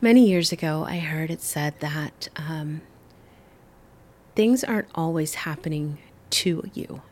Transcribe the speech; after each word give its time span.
Many 0.00 0.28
years 0.28 0.52
ago, 0.52 0.84
I 0.86 0.98
heard 0.98 1.30
it 1.30 1.40
said 1.40 1.80
that 1.80 2.28
um, 2.36 2.82
things 4.34 4.62
aren't 4.64 4.88
always 4.94 5.34
happening 5.34 5.98
to 6.30 6.68
you. 6.74 7.02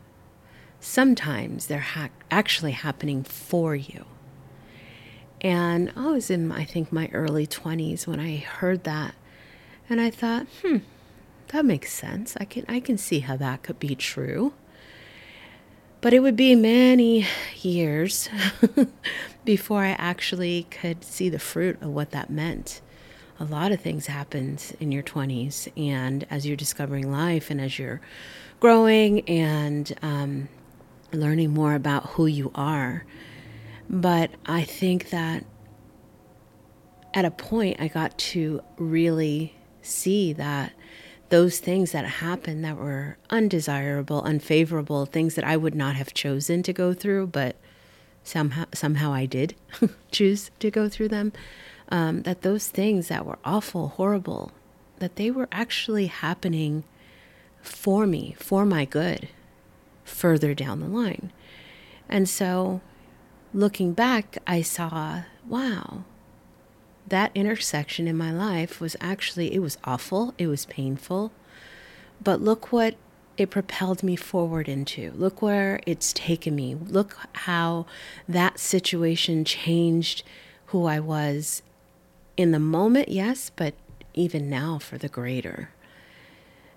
Sometimes 0.79 1.67
they're 1.67 1.79
ha- 1.79 2.09
actually 2.29 2.73
happening 2.73 3.23
for 3.23 3.75
you. 3.75 4.05
And 5.41 5.91
I 5.95 6.11
was 6.11 6.29
in, 6.29 6.51
I 6.51 6.65
think, 6.65 6.91
my 6.91 7.09
early 7.13 7.47
20s 7.47 8.05
when 8.05 8.19
I 8.19 8.37
heard 8.37 8.83
that. 8.83 9.15
And 9.89 9.99
I 9.99 10.09
thought, 10.09 10.47
hmm, 10.61 10.77
that 11.49 11.65
makes 11.65 11.91
sense. 11.91 12.35
I 12.39 12.45
can, 12.45 12.65
I 12.67 12.79
can 12.79 12.97
see 12.97 13.19
how 13.19 13.37
that 13.37 13.63
could 13.63 13.79
be 13.79 13.95
true. 13.95 14.53
But 16.03 16.13
it 16.13 16.19
would 16.19 16.35
be 16.35 16.53
many 16.53 17.25
years 17.61 18.27
before 19.45 19.85
I 19.85 19.91
actually 19.91 20.67
could 20.69 21.01
see 21.01 21.29
the 21.29 21.39
fruit 21.39 21.81
of 21.81 21.91
what 21.91 22.11
that 22.11 22.29
meant. 22.29 22.81
A 23.39 23.45
lot 23.45 23.71
of 23.71 23.79
things 23.79 24.07
happened 24.07 24.75
in 24.81 24.91
your 24.91 25.01
20s, 25.01 25.71
and 25.77 26.27
as 26.29 26.45
you're 26.45 26.57
discovering 26.57 27.09
life 27.09 27.49
and 27.49 27.61
as 27.61 27.79
you're 27.79 28.01
growing 28.59 29.21
and 29.29 29.95
um, 30.01 30.49
learning 31.13 31.51
more 31.51 31.73
about 31.73 32.07
who 32.07 32.25
you 32.25 32.51
are. 32.53 33.05
But 33.89 34.31
I 34.45 34.65
think 34.65 35.09
that 35.11 35.45
at 37.13 37.23
a 37.23 37.31
point, 37.31 37.79
I 37.79 37.87
got 37.87 38.17
to 38.17 38.61
really 38.75 39.55
see 39.81 40.33
that 40.33 40.73
those 41.33 41.57
things 41.57 41.93
that 41.93 42.05
happened 42.05 42.63
that 42.63 42.77
were 42.77 43.17
undesirable, 43.31 44.21
unfavorable, 44.21 45.07
things 45.07 45.33
that 45.33 45.43
I 45.43 45.57
would 45.57 45.73
not 45.73 45.95
have 45.95 46.13
chosen 46.13 46.61
to 46.61 46.71
go 46.71 46.93
through, 46.93 47.25
but 47.25 47.55
somehow 48.23 48.65
somehow 48.71 49.11
I 49.11 49.25
did 49.25 49.55
choose 50.11 50.51
to 50.59 50.69
go 50.69 50.87
through 50.87 51.07
them. 51.07 51.33
Um, 51.89 52.21
that 52.21 52.43
those 52.43 52.67
things 52.67 53.07
that 53.07 53.25
were 53.25 53.39
awful, 53.43 53.87
horrible, 53.87 54.51
that 54.99 55.15
they 55.15 55.31
were 55.31 55.47
actually 55.51 56.05
happening 56.05 56.83
for 57.63 58.05
me, 58.05 58.35
for 58.37 58.63
my 58.63 58.85
good, 58.85 59.27
further 60.03 60.53
down 60.53 60.81
the 60.81 60.87
line. 60.87 61.31
And 62.07 62.29
so, 62.29 62.79
looking 63.55 63.93
back, 63.93 64.37
I 64.45 64.61
saw, 64.61 65.23
wow, 65.47 66.03
that 67.07 67.31
intersection 67.35 68.07
in 68.07 68.17
my 68.17 68.31
life 68.31 68.79
was 68.79 68.95
actually, 69.01 69.53
it 69.53 69.59
was 69.59 69.77
awful, 69.83 70.33
it 70.37 70.47
was 70.47 70.65
painful, 70.65 71.31
but 72.23 72.41
look 72.41 72.71
what 72.71 72.95
it 73.37 73.49
propelled 73.49 74.03
me 74.03 74.15
forward 74.15 74.69
into. 74.69 75.11
Look 75.15 75.41
where 75.41 75.79
it's 75.85 76.13
taken 76.13 76.55
me. 76.55 76.75
Look 76.75 77.17
how 77.33 77.85
that 78.27 78.59
situation 78.59 79.43
changed 79.43 80.23
who 80.67 80.85
I 80.85 80.99
was 80.99 81.63
in 82.37 82.51
the 82.51 82.59
moment, 82.59 83.09
yes, 83.09 83.51
but 83.55 83.73
even 84.13 84.49
now 84.49 84.77
for 84.79 84.97
the 84.97 85.09
greater. 85.09 85.69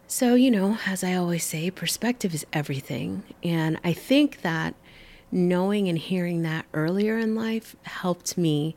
So, 0.07 0.35
you 0.35 0.51
know, 0.51 0.79
as 0.87 1.03
I 1.03 1.15
always 1.15 1.45
say, 1.45 1.71
perspective 1.71 2.35
is 2.35 2.47
everything. 2.53 3.25
And 3.43 3.79
I 3.83 3.93
think 3.93 4.43
that 4.43 4.75
knowing 5.33 5.89
and 5.89 5.99
hearing 5.99 6.43
that 6.43 6.65
earlier 6.73 7.19
in 7.19 7.35
life 7.35 7.75
helped 7.83 8.39
me 8.39 8.77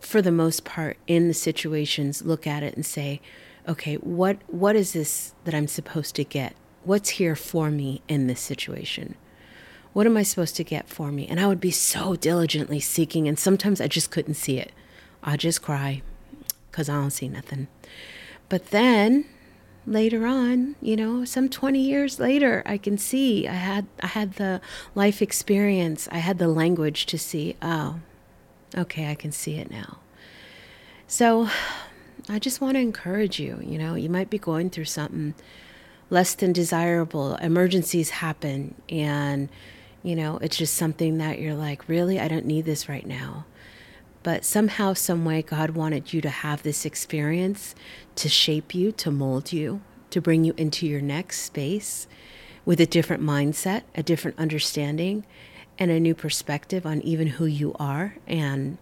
for 0.00 0.22
the 0.22 0.32
most 0.32 0.64
part 0.64 0.96
in 1.06 1.28
the 1.28 1.34
situations 1.34 2.24
look 2.24 2.46
at 2.46 2.62
it 2.62 2.74
and 2.74 2.84
say 2.84 3.20
okay 3.68 3.94
what 3.96 4.38
what 4.46 4.74
is 4.74 4.92
this 4.92 5.34
that 5.44 5.54
i'm 5.54 5.68
supposed 5.68 6.14
to 6.16 6.24
get? 6.24 6.54
What's 6.82 7.10
here 7.10 7.36
for 7.36 7.70
me 7.70 8.00
in 8.08 8.26
this 8.26 8.40
situation? 8.40 9.14
What 9.92 10.06
am 10.06 10.16
i 10.16 10.22
supposed 10.22 10.56
to 10.56 10.64
get 10.64 10.88
for 10.88 11.12
me? 11.12 11.26
And 11.26 11.38
i 11.38 11.46
would 11.46 11.60
be 11.60 11.70
so 11.70 12.16
diligently 12.16 12.80
seeking 12.80 13.28
and 13.28 13.38
sometimes 13.38 13.80
i 13.80 13.88
just 13.88 14.10
couldn't 14.10 14.34
see 14.34 14.58
it. 14.58 14.72
I 15.22 15.36
just 15.36 15.62
cry 15.62 16.02
because 16.70 16.88
i 16.88 16.94
don't 16.94 17.10
see 17.10 17.28
nothing. 17.28 17.68
But 18.48 18.70
then 18.70 19.26
later 19.86 20.26
on 20.26 20.76
you 20.82 20.94
know 20.94 21.24
some 21.24 21.48
20 21.48 21.80
years 21.80 22.20
later 22.20 22.62
i 22.66 22.76
can 22.76 22.98
see 22.98 23.48
i 23.48 23.54
had 23.54 23.86
i 24.02 24.06
had 24.06 24.34
the 24.34 24.60
life 24.94 25.22
experience 25.22 26.06
i 26.12 26.18
had 26.18 26.38
the 26.38 26.46
language 26.46 27.06
to 27.06 27.18
see 27.18 27.56
oh 27.62 27.98
Okay, 28.76 29.10
I 29.10 29.14
can 29.14 29.32
see 29.32 29.56
it 29.56 29.70
now. 29.70 29.98
So 31.06 31.48
I 32.28 32.38
just 32.38 32.60
want 32.60 32.74
to 32.74 32.80
encourage 32.80 33.40
you. 33.40 33.58
You 33.62 33.78
know, 33.78 33.94
you 33.94 34.08
might 34.08 34.30
be 34.30 34.38
going 34.38 34.70
through 34.70 34.84
something 34.84 35.34
less 36.08 36.34
than 36.34 36.52
desirable, 36.52 37.36
emergencies 37.36 38.10
happen, 38.10 38.74
and, 38.88 39.48
you 40.02 40.16
know, 40.16 40.38
it's 40.38 40.56
just 40.56 40.74
something 40.74 41.18
that 41.18 41.38
you're 41.38 41.54
like, 41.54 41.88
really, 41.88 42.18
I 42.18 42.26
don't 42.26 42.46
need 42.46 42.64
this 42.64 42.88
right 42.88 43.06
now. 43.06 43.46
But 44.22 44.44
somehow, 44.44 44.94
some 44.94 45.24
way, 45.24 45.40
God 45.40 45.70
wanted 45.70 46.12
you 46.12 46.20
to 46.20 46.28
have 46.28 46.62
this 46.62 46.84
experience 46.84 47.74
to 48.16 48.28
shape 48.28 48.74
you, 48.74 48.92
to 48.92 49.10
mold 49.10 49.52
you, 49.52 49.80
to 50.10 50.20
bring 50.20 50.44
you 50.44 50.52
into 50.56 50.86
your 50.86 51.00
next 51.00 51.42
space 51.42 52.06
with 52.64 52.80
a 52.80 52.86
different 52.86 53.22
mindset, 53.22 53.82
a 53.94 54.02
different 54.02 54.38
understanding, 54.38 55.24
and 55.80 55.90
a 55.90 55.98
new 55.98 56.14
perspective 56.14 56.86
on 56.86 57.00
even 57.00 57.26
who 57.26 57.46
you 57.46 57.74
are 57.80 58.14
and 58.26 58.76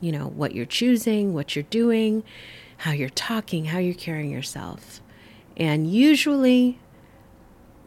you 0.00 0.12
know 0.12 0.26
what 0.26 0.54
you're 0.54 0.66
choosing 0.66 1.32
what 1.32 1.56
you're 1.56 1.62
doing 1.64 2.22
how 2.76 2.92
you're 2.92 3.08
talking 3.08 3.66
how 3.66 3.78
you're 3.78 3.94
carrying 3.94 4.30
yourself. 4.30 5.00
And 5.56 5.90
usually 5.90 6.78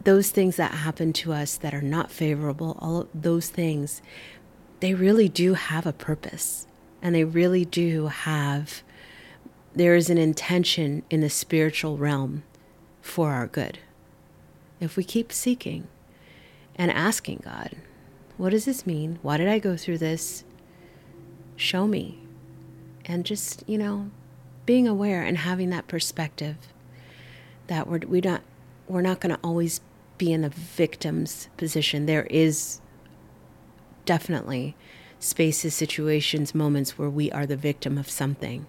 those 0.04 0.30
things 0.30 0.56
that 0.56 0.72
happen 0.72 1.12
to 1.12 1.32
us 1.32 1.56
that 1.56 1.74
are 1.74 1.82
not 1.82 2.10
favorable 2.10 2.76
all 2.80 3.02
of 3.02 3.08
those 3.14 3.48
things 3.48 4.02
they 4.80 4.94
really 4.94 5.28
do 5.28 5.54
have 5.54 5.86
a 5.86 5.92
purpose. 5.92 6.66
And 7.00 7.14
they 7.14 7.24
really 7.24 7.64
do 7.64 8.08
have 8.08 8.82
there 9.74 9.94
is 9.94 10.10
an 10.10 10.18
intention 10.18 11.02
in 11.10 11.20
the 11.20 11.30
spiritual 11.30 11.98
realm 11.98 12.42
for 13.00 13.32
our 13.32 13.46
good. 13.46 13.78
If 14.80 14.96
we 14.96 15.04
keep 15.04 15.32
seeking 15.32 15.86
and 16.74 16.90
asking 16.90 17.42
God 17.44 17.76
what 18.36 18.50
does 18.50 18.64
this 18.64 18.86
mean? 18.86 19.18
Why 19.22 19.36
did 19.36 19.48
I 19.48 19.58
go 19.58 19.76
through 19.76 19.98
this? 19.98 20.44
Show 21.56 21.86
me. 21.86 22.18
And 23.04 23.24
just, 23.24 23.64
you 23.66 23.78
know, 23.78 24.10
being 24.66 24.86
aware 24.88 25.22
and 25.22 25.38
having 25.38 25.70
that 25.70 25.86
perspective 25.86 26.56
that 27.68 27.86
we're, 27.86 28.00
we 28.06 28.20
not, 28.20 28.42
we're 28.88 29.00
not 29.00 29.20
going 29.20 29.34
to 29.34 29.40
always 29.42 29.80
be 30.18 30.32
in 30.32 30.42
the 30.42 30.48
victim's 30.48 31.48
position. 31.56 32.06
There 32.06 32.26
is 32.26 32.80
definitely 34.04 34.76
spaces, 35.18 35.74
situations, 35.74 36.54
moments 36.54 36.98
where 36.98 37.10
we 37.10 37.30
are 37.32 37.46
the 37.46 37.56
victim 37.56 37.96
of 37.96 38.10
something. 38.10 38.66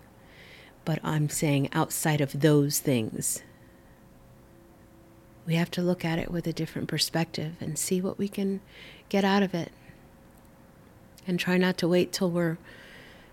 But 0.85 0.99
I'm 1.03 1.29
saying 1.29 1.69
outside 1.73 2.21
of 2.21 2.39
those 2.41 2.79
things, 2.79 3.43
we 5.45 5.55
have 5.55 5.71
to 5.71 5.81
look 5.81 6.03
at 6.03 6.19
it 6.19 6.31
with 6.31 6.45
a 6.47 6.53
different 6.53 6.87
perspective 6.87 7.55
and 7.59 7.77
see 7.77 8.01
what 8.01 8.17
we 8.17 8.27
can 8.27 8.61
get 9.09 9.23
out 9.23 9.43
of 9.43 9.53
it. 9.53 9.71
And 11.25 11.39
try 11.39 11.57
not 11.57 11.77
to 11.79 11.87
wait 11.87 12.11
till 12.13 12.31
we're, 12.31 12.57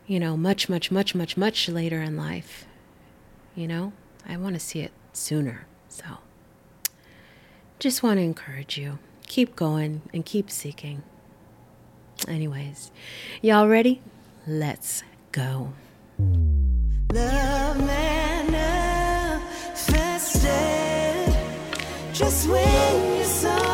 you 0.06 0.18
know, 0.18 0.36
much, 0.36 0.68
much, 0.68 0.90
much, 0.90 1.14
much, 1.14 1.36
much 1.36 1.68
later 1.68 2.02
in 2.02 2.16
life. 2.16 2.66
You 3.54 3.68
know, 3.68 3.92
I 4.26 4.36
want 4.36 4.54
to 4.54 4.60
see 4.60 4.80
it 4.80 4.92
sooner. 5.12 5.66
So 5.88 6.04
just 7.78 8.02
want 8.02 8.18
to 8.18 8.22
encourage 8.22 8.76
you. 8.76 8.98
Keep 9.26 9.54
going 9.54 10.02
and 10.12 10.24
keep 10.24 10.50
seeking. 10.50 11.02
Anyways, 12.26 12.91
y'all 13.42 13.68
ready? 13.68 14.02
Let's 14.46 15.02
go. 15.32 15.72
Love 17.12 17.64
just 22.14 22.48
when 22.48 23.18
you 23.18 23.24
saw. 23.24 23.73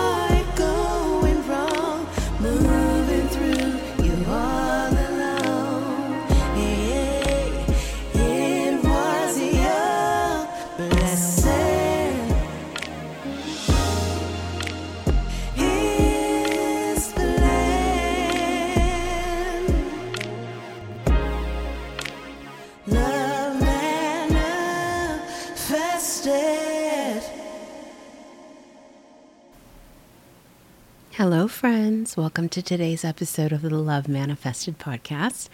Hello, 31.21 31.49
friends. 31.49 32.17
Welcome 32.17 32.49
to 32.49 32.63
today's 32.63 33.05
episode 33.05 33.53
of 33.53 33.61
the 33.61 33.69
Love 33.69 34.09
Manifested 34.09 34.79
podcast. 34.79 35.51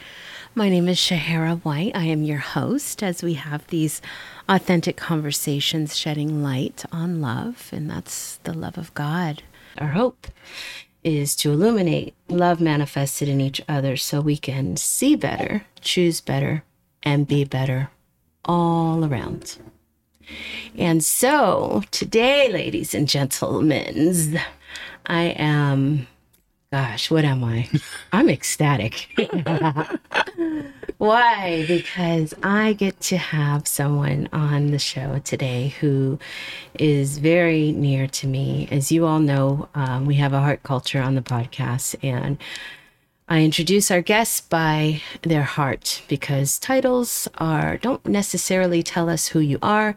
My 0.54 0.68
name 0.68 0.86
is 0.86 0.96
Shahara 0.96 1.60
White. 1.64 1.90
I 1.92 2.04
am 2.04 2.22
your 2.22 2.38
host 2.38 3.02
as 3.02 3.20
we 3.20 3.34
have 3.34 3.66
these 3.66 4.00
authentic 4.48 4.96
conversations 4.96 5.98
shedding 5.98 6.40
light 6.40 6.84
on 6.92 7.20
love, 7.20 7.70
and 7.72 7.90
that's 7.90 8.36
the 8.44 8.54
love 8.54 8.78
of 8.78 8.94
God. 8.94 9.42
Our 9.78 9.88
hope 9.88 10.28
is 11.02 11.34
to 11.34 11.50
illuminate 11.50 12.14
love 12.28 12.60
manifested 12.60 13.28
in 13.28 13.40
each 13.40 13.60
other 13.68 13.96
so 13.96 14.20
we 14.20 14.36
can 14.36 14.76
see 14.76 15.16
better, 15.16 15.66
choose 15.80 16.20
better, 16.20 16.62
and 17.02 17.26
be 17.26 17.42
better 17.42 17.90
all 18.44 19.04
around. 19.04 19.58
And 20.78 21.02
so 21.02 21.82
today, 21.90 22.52
ladies 22.52 22.94
and 22.94 23.08
gentlemen, 23.08 24.38
I 25.06 25.24
am, 25.38 26.06
gosh, 26.72 27.10
what 27.10 27.24
am 27.24 27.44
I? 27.44 27.68
I'm 28.12 28.28
ecstatic. 28.28 29.08
Why? 30.98 31.64
Because 31.68 32.32
I 32.42 32.72
get 32.72 32.98
to 33.02 33.16
have 33.18 33.68
someone 33.68 34.28
on 34.32 34.70
the 34.70 34.78
show 34.78 35.20
today 35.24 35.74
who 35.80 36.18
is 36.78 37.18
very 37.18 37.72
near 37.72 38.06
to 38.08 38.26
me. 38.26 38.66
As 38.70 38.90
you 38.90 39.04
all 39.06 39.20
know, 39.20 39.68
um, 39.74 40.06
we 40.06 40.14
have 40.16 40.32
a 40.32 40.40
heart 40.40 40.62
culture 40.62 41.02
on 41.02 41.14
the 41.14 41.22
podcast, 41.22 41.96
and 42.02 42.38
I 43.28 43.42
introduce 43.42 43.90
our 43.90 44.00
guests 44.00 44.40
by 44.40 45.02
their 45.22 45.42
heart 45.42 46.02
because 46.08 46.58
titles 46.58 47.28
are 47.38 47.76
don't 47.76 48.04
necessarily 48.06 48.82
tell 48.82 49.10
us 49.10 49.28
who 49.28 49.40
you 49.40 49.58
are. 49.62 49.96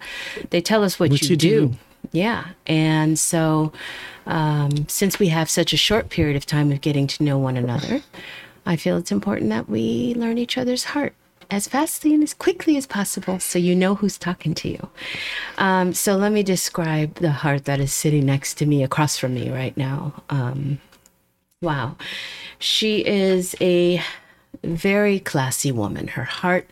They 0.49 0.61
tell 0.61 0.83
us 0.83 0.99
what, 0.99 1.11
What 1.11 1.21
you, 1.21 1.29
you 1.29 1.37
do. 1.37 1.67
do. 1.67 1.75
Yeah. 2.11 2.49
And 2.67 3.17
so 3.17 3.71
um, 4.25 4.87
since 4.87 5.19
we 5.19 5.29
have 5.29 5.49
such 5.49 5.73
a 5.73 5.77
short 5.77 6.09
period 6.09 6.35
of 6.35 6.45
time 6.45 6.71
of 6.71 6.81
getting 6.81 7.07
to 7.07 7.23
know 7.23 7.37
one 7.37 7.57
another, 7.57 8.01
I 8.65 8.75
feel 8.75 8.97
it's 8.97 9.11
important 9.11 9.49
that 9.49 9.69
we 9.69 10.13
learn 10.15 10.37
each 10.37 10.57
other's 10.57 10.85
heart 10.85 11.13
as 11.51 11.67
fastly 11.67 12.13
and 12.13 12.21
as 12.21 12.35
quickly 12.35 12.77
as 12.77 12.85
possible 12.85 13.39
so 13.39 13.57
you 13.57 13.75
know 13.75 13.95
who's 13.95 14.17
talking 14.17 14.53
to 14.53 14.69
you. 14.69 14.89
Um, 15.57 15.93
so 15.93 16.15
let 16.15 16.31
me 16.31 16.43
describe 16.43 17.15
the 17.15 17.31
heart 17.31 17.65
that 17.65 17.79
is 17.79 17.91
sitting 17.91 18.25
next 18.25 18.55
to 18.55 18.65
me, 18.65 18.83
across 18.83 19.17
from 19.17 19.33
me 19.33 19.49
right 19.49 19.75
now. 19.75 20.21
Um, 20.29 20.79
Wow. 21.61 21.97
She 22.57 23.05
is 23.05 23.53
a 23.59 24.01
very 24.63 25.19
classy 25.19 25.73
woman. 25.73 26.07
Her 26.07 26.23
heart 26.23 26.69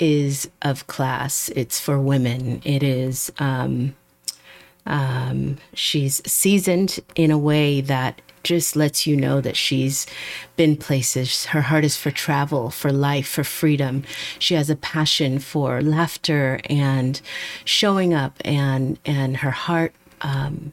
is 0.00 0.50
of 0.62 0.88
class. 0.88 1.48
It's 1.50 1.78
for 1.78 2.00
women. 2.00 2.60
It 2.64 2.82
is, 2.82 3.30
um, 3.38 3.94
um, 4.86 5.56
she's 5.74 6.22
seasoned 6.30 7.00
in 7.14 7.30
a 7.30 7.38
way 7.38 7.80
that 7.80 8.20
just 8.42 8.76
lets 8.76 9.06
you 9.06 9.16
know 9.16 9.40
that 9.40 9.56
she's 9.56 10.06
been 10.56 10.76
places. 10.76 11.46
Her 11.46 11.62
heart 11.62 11.84
is 11.84 11.96
for 11.96 12.12
travel, 12.12 12.70
for 12.70 12.92
life, 12.92 13.28
for 13.28 13.42
freedom. 13.42 14.04
She 14.38 14.54
has 14.54 14.70
a 14.70 14.76
passion 14.76 15.40
for 15.40 15.82
laughter 15.82 16.60
and 16.70 17.20
showing 17.64 18.14
up, 18.14 18.40
and 18.44 18.98
and 19.04 19.38
her 19.38 19.50
heart, 19.50 19.92
um, 20.20 20.72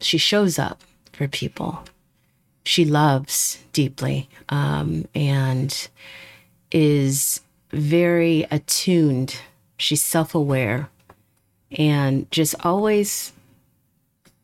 she 0.00 0.18
shows 0.18 0.58
up 0.58 0.80
for 1.12 1.28
people 1.28 1.84
she 2.66 2.84
loves 2.84 3.62
deeply 3.72 4.28
um, 4.48 5.06
and 5.14 5.88
is 6.72 7.40
very 7.70 8.44
attuned. 8.50 9.40
She's 9.78 10.02
self 10.02 10.34
aware 10.34 10.88
and 11.70 12.30
just 12.32 12.56
always, 12.64 13.32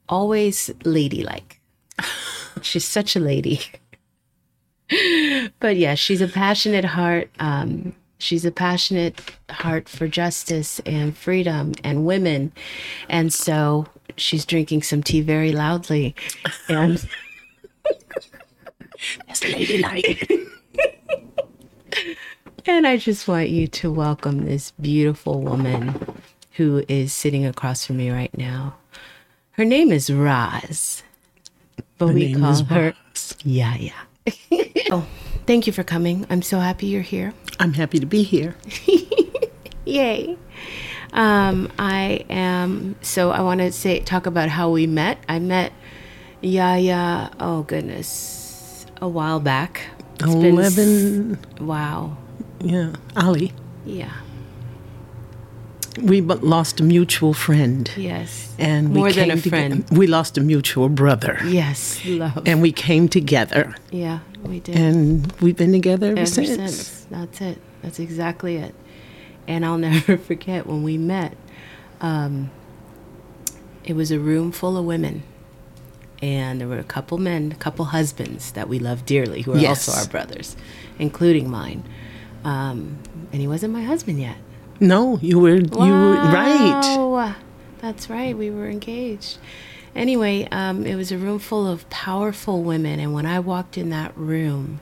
always 0.09 0.71
ladylike. 0.85 1.61
she's 2.63 2.85
such 2.85 3.17
a 3.17 3.21
lady. 3.21 3.61
but 5.61 5.77
yeah, 5.77 5.95
she's 5.95 6.21
a 6.21 6.29
passionate 6.29 6.85
heart. 6.85 7.31
Um, 7.39 7.95
she's 8.19 8.45
a 8.45 8.51
passionate 8.51 9.21
heart 9.51 9.89
for 9.89 10.07
justice 10.09 10.81
and 10.87 11.17
freedom 11.17 11.73
and 11.83 12.05
women. 12.07 12.53
And 13.09 13.33
so 13.33 13.87
she's 14.17 14.45
drinking 14.45 14.83
some 14.83 15.03
tea 15.03 15.21
very 15.21 15.53
loudly. 15.53 16.15
And. 16.69 17.05
That's 19.27 19.43
ladylike. 19.45 20.31
And 22.65 22.87
I 22.87 22.97
just 22.97 23.27
want 23.27 23.49
you 23.49 23.67
to 23.67 23.91
welcome 23.91 24.45
this 24.45 24.71
beautiful 24.81 25.41
woman 25.41 26.17
who 26.53 26.85
is 26.87 27.13
sitting 27.13 27.45
across 27.45 27.85
from 27.85 27.97
me 27.97 28.11
right 28.11 28.37
now. 28.39 28.77
Her 29.63 29.67
name 29.67 29.93
is 29.93 30.13
Roz, 30.13 31.05
but 31.97 32.09
Her 32.09 32.15
we 32.15 32.35
call 32.35 32.65
her. 32.65 32.95
Yaya. 33.45 33.93
oh, 34.91 35.07
thank 35.47 35.69
you 35.69 35.73
for 35.73 35.85
coming. 35.85 36.27
I'm 36.29 36.43
so 36.43 36.59
happy 36.59 36.87
you're 36.87 37.01
here. 37.01 37.33
I'm 37.61 37.73
happy 37.73 38.01
to 38.01 38.07
be 38.07 38.25
here. 38.25 38.57
Yay. 39.85 40.37
Um, 41.13 41.71
I 41.79 42.25
am 42.29 42.97
so 43.03 43.31
I 43.31 43.43
want 43.43 43.61
to 43.61 43.71
say 43.71 44.01
talk 44.01 44.27
about 44.27 44.49
how 44.49 44.69
we 44.69 44.89
met. 44.89 45.19
I 45.29 45.39
met 45.39 45.73
Yaya, 46.41 47.31
oh 47.39 47.63
goodness, 47.63 48.85
a 49.01 49.07
while 49.07 49.39
back. 49.39 49.83
It's 50.15 50.35
been 50.35 50.59
Eleven. 50.59 51.39
wow. 51.61 52.17
Yeah, 52.59 52.95
Ali. 53.15 53.53
Yeah. 53.87 54.11
We 56.01 56.21
lost 56.23 56.81
a 56.81 56.83
mutual 56.83 57.35
friend, 57.35 57.91
Yes. 57.97 58.55
and 58.59 58.91
we 58.95 59.01
more 59.01 59.13
than 59.13 59.31
a 59.31 59.37
friend. 59.37 59.85
We 59.91 60.07
lost 60.07 60.39
a 60.39 60.41
mutual 60.41 60.89
brother, 60.89 61.39
Yes, 61.45 62.01
love. 62.07 62.43
and 62.47 62.63
we 62.63 62.73
came 62.73 63.09
together, 63.09 63.75
yeah, 63.91 64.21
we 64.43 64.61
did. 64.61 64.75
and 64.77 65.31
we've 65.43 65.57
been 65.57 65.73
together 65.73 66.13
ever, 66.13 66.21
Ever 66.21 66.27
since. 66.27 66.49
since. 66.57 67.07
That's 67.11 67.41
it. 67.43 67.59
That's 67.83 67.99
exactly 68.01 68.57
it. 68.57 68.75
And 69.47 69.67
I'll 69.67 69.77
never 69.91 70.17
forget 70.17 70.67
when 70.67 70.83
we 70.83 70.97
met. 70.97 71.37
Um, 72.01 72.51
it 73.85 73.95
was 73.95 74.11
a 74.11 74.19
room 74.19 74.51
full 74.51 74.79
of 74.79 74.85
women. 74.87 75.25
And 76.23 76.61
there 76.61 76.69
were 76.69 76.79
a 76.79 76.85
couple 76.85 77.19
men, 77.19 77.51
a 77.53 77.57
couple 77.57 77.87
husbands 77.87 78.53
that 78.53 78.69
we 78.69 78.79
love 78.79 79.05
dearly, 79.05 79.43
who 79.43 79.53
are 79.55 79.59
Yes. 79.59 79.89
also 79.89 80.01
our 80.01 80.07
brothers, 80.09 80.57
including 80.99 81.51
mine. 81.51 81.83
Um, 82.45 82.99
and 83.33 83.41
he 83.41 83.49
wasn't 83.49 83.73
my 83.73 83.83
husband 83.83 84.21
yet. 84.21 84.37
No, 84.83 85.19
you 85.23 85.39
were 85.39 85.57
you 85.57 85.93
were 85.93 86.15
right. 86.33 86.83
That's 87.81 88.11
right. 88.11 88.37
We 88.37 88.51
were 88.51 88.69
engaged. 88.69 89.39
Anyway, 89.95 90.49
um, 90.51 90.87
it 90.87 90.97
was 90.97 91.13
a 91.13 91.19
room 91.19 91.39
full 91.39 91.67
of 91.69 91.89
powerful 91.91 92.63
women, 92.63 92.99
and 92.99 93.15
when 93.15 93.27
I 93.27 93.39
walked 93.39 93.79
in 93.79 93.91
that 93.91 94.17
room, 94.17 94.81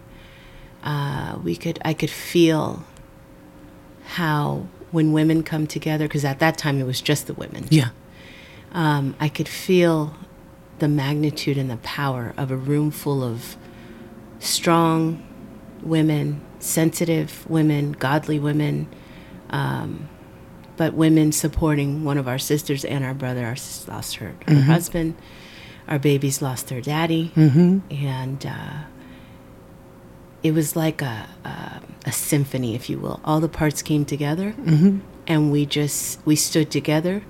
uh, 0.83 1.39
we 1.43 1.55
could 1.55 1.79
I 1.85 1.93
could 1.95 2.11
feel 2.11 2.85
how 4.05 4.67
when 4.91 5.13
women 5.13 5.43
come 5.43 5.67
together, 5.67 6.07
because 6.09 6.25
at 6.25 6.39
that 6.39 6.57
time 6.59 6.81
it 6.81 6.85
was 6.85 7.01
just 7.01 7.27
the 7.27 7.35
women. 7.35 7.67
Yeah, 7.71 7.91
Um, 8.73 9.15
I 9.21 9.29
could 9.29 9.49
feel 9.49 10.15
the 10.79 10.89
magnitude 10.89 11.59
and 11.59 11.71
the 11.71 11.77
power 11.79 12.33
of 12.37 12.51
a 12.51 12.57
room 12.57 12.91
full 12.91 13.23
of 13.23 13.57
strong 14.39 15.23
women, 15.83 16.41
sensitive 16.59 17.49
women, 17.51 17.93
godly 17.93 18.39
women, 18.39 18.89
um, 19.51 20.09
but 20.77 20.95
women 20.95 21.31
supporting 21.33 22.05
one 22.05 22.17
of 22.17 22.27
our 22.27 22.39
sisters 22.39 22.85
and 22.85 23.05
our 23.05 23.15
brother. 23.15 23.45
Our 23.45 23.57
sister 23.57 23.93
lost 23.93 24.17
her, 24.17 24.35
her 24.47 24.63
husband. 24.63 25.15
Our 25.89 25.99
babies 25.99 26.41
lost 26.41 26.69
their 26.69 26.81
daddy, 26.81 27.33
and 27.91 28.47
uh, 28.47 28.85
it 30.43 30.53
was 30.53 30.77
like 30.77 31.03
a, 31.03 31.29
a 31.45 31.81
a 32.07 32.13
symphony, 32.13 32.75
if 32.75 32.89
you 32.89 32.99
will. 32.99 33.21
All 33.25 33.41
the 33.41 33.49
parts 33.49 33.83
came 33.83 34.05
together, 34.05 34.55
and 35.27 35.53
we 35.53 35.67
just 35.67 36.25
we 36.25 36.37
stood 36.37 36.71
together. 36.71 37.23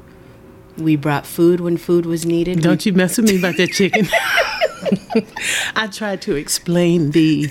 We 0.79 0.97
brought 0.97 1.27
food 1.27 1.61
when 1.61 1.77
food 1.77 2.07
was 2.07 2.25
needed. 2.25 2.61
Don't 2.61 2.87
you 2.87 2.93
mess 2.93 3.17
with 3.19 3.27
me 3.29 3.39
about 3.39 3.57
that 3.57 3.73
chicken. 3.73 4.07
I 5.77 5.89
tried 5.89 6.23
to 6.23 6.37
explain 6.37 7.11
the 7.11 7.51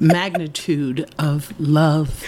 magnitude 0.00 1.08
of 1.18 1.58
love 1.58 2.22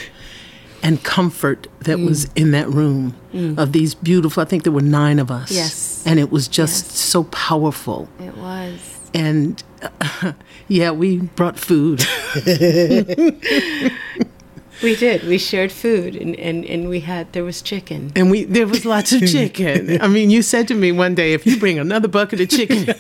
and 0.83 1.03
comfort 1.03 1.67
that 1.81 1.99
Mm. 1.99 2.07
was 2.07 2.29
in 2.35 2.51
that 2.53 2.69
room 2.69 3.15
of 3.59 3.73
these 3.73 3.95
beautiful. 3.95 4.41
I 4.43 4.47
think 4.47 4.63
there 4.65 4.73
were 4.73 4.81
nine 4.81 5.19
of 5.19 5.31
us. 5.31 5.51
Yes. 5.51 6.03
and 6.07 6.19
it 6.19 6.31
was 6.33 6.49
just 6.49 6.87
Yes. 6.87 6.99
so 6.99 7.25
powerful. 7.25 8.09
It 8.19 8.37
was. 8.37 8.79
and 9.13 9.63
uh, 9.83 10.33
yeah, 10.69 10.91
we 10.93 11.19
brought 11.19 11.59
food. 11.59 12.01
We 14.83 14.97
did. 14.97 15.25
We 15.25 15.39
shared 15.39 15.71
food, 15.73 16.17
and, 16.17 16.35
and, 16.37 16.65
and 16.65 16.89
we 16.89 17.01
had 17.01 17.33
there 17.33 17.45
was 17.45 17.61
chicken. 17.63 18.13
And 18.17 18.31
we 18.31 18.45
there 18.45 18.67
was 18.67 18.85
lots 18.85 19.13
of 19.13 19.21
chicken. 19.27 20.01
I 20.01 20.07
mean, 20.09 20.31
you 20.31 20.43
said 20.43 20.69
to 20.69 20.75
me 20.75 20.93
one 20.93 21.15
day, 21.15 21.33
if 21.33 21.47
you 21.47 21.59
bring 21.59 21.79
another 21.79 22.09
bucket 22.09 22.41
of 22.41 22.49
chicken, 22.49 22.87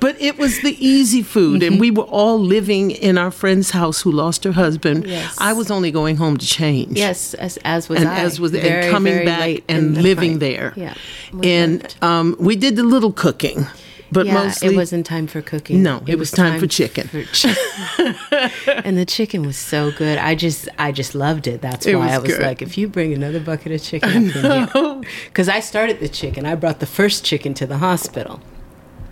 but 0.00 0.20
it 0.20 0.38
was 0.38 0.60
the 0.62 0.76
easy 0.84 1.22
food, 1.22 1.62
and 1.62 1.80
we 1.80 1.90
were 1.90 2.04
all 2.04 2.38
living 2.38 2.90
in 2.90 3.18
our 3.18 3.30
friend's 3.30 3.70
house 3.70 4.02
who 4.02 4.12
lost 4.12 4.44
her 4.44 4.52
husband. 4.52 5.06
Yes. 5.06 5.36
I 5.40 5.52
was 5.52 5.70
only 5.70 5.90
going 5.90 6.16
home 6.16 6.36
to 6.36 6.46
change. 6.46 6.96
Yes, 6.96 7.34
as 7.34 7.56
as 7.64 7.88
was 7.88 8.00
And 8.00 8.08
I. 8.08 8.20
as 8.20 8.38
was 8.40 8.52
Very, 8.52 8.84
and 8.84 8.90
coming 8.92 9.24
back 9.24 9.62
and 9.68 9.96
the 9.96 10.02
living 10.02 10.32
fight. 10.32 10.40
there. 10.40 10.72
Yeah, 10.76 10.94
we 11.32 11.50
And 11.50 11.94
um, 12.02 12.36
we 12.38 12.56
did 12.56 12.76
the 12.76 12.82
little 12.84 13.12
cooking, 13.12 13.66
but 14.12 14.26
yeah, 14.26 14.34
mostly 14.34 14.68
it 14.74 14.76
wasn't 14.76 15.06
time 15.06 15.26
for 15.26 15.40
cooking. 15.42 15.82
No, 15.82 16.02
it 16.06 16.18
was 16.18 16.30
time 16.30 16.58
for 16.60 16.66
chicken. 16.66 17.08
for 17.08 17.22
chi- 17.24 18.50
and 18.84 18.96
the 18.96 19.04
chicken 19.06 19.42
was 19.46 19.56
so 19.56 19.90
good. 19.92 20.18
I 20.18 20.34
just 20.34 20.68
I 20.78 20.92
just 20.92 21.14
loved 21.14 21.46
it. 21.46 21.60
That's 21.60 21.86
It 21.86 21.94
why 21.96 22.06
was 22.06 22.12
I 22.14 22.18
was 22.18 22.32
good. 22.36 22.42
like, 22.42 22.62
if 22.62 22.76
you 22.78 22.88
bring 22.88 23.12
another 23.12 23.40
bucket 23.40 23.72
of 23.72 23.82
chicken, 23.82 24.30
up 24.30 24.36
in 24.36 25.02
here, 25.02 25.10
because 25.26 25.48
I 25.48 25.60
started 25.60 26.00
the 26.00 26.08
chicken. 26.08 26.46
I 26.46 26.54
brought 26.54 26.80
the 26.80 26.86
first 26.86 27.24
chicken 27.24 27.54
to 27.54 27.66
the 27.66 27.78
hospital. 27.78 28.40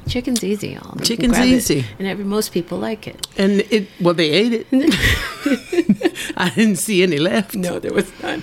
Chicken's 0.09 0.43
easy, 0.43 0.69
y'all. 0.69 0.95
They 0.97 1.05
Chicken's 1.05 1.33
grab 1.33 1.45
it, 1.47 1.51
easy. 1.51 1.85
and 1.99 2.09
every 2.09 2.25
most 2.25 2.53
people 2.53 2.79
like 2.79 3.07
it. 3.07 3.27
And 3.37 3.61
it 3.71 3.89
well, 4.01 4.15
they 4.15 4.31
ate 4.31 4.53
it. 4.55 4.67
I 6.37 6.49
didn't 6.55 6.77
see 6.77 7.03
any 7.03 7.19
left. 7.19 7.55
No, 7.55 7.79
there 7.79 7.93
was 7.93 8.11
none. 8.23 8.43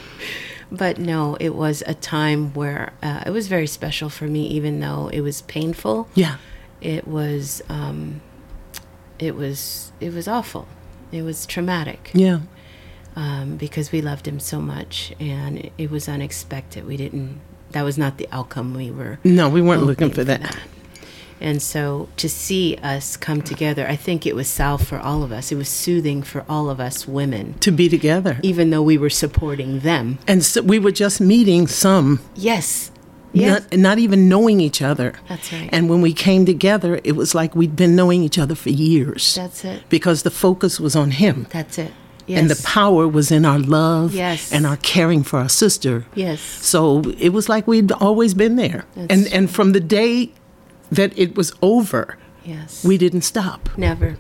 But 0.72 0.98
no, 0.98 1.38
it 1.40 1.56
was 1.56 1.84
a 1.86 1.94
time 1.94 2.54
where 2.54 2.94
uh, 3.04 3.24
it 3.26 3.30
was 3.30 3.48
very 3.48 3.68
special 3.68 4.10
for 4.10 4.26
me, 4.26 4.48
even 4.48 4.80
though 4.80 5.10
it 5.14 5.22
was 5.22 5.42
painful. 5.44 6.10
Yeah. 6.16 6.38
It 6.82 7.08
was, 7.08 7.62
um, 7.70 8.22
it 9.20 9.36
was, 9.36 9.92
it 10.02 10.14
was 10.14 10.28
awful. 10.28 10.68
It 11.12 11.22
was 11.22 11.46
traumatic 11.46 12.12
Yeah. 12.14 12.40
um, 13.16 13.58
because 13.58 13.92
we 13.92 14.02
loved 14.02 14.28
him 14.28 14.40
so 14.40 14.60
much, 14.60 15.14
and 15.20 15.58
it, 15.60 15.72
it 15.78 15.92
was 15.92 16.10
unexpected. 16.10 16.86
We 16.86 16.98
didn't. 16.98 17.40
That 17.72 17.84
was 17.84 17.98
not 17.98 18.18
the 18.18 18.28
outcome 18.32 18.74
we 18.74 18.90
were. 18.92 19.20
No, 19.24 19.50
we 19.50 19.62
weren't 19.62 19.84
looking 19.84 20.10
for 20.12 20.24
that. 20.24 20.58
And 21.42 21.62
so 21.62 22.08
to 22.18 22.30
see 22.30 22.78
us 22.82 23.18
come 23.18 23.42
together, 23.42 23.86
I 23.88 23.96
think 23.98 24.26
it 24.26 24.36
was 24.36 24.48
salve 24.48 24.88
for 24.88 24.98
all 25.00 25.22
of 25.24 25.32
us. 25.32 25.52
It 25.52 25.56
was 25.56 25.68
soothing 25.70 26.24
for 26.24 26.46
all 26.48 26.70
of 26.70 26.80
us 26.80 27.08
women, 27.08 27.56
To 27.60 27.72
be 27.72 27.90
together. 27.90 28.40
even 28.42 28.70
though 28.70 28.82
we 28.82 28.98
were 28.98 29.10
supporting 29.10 29.80
them. 29.82 30.18
And 30.28 30.44
so 30.44 30.62
we 30.62 30.80
were 30.80 30.92
just 30.92 31.20
meeting 31.20 31.68
some, 31.68 32.20
Yes. 32.36 32.92
Yes. 33.34 33.64
not, 33.72 33.78
not 33.78 34.00
even 34.00 34.30
knowing 34.30 34.62
each 34.62 34.82
other. 34.82 35.14
That's 35.28 35.52
right. 35.52 35.70
And 35.74 35.90
when 35.90 36.00
we 36.02 36.14
came 36.14 36.46
together, 36.46 37.02
it 37.04 37.18
was 37.18 37.36
like 37.36 37.54
we'd 37.54 37.76
been 37.76 37.94
knowing 37.94 38.24
each 38.24 38.38
other 38.40 38.56
for 38.56 38.70
years. 38.70 39.36
That's 39.36 39.66
it. 39.66 39.84
Because 39.90 40.24
the 40.24 40.32
focus 40.32 40.80
was 40.80 40.96
on 40.96 41.12
him. 41.12 41.48
That's 41.52 41.78
it. 41.78 41.92
Yes. 42.28 42.40
And 42.40 42.50
the 42.50 42.64
power 42.66 43.08
was 43.10 43.32
in 43.32 43.44
our 43.46 43.60
love 43.60 44.16
Yes. 44.16 44.54
and 44.54 44.66
our 44.66 44.78
caring 44.78 45.22
for 45.24 45.38
our 45.40 45.50
sister. 45.50 46.06
Yes. 46.16 46.40
So 46.40 47.02
it 47.20 47.34
was 47.34 47.50
like 47.50 47.68
we'd 47.68 47.92
always 47.92 48.34
been 48.34 48.56
there. 48.56 48.86
That's 48.96 49.12
and 49.14 49.34
and 49.34 49.50
from 49.52 49.74
the 49.74 49.80
day 49.82 50.32
that 50.92 51.18
it 51.18 51.36
was 51.36 51.54
over, 51.62 52.18
Yes. 52.46 52.84
we 52.84 52.98
didn't 52.98 53.22
stop. 53.22 53.70
never. 53.78 54.18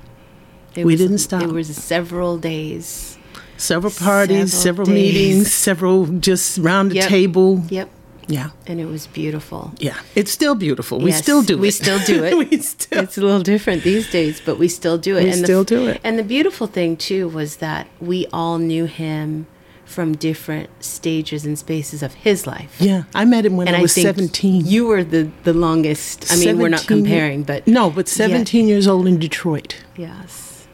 It 0.76 0.86
We 0.86 0.94
was- 0.94 1.00
didn't 1.02 1.20
stop. 1.20 1.44
It 1.44 1.52
was 1.52 1.68
several 1.68 2.38
days. 2.38 3.18
Several 3.58 3.92
parties, 3.94 4.52
Several 4.52 4.86
several, 4.86 4.90
meetings, 4.90 5.54
several 5.54 6.06
just 6.20 6.58
round 6.58 6.92
the 6.92 6.96
Yep. 6.96 7.08
table. 7.08 7.64
Yep. 7.70 7.90
Yeah. 8.28 8.50
And 8.68 8.82
it 8.82 8.86
was 8.88 9.08
beautiful. 9.08 9.74
Yeah. 9.80 9.94
It's 10.16 10.32
still 10.32 10.56
beautiful. 10.56 11.00
We 11.00 11.12
Yes, 11.12 11.22
still 11.22 11.42
do 11.44 11.54
it. 11.54 11.60
we 11.60 11.68
it. 11.70 11.74
still 11.76 12.00
do 12.00 12.24
it. 12.26 12.36
we 12.38 12.58
still 12.60 13.04
It's 13.04 13.18
a 13.18 13.22
little 13.22 13.44
different 13.44 13.84
these 13.84 14.10
days, 14.12 14.42
but 14.46 14.58
we 14.60 14.68
still 14.68 14.98
do 14.98 15.16
it. 15.18 15.24
We 15.26 15.30
the 15.32 15.38
still 15.38 15.62
f- 15.62 15.68
do 15.68 15.88
it. 15.88 16.02
And 16.04 16.18
the 16.20 16.24
beautiful 16.24 16.68
thing 16.68 16.98
too 16.98 17.30
was 17.30 17.58
that 17.58 17.88
we 18.02 18.26
all 18.34 18.58
knew 18.58 18.86
him 18.86 19.46
from 19.86 20.14
different 20.16 20.70
stages 20.84 21.46
and 21.46 21.58
spaces 21.58 22.02
of 22.04 22.14
his 22.16 22.46
life. 22.48 22.76
Yeah. 22.80 23.04
I 23.14 23.24
met 23.26 23.46
him 23.46 23.56
when 23.56 23.68
And 23.68 23.78
I 23.78 23.82
was 23.82 23.94
17. 23.94 24.66
You 24.66 24.88
were 24.88 25.04
the 25.04 25.30
the 25.44 25.54
longest. 25.54 26.32
I 26.32 26.36
mean, 26.38 26.58
we're 26.58 26.70
not 26.70 26.88
comparing, 26.88 27.44
but 27.44 27.66
No, 27.68 27.90
but 27.90 28.08
17 28.10 28.68
years 28.68 28.88
old 28.88 29.08
in 29.08 29.20
Detroit. 29.20 29.84
yes. 29.96 30.68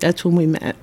That's 0.00 0.24
when 0.24 0.36
we 0.36 0.46
met. 0.46 0.76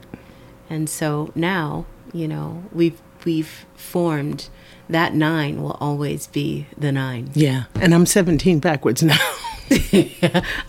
And 0.70 0.90
so 0.90 1.32
now, 1.36 1.86
you 2.12 2.28
know, 2.28 2.64
we've 2.72 3.00
we've 3.24 3.66
formed 3.76 4.50
that 4.90 5.14
nine 5.14 5.62
will 5.62 5.78
always 5.80 6.28
be 6.28 6.66
the 6.78 6.92
nine. 6.92 7.30
Yeah. 7.36 7.64
And 7.76 7.94
I'm 7.94 8.06
17 8.06 8.60
backwards 8.60 9.04
now. 9.04 9.18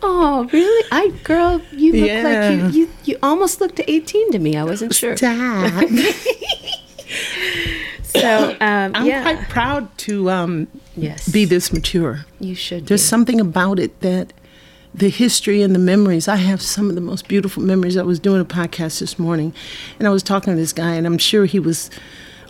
Oh, 0.02 0.49
really? 0.52 0.88
I 0.92 1.09
girl, 1.25 1.61
you 1.73 1.92
look 1.92 2.06
Yeah. 2.09 2.23
like 2.23 2.75
you, 2.75 2.80
you 2.82 2.88
you 3.04 3.16
almost 3.23 3.61
looked 3.61 3.80
18 3.87 4.32
to 4.32 4.38
me. 4.38 4.56
I 4.56 4.64
wasn't 4.64 4.94
sure. 4.94 5.16
Stop. 5.16 5.82
So, 8.22 8.56
um, 8.60 8.92
I'm 8.94 9.06
yeah. 9.06 9.22
quite 9.22 9.48
proud 9.48 9.98
to 9.98 10.30
um, 10.30 10.68
yes. 10.96 11.28
be 11.28 11.44
this 11.44 11.72
mature. 11.72 12.24
you 12.40 12.54
should 12.54 12.86
There's 12.86 13.02
be. 13.02 13.06
something 13.06 13.40
about 13.40 13.78
it 13.78 14.00
that 14.00 14.32
the 14.94 15.08
history 15.08 15.62
and 15.62 15.74
the 15.74 15.78
memories. 15.78 16.28
I 16.28 16.36
have 16.36 16.60
some 16.60 16.88
of 16.88 16.94
the 16.94 17.00
most 17.00 17.28
beautiful 17.28 17.62
memories. 17.62 17.96
I 17.96 18.02
was 18.02 18.18
doing 18.20 18.40
a 18.40 18.44
podcast 18.44 19.00
this 19.00 19.18
morning 19.18 19.54
and 19.98 20.06
I 20.06 20.10
was 20.10 20.22
talking 20.22 20.52
to 20.52 20.56
this 20.60 20.72
guy, 20.72 20.94
and 20.94 21.06
I'm 21.06 21.18
sure 21.18 21.46
he 21.46 21.58
was 21.58 21.90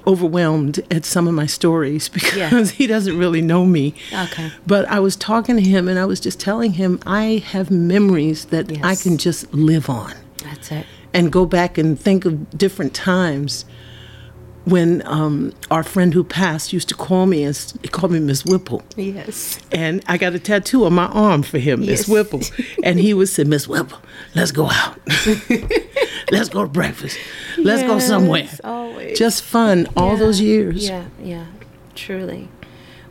overwhelmed 0.06 0.80
at 0.90 1.04
some 1.04 1.28
of 1.28 1.34
my 1.34 1.46
stories 1.46 2.08
because 2.18 2.72
he 2.72 2.86
doesn't 2.86 3.16
really 3.16 3.40
know 3.40 3.64
me. 3.64 3.94
Okay. 4.12 4.50
But 4.66 4.86
I 4.88 5.00
was 5.00 5.16
talking 5.16 5.56
to 5.56 5.62
him 5.62 5.88
and 5.88 5.98
I 5.98 6.04
was 6.04 6.20
just 6.20 6.40
telling 6.40 6.72
him 6.72 6.98
I 7.06 7.42
have 7.46 7.70
memories 7.70 8.46
that 8.46 8.84
I 8.84 8.96
can 8.96 9.16
just 9.16 9.52
live 9.54 9.88
on 9.88 10.12
That's 10.38 10.72
it. 10.72 10.86
and 11.14 11.30
go 11.30 11.46
back 11.46 11.78
and 11.78 11.98
think 11.98 12.24
of 12.24 12.58
different 12.58 12.94
times 12.94 13.64
when 14.64 15.02
um, 15.06 15.52
our 15.70 15.82
friend 15.82 16.14
who 16.14 16.22
passed 16.24 16.72
used 16.72 16.88
to 16.88 16.94
call 16.94 17.26
me 17.26 17.42
as 17.44 17.74
he 17.82 17.88
called 17.88 18.12
me 18.12 18.20
Miss 18.20 18.44
Whipple. 18.44 18.82
Yes. 18.96 19.58
And 19.72 20.02
I 20.06 20.16
got 20.18 20.34
a 20.34 20.38
tattoo 20.38 20.84
on 20.84 20.92
my 20.92 21.06
arm 21.06 21.42
for 21.42 21.58
him, 21.58 21.80
Miss 21.80 22.06
Yes. 22.06 22.08
Whipple. 22.08 22.40
And 22.84 22.98
he 23.00 23.12
would 23.14 23.28
say, 23.28 23.44
Miss 23.44 23.66
Whipple, 23.66 23.98
let's 24.34 24.52
go 24.52 24.66
out. 24.70 24.98
let's 26.30 26.48
go 26.48 26.62
to 26.62 26.68
breakfast. 26.68 27.18
Let's 27.58 27.82
go 27.82 27.98
somewhere. 27.98 28.48
Always. 28.64 29.18
Just 29.18 29.42
fun 29.42 29.88
all 29.96 30.12
Yeah. 30.12 30.18
those 30.18 30.40
years. 30.40 30.88
Yeah, 30.88 31.04
yeah, 31.22 31.46
truly. 31.94 32.48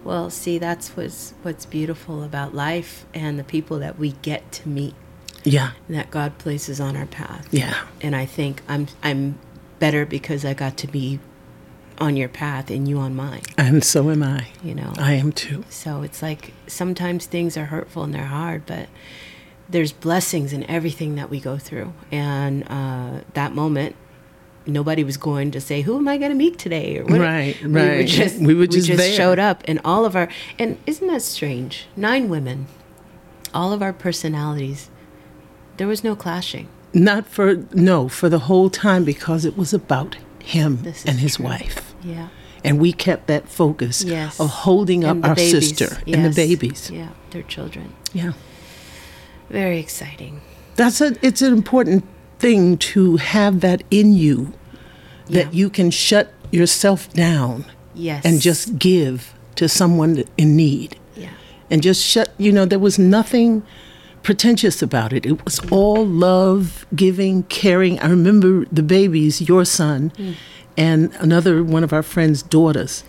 Well, 0.03 0.29
see, 0.29 0.57
that's 0.57 0.89
what's 0.97 1.33
what's 1.43 1.65
beautiful 1.65 2.23
about 2.23 2.55
life 2.55 3.05
and 3.13 3.37
the 3.37 3.43
people 3.43 3.77
that 3.79 3.99
we 3.99 4.13
get 4.23 4.51
to 4.53 4.67
meet 4.69 4.95
Yeah. 5.43 5.71
that 5.89 6.09
God 6.09 6.37
places 6.39 6.79
on 6.79 6.95
our 6.97 7.05
path. 7.05 7.47
Yeah. 7.51 7.75
And 8.01 8.15
I 8.15 8.25
think 8.25 8.61
I'm 8.67 8.87
I'm 9.03 9.37
better 9.79 10.05
because 10.05 10.43
I 10.45 10.53
got 10.55 10.77
to 10.77 10.87
be 10.87 11.19
on 12.01 12.17
your 12.17 12.27
path 12.29 12.69
and 12.69 12.87
you 12.87 12.97
on 12.97 13.15
mine. 13.15 13.41
And 13.57 13.83
so 13.83 14.09
am 14.09 14.23
I. 14.23 14.47
You 14.63 14.75
know. 14.75 14.93
I 14.97 15.13
am 15.13 15.31
too. 15.31 15.63
So 15.69 16.01
it's 16.01 16.21
like 16.21 16.53
sometimes 16.67 17.25
things 17.25 17.55
are 17.57 17.65
hurtful 17.65 18.03
and 18.03 18.13
they're 18.13 18.25
hard, 18.25 18.65
but 18.65 18.89
there's 19.69 19.91
blessings 19.93 20.51
in 20.51 20.69
everything 20.69 21.15
that 21.15 21.29
we 21.29 21.39
go 21.39 21.57
through. 21.57 21.93
And 22.11 22.63
uh, 22.69 23.21
that 23.35 23.53
moment, 23.53 23.95
nobody 24.65 25.03
was 25.03 25.17
going 25.17 25.51
to 25.51 25.61
say, 25.61 25.81
"Who 25.81 25.97
am 25.97 26.07
I 26.07 26.17
going 26.17 26.31
to 26.31 26.37
meet 26.37 26.57
today?" 26.57 26.97
Or 26.97 27.05
what. 27.05 27.19
Right, 27.21 27.61
We 27.63 27.71
were 27.71 27.79
right. 27.79 28.07
just 28.07 28.39
We 28.39 28.53
were 28.55 28.67
just 28.67 28.89
there. 28.89 29.13
showed 29.13 29.39
up, 29.39 29.63
and 29.65 29.79
all 29.85 30.03
of 30.05 30.15
our 30.15 30.27
and 30.59 30.77
isn't 30.85 31.07
that 31.07 31.21
strange? 31.21 31.85
Nine 31.95 32.27
women, 32.29 32.67
all 33.53 33.71
of 33.73 33.81
our 33.81 33.93
personalities. 33.93 34.89
There 35.77 35.87
was 35.87 36.03
no 36.03 36.15
clashing. 36.15 36.67
Not 36.93 37.25
for, 37.25 37.55
no, 37.71 38.09
for 38.09 38.27
the 38.29 38.39
whole 38.39 38.69
time 38.69 39.05
because 39.05 39.45
it 39.45 39.57
was 39.57 39.73
about 39.73 40.17
him 40.39 40.79
and 41.05 41.19
his 41.19 41.37
true. 41.37 41.45
wife. 41.45 41.90
Yeah. 42.03 42.27
And 42.63 42.79
we 42.79 42.93
kept 42.93 43.27
that 43.27 43.49
focus 43.49 44.03
Yes. 44.03 44.39
of 44.39 44.49
holding 44.49 45.03
up 45.03 45.11
And 45.15 45.23
the 45.23 45.29
our 45.29 45.35
babies. 45.35 45.51
sister 45.69 45.97
and 46.07 46.25
the 46.25 46.29
babies. 46.29 46.89
Yeah, 46.93 47.09
their 47.31 47.43
children. 47.43 47.93
Yeah. 48.13 48.33
Very 49.49 49.79
exciting. 49.79 50.41
That's 50.75 51.01
a 51.01 51.15
it's 51.21 51.41
an 51.41 51.53
important 51.53 52.03
thing 52.39 52.77
to 52.77 53.17
have 53.17 53.59
that 53.61 53.83
in 53.91 54.13
you 54.13 54.53
that 55.27 55.47
Yeah. 55.53 55.59
you 55.59 55.69
can 55.69 55.91
shut 55.91 56.33
yourself 56.51 57.11
down 57.13 57.65
Yes. 57.93 58.25
and 58.25 58.41
just 58.41 58.79
give 58.79 59.33
to 59.55 59.67
someone 59.69 60.23
in 60.37 60.55
need 60.55 60.95
yeah. 61.15 61.29
and 61.69 61.83
just 61.83 62.01
shut 62.03 62.33
you 62.37 62.51
know 62.51 62.65
there 62.65 62.79
was 62.79 62.97
nothing 62.97 63.61
pretentious 64.23 64.81
about 64.81 65.13
it 65.13 65.25
it 65.25 65.43
was 65.45 65.59
all 65.71 66.05
love 66.05 66.85
giving 66.95 67.43
caring 67.43 67.99
i 67.99 68.07
remember 68.07 68.65
the 68.71 68.81
babies 68.83 69.41
your 69.41 69.65
son 69.65 70.11
Mm. 70.17 70.33
And 70.77 71.11
another 71.19 71.63
one 71.63 71.83
of 71.83 71.91
our 71.93 72.03
friends 72.03 72.41
daughters 72.41 73.03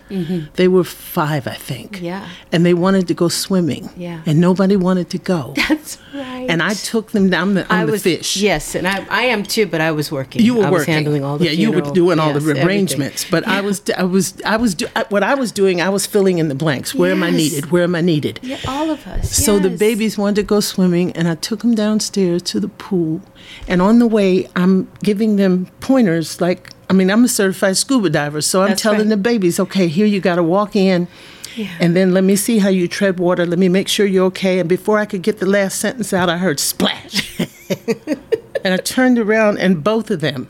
they 0.55 0.67
were 0.67 0.83
five 0.83 1.47
i 1.47 1.53
think 1.55 1.93
Mm-hmm. 1.93 2.05
Yeah. 2.05 2.27
and 2.51 2.65
they 2.65 2.73
wanted 2.73 3.07
to 3.07 3.13
go 3.13 3.29
swimming 3.29 3.89
Yeah. 3.95 4.21
and 4.25 4.39
nobody 4.41 4.75
wanted 4.75 5.09
to 5.11 5.17
go 5.17 5.53
That's 5.69 5.97
right. 6.13 6.47
and 6.49 6.61
i 6.61 6.73
took 6.73 7.11
them 7.11 7.29
down 7.29 7.53
the, 7.53 7.63
on 7.73 7.79
I 7.79 7.85
the 7.85 7.91
was 7.93 8.03
fish 8.03 8.35
Yes, 8.37 8.75
and 8.75 8.87
I, 8.87 9.05
I 9.09 9.23
am 9.23 9.43
too, 9.43 9.65
but 9.65 9.79
I 9.81 9.91
was 9.91 10.11
working. 10.11 10.41
you 10.41 10.55
were 10.55 10.65
I 10.65 10.69
was 10.69 10.79
working. 10.81 10.93
handling 10.93 11.23
all 11.23 11.37
the 11.37 11.45
yeah, 11.45 11.51
you 11.51 11.71
were 11.71 11.81
doing 11.81 12.19
all 12.19 12.33
yes, 12.33 12.43
the 12.43 12.49
everything. 12.49 12.67
arrangements. 12.67 13.25
But 13.29 13.47
I 13.47 13.61
was, 13.61 13.81
I 13.97 14.03
was, 14.03 14.41
I 14.45 14.57
was. 14.57 14.75
Do, 14.75 14.87
I- 14.95 15.05
what 15.09 15.23
I 15.23 15.35
was 15.35 15.51
doing, 15.51 15.81
I 15.81 15.89
was 15.89 16.05
filling 16.05 16.37
in 16.39 16.47
the 16.49 16.55
blanks. 16.55 16.93
Where 16.93 17.11
am 17.11 17.23
I 17.23 17.29
needed? 17.29 17.71
Where 17.71 17.83
am 17.83 17.95
I 17.95 18.01
needed? 18.01 18.39
Yeah, 18.43 18.57
all 18.67 18.89
of 18.89 19.05
us. 19.07 19.31
So 19.45 19.59
the 19.59 19.69
babies 19.69 20.17
wanted 20.17 20.35
to 20.41 20.43
go 20.43 20.59
swimming, 20.59 21.11
and 21.17 21.27
I 21.27 21.35
took 21.35 21.59
them 21.61 21.75
downstairs 21.75 22.41
to 22.51 22.59
the 22.59 22.67
pool. 22.67 23.21
And 23.67 23.81
on 23.81 23.99
the 23.99 24.07
way, 24.07 24.47
I'm 24.55 24.91
giving 25.03 25.37
them 25.37 25.67
pointers. 25.79 26.41
Like, 26.41 26.69
I 26.93 26.95
mean, 26.95 27.09
I'm 27.09 27.23
a 27.23 27.27
certified 27.27 27.75
scuba 27.75 28.11
diver, 28.11 28.39
so 28.39 28.61
I'm 28.61 28.69
That's 28.69 28.83
telling 28.83 28.99
right. 28.99 29.09
the 29.09 29.17
babies, 29.17 29.59
okay, 29.59 29.87
here 29.87 30.05
you 30.05 30.21
got 30.21 30.35
to 30.35 30.43
walk 30.43 30.75
in. 30.75 31.07
Yeah. 31.55 31.71
And 31.79 31.95
then 31.95 32.13
let 32.13 32.23
me 32.23 32.35
see 32.35 32.59
how 32.59 32.69
you 32.69 32.87
tread 32.87 33.17
water. 33.17 33.47
Let 33.47 33.57
me 33.57 33.67
make 33.67 33.87
sure 33.87 34.05
you're 34.05 34.25
okay. 34.25 34.59
And 34.59 34.69
before 34.69 34.99
I 34.99 35.05
could 35.05 35.23
get 35.23 35.39
the 35.39 35.47
last 35.47 35.79
sentence 35.79 36.13
out, 36.13 36.29
I 36.29 36.37
heard 36.37 36.59
splash. 36.59 37.39
and 38.63 38.75
I 38.75 38.77
turned 38.77 39.17
around, 39.17 39.57
and 39.57 39.83
both 39.83 40.11
of 40.11 40.19
them 40.21 40.47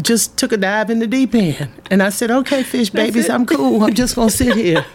just 0.00 0.36
took 0.38 0.52
a 0.52 0.56
dive 0.56 0.90
in 0.90 1.00
the 1.00 1.08
deep 1.08 1.34
end. 1.34 1.70
And 1.90 2.04
I 2.04 2.10
said, 2.10 2.30
okay, 2.30 2.62
fish 2.62 2.90
babies, 2.90 3.24
it. 3.24 3.32
I'm 3.32 3.44
cool. 3.44 3.82
I'm 3.82 3.94
just 3.94 4.14
going 4.14 4.28
to 4.28 4.36
sit 4.36 4.54
here. 4.54 4.86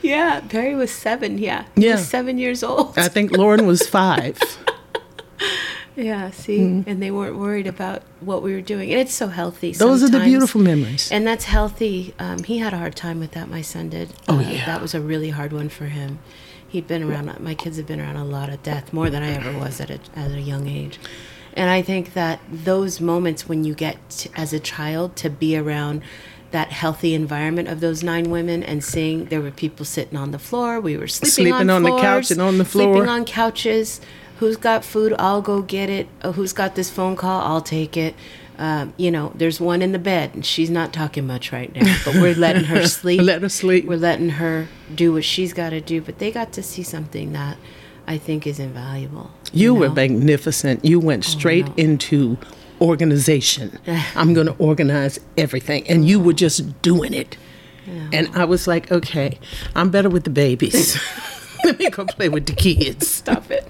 Yeah, 0.00 0.40
Barry 0.42 0.76
was 0.76 0.92
seven. 0.92 1.38
Yeah, 1.38 1.64
he 1.74 1.86
Yeah. 1.86 1.96
was 1.96 2.06
seven 2.06 2.38
years 2.38 2.62
old. 2.62 2.96
I 2.96 3.08
think 3.08 3.36
Lauren 3.36 3.66
was 3.66 3.88
five. 3.88 4.38
yeah, 5.96 6.30
see, 6.30 6.58
Mm-hmm. 6.58 6.88
and 6.90 7.02
they 7.02 7.10
weren't 7.10 7.36
worried 7.38 7.66
about 7.66 8.02
what 8.20 8.42
we 8.42 8.52
were 8.52 8.60
doing, 8.60 8.90
and 8.92 9.00
it's 9.00 9.14
so 9.14 9.28
healthy. 9.28 9.72
Those 9.72 10.02
are 10.02 10.08
the 10.10 10.20
beautiful 10.20 10.60
memories. 10.60 11.10
And 11.10 11.26
that's 11.26 11.44
healthy. 11.46 12.14
Um, 12.18 12.42
he 12.44 12.58
had 12.58 12.72
a 12.72 12.78
hard 12.78 12.94
time 12.94 13.18
with 13.18 13.32
that. 13.32 13.48
My 13.48 13.62
son 13.62 13.88
did. 13.88 14.10
Oh, 14.28 14.36
Uh, 14.38 14.40
yeah. 14.42 14.66
that 14.66 14.80
was 14.82 14.94
a 14.94 15.00
really 15.00 15.30
hard 15.30 15.52
one 15.52 15.68
for 15.68 15.86
him. 15.86 16.18
He'd 16.68 16.86
been 16.86 17.02
around. 17.02 17.40
My 17.40 17.54
kids 17.54 17.76
have 17.78 17.86
been 17.86 18.00
around 18.00 18.16
a 18.16 18.24
lot 18.24 18.48
of 18.50 18.62
death, 18.62 18.92
more 18.92 19.08
than 19.08 19.22
I 19.22 19.30
ever 19.32 19.56
was 19.58 19.80
at 19.80 19.90
a, 19.90 19.98
at 20.14 20.30
a 20.32 20.40
young 20.40 20.68
age. 20.68 20.98
And 21.54 21.70
I 21.70 21.80
think 21.80 22.12
that 22.12 22.40
those 22.52 23.00
moments 23.00 23.48
when 23.48 23.64
you 23.64 23.74
get 23.74 23.96
to, 24.10 24.28
as 24.34 24.52
a 24.52 24.60
child 24.60 25.16
to 25.16 25.30
be 25.30 25.56
around 25.56 26.02
that 26.50 26.70
healthy 26.72 27.14
environment 27.14 27.68
of 27.68 27.80
those 27.80 28.02
nine 28.02 28.30
women 28.30 28.62
and 28.62 28.84
seeing 28.84 29.26
there 29.26 29.40
were 29.40 29.50
people 29.50 29.84
sitting 29.86 30.18
on 30.18 30.30
the 30.32 30.38
floor, 30.38 30.80
we 30.80 30.96
were 30.96 31.08
sleeping, 31.08 31.30
Sleeping 31.52 31.54
on, 31.54 31.70
on 31.70 31.82
the 31.82 31.96
couch 31.98 32.30
and 32.30 32.40
on 32.42 32.58
the 32.58 32.64
floor. 32.64 32.92
sleeping 32.94 33.08
on 33.08 33.24
couches. 33.24 34.00
Who's 34.38 34.56
got 34.56 34.84
food? 34.84 35.14
I'll 35.18 35.42
go 35.42 35.62
get 35.62 35.88
it. 35.88 36.08
Uh, 36.22 36.32
who's 36.32 36.52
got 36.52 36.74
this 36.74 36.90
phone 36.90 37.16
call? 37.16 37.40
I'll 37.40 37.60
take 37.60 37.96
it. 37.96 38.14
Um, 38.58 38.94
you 38.96 39.10
know, 39.10 39.32
there's 39.34 39.60
one 39.60 39.82
in 39.82 39.92
the 39.92 39.98
bed, 39.98 40.34
and 40.34 40.44
she's 40.44 40.70
not 40.70 40.92
talking 40.92 41.26
much 41.26 41.52
right 41.52 41.74
now, 41.74 41.96
but 42.04 42.14
we're 42.14 42.34
letting 42.36 42.64
her 42.64 42.86
sleep. 42.86 43.20
Let 43.20 43.42
her 43.42 43.48
sleep. 43.48 43.84
We're 43.84 43.98
letting 43.98 44.30
her 44.30 44.68
do 44.94 45.12
what 45.12 45.24
she's 45.24 45.52
got 45.52 45.70
to 45.70 45.80
do. 45.80 46.00
But 46.00 46.18
they 46.18 46.30
got 46.30 46.52
to 46.54 46.62
see 46.62 46.82
something 46.82 47.32
that 47.32 47.58
I 48.06 48.18
think 48.18 48.46
is 48.46 48.58
invaluable. 48.58 49.30
You 49.52 49.74
were 49.74 49.88
know? 49.88 49.94
magnificent. 49.94 50.84
You 50.84 51.00
went 51.00 51.24
straight 51.24 51.66
no. 51.68 51.74
into 51.76 52.38
organization. 52.80 53.78
I'm 54.14 54.32
going 54.32 54.46
to 54.46 54.56
organize 54.58 55.18
everything. 55.36 55.86
And 55.88 56.06
you 56.06 56.20
were 56.20 56.32
just 56.32 56.80
doing 56.82 57.14
it. 57.14 57.36
And 58.12 58.28
I 58.34 58.44
was 58.44 58.66
like, 58.66 58.90
okay, 58.90 59.38
I'm 59.74 59.90
better 59.90 60.08
with 60.08 60.24
the 60.24 60.30
babies. 60.30 61.00
Let 61.64 61.78
me 61.78 61.88
go 61.90 62.04
play 62.04 62.28
with 62.28 62.46
the 62.46 62.52
kids. 62.52 63.08
Stop 63.08 63.50
it. 63.50 63.68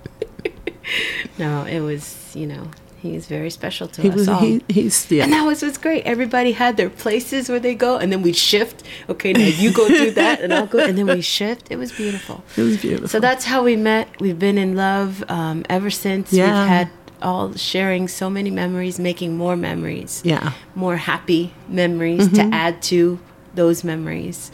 no, 1.39 1.65
it 1.65 1.81
was, 1.81 2.33
you 2.35 2.47
know, 2.47 2.71
he's 2.99 3.27
very 3.27 3.51
special 3.51 3.87
to 3.89 4.03
He 4.03 4.09
us 4.11 4.15
was 4.15 4.29
all. 4.29 4.41
he, 4.41 4.63
he's 4.69 5.11
yeah. 5.11 5.25
And 5.25 5.33
that 5.33 5.45
was 5.45 5.63
what's 5.63 5.79
great. 5.79 6.05
Everybody 6.05 6.53
had 6.53 6.77
their 6.77 6.91
places 6.91 7.49
where 7.49 7.61
they 7.61 7.75
go, 7.75 7.99
and 7.99 8.11
then 8.13 8.23
we'd 8.23 8.37
shift. 8.37 8.83
Okay, 9.09 9.33
now 9.33 9.47
you 9.47 9.73
go 9.73 9.89
do 9.89 10.11
that, 10.13 10.41
and 10.41 10.53
I'll 10.53 10.67
go, 10.67 10.79
and 10.79 10.97
then 10.97 11.07
we 11.07 11.21
shift. 11.39 11.69
It 11.71 11.77
was 11.77 11.93
beautiful. 11.93 12.43
It 12.57 12.63
was 12.63 12.79
beautiful. 12.81 13.09
So 13.09 13.21
that's 13.21 13.45
how 13.45 13.63
we 13.63 13.77
met. 13.77 14.09
We've 14.21 14.39
been 14.39 14.59
in 14.59 14.77
love 14.77 15.25
um, 15.29 15.65
ever 15.69 15.91
since. 15.91 16.33
Yeah. 16.33 16.47
We've 16.47 16.69
had 16.69 16.91
all 17.23 17.55
sharing 17.55 18.09
so 18.09 18.29
many 18.29 18.51
memories, 18.51 18.99
making 18.99 19.37
more 19.37 19.57
memories. 19.57 20.21
Yeah. 20.25 20.39
Mm-hmm. 20.41 20.81
More 20.81 20.97
happy 20.97 21.53
memories 21.69 22.31
to 22.33 22.43
add 22.53 22.83
to 22.83 23.19
those 23.55 23.83
memories, 23.85 24.51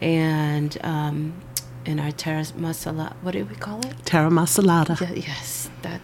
and 0.00 0.76
um, 0.82 1.34
in 1.88 2.00
our 2.00 2.12
terra 2.12 2.42
masala. 2.58 3.14
What 3.22 3.32
do 3.32 3.44
we 3.44 3.54
call 3.54 3.80
it? 3.80 3.94
Tara 4.04 4.30
Masalada. 4.30 5.00
Yeah, 5.00 5.12
yes, 5.14 5.70
that. 5.82 6.00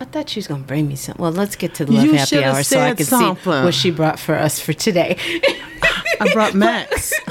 I 0.00 0.04
thought 0.06 0.28
she 0.28 0.38
was 0.38 0.46
gonna 0.46 0.64
bring 0.64 0.88
me 0.88 0.96
some. 0.96 1.16
Well, 1.18 1.32
let's 1.32 1.56
get 1.56 1.74
to 1.76 1.84
the 1.84 1.92
love 1.92 2.04
You 2.04 2.14
happy 2.14 2.42
hour 2.42 2.62
so 2.62 2.80
I 2.80 2.94
can 2.94 3.06
see 3.06 3.48
what 3.48 3.74
she 3.74 3.90
brought 3.90 4.18
for 4.18 4.34
us 4.34 4.58
for 4.58 4.72
today. 4.72 5.16
I 6.20 6.32
brought 6.32 6.54
Max. 6.54 7.12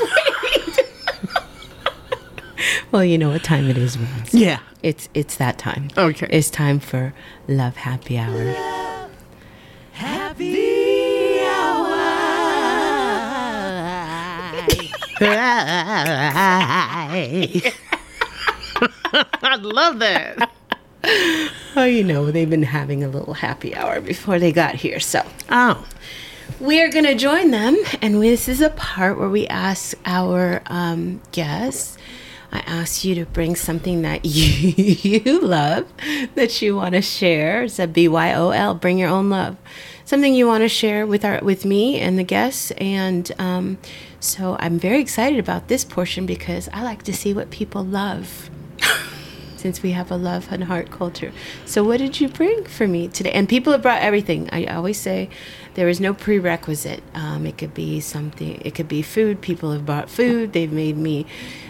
well, 2.91 3.03
you 3.03 3.17
know 3.17 3.29
what 3.29 3.43
time 3.43 3.69
it 3.69 3.77
is, 3.77 3.97
Roz. 3.97 4.33
yeah. 4.33 4.59
It's 4.81 5.07
it's 5.13 5.37
that 5.37 5.57
time. 5.57 5.89
Okay. 5.97 6.27
It's 6.29 6.49
time 6.49 6.79
for 6.79 7.13
love 7.47 7.77
happy 7.77 8.17
hour. 8.17 8.92
I 19.41 19.55
love 19.61 19.99
that. 19.99 20.49
Oh, 21.75 21.83
you 21.85 22.03
know 22.03 22.31
they've 22.31 22.49
been 22.49 22.63
having 22.63 23.03
a 23.03 23.07
little 23.07 23.33
happy 23.33 23.75
hour 23.75 23.99
before 24.01 24.39
they 24.39 24.51
got 24.51 24.75
here, 24.75 24.99
so 24.99 25.21
Oh. 25.49 25.85
we 26.59 26.81
are 26.81 26.89
going 26.89 27.05
to 27.05 27.15
join 27.15 27.51
them, 27.51 27.77
and 28.01 28.21
this 28.21 28.47
is 28.47 28.61
a 28.61 28.69
part 28.71 29.17
where 29.19 29.29
we 29.29 29.47
ask 29.47 29.97
our 30.05 30.61
um, 30.67 31.21
guests. 31.31 31.97
I 32.51 32.59
ask 32.59 33.03
you 33.03 33.15
to 33.15 33.25
bring 33.25 33.55
something 33.55 34.03
that 34.03 34.23
you, 34.25 35.21
you 35.23 35.41
love, 35.41 35.87
that 36.35 36.61
you 36.61 36.75
want 36.75 36.93
to 36.93 37.01
share. 37.01 37.63
It's 37.63 37.79
a 37.79 37.87
B 37.87 38.07
Y 38.07 38.33
O 38.33 38.51
L. 38.51 38.75
Bring 38.75 38.97
your 38.99 39.09
own 39.09 39.29
love. 39.29 39.57
Something 40.05 40.35
you 40.35 40.45
want 40.47 40.61
to 40.63 40.69
share 40.69 41.07
with 41.07 41.25
our 41.25 41.39
with 41.41 41.65
me 41.65 41.99
and 41.99 42.19
the 42.19 42.23
guests, 42.23 42.71
and 42.71 43.31
um, 43.39 43.77
so 44.23 44.55
I'm 44.57 44.79
very 44.79 45.01
excited 45.01 45.37
about 45.37 45.67
this 45.67 45.83
portion 45.83 46.25
because 46.25 46.69
I 46.71 46.81
like 46.81 47.03
to 47.03 47.13
see 47.13 47.33
what 47.33 47.49
people 47.49 47.83
love 47.83 48.49
since 49.57 49.83
we 49.83 49.91
have 49.91 50.11
a 50.11 50.15
love 50.15 50.47
and 50.49 50.63
heart 50.63 50.91
culture. 50.91 51.33
So, 51.65 51.83
what 51.83 51.97
did 51.97 52.21
you 52.21 52.29
bring 52.29 52.63
for 52.63 52.87
me 52.87 53.09
today? 53.09 53.33
And 53.33 53.49
people 53.49 53.73
have 53.73 53.81
brought 53.81 54.01
everything. 54.01 54.49
I 54.53 54.65
always 54.65 54.97
say 54.97 55.29
there 55.73 55.89
is 55.89 55.99
no 55.99 56.13
prerequisite. 56.13 57.03
Um, 57.13 57.45
it 57.45 57.57
could 57.57 57.73
be 57.73 57.99
something, 57.99 58.61
it 58.63 58.75
could 58.75 58.87
be 58.87 59.01
food. 59.01 59.41
People 59.41 59.73
have 59.73 59.85
brought 59.85 60.09
food. 60.09 60.53
They've 60.53 60.71
made 60.71 60.95
me 60.95 61.25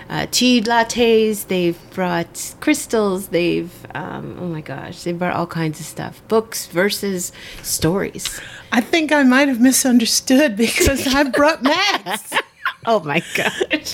uh, 0.10 0.28
tea 0.32 0.62
lattes. 0.62 1.48
They've 1.48 1.78
brought 1.92 2.56
crystals. 2.60 3.28
They've, 3.28 3.72
um, 3.96 4.38
oh 4.40 4.48
my 4.48 4.62
gosh, 4.62 5.04
they've 5.04 5.18
brought 5.18 5.36
all 5.36 5.48
kinds 5.48 5.80
of 5.80 5.86
stuff 5.86 6.22
books, 6.28 6.68
verses, 6.68 7.32
stories. 7.62 8.40
I 8.72 8.82
think 8.82 9.12
I 9.12 9.24
might 9.24 9.48
have 9.48 9.62
misunderstood 9.62 10.56
because 10.58 11.08
I 11.08 11.24
brought 11.24 11.64
Max. 11.64 12.34
Oh 12.86 13.00
my 13.00 13.22
gosh. 13.36 13.94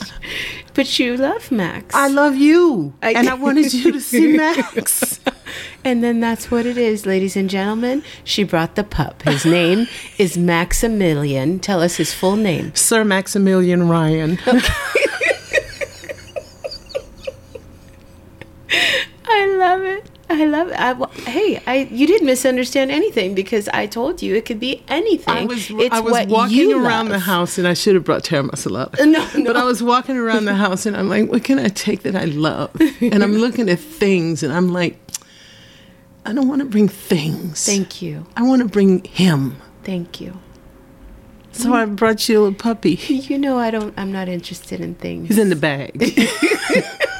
but 0.73 0.97
you 0.97 1.15
love 1.15 1.51
Max. 1.51 1.93
I 1.93 2.07
love 2.07 2.35
you. 2.35 2.93
I- 3.03 3.13
and 3.13 3.29
I 3.29 3.35
wanted 3.35 3.71
you 3.71 3.91
to 3.91 3.99
see 4.01 4.35
Max. 4.37 5.19
And 5.83 6.03
then 6.03 6.19
that's 6.19 6.49
what 6.49 6.65
it 6.65 6.75
is, 6.75 7.05
ladies 7.05 7.35
and 7.35 7.51
gentlemen. 7.51 8.01
She 8.23 8.43
brought 8.43 8.73
the 8.75 8.83
pup. 8.83 9.21
His 9.23 9.45
name 9.45 9.85
is 10.17 10.39
Maximilian. 10.39 11.59
Tell 11.59 11.83
us 11.83 11.97
his 11.97 12.15
full 12.15 12.35
name. 12.35 12.73
Sir 12.73 13.03
Maximilian 13.03 13.87
Ryan. 13.87 14.39
I 19.25 19.55
love 19.57 19.81
it. 19.83 20.09
I 20.31 20.45
love 20.45 20.67
it. 20.67 20.73
I, 20.79 20.93
well, 20.93 21.09
hey, 21.25 21.61
I 21.65 21.87
you 21.91 22.05
didn't 22.05 22.27
misunderstand 22.27 22.91
anything 22.91 23.33
because 23.33 23.67
I 23.69 23.87
told 23.87 24.21
you 24.21 24.35
it 24.35 24.45
could 24.45 24.59
be 24.59 24.83
anything. 24.87 25.33
I 25.33 25.45
was 25.45 25.69
it's 25.71 25.95
I 25.95 25.99
was 26.01 26.27
walking 26.27 26.71
around 26.71 27.09
the 27.09 27.19
house 27.19 27.57
and 27.57 27.67
I 27.67 27.73
should 27.73 27.95
have 27.95 28.03
brought 28.03 28.23
Tara 28.23 28.43
Masalata. 28.43 28.99
No, 29.09 29.27
But. 29.45 29.57
I 29.57 29.63
was 29.63 29.81
walking 29.81 30.17
around 30.17 30.45
the 30.45 30.53
house 30.53 30.85
and 30.85 30.95
I'm 30.95 31.09
like, 31.09 31.29
what 31.29 31.43
can 31.43 31.57
I 31.57 31.67
take 31.69 32.03
that 32.03 32.15
I 32.15 32.25
love? 32.25 32.69
And 33.01 33.23
I'm 33.23 33.33
looking 33.37 33.69
at 33.69 33.79
things 33.79 34.43
and 34.43 34.53
I'm 34.53 34.71
like, 34.71 34.99
I 36.25 36.33
don't 36.33 36.47
want 36.47 36.59
to 36.61 36.65
bring 36.67 36.87
things. 36.87 37.65
Thank 37.65 38.01
you. 38.01 38.27
I 38.37 38.43
want 38.43 38.61
to 38.61 38.67
bring 38.67 39.03
him. 39.05 39.57
Thank 39.83 40.21
you. 40.21 40.37
So 41.53 41.73
I 41.73 41.85
brought 41.85 42.29
you 42.29 42.45
a 42.45 42.51
puppy. 42.51 42.91
You 42.91 43.39
know 43.39 43.57
I 43.57 43.71
don't 43.71 43.93
I'm 43.97 44.11
not 44.11 44.29
interested 44.29 44.79
in 44.79 44.93
things. 44.95 45.29
He's 45.29 45.39
in 45.39 45.49
the 45.49 45.55
bag. 45.55 45.97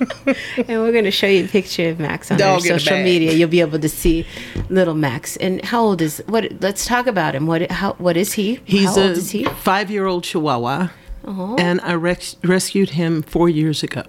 and 0.26 0.80
we're 0.82 0.92
going 0.92 1.04
to 1.04 1.10
show 1.10 1.26
you 1.26 1.44
a 1.44 1.48
picture 1.48 1.88
of 1.90 1.98
Max 2.00 2.30
on 2.30 2.40
our 2.40 2.60
social 2.60 2.96
media. 2.96 3.32
You'll 3.32 3.48
be 3.48 3.60
able 3.60 3.78
to 3.78 3.88
see 3.88 4.26
little 4.68 4.94
Max. 4.94 5.36
And 5.36 5.64
how 5.64 5.82
old 5.82 6.00
is 6.00 6.22
what? 6.26 6.60
Let's 6.60 6.84
talk 6.86 7.06
about 7.06 7.34
him. 7.34 7.46
What? 7.46 7.70
How? 7.70 7.92
What 7.94 8.16
is 8.16 8.32
he? 8.34 8.60
He's 8.64 8.94
how 8.96 9.02
old 9.02 9.10
a 9.10 9.12
is 9.12 9.30
he? 9.30 9.44
five-year-old 9.44 10.24
Chihuahua, 10.24 10.88
Oh, 11.24 11.56
and 11.58 11.80
I 11.82 11.92
res- 11.92 12.36
rescued 12.42 12.90
him 12.90 13.22
four 13.22 13.48
years 13.48 13.82
ago. 13.82 14.04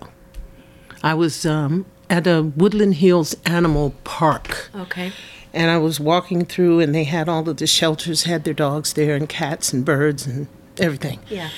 I 1.04 1.14
was 1.14 1.46
um, 1.46 1.86
at 2.10 2.26
a 2.28 2.42
Woodland 2.44 2.96
Hills 2.96 3.36
Animal 3.46 3.94
Park, 4.04 4.70
okay. 4.76 5.12
and 5.54 5.70
I 5.72 5.78
was 5.78 6.00
walking 6.00 6.46
through, 6.46 6.80
and 6.80 6.94
they 6.96 7.04
had 7.06 7.28
all 7.28 7.48
of 7.50 7.58
the 7.58 7.68
shelters 7.68 8.24
had 8.24 8.44
their 8.44 8.54
dogs 8.54 8.94
there, 8.94 9.16
and 9.16 9.28
cats 9.28 9.74
and 9.74 9.84
birds 9.84 10.26
and 10.28 10.48
everything. 10.80 11.20
Yeah. 11.28 11.50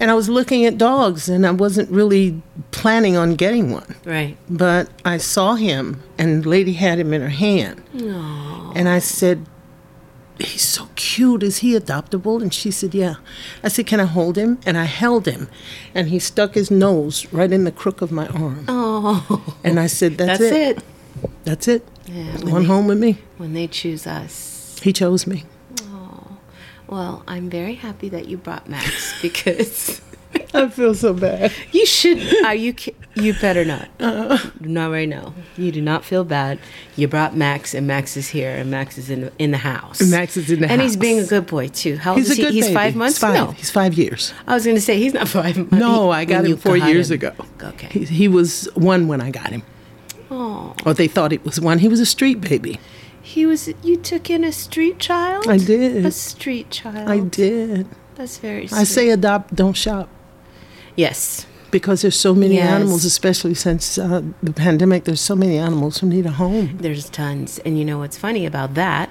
And 0.00 0.10
I 0.10 0.14
was 0.14 0.28
looking 0.28 0.64
at 0.64 0.78
dogs, 0.78 1.28
and 1.28 1.44
I 1.46 1.50
wasn't 1.50 1.90
really 1.90 2.40
planning 2.70 3.16
on 3.16 3.34
getting 3.34 3.72
one. 3.72 3.96
Right. 4.04 4.36
But 4.48 4.88
I 5.04 5.16
saw 5.18 5.54
him, 5.56 6.02
and 6.16 6.44
the 6.44 6.48
lady 6.48 6.74
had 6.74 6.98
him 7.00 7.12
in 7.12 7.20
her 7.20 7.28
hand. 7.28 7.82
Aww. 7.94 8.72
And 8.76 8.88
I 8.88 9.00
said, 9.00 9.44
He's 10.38 10.62
so 10.62 10.88
cute. 10.94 11.42
Is 11.42 11.58
he 11.58 11.72
adoptable? 11.76 12.40
And 12.40 12.54
she 12.54 12.70
said, 12.70 12.94
Yeah. 12.94 13.16
I 13.64 13.68
said, 13.68 13.86
Can 13.88 13.98
I 13.98 14.04
hold 14.04 14.36
him? 14.38 14.58
And 14.64 14.78
I 14.78 14.84
held 14.84 15.26
him. 15.26 15.48
And 15.96 16.10
he 16.10 16.20
stuck 16.20 16.54
his 16.54 16.70
nose 16.70 17.26
right 17.32 17.50
in 17.50 17.64
the 17.64 17.72
crook 17.72 18.00
of 18.00 18.12
my 18.12 18.28
arm. 18.28 18.64
Oh, 18.68 19.56
And 19.64 19.80
I 19.80 19.88
said, 19.88 20.16
That's, 20.16 20.38
that's 20.38 20.52
it. 20.52 20.78
it. 20.78 20.84
That's 21.42 21.66
it. 21.66 21.88
Yeah, 22.06 22.36
Going 22.36 22.54
they- 22.62 22.64
home 22.68 22.86
with 22.86 22.98
me. 22.98 23.18
When 23.36 23.52
they 23.52 23.66
choose 23.66 24.06
us. 24.06 24.78
He 24.80 24.92
chose 24.92 25.26
me. 25.26 25.42
Well, 26.88 27.22
I'm 27.28 27.50
very 27.50 27.74
happy 27.74 28.08
that 28.08 28.28
you 28.28 28.36
brought 28.38 28.68
Max 28.68 29.14
because 29.22 30.00
I 30.54 30.68
feel 30.68 30.94
so 30.94 31.12
bad. 31.12 31.52
you 31.72 31.84
should. 31.86 32.18
Are 32.44 32.54
you? 32.54 32.74
You 33.14 33.34
better 33.34 33.64
not. 33.64 33.88
Uh. 34.00 34.38
Not 34.60 34.90
right 34.90 35.08
now. 35.08 35.34
You 35.56 35.70
do 35.72 35.80
not 35.82 36.04
feel 36.04 36.24
bad. 36.24 36.58
You 36.96 37.08
brought 37.08 37.36
Max, 37.36 37.74
and 37.74 37.86
Max 37.86 38.16
is 38.16 38.28
here, 38.28 38.50
and 38.56 38.70
Max 38.70 38.96
is 38.98 39.10
in 39.10 39.30
in 39.38 39.50
the 39.50 39.58
house. 39.58 40.00
Max 40.10 40.36
is 40.36 40.50
in 40.50 40.60
the 40.60 40.70
and 40.70 40.80
he's 40.80 40.96
being 40.96 41.18
a 41.18 41.26
good 41.26 41.46
boy 41.46 41.68
too. 41.68 41.96
How 41.96 42.12
old 42.12 42.18
He's 42.20 42.30
is 42.30 42.38
a 42.38 42.42
he? 42.46 42.52
he's 42.52 42.64
baby. 42.66 42.74
five 42.74 42.94
months. 42.96 43.16
He's 43.16 43.20
five. 43.20 43.34
No, 43.34 43.50
He's 43.52 43.70
five 43.70 43.94
years. 43.94 44.32
I 44.46 44.54
was 44.54 44.64
going 44.64 44.76
to 44.76 44.80
say 44.82 44.98
he's 44.98 45.14
not 45.14 45.28
five 45.28 45.56
months. 45.56 45.72
No, 45.72 46.10
I 46.10 46.24
got 46.24 46.44
him 46.46 46.56
four 46.56 46.78
got 46.78 46.88
years 46.88 47.10
him. 47.10 47.16
ago. 47.16 47.32
Okay. 47.62 47.88
He, 47.98 48.04
he 48.04 48.28
was 48.28 48.68
one 48.74 49.08
when 49.08 49.20
I 49.20 49.30
got 49.30 49.50
him. 49.50 49.62
Oh, 50.30 50.74
Or 50.84 50.92
they 50.94 51.08
thought 51.08 51.32
it 51.32 51.44
was 51.44 51.58
one. 51.60 51.78
He 51.78 51.88
was 51.88 52.00
a 52.00 52.06
street 52.06 52.40
baby. 52.40 52.78
He 53.34 53.46
was. 53.46 53.60
You 53.82 53.96
took 54.10 54.30
in 54.30 54.42
a 54.44 54.52
street 54.52 54.98
child. 54.98 55.46
I 55.48 55.58
did. 55.58 56.04
A 56.06 56.10
street 56.10 56.70
child. 56.70 57.08
I 57.08 57.20
did. 57.20 57.86
That's 58.16 58.38
very. 58.38 58.66
Sweet. 58.66 58.78
I 58.80 58.84
say 58.84 59.10
adopt, 59.10 59.54
don't 59.54 59.76
shop. 59.76 60.08
yes. 60.96 61.46
because 61.70 62.00
there's 62.02 62.18
so 62.28 62.34
many 62.34 62.54
Yes. 62.54 62.70
animals, 62.76 63.04
especially 63.04 63.54
since 63.54 63.98
uh, 63.98 64.22
the 64.42 64.52
pandemic. 64.52 65.04
There's 65.04 65.20
so 65.20 65.36
many 65.36 65.56
animals 65.58 65.98
who 65.98 66.06
need 66.08 66.24
a 66.26 66.30
home. 66.44 66.66
There's 66.84 67.10
tons. 67.10 67.58
And 67.64 67.78
you 67.78 67.84
know 67.84 67.98
what's 68.02 68.16
funny 68.16 68.46
about 68.46 68.70
that? 68.74 69.10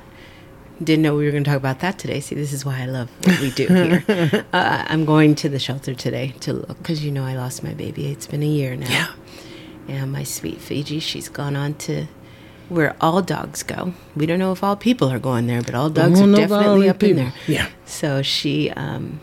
Didn't 0.83 1.03
know 1.03 1.15
we 1.15 1.25
were 1.25 1.31
going 1.31 1.43
to 1.43 1.49
talk 1.51 1.57
about 1.65 1.79
that 1.85 1.95
today. 1.99 2.19
See, 2.19 2.35
this 2.35 2.51
is 2.53 2.65
why 2.65 2.81
I 2.81 2.85
love 2.97 3.09
what 3.25 3.39
we 3.39 3.49
do 3.51 3.65
here. 3.67 4.03
uh, 4.53 4.83
I'm 4.91 5.05
going 5.05 5.35
to 5.35 5.47
the 5.49 5.59
shelter 5.59 5.93
today 5.93 6.27
to 6.45 6.53
look 6.53 6.77
because 6.79 7.03
you 7.05 7.11
know 7.11 7.23
I 7.31 7.35
lost 7.35 7.63
my 7.63 7.73
baby. 7.83 8.03
It's 8.13 8.27
been 8.33 8.43
a 8.43 8.51
year 8.59 8.75
now. 8.75 8.89
Yeah. 8.89 9.09
And 9.95 10.11
my 10.11 10.23
sweet 10.23 10.59
Fiji, 10.59 10.99
she's 10.99 11.29
gone 11.29 11.55
on 11.55 11.75
to 11.85 12.07
where 12.69 12.95
all 13.01 13.21
dogs 13.21 13.63
go. 13.63 13.93
We 14.15 14.25
don't 14.25 14.39
know 14.39 14.51
if 14.51 14.63
all 14.63 14.75
people 14.75 15.09
are 15.11 15.19
going 15.19 15.47
there, 15.47 15.61
but 15.61 15.73
all 15.75 15.89
dogs 15.89 16.19
are 16.19 16.27
know 16.27 16.43
about 16.43 16.51
all 16.65 16.79
definitely 16.79 16.89
up 16.89 17.03
in 17.03 17.15
there. 17.15 17.33
Yeah. 17.47 17.67
So 17.85 18.21
she, 18.21 18.69
um, 18.71 19.19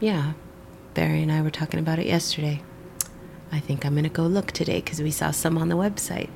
yeah, 0.00 0.32
Barry 0.94 1.22
and 1.22 1.32
I 1.32 1.42
were 1.42 1.50
talking 1.50 1.80
about 1.80 1.98
it 1.98 2.06
yesterday. 2.06 2.62
I 3.50 3.60
think 3.60 3.84
I'm 3.84 3.92
going 3.94 4.04
to 4.04 4.10
go 4.10 4.24
look 4.26 4.52
today 4.52 4.80
because 4.80 5.00
we 5.02 5.10
saw 5.10 5.30
some 5.30 5.58
on 5.58 5.68
the 5.68 5.76
website. 5.76 6.30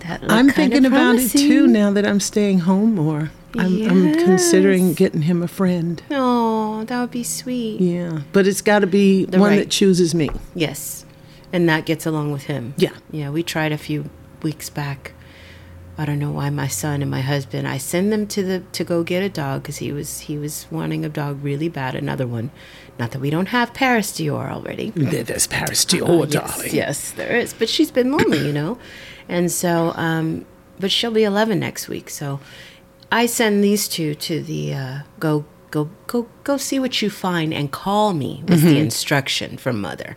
That 0.00 0.22
look 0.22 0.30
I'm 0.30 0.48
thinking 0.50 0.84
about 0.84 1.16
it 1.16 1.30
too 1.30 1.66
now 1.66 1.90
that 1.92 2.06
I'm 2.06 2.20
staying 2.20 2.60
home 2.60 2.94
more. 2.94 3.30
I'm, 3.56 3.90
I'm 3.90 4.12
considering 4.24 4.92
getting 4.92 5.22
him 5.22 5.42
a 5.42 5.48
friend. 5.48 6.02
Oh, 6.10 6.84
that 6.84 7.00
would 7.00 7.10
be 7.10 7.24
sweet. 7.24 7.80
Yeah, 7.80 8.20
but 8.32 8.46
it's 8.46 8.60
got 8.60 8.80
to 8.80 8.86
be 8.86 9.24
The 9.24 9.38
one 9.38 9.50
right- 9.50 9.56
that 9.58 9.70
chooses 9.70 10.14
me. 10.14 10.28
Yes. 10.54 11.04
And 11.52 11.66
that 11.68 11.86
gets 11.86 12.04
along 12.04 12.30
with 12.32 12.44
him. 12.44 12.74
Yeah. 12.76 12.90
Yeah, 13.10 13.30
we 13.30 13.42
tried 13.42 13.72
a 13.72 13.78
few 13.78 14.10
weeks 14.42 14.68
back. 14.68 15.12
I 16.00 16.04
don't 16.04 16.20
know 16.20 16.30
why 16.30 16.48
my 16.50 16.68
son 16.68 17.02
and 17.02 17.10
my 17.10 17.20
husband. 17.22 17.66
I 17.66 17.76
send 17.78 18.12
them 18.12 18.26
to 18.28 18.42
the 18.44 18.60
to 18.72 18.84
go 18.84 19.02
get 19.02 19.22
a 19.22 19.28
dog 19.28 19.62
because 19.62 19.78
he 19.78 19.90
was 19.92 20.20
he 20.20 20.38
was 20.38 20.66
wanting 20.70 21.04
a 21.04 21.08
dog 21.08 21.42
really 21.42 21.68
bad. 21.68 21.94
Another 21.96 22.26
one, 22.26 22.50
not 23.00 23.10
that 23.10 23.20
we 23.20 23.30
don't 23.30 23.48
have 23.48 23.74
Paris 23.74 24.12
Dior 24.12 24.48
already. 24.50 24.90
There's 24.90 25.48
Paris 25.48 25.84
Uh, 25.84 25.88
Dior, 25.88 26.32
yes, 26.32 26.32
darling. 26.32 26.74
yes, 26.74 27.10
there 27.12 27.36
is. 27.36 27.52
But 27.52 27.68
she's 27.68 27.90
been 27.90 28.12
lonely, 28.12 28.46
you 28.46 28.52
know, 28.52 28.78
and 29.28 29.50
so 29.50 29.92
um, 29.96 30.44
but 30.78 30.92
she'll 30.92 31.10
be 31.10 31.24
eleven 31.24 31.58
next 31.58 31.88
week. 31.88 32.08
So 32.10 32.38
I 33.10 33.26
send 33.26 33.64
these 33.64 33.88
two 33.88 34.14
to 34.14 34.40
the 34.40 34.74
uh, 34.74 34.98
go 35.18 35.44
go 35.72 35.90
go 36.06 36.28
go 36.44 36.56
see 36.58 36.78
what 36.78 37.02
you 37.02 37.10
find 37.10 37.52
and 37.52 37.72
call 37.72 38.14
me 38.14 38.44
was 38.46 38.60
Mm-hmm. 38.60 38.68
the 38.68 38.78
instruction 38.78 39.56
from 39.56 39.80
mother. 39.80 40.16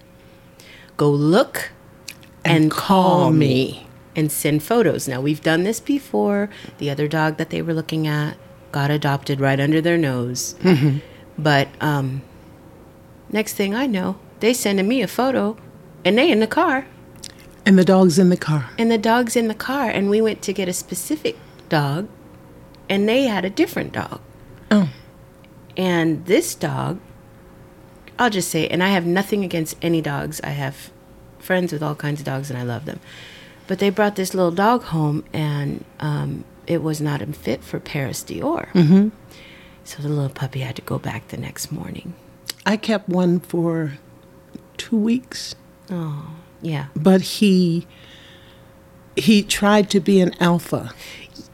Go 0.98 1.10
look 1.10 1.72
and, 2.46 2.70
call 2.70 3.32
me 3.32 3.88
and 4.16 4.32
send 4.32 4.64
photos. 4.64 5.08
Now 5.08 5.22
we've 5.22 5.42
done 5.42 5.64
this 5.64 5.80
before. 5.80 6.50
The 6.80 6.90
other 6.90 7.08
dog 7.08 7.38
that 7.38 7.50
they 7.50 7.62
were 7.62 7.74
looking 7.74 8.08
at 8.08 8.38
got 8.72 8.92
adopted 8.92 9.40
right 9.40 9.60
under 9.60 9.82
their 9.82 9.98
nose. 9.98 10.56
Mm-hmm. 10.62 10.98
But 11.38 11.68
um, 11.80 12.22
next 13.30 13.54
thing 13.54 13.74
I 13.76 13.86
know, 13.88 14.18
they 14.40 14.54
sending 14.54 14.88
me 14.88 15.02
a 15.02 15.08
photo, 15.08 15.58
and 16.06 16.18
they 16.18 16.32
in 16.32 16.40
the 16.40 16.48
car, 16.48 16.88
And 17.66 17.78
the 17.78 17.86
dog's 17.86 18.18
in 18.20 18.30
the 18.30 18.38
car. 18.38 18.70
and 18.78 18.90
the 18.92 18.98
dog's 18.98 19.36
in 19.36 19.48
the 19.48 19.56
car, 19.56 19.90
and 19.90 20.10
we 20.10 20.22
went 20.22 20.42
to 20.44 20.54
get 20.54 20.68
a 20.68 20.74
specific 20.74 21.38
dog, 21.70 22.08
and 22.90 23.08
they 23.08 23.24
had 23.24 23.46
a 23.46 23.50
different 23.50 23.94
dog. 23.94 24.20
Oh. 24.70 24.90
And 25.78 26.26
this 26.26 26.54
dog, 26.56 27.00
I'll 28.20 28.30
just 28.30 28.50
say, 28.50 28.68
and 28.68 28.84
I 28.84 28.90
have 28.90 29.06
nothing 29.06 29.44
against 29.44 29.78
any 29.82 30.02
dogs. 30.02 30.42
I 30.44 30.50
have 30.50 30.92
friends 31.40 31.72
with 31.72 31.82
all 31.82 31.96
kinds 31.96 32.20
of 32.22 32.26
dogs, 32.26 32.50
and 32.50 32.60
I 32.60 32.64
love 32.64 32.86
them. 32.86 33.00
But 33.72 33.80
they 33.80 33.90
brought 33.90 34.18
this 34.18 34.34
little 34.34 34.52
dog 34.52 34.84
home, 34.84 35.24
and 35.32 35.86
um, 36.02 36.44
it 36.68 36.84
was 36.84 37.00
not 37.00 37.22
fit 37.34 37.64
for 37.64 37.80
Paris 37.80 38.22
Dior. 38.22 38.68
Mm-hmm. 38.74 39.08
So 39.86 40.04
the 40.04 40.10
little 40.10 40.28
puppy 40.28 40.60
had 40.60 40.76
to 40.76 40.82
go 40.82 41.00
back 41.00 41.30
the 41.30 41.38
next 41.38 41.72
morning. 41.72 42.14
I 42.66 42.76
kept 42.76 43.08
one 43.08 43.40
for 43.40 43.94
two 44.76 44.98
weeks, 44.98 45.56
Oh, 45.90 46.34
yeah. 46.62 46.88
but 46.98 47.22
he 47.22 47.88
he 49.16 49.42
tried 49.42 49.90
to 49.92 50.02
be 50.02 50.20
an 50.20 50.34
alpha 50.42 50.92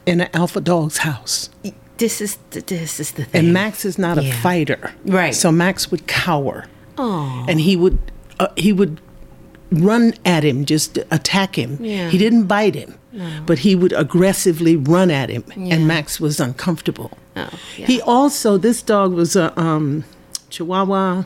in 0.04 0.20
an 0.20 0.28
alpha 0.34 0.60
dog's 0.60 0.98
house. 0.98 1.50
This 1.98 2.20
is 2.20 2.36
the, 2.50 2.62
this 2.62 2.98
is 2.98 3.12
the 3.12 3.26
thing. 3.26 3.44
And 3.44 3.52
Max 3.52 3.84
is 3.84 3.96
not 3.96 4.18
a 4.18 4.32
fighter, 4.32 4.92
Right. 5.04 5.36
So 5.36 5.52
Max 5.52 5.92
would 5.92 6.08
cower, 6.08 6.66
oh, 6.96 7.46
and 7.48 7.60
he 7.60 7.76
would 7.76 8.00
uh, 8.40 8.48
he 8.56 8.72
would 8.72 9.00
run 9.70 10.14
at 10.24 10.44
him, 10.44 10.64
just 10.64 10.98
attack 11.10 11.56
him. 11.58 11.78
Yeah. 11.80 12.08
He 12.10 12.18
didn't 12.18 12.44
bite 12.46 12.74
him, 12.74 12.94
but 13.46 13.60
he 13.60 13.74
would 13.74 13.92
aggressively 13.92 14.76
run 14.76 15.10
at 15.10 15.28
him, 15.30 15.44
Yeah. 15.56 15.74
and 15.74 15.86
Max 15.86 16.18
was 16.20 16.40
uncomfortable. 16.40 17.10
oh, 17.36 17.48
yeah. 17.76 17.86
He 17.86 18.00
also 18.02 18.56
this 18.58 18.82
dog 18.82 19.12
was 19.12 19.36
a 19.36 19.58
um, 19.60 20.04
Chihuahua 20.50 21.24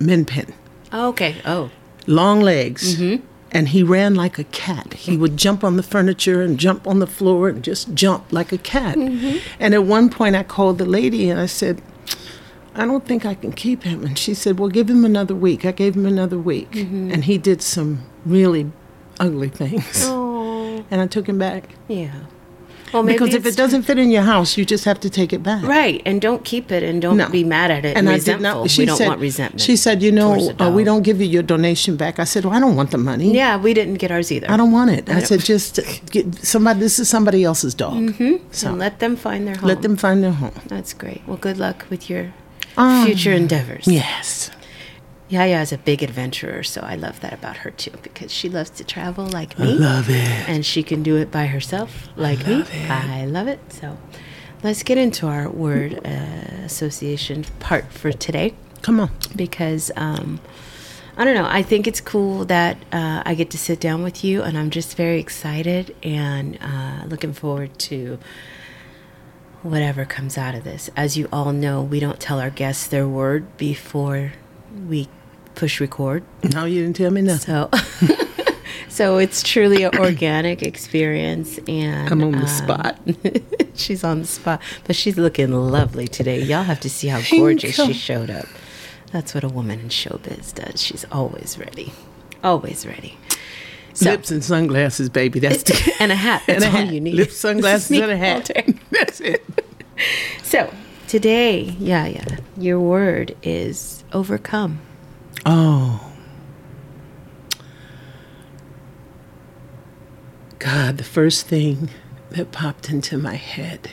Min 0.00 0.24
Pin. 0.24 0.52
okay. 0.92 1.36
Oh, 1.44 1.70
long 2.06 2.40
legs. 2.40 2.96
Mm-hmm. 2.96 3.24
And 3.54 3.68
he 3.68 3.82
ran 3.82 4.14
like 4.14 4.38
a 4.38 4.44
cat. 4.44 4.94
He 4.94 5.14
would 5.18 5.36
jump 5.36 5.62
on 5.62 5.76
the 5.76 5.82
furniture 5.82 6.40
and 6.40 6.58
jump 6.58 6.86
on 6.86 7.00
the 7.00 7.06
floor 7.06 7.50
and 7.50 7.62
just 7.62 7.92
jump 7.92 8.32
like 8.32 8.50
a 8.50 8.56
cat. 8.56 8.96
Mm-hmm. 8.96 9.36
And 9.60 9.74
at 9.74 9.84
one 9.84 10.08
point, 10.08 10.34
I 10.36 10.42
called 10.42 10.78
the 10.78 10.86
lady 10.86 11.28
and 11.28 11.38
I 11.38 11.44
said, 11.44 11.82
I 12.74 12.86
don't 12.86 13.04
think 13.04 13.24
I 13.26 13.34
can 13.34 13.52
keep 13.52 13.82
him. 13.82 14.04
And 14.04 14.18
she 14.18 14.34
said, 14.34 14.58
Well, 14.58 14.68
give 14.68 14.88
him 14.88 15.04
another 15.04 15.34
week. 15.34 15.64
I 15.64 15.72
gave 15.72 15.94
him 15.94 16.06
another 16.06 16.38
week. 16.38 16.70
Mm-hmm. 16.72 17.10
And 17.12 17.24
he 17.24 17.36
did 17.38 17.60
some 17.62 18.00
really 18.24 18.70
ugly 19.20 19.48
things. 19.48 20.04
oh, 20.06 20.84
And 20.90 21.00
I 21.00 21.06
took 21.06 21.28
him 21.28 21.38
back. 21.38 21.70
yeah. 21.88 22.12
Well, 22.92 23.02
Because 23.04 23.32
if 23.32 23.46
it 23.46 23.56
doesn't 23.56 23.84
fit 23.84 23.96
in 23.98 24.10
your 24.10 24.20
house, 24.22 24.58
you 24.58 24.66
just 24.66 24.84
have 24.84 25.00
to 25.00 25.08
take 25.08 25.32
it 25.32 25.42
back. 25.42 25.62
right, 25.64 26.02
and 26.04 26.20
don't 26.20 26.44
keep 26.44 26.70
it, 26.70 26.82
and 26.82 27.00
don't 27.00 27.16
No. 27.16 27.30
be 27.30 27.42
mad 27.42 27.70
at 27.70 27.86
it, 27.86 27.96
and, 27.96 28.00
And 28.00 28.08
I 28.10 28.14
resentful. 28.16 28.42
did 28.52 28.58
not. 28.60 28.70
She 28.70 28.82
we 28.82 28.86
don't 28.86 28.96
said, 28.98 29.08
want 29.08 29.20
resentment. 29.20 29.60
She 29.62 29.76
said, 29.76 30.02
"You 30.02 30.12
know, 30.12 30.50
uh, 30.60 30.70
we 30.70 30.84
don't 30.84 31.00
give 31.02 31.18
you 31.18 31.26
your 31.26 31.42
donation 31.42 31.96
back." 31.96 32.18
I 32.18 32.24
said, 32.24 32.44
"Well, 32.44 32.52
I 32.52 32.60
don't 32.60 32.76
want 32.76 32.90
the 32.90 32.98
money. 32.98 33.32
Yeah, 33.34 33.56
we 33.56 33.72
didn't 33.72 33.94
get 33.94 34.10
ours 34.10 34.30
either. 34.30 34.46
I 34.50 34.58
don't 34.58 34.72
want 34.72 34.90
it." 34.90 35.08
I, 35.08 35.12
don't- 35.14 35.24
said, 35.26 35.40
"Just 35.40 35.80
get 36.10 36.34
somebody. 36.44 36.80
This 36.80 36.98
is 36.98 37.08
somebody 37.08 37.44
else's 37.44 37.72
dog. 37.72 37.94
Mm-hmm. 37.94 38.44
So 38.50 38.68
and 38.68 38.78
let 38.78 38.98
them 38.98 39.16
find 39.16 39.48
their 39.48 39.54
home. 39.56 39.68
let 39.68 39.80
them 39.80 39.96
find 39.96 40.22
their 40.22 40.32
home." 40.32 40.52
That's 40.66 40.92
great. 40.92 41.22
Well, 41.26 41.38
good 41.38 41.56
luck 41.56 41.86
with 41.88 42.10
your 42.10 42.34
Um, 42.76 43.06
future 43.06 43.32
endeavors. 43.32 43.86
Yes. 43.86 44.50
Yaya 45.28 45.60
is 45.62 45.72
a 45.72 45.78
big 45.78 46.02
adventurer, 46.02 46.62
so 46.62 46.82
I 46.82 46.94
love 46.94 47.20
that 47.20 47.32
about 47.32 47.58
her 47.58 47.70
too, 47.70 47.92
because 48.02 48.30
she 48.30 48.50
loves 48.50 48.68
to 48.70 48.84
travel 48.84 49.26
like 49.26 49.58
me. 49.58 49.70
I 49.72 49.76
Love 49.76 50.10
it. 50.10 50.48
and 50.48 50.64
she 50.66 50.82
can 50.82 51.02
do 51.02 51.16
it 51.16 51.30
by 51.30 51.46
herself 51.46 52.08
like 52.16 52.46
me. 52.46 52.64
I 52.90 53.24
love 53.24 53.48
it. 53.48 53.58
So 53.72 53.96
let's 54.62 54.82
get 54.82 54.98
into 54.98 55.26
our 55.28 55.48
word 55.48 56.00
uh, 56.04 56.08
association 56.64 57.44
part 57.60 57.90
for 57.92 58.12
today 58.12 58.52
Come 58.82 59.00
on. 59.00 59.10
because 59.34 59.90
um, 59.96 60.38
I 61.16 61.24
don't 61.24 61.34
know. 61.34 61.46
I 61.48 61.62
think 61.62 61.86
it's 61.86 62.00
cool 62.02 62.44
that 62.46 62.76
uh, 62.92 63.22
I 63.24 63.34
get 63.34 63.48
to 63.52 63.58
sit 63.58 63.80
down 63.80 64.02
with 64.02 64.22
you, 64.24 64.42
and 64.42 64.58
I'm 64.58 64.68
just 64.68 64.98
very 64.98 65.18
excited 65.18 65.96
and 66.02 66.58
uh, 66.60 67.06
looking 67.06 67.32
forward 67.32 67.78
to 67.80 68.18
whatever 69.62 70.04
comes 70.04 70.36
out 70.36 70.54
of 70.54 70.64
this. 70.64 70.90
As 70.96 71.16
you 71.16 71.28
all 71.32 71.52
know, 71.52 71.82
we 71.82 72.00
don't 72.00 72.20
tell 72.20 72.40
our 72.40 72.50
guests 72.50 72.86
their 72.86 73.08
word 73.08 73.56
before 73.56 74.32
we 74.88 75.08
push 75.54 75.80
record. 75.80 76.24
No, 76.52 76.64
you 76.64 76.82
didn't 76.82 76.96
tell 76.96 77.10
me 77.10 77.22
nothing. 77.22 77.68
So, 77.70 77.70
so 78.88 79.18
it's 79.18 79.42
truly 79.42 79.84
an 79.84 79.96
organic 79.98 80.62
experience, 80.62 81.58
and 81.68 82.08
I'm 82.08 82.22
on 82.22 82.32
the 82.32 82.38
um, 82.38 82.46
spot. 82.46 83.00
she's 83.74 84.04
on 84.04 84.20
the 84.20 84.26
spot, 84.26 84.60
but 84.84 84.96
she's 84.96 85.16
looking 85.16 85.52
lovely 85.52 86.08
today. 86.08 86.42
Y'all 86.42 86.64
have 86.64 86.80
to 86.80 86.90
see 86.90 87.08
how 87.08 87.20
gorgeous 87.30 87.76
she 87.76 87.92
showed 87.92 88.30
up. 88.30 88.46
That's 89.12 89.34
what 89.34 89.44
a 89.44 89.48
woman 89.48 89.80
in 89.80 89.88
showbiz 89.88 90.54
does. 90.54 90.80
She's 90.82 91.04
always 91.12 91.58
ready, 91.58 91.92
always 92.42 92.86
ready. 92.86 93.18
So, 93.94 94.10
Lips 94.10 94.30
and 94.30 94.42
sunglasses, 94.42 95.10
baby. 95.10 95.38
That's 95.38 95.62
the, 95.64 95.94
and 96.00 96.10
a 96.10 96.14
hat. 96.14 96.42
That's 96.46 96.64
and 96.64 96.74
a 96.74 96.78
all 96.78 96.84
hat. 96.84 96.94
you 96.94 97.00
need. 97.00 97.14
Lips, 97.14 97.36
sunglasses, 97.36 97.90
and 97.90 98.10
a 98.10 98.16
hat. 98.16 98.50
That's 98.98 99.20
it. 99.20 99.42
So 100.42 100.72
today, 101.08 101.74
yeah, 101.78 102.06
yeah, 102.06 102.36
your 102.56 102.78
word 102.80 103.34
is 103.42 104.04
overcome. 104.12 104.80
Oh. 105.46 106.12
God, 110.58 110.98
the 110.98 111.04
first 111.04 111.46
thing 111.46 111.90
that 112.30 112.52
popped 112.52 112.88
into 112.88 113.18
my 113.18 113.34
head 113.34 113.90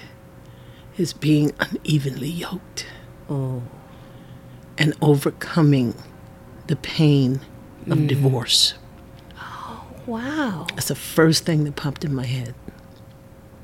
is 0.98 1.14
being 1.14 1.52
unevenly 1.60 2.30
yoked 2.30 2.86
Oh, 3.30 3.62
and 4.78 4.94
overcoming 5.02 5.94
the 6.68 6.76
pain 6.76 7.42
of 7.88 8.00
mm. 8.00 8.08
divorce. 8.08 8.74
Oh, 9.40 9.86
wow, 10.08 10.66
That's 10.76 10.88
the 10.88 10.96
first 10.96 11.46
thing 11.46 11.64
that 11.66 11.76
popped 11.76 12.04
in 12.04 12.14
my 12.14 12.26
head. 12.26 12.56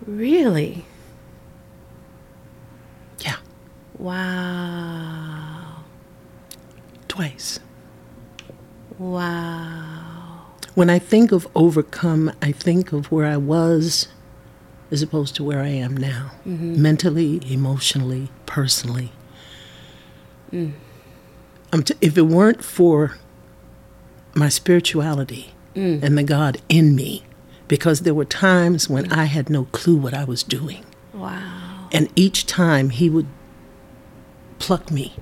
really? 0.06 0.86
Yeah, 3.20 3.38
Wow. 3.98 5.84
twice. 7.08 7.60
Wow. 8.98 10.48
When 10.74 10.90
I 10.90 11.00
think 11.00 11.32
of 11.32 11.48
overcome, 11.56 12.32
I 12.42 12.52
think 12.52 12.92
of 12.92 13.12
where 13.12 13.26
I 13.26 13.38
was 13.38 14.10
as 14.92 15.02
opposed 15.02 15.36
to 15.36 15.44
where 15.44 15.62
I 15.62 15.70
am 15.70 15.96
now, 15.98 16.32
mm-hmm. 16.46 16.82
mentally, 16.82 17.42
emotionally, 17.52 18.30
personally. 18.46 19.12
Um, 21.72 21.84
t- 21.84 21.96
if 22.02 22.18
it 22.18 22.24
weren't 22.24 22.64
for 22.64 23.18
my 24.34 24.50
spirituality 24.50 25.54
mm. 25.76 26.02
and 26.04 26.18
the 26.18 26.24
God 26.24 26.62
in 26.70 26.96
me 26.96 27.24
because 27.68 28.02
there 28.02 28.14
were 28.14 28.26
times 28.26 28.90
when 28.90 29.06
mm. 29.06 29.18
I 29.18 29.26
had 29.26 29.50
no 29.50 29.66
clue 29.66 29.98
what 29.98 30.14
I 30.14 30.24
was 30.24 30.44
doing. 30.44 30.86
Wow. 31.14 31.90
And 31.92 32.10
each 32.16 32.46
time 32.46 32.90
he 32.90 33.10
would 33.10 33.28
pluck 34.60 34.92
me 34.92 35.16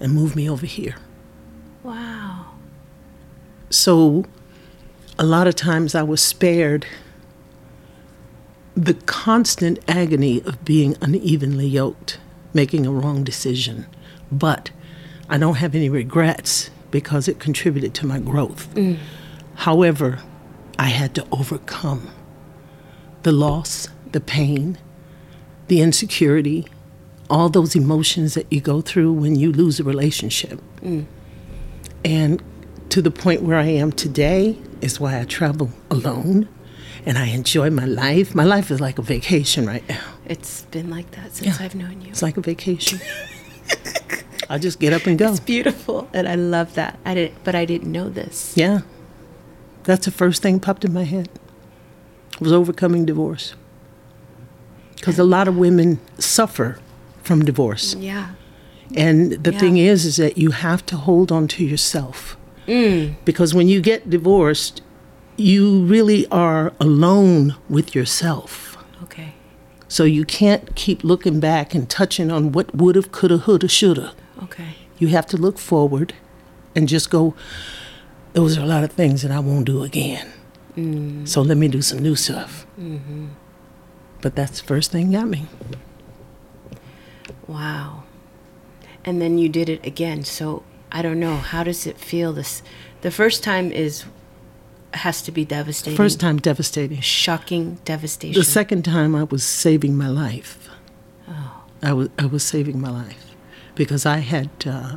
and 0.00 0.12
move 0.12 0.36
me 0.36 0.48
over 0.48 0.66
here. 0.66 0.96
Wow. 1.82 2.52
So 3.70 4.24
a 5.18 5.24
lot 5.24 5.46
of 5.46 5.54
times 5.54 5.94
I 5.94 6.02
was 6.02 6.22
spared 6.22 6.86
the 8.76 8.94
constant 8.94 9.78
agony 9.88 10.42
of 10.42 10.64
being 10.64 10.96
unevenly 11.00 11.66
yoked, 11.66 12.18
making 12.52 12.84
a 12.84 12.90
wrong 12.90 13.24
decision. 13.24 13.86
But 14.30 14.70
I 15.30 15.38
don't 15.38 15.56
have 15.56 15.74
any 15.74 15.88
regrets 15.88 16.70
because 16.90 17.26
it 17.26 17.38
contributed 17.38 17.94
to 17.94 18.06
my 18.06 18.18
growth. 18.18 18.72
Mm. 18.74 18.98
However, 19.54 20.20
I 20.78 20.88
had 20.88 21.14
to 21.14 21.26
overcome 21.32 22.10
the 23.22 23.32
loss, 23.32 23.88
the 24.12 24.20
pain, 24.20 24.78
the 25.68 25.80
insecurity, 25.80 26.66
all 27.28 27.48
those 27.48 27.74
emotions 27.74 28.34
that 28.34 28.50
you 28.52 28.60
go 28.60 28.80
through 28.80 29.12
when 29.12 29.36
you 29.36 29.52
lose 29.52 29.80
a 29.80 29.84
relationship. 29.84 30.60
Mm. 30.82 31.06
And 32.04 32.42
to 32.90 33.02
the 33.02 33.10
point 33.10 33.42
where 33.42 33.58
I 33.58 33.66
am 33.66 33.92
today 33.92 34.58
is 34.80 35.00
why 35.00 35.20
I 35.20 35.24
travel 35.24 35.70
alone 35.90 36.48
and 37.04 37.18
I 37.18 37.26
enjoy 37.26 37.70
my 37.70 37.84
life. 37.84 38.34
My 38.34 38.44
life 38.44 38.70
is 38.70 38.80
like 38.80 38.98
a 38.98 39.02
vacation 39.02 39.66
right 39.66 39.86
now. 39.88 40.00
It's 40.26 40.62
been 40.62 40.90
like 40.90 41.10
that 41.12 41.34
since 41.34 41.58
Yeah. 41.58 41.64
I've 41.64 41.74
known 41.74 42.00
you. 42.00 42.08
It's 42.08 42.22
like 42.22 42.36
a 42.36 42.40
vacation. 42.40 43.00
I 44.48 44.58
just 44.58 44.78
get 44.78 44.92
up 44.92 45.06
and 45.06 45.18
go. 45.18 45.30
It's 45.30 45.40
beautiful, 45.40 46.08
and 46.12 46.28
I 46.28 46.36
love 46.36 46.74
that. 46.74 46.98
I 47.04 47.14
didn't, 47.14 47.42
but 47.42 47.56
I 47.56 47.64
didn't 47.64 47.90
know 47.90 48.08
this. 48.08 48.52
Yeah. 48.56 48.82
That's 49.82 50.04
the 50.04 50.12
first 50.12 50.40
thing 50.42 50.60
popped 50.60 50.84
in 50.84 50.92
my 50.92 51.02
head. 51.02 51.28
Was 52.40 52.52
overcoming 52.52 53.04
divorce. 53.04 53.54
Because 54.94 55.18
a 55.18 55.24
lot 55.24 55.48
of 55.48 55.56
women 55.56 56.00
suffer 56.18 56.78
from 57.26 57.44
divorce. 57.44 57.94
Yeah. 57.98 58.26
And 58.94 59.32
the 59.44 59.52
Yeah. 59.52 59.58
thing 59.58 59.76
is 59.78 60.04
is 60.04 60.16
that 60.16 60.38
you 60.38 60.50
have 60.52 60.86
to 60.86 60.96
hold 60.96 61.32
on 61.32 61.48
to 61.48 61.64
yourself. 61.64 62.36
Mm. 62.68 63.16
Because 63.24 63.54
when 63.54 63.68
you 63.68 63.80
get 63.80 64.08
divorced, 64.10 64.80
you 65.36 65.84
really 65.84 66.26
are 66.30 66.72
alone 66.80 67.54
with 67.68 67.94
yourself. 67.94 68.76
Okay. 69.02 69.34
So 69.88 70.04
you 70.04 70.24
can't 70.24 70.74
keep 70.74 71.04
looking 71.04 71.40
back 71.40 71.74
and 71.74 71.88
touching 71.88 72.30
on 72.30 72.52
what 72.52 72.74
woulda, 72.74 73.02
coulda, 73.02 73.42
woulda, 73.46 73.68
shoulda. 73.68 74.12
Okay. 74.42 74.70
You 74.98 75.08
have 75.08 75.26
to 75.26 75.36
look 75.36 75.58
forward 75.58 76.14
and 76.74 76.88
just 76.88 77.10
go, 77.10 77.34
those 78.32 78.56
are 78.58 78.62
a 78.62 78.66
lot 78.66 78.84
of 78.84 78.92
things 78.92 79.22
that 79.22 79.30
I 79.30 79.40
won't 79.40 79.64
do 79.66 79.82
again. 79.82 80.26
Mm. 80.76 81.26
So 81.26 81.42
let 81.42 81.56
me 81.56 81.68
do 81.68 81.82
some 81.82 81.98
new 81.98 82.16
stuff. 82.16 82.66
Mm-hmm. 82.80 83.26
But 84.22 84.34
that's 84.36 84.60
the 84.60 84.66
first 84.66 84.90
thing 84.92 85.12
got 85.12 85.28
me. 85.28 85.46
Wow. 87.48 88.02
And 89.04 89.20
then 89.22 89.38
you 89.38 89.48
did 89.48 89.68
it 89.68 89.84
again. 89.86 90.24
So 90.24 90.62
I 90.90 91.02
don't 91.02 91.20
know. 91.20 91.36
How 91.36 91.62
does 91.62 91.86
it 91.86 91.98
feel? 91.98 92.32
This, 92.32 92.62
the 93.02 93.10
first 93.10 93.42
time 93.44 93.70
is 93.72 94.04
has 94.94 95.20
to 95.22 95.32
be 95.32 95.44
devastating. 95.44 95.96
First 95.96 96.20
time 96.20 96.38
devastating. 96.38 97.00
shocking 97.00 97.78
devastation. 97.84 98.38
The 98.40 98.44
second 98.44 98.84
time 98.84 99.14
I 99.14 99.24
was 99.24 99.44
saving 99.44 99.96
my 99.96 100.08
life. 100.08 100.68
Oh. 101.28 101.64
I 101.82 101.92
was 101.92 102.08
I 102.18 102.26
was 102.26 102.42
saving 102.42 102.80
my 102.80 102.90
life 102.90 103.34
because 103.74 104.06
I 104.06 104.18
had 104.18 104.48
uh, 104.66 104.96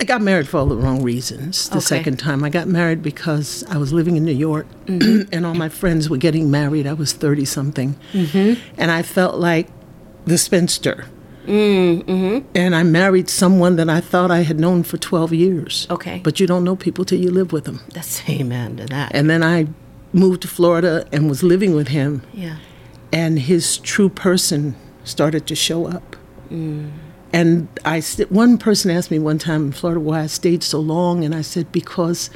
I 0.00 0.04
got 0.04 0.20
married 0.22 0.48
for 0.48 0.58
all 0.58 0.66
the 0.66 0.76
wrong 0.76 1.02
reasons. 1.02 1.68
The 1.68 1.76
Okay. 1.76 1.84
second 1.84 2.18
time 2.18 2.42
I 2.42 2.50
got 2.50 2.66
married 2.68 3.02
because 3.02 3.64
I 3.70 3.76
was 3.76 3.92
living 3.92 4.16
in 4.16 4.24
New 4.24 4.32
York 4.32 4.66
and 4.88 5.46
all 5.46 5.54
my 5.54 5.68
friends 5.68 6.10
were 6.10 6.16
getting 6.18 6.50
married. 6.50 6.86
I 6.86 6.94
was 6.94 7.12
thirty 7.12 7.44
something, 7.44 7.96
and 8.12 8.90
I 8.90 9.02
felt 9.02 9.36
like 9.38 9.68
the 10.26 10.36
spinster. 10.38 11.06
Mm-hmm. 11.46 12.46
And 12.54 12.74
I 12.74 12.82
married 12.82 13.28
someone 13.28 13.76
that 13.76 13.88
I 13.88 14.00
thought 14.00 14.30
I 14.30 14.40
had 14.40 14.58
known 14.58 14.82
for 14.82 14.96
twelve 14.96 15.32
years. 15.32 15.86
Okay. 15.90 16.20
but 16.24 16.40
you 16.40 16.46
don't 16.46 16.64
know 16.64 16.76
people 16.76 17.04
till 17.04 17.20
you 17.20 17.30
live 17.30 17.52
with 17.52 17.64
them. 17.64 17.80
That's 17.92 18.28
amen 18.28 18.78
to 18.78 18.86
that. 18.86 19.14
And 19.14 19.28
then 19.28 19.42
I 19.42 19.68
moved 20.12 20.42
to 20.42 20.48
Florida 20.48 21.06
and 21.12 21.28
was 21.28 21.42
living 21.42 21.74
with 21.74 21.88
him 21.88 22.22
yeah. 22.32 22.58
and 23.12 23.40
his 23.40 23.78
true 23.78 24.08
person 24.08 24.76
started 25.02 25.46
to 25.48 25.54
show 25.56 25.86
up. 25.86 26.16
Mm. 26.50 26.92
And 27.32 27.68
I 27.84 27.98
st- 27.98 28.30
one 28.30 28.58
person 28.58 28.92
asked 28.92 29.10
me 29.10 29.18
one 29.18 29.38
time 29.38 29.66
in 29.66 29.72
Florida 29.72 30.00
why 30.00 30.20
I 30.20 30.26
stayed 30.26 30.62
so 30.62 30.78
long, 30.78 31.24
and 31.24 31.34
I 31.34 31.42
said 31.42 31.72
because 31.72 32.30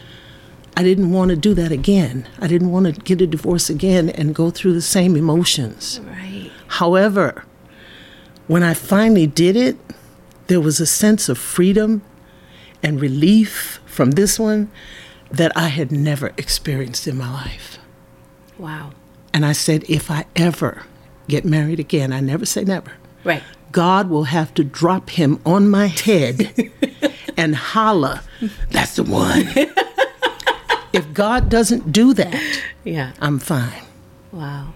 I 0.76 0.82
didn't 0.82 1.12
want 1.12 1.30
to 1.30 1.36
do 1.36 1.54
that 1.54 1.70
again. 1.70 2.28
I 2.40 2.48
didn't 2.48 2.72
want 2.72 2.86
to 2.86 3.00
get 3.02 3.20
a 3.20 3.26
divorce 3.26 3.70
again 3.70 4.10
and 4.10 4.34
go 4.34 4.50
through 4.50 4.72
the 4.72 4.82
same 4.82 5.14
emotions. 5.16 6.00
Right. 6.04 6.50
However, 6.66 7.44
when 8.48 8.62
I 8.62 8.74
finally 8.74 9.26
did 9.26 9.54
it, 9.56 9.76
there 10.48 10.60
was 10.60 10.80
a 10.80 10.86
sense 10.86 11.28
of 11.28 11.38
freedom 11.38 12.02
and 12.82 13.00
relief 13.00 13.80
from 13.86 14.12
this 14.12 14.38
one 14.38 14.70
that 15.30 15.52
I 15.56 15.68
had 15.68 15.92
never 15.92 16.32
experienced 16.36 17.06
in 17.06 17.16
my 17.16 17.30
life. 17.30 17.78
Wow. 18.58 18.90
And 19.34 19.44
I 19.44 19.52
said, 19.52 19.84
if 19.88 20.10
I 20.10 20.24
ever 20.34 20.84
get 21.28 21.44
married 21.44 21.78
again, 21.78 22.12
I 22.12 22.20
never 22.20 22.46
say 22.46 22.64
never. 22.64 22.92
Right. 23.24 23.42
God 23.70 24.08
will 24.08 24.24
have 24.24 24.54
to 24.54 24.64
drop 24.64 25.10
him 25.10 25.40
on 25.44 25.68
my 25.68 25.86
head 25.88 26.72
and 27.36 27.54
holla, 27.54 28.22
that's 28.70 28.96
the 28.96 29.02
one. 29.02 29.44
if 30.94 31.12
God 31.12 31.50
doesn't 31.50 31.92
do 31.92 32.14
that, 32.14 32.62
Yeah. 32.84 33.12
I'm 33.20 33.38
fine. 33.38 33.82
Wow. 34.32 34.72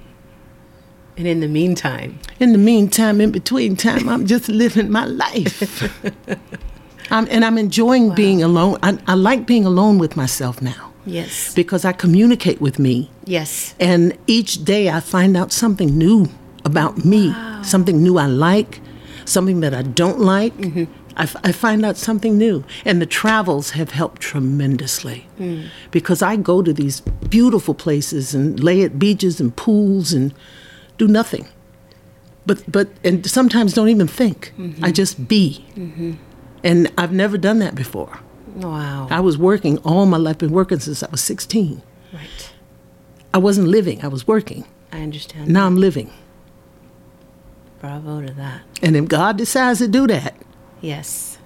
And 1.17 1.27
in 1.27 1.41
the 1.41 1.49
meantime, 1.49 2.19
In 2.41 2.53
the 2.53 2.59
meantime, 2.59 3.21
in 3.21 3.31
between 3.31 3.77
time, 3.77 4.09
I'm 4.09 4.27
just 4.27 4.49
living 4.49 4.91
my 4.91 5.05
life. 5.05 5.83
I'm, 7.11 7.29
and 7.31 7.45
I'm 7.45 7.59
enjoying 7.59 8.15
being 8.15 8.43
alone. 8.43 8.79
I, 8.83 8.99
I 9.07 9.15
like 9.15 9.47
being 9.47 9.67
alone 9.67 9.99
with 9.99 10.17
myself 10.17 10.63
now 10.63 10.93
yes. 11.05 11.55
because 11.55 11.85
I 11.85 11.93
communicate 11.93 12.61
with 12.61 12.79
me 12.79 13.11
Yes. 13.25 13.75
And 13.79 14.17
each 14.27 14.65
day 14.65 14.91
I 14.91 15.01
find 15.01 15.37
out 15.37 15.53
something 15.53 15.97
new 15.97 16.29
about 16.65 17.05
me, 17.05 17.35
something 17.63 18.03
new 18.03 18.19
I 18.19 18.27
like, 18.27 18.81
something 19.25 19.61
that 19.61 19.75
I 19.75 19.83
don't 19.83 20.21
like. 20.21 20.57
Mm-hmm. 20.57 20.85
I, 21.15 21.25
f- 21.25 21.37
I 21.45 21.53
find 21.53 21.85
out 21.85 21.97
something 21.97 22.39
new. 22.39 22.65
And 22.85 23.01
the 23.01 23.07
travels 23.07 23.71
have 23.71 23.91
helped 23.91 24.23
tremendously 24.23 25.27
mm. 25.39 25.69
because 25.91 26.23
I 26.23 26.37
go 26.37 26.63
to 26.63 26.73
these 26.73 27.01
beautiful 27.29 27.75
places 27.75 28.35
and 28.35 28.63
lay 28.63 28.83
at 28.83 28.99
beaches 28.99 29.41
and 29.41 29.55
pools 29.55 30.13
and 30.13 30.33
do 31.07 31.13
nothing. 31.13 31.47
But, 32.47 32.71
but 32.71 32.89
and 33.05 33.27
sometimes 33.27 33.75
don't 33.75 33.89
even 33.89 34.07
think. 34.07 34.53
I 34.57 34.61
mm-hmm. 34.61 34.93
just 34.93 35.29
be. 35.29 35.65
Mm-hmm. 35.75 36.13
And 36.65 36.93
I've 36.97 37.13
never 37.13 37.37
done 37.39 37.59
that 37.59 37.75
before. 37.75 38.21
Wow. 38.55 39.09
I 39.11 39.21
was 39.21 39.37
working 39.37 39.79
all 39.79 40.07
my 40.07 40.17
life, 40.17 40.39
been 40.39 40.53
working 40.53 40.79
since 40.81 41.03
I 41.03 41.11
was 41.11 41.21
16. 41.21 41.83
right. 42.13 42.53
I 43.35 43.39
wasn't 43.39 43.69
living, 43.69 44.05
I 44.05 44.09
was 44.09 44.29
working. 44.29 44.67
I 44.93 45.01
understand. 45.01 45.49
Now 45.49 45.67
I'm 45.67 45.77
living. 45.77 46.11
Bravo 47.81 48.21
to 48.21 48.33
that. 48.35 48.61
And 48.83 48.95
if 48.95 49.09
God 49.09 49.39
decides 49.39 49.79
to 49.79 49.89
do 49.89 50.07
that, 50.07 50.35
Yes. 50.83 51.39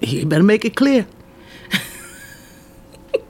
he 0.00 0.24
better 0.24 0.44
make 0.44 0.64
it 0.64 0.76
clear. 0.76 1.06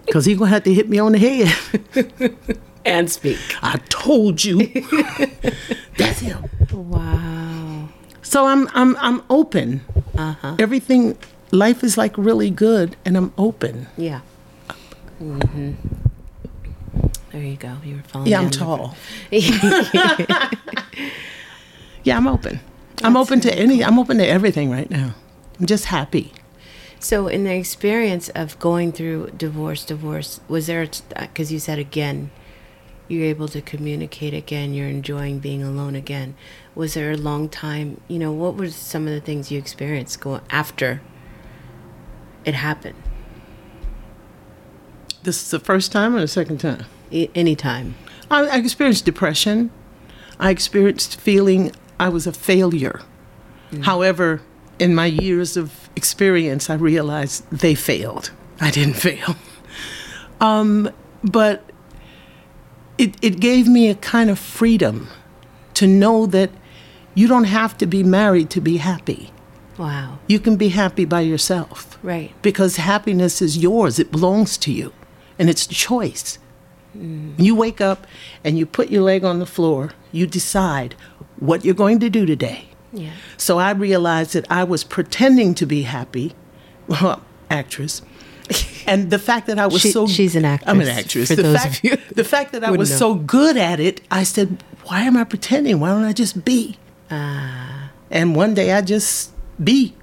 Because 0.05 0.25
he's 0.27 0.37
going 0.37 0.49
to 0.51 0.55
have 0.55 0.65
to 0.65 0.75
hit 0.75 0.89
me 0.89 0.99
on 0.99 1.13
the 1.13 1.19
head. 1.19 2.59
And 2.85 3.11
speak. 3.11 3.39
I 3.63 3.79
told 3.89 4.43
you. 4.45 4.67
That's 5.99 6.21
him. 6.21 6.45
Wow. 6.73 7.89
So 8.23 8.47
I'm, 8.47 8.69
I'm, 8.75 8.97
I'm 8.99 9.23
open. 9.29 9.83
Uh-huh. 10.17 10.57
Everything, 10.59 11.19
life 11.51 11.85
is 11.85 11.99
like 11.99 12.17
really 12.17 12.51
good, 12.51 12.97
and 13.05 13.17
I'm 13.17 13.33
open. 13.37 13.87
Yeah. 13.97 14.21
Mm-hmm. 15.23 15.73
There 17.33 17.43
you 17.43 17.57
go. 17.57 17.77
You 17.85 17.97
were 17.97 18.03
falling. 18.03 18.29
Yeah, 18.29 18.41
I'm 18.41 18.51
tall. 18.51 18.97
the- 19.31 20.59
Yeah, 22.05 22.17
I'm 22.17 22.27
open. 22.27 22.61
I'm 23.03 23.17
open 23.17 23.41
to 23.43 23.55
any, 23.55 23.85
I'm 23.85 23.99
open 23.99 24.19
to 24.19 24.27
everything 24.27 24.71
right 24.71 24.91
now. 24.91 25.15
I'm 25.59 25.67
just 25.67 25.87
happy. 25.87 26.33
so, 26.99 27.29
in 27.29 27.45
the 27.45 27.55
experience 27.55 28.29
of 28.31 28.59
going 28.59 28.93
through 28.93 29.31
divorce, 29.37 29.85
divorce, 29.85 30.41
was 30.49 30.67
there? 30.67 30.87
Because 31.19 31.53
you 31.53 31.59
said 31.59 31.79
again, 31.79 32.31
you're 33.11 33.25
able 33.27 33.49
to 33.49 33.61
communicate 33.61 34.33
again. 34.35 34.73
You're 34.73 34.89
enjoying 34.89 35.41
being 35.41 35.63
alone 35.63 35.95
again. 35.97 36.35
Was 36.75 36.95
there 36.95 37.11
a 37.11 37.17
long 37.17 37.49
time? 37.49 38.01
You 38.09 38.19
know, 38.19 38.33
what 38.33 38.55
were 38.57 38.71
some 38.71 39.07
of 39.09 39.13
the 39.13 39.21
things 39.21 39.51
you 39.51 39.59
experienced 39.59 40.21
going 40.21 40.43
after 40.51 41.01
it 42.45 42.55
happened? 42.55 42.97
This 45.23 45.43
is 45.43 45.51
the 45.51 45.61
first 45.61 45.93
time 45.93 46.15
or 46.15 46.21
the 46.21 46.29
second 46.29 46.59
time? 46.59 46.85
I- 47.13 47.29
anytime. 47.35 47.95
I, 48.31 48.47
I 48.47 48.57
experienced 48.59 49.05
depression. 49.05 49.71
I 50.39 50.51
experienced 50.51 51.21
feeling 51.21 51.73
I 51.99 52.09
was 52.09 52.27
a 52.27 52.33
failure. 52.33 53.03
However, 53.83 54.43
in 54.81 54.95
my 54.97 55.07
years 55.07 55.57
of 55.57 55.91
experience, 55.95 56.69
I 56.71 56.75
realized 56.75 57.49
they 57.51 57.75
failed. 57.75 58.31
I 58.61 58.71
didn't 58.71 58.95
fail. 59.09 59.37
Um, 60.41 60.91
but 61.23 61.70
it, 63.01 63.17
it 63.23 63.41
gave 63.41 63.67
me 63.67 63.89
a 63.89 63.95
kind 63.95 64.29
of 64.29 64.39
freedom 64.39 65.09
to 65.73 65.87
know 65.87 66.27
that 66.27 66.51
you 67.15 67.27
don't 67.27 67.45
have 67.45 67.79
to 67.79 67.87
be 67.87 68.03
married 68.03 68.51
to 68.51 68.61
be 68.61 68.77
happy. 68.77 69.33
Wow. 69.79 70.19
You 70.27 70.39
can 70.39 70.57
be 70.57 70.69
happy 70.69 71.07
by 71.07 71.23
yourself. 71.23 71.99
Right. 72.03 72.31
Because 72.43 72.77
happiness 72.77 73.41
is 73.41 73.57
yours, 73.57 73.99
it 73.99 74.13
belongs 74.13 74.59
to 74.59 74.73
you, 74.73 74.93
and 75.39 75.49
it's 75.49 75.65
a 75.65 75.71
choice. 75.71 76.39
Mm. 76.95 77.35
You 77.39 77.55
wake 77.55 77.81
up 77.81 78.07
and 78.45 78.59
you 78.59 78.67
put 78.67 78.91
your 78.91 79.03
leg 79.03 79.25
on 79.25 79.39
the 79.39 79.47
floor, 79.47 79.93
you 80.13 80.27
decide 80.27 80.95
what 81.39 81.65
you're 81.65 81.75
going 81.75 82.01
to 82.01 82.11
do 82.11 82.27
today. 82.27 82.67
Yeah. 82.93 83.13
So 83.39 83.59
I 83.59 83.71
realized 83.71 84.35
that 84.35 84.45
I 84.51 84.65
was 84.65 84.85
pretending 84.85 85.55
to 85.55 85.65
be 85.65 85.83
happy, 85.83 86.35
well, 86.87 87.23
actress. 87.49 88.03
And 88.87 89.11
the 89.11 89.19
fact 89.19 89.47
that 89.47 89.59
I 89.59 89.67
was 89.67 89.83
She- 89.83 89.93
so 89.93 90.07
she's 90.07 90.35
an 90.35 90.45
actress. 90.45 90.69
I'm 90.71 90.81
an 90.81 90.89
actress, 90.89 91.29
for 91.29 91.37
the 91.37 91.43
those 91.43 91.57
fact, 91.63 91.79
of 91.79 91.85
you 91.85 91.97
the 92.15 92.25
fact 92.25 92.53
that 92.53 92.65
I 92.65 92.71
was 92.73 92.91
know. 92.91 92.97
so 92.97 93.15
good 93.15 93.57
at 93.57 93.79
it, 93.79 94.01
I 94.11 94.25
said, 94.25 94.49
"Why 94.87 95.03
am 95.03 95.17
I 95.17 95.25
pretending? 95.25 95.79
Why 95.81 95.91
don't 95.91 96.05
I 96.05 96.13
just 96.13 96.45
be?" 96.45 96.77
Ah. 97.11 97.91
And 98.11 98.35
one 98.35 98.55
day 98.55 98.73
I 98.73 98.81
just 98.81 99.31
be. 99.63 99.95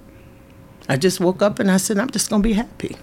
I 0.88 0.96
just 0.96 1.20
woke 1.20 1.42
up 1.42 1.58
and 1.58 1.70
I 1.70 1.76
said, 1.78 1.98
"I'm 1.98 2.08
just 2.10 2.30
gonna 2.30 2.42
be 2.42 2.54
happy." 2.54 2.96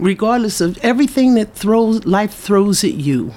Regardless 0.00 0.60
of 0.60 0.78
everything 0.82 1.34
that 1.34 1.54
throws 1.54 2.04
life 2.04 2.32
throws 2.34 2.82
at 2.82 2.94
you, 2.94 3.32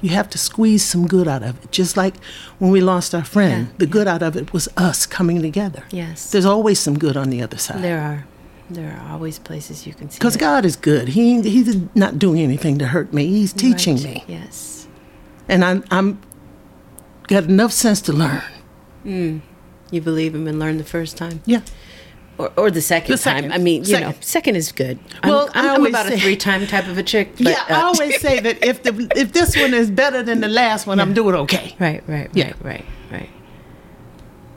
you 0.00 0.10
have 0.10 0.30
to 0.30 0.38
squeeze 0.38 0.82
some 0.84 1.06
good 1.06 1.28
out 1.28 1.42
of 1.42 1.62
it. 1.62 1.72
Just 1.72 1.96
like 1.96 2.14
when 2.58 2.70
we 2.70 2.80
lost 2.80 3.14
our 3.14 3.24
friend, 3.24 3.66
Yeah, 3.66 3.74
the 3.78 3.86
good 3.86 4.08
out 4.08 4.22
of 4.22 4.36
it 4.36 4.52
was 4.54 4.68
us 4.76 5.04
coming 5.04 5.42
together. 5.42 5.82
Yes. 5.90 6.30
There's 6.30 6.46
always 6.46 6.78
some 6.78 6.96
good 6.98 7.16
on 7.16 7.28
the 7.28 7.42
other 7.42 7.58
side. 7.58 7.82
There 7.82 8.00
are. 8.00 8.24
There 8.70 8.96
are 8.96 9.12
always 9.12 9.38
places 9.38 9.86
you 9.86 9.94
can 9.94 10.10
see. 10.10 10.18
Because. 10.18 10.36
God 10.36 10.64
is 10.64 10.76
good. 10.76 11.08
He 11.08 11.40
He's 11.42 11.76
not 11.94 12.18
doing 12.18 12.40
anything 12.40 12.78
to 12.78 12.86
hurt 12.86 13.12
me. 13.12 13.26
He's 13.26 13.52
teaching 13.52 13.96
Right. 13.96 14.04
me, 14.04 14.24
Yes. 14.28 14.86
and 15.48 15.64
I'm 15.64 15.82
I'm 15.90 16.20
got 17.26 17.44
enough 17.44 17.72
sense 17.72 18.00
to 18.02 18.12
learn. 18.12 18.42
You 19.04 20.00
believe 20.00 20.34
him 20.34 20.46
and 20.46 20.58
learn 20.58 20.78
the 20.78 20.84
first 20.84 21.16
time. 21.16 21.42
Yeah. 21.46 21.62
Or, 22.38 22.52
or 22.56 22.70
the 22.70 22.80
second 22.80 23.12
The 23.12 23.18
second. 23.18 23.50
time. 23.50 23.52
I 23.52 23.58
mean, 23.58 23.84
you 23.84 23.92
know, 23.94 23.98
Second. 24.12 24.22
second 24.24 24.56
is 24.56 24.72
good. 24.72 24.98
I'm, 25.22 25.28
Well, 25.30 25.50
I'm, 25.54 25.64
I 25.66 25.68
I'm 25.68 25.76
always 25.76 25.90
about 25.90 26.12
a 26.12 26.16
three 26.16 26.36
time 26.36 26.66
type 26.66 26.86
of 26.86 26.96
a 26.96 27.02
chick. 27.02 27.32
But, 27.36 27.40
yeah, 27.48 27.64
I 27.68 27.82
uh, 27.82 27.84
always 27.86 28.20
say 28.20 28.40
that 28.40 28.64
if 28.64 28.82
the 28.84 29.10
if 29.16 29.32
this 29.32 29.56
one 29.56 29.74
is 29.74 29.90
better 29.90 30.22
than 30.22 30.40
the 30.40 30.48
last 30.48 30.86
one, 30.86 31.00
I'm 31.00 31.12
doing 31.12 31.34
okay. 31.34 31.74
Right, 31.80 32.02
right, 32.06 32.30
Yeah. 32.32 32.46
right, 32.62 32.62
right, 32.62 32.84
right. 33.10 33.30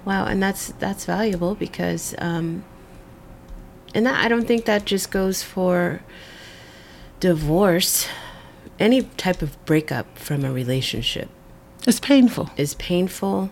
Wow, 0.05 0.25
and 0.25 0.41
that's 0.41 0.71
that's 0.79 1.05
valuable 1.05 1.55
because, 1.55 2.13
um, 2.19 2.63
and 3.93 4.05
that 4.05 4.23
I 4.23 4.27
don't 4.27 4.47
think 4.47 4.65
that 4.65 4.85
just 4.85 5.11
goes 5.11 5.43
for 5.43 6.01
divorce. 7.19 8.07
Any 8.79 9.03
type 9.17 9.41
of 9.41 9.63
breakup 9.65 10.17
from 10.17 10.43
a 10.43 10.51
relationship 10.51 11.29
It's 11.87 11.99
painful. 11.99 12.49
It's 12.57 12.75
painful. 12.75 13.49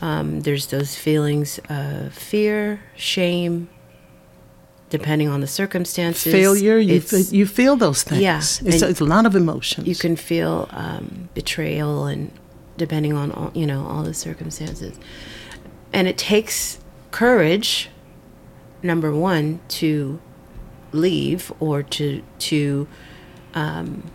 Um, 0.00 0.40
there's 0.40 0.66
those 0.68 0.96
feelings 0.96 1.60
of 1.68 2.12
fear, 2.14 2.80
shame, 2.96 3.68
depending 4.90 5.28
on 5.28 5.40
the 5.40 5.46
circumstances. 5.46 6.32
Failure, 6.32 6.78
you 6.78 7.00
fe- 7.00 7.36
you 7.36 7.46
feel 7.46 7.76
those 7.76 8.02
things. 8.02 8.22
Yeah, 8.22 8.38
it's, 8.38 8.82
it's 8.82 9.00
a 9.00 9.04
lot 9.04 9.26
of 9.26 9.36
emotions. 9.36 9.86
you 9.86 9.94
can 9.94 10.16
feel 10.16 10.68
um, 10.72 11.28
betrayal 11.34 12.06
and 12.06 12.30
depending 12.76 13.12
on 13.12 13.30
all, 13.32 13.50
you 13.54 13.66
know 13.66 13.86
all 13.86 14.02
the 14.02 14.14
circumstances 14.14 14.98
and 15.92 16.08
it 16.08 16.18
takes 16.18 16.78
courage 17.12 17.88
number 18.84 19.12
one 19.12 19.60
to 19.68 20.20
leave 20.92 21.52
or 21.58 21.82
to 21.82 22.22
to 22.38 22.86
um, 23.54 24.10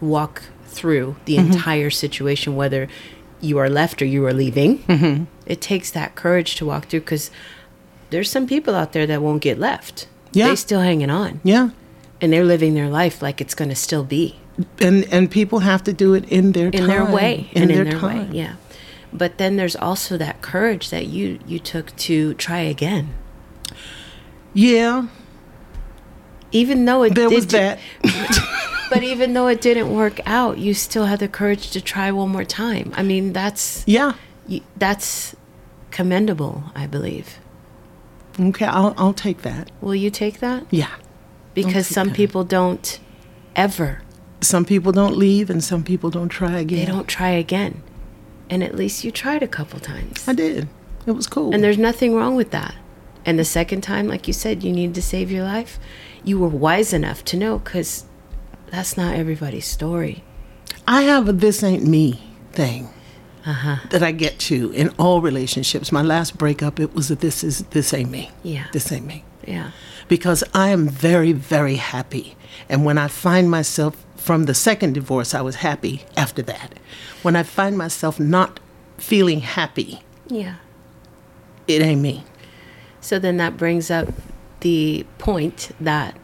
walk 0.00 0.42
through 0.66 1.16
the 1.24 1.36
entire 1.36 1.90
situation 1.90 2.54
whether 2.56 2.88
you 3.40 3.56
are 3.58 3.70
left 3.70 4.02
or 4.02 4.04
you 4.04 4.24
are 4.26 4.32
leaving. 4.32 5.26
It 5.46 5.60
takes 5.60 5.90
that 5.92 6.14
courage 6.14 6.56
to 6.56 6.66
walk 6.66 6.86
through 6.86 7.00
because 7.00 7.30
there's 8.10 8.30
some 8.30 8.46
people 8.46 8.74
out 8.74 8.92
there 8.92 9.06
that 9.06 9.22
won't 9.22 9.42
get 9.42 9.58
left. 9.58 10.08
Yeah. 10.32 10.48
they 10.48 10.56
still 10.56 10.80
hanging 10.80 11.10
on. 11.10 11.40
Yeah, 11.42 11.70
and 12.20 12.32
they're 12.32 12.44
living 12.44 12.74
their 12.74 12.88
life 12.88 13.22
like 13.22 13.40
it's 13.40 13.54
going 13.54 13.70
to 13.70 13.76
still 13.76 14.04
be. 14.04 14.38
And 14.80 15.04
and 15.12 15.30
people 15.30 15.60
have 15.60 15.84
to 15.84 15.92
do 15.92 16.14
it 16.14 16.28
in 16.28 16.52
their 16.52 16.66
in 16.66 16.72
time, 16.72 16.86
their 16.88 17.04
way. 17.06 17.48
In 17.52 17.62
and 17.62 17.70
their 17.70 17.82
in 17.82 17.90
their 17.90 17.98
time. 17.98 18.30
way 18.30 18.36
yeah. 18.36 18.56
But 19.10 19.38
then 19.38 19.56
there's 19.56 19.76
also 19.76 20.18
that 20.18 20.42
courage 20.42 20.90
that 20.90 21.06
you 21.06 21.38
you 21.46 21.58
took 21.58 21.96
to 21.96 22.34
try 22.34 22.58
again 22.58 23.14
Yeah, 24.54 25.06
even 26.52 26.84
though 26.84 27.02
it 27.04 27.14
there 27.14 27.28
was 27.30 27.46
that. 27.48 27.78
but 28.90 29.02
even 29.02 29.34
though 29.34 29.46
it 29.48 29.60
didn't 29.60 29.94
work 29.94 30.18
out 30.26 30.56
you 30.58 30.72
still 30.72 31.04
had 31.04 31.18
the 31.18 31.28
courage 31.28 31.70
to 31.72 31.80
try 31.80 32.10
one 32.10 32.30
more 32.30 32.44
time 32.44 32.90
i 32.96 33.02
mean 33.02 33.34
that's 33.34 33.84
Yeah. 33.86 34.14
you- 34.46 34.62
that's 34.78 35.36
commendable 35.90 36.64
i 36.74 36.86
believe 36.86 37.38
Okay, 38.40 38.64
I'll 38.66 38.94
I'll 38.96 39.12
take 39.12 39.42
that. 39.42 39.70
will 39.80 39.94
you 39.96 40.10
take 40.10 40.38
that 40.40 40.64
Yeah. 40.70 40.94
because 41.54 41.86
some 41.86 42.08
that. 42.08 42.16
people 42.16 42.44
don't 42.44 42.98
ever 43.56 44.00
Some 44.40 44.64
people 44.64 44.92
don't 44.92 45.16
leave, 45.18 45.50
and 45.50 45.62
some 45.62 45.82
people 45.82 46.08
don't 46.10 46.28
try 46.30 46.56
again. 46.58 46.78
they 46.78 46.86
don't 46.86 47.08
try 47.08 47.30
again 47.30 47.82
and 48.48 48.62
at 48.64 48.74
least 48.74 49.04
you 49.04 49.10
tried 49.10 49.42
a 49.42 49.48
couple 49.48 49.78
times 49.80 50.26
I 50.26 50.32
did. 50.32 50.68
It 51.06 51.12
was 51.12 51.26
cool. 51.26 51.52
And 51.52 51.62
there's 51.62 51.78
nothing 51.78 52.14
wrong 52.14 52.36
with 52.36 52.50
that. 52.52 52.74
And 53.24 53.38
the 53.38 53.44
second 53.44 53.82
time, 53.82 54.08
like 54.08 54.26
you 54.26 54.32
said, 54.32 54.62
you 54.62 54.72
needed 54.72 54.94
to 54.94 55.02
save 55.02 55.30
your 55.30 55.44
life, 55.44 55.78
you 56.24 56.38
were 56.38 56.48
wise 56.48 56.92
enough 56.92 57.24
to 57.26 57.36
know 57.36 57.58
because 57.58 58.04
that's 58.70 58.96
not 58.96 59.14
everybody's 59.16 59.66
story. 59.66 60.22
I 60.86 61.02
have 61.02 61.28
a 61.28 61.32
"this 61.32 61.62
ain't 61.62 61.84
me" 61.86 62.22
thing 62.52 62.88
Uh-huh. 63.46 63.76
that 63.90 64.02
I 64.02 64.12
get 64.12 64.38
to 64.50 64.70
in 64.72 64.88
all 64.98 65.20
relationships. 65.20 65.92
My 65.92 66.02
last 66.02 66.38
breakup, 66.38 66.80
it 66.80 66.94
was 66.94 67.10
a 67.10 67.14
"this 67.16 67.44
is 67.44 67.64
this 67.70 67.92
ain't 67.92 68.10
me." 68.10 68.30
Yeah. 68.42 68.64
This 68.72 68.90
ain't 68.92 69.06
me. 69.06 69.24
Yeah. 69.46 69.70
because 70.08 70.42
I 70.54 70.70
am 70.70 70.88
very, 70.88 71.32
very 71.32 71.76
happy. 71.76 72.34
And 72.70 72.82
when 72.86 72.96
I 72.96 73.08
find 73.08 73.50
myself 73.50 73.94
from 74.16 74.44
the 74.46 74.54
second 74.54 74.94
divorce, 74.94 75.34
I 75.34 75.42
was 75.42 75.56
happy 75.56 76.04
after 76.16 76.40
that. 76.42 76.74
When 77.22 77.36
I 77.36 77.42
find 77.42 77.76
myself 77.76 78.18
not 78.18 78.58
feeling 78.96 79.40
happy, 79.40 80.00
Yeah. 80.28 80.54
it 81.66 81.82
ain't 81.82 82.00
me. 82.00 82.24
So 83.00 83.18
then 83.18 83.36
that 83.36 83.56
brings 83.56 83.90
up 83.90 84.08
the 84.60 85.06
point 85.18 85.70
that 85.80 86.16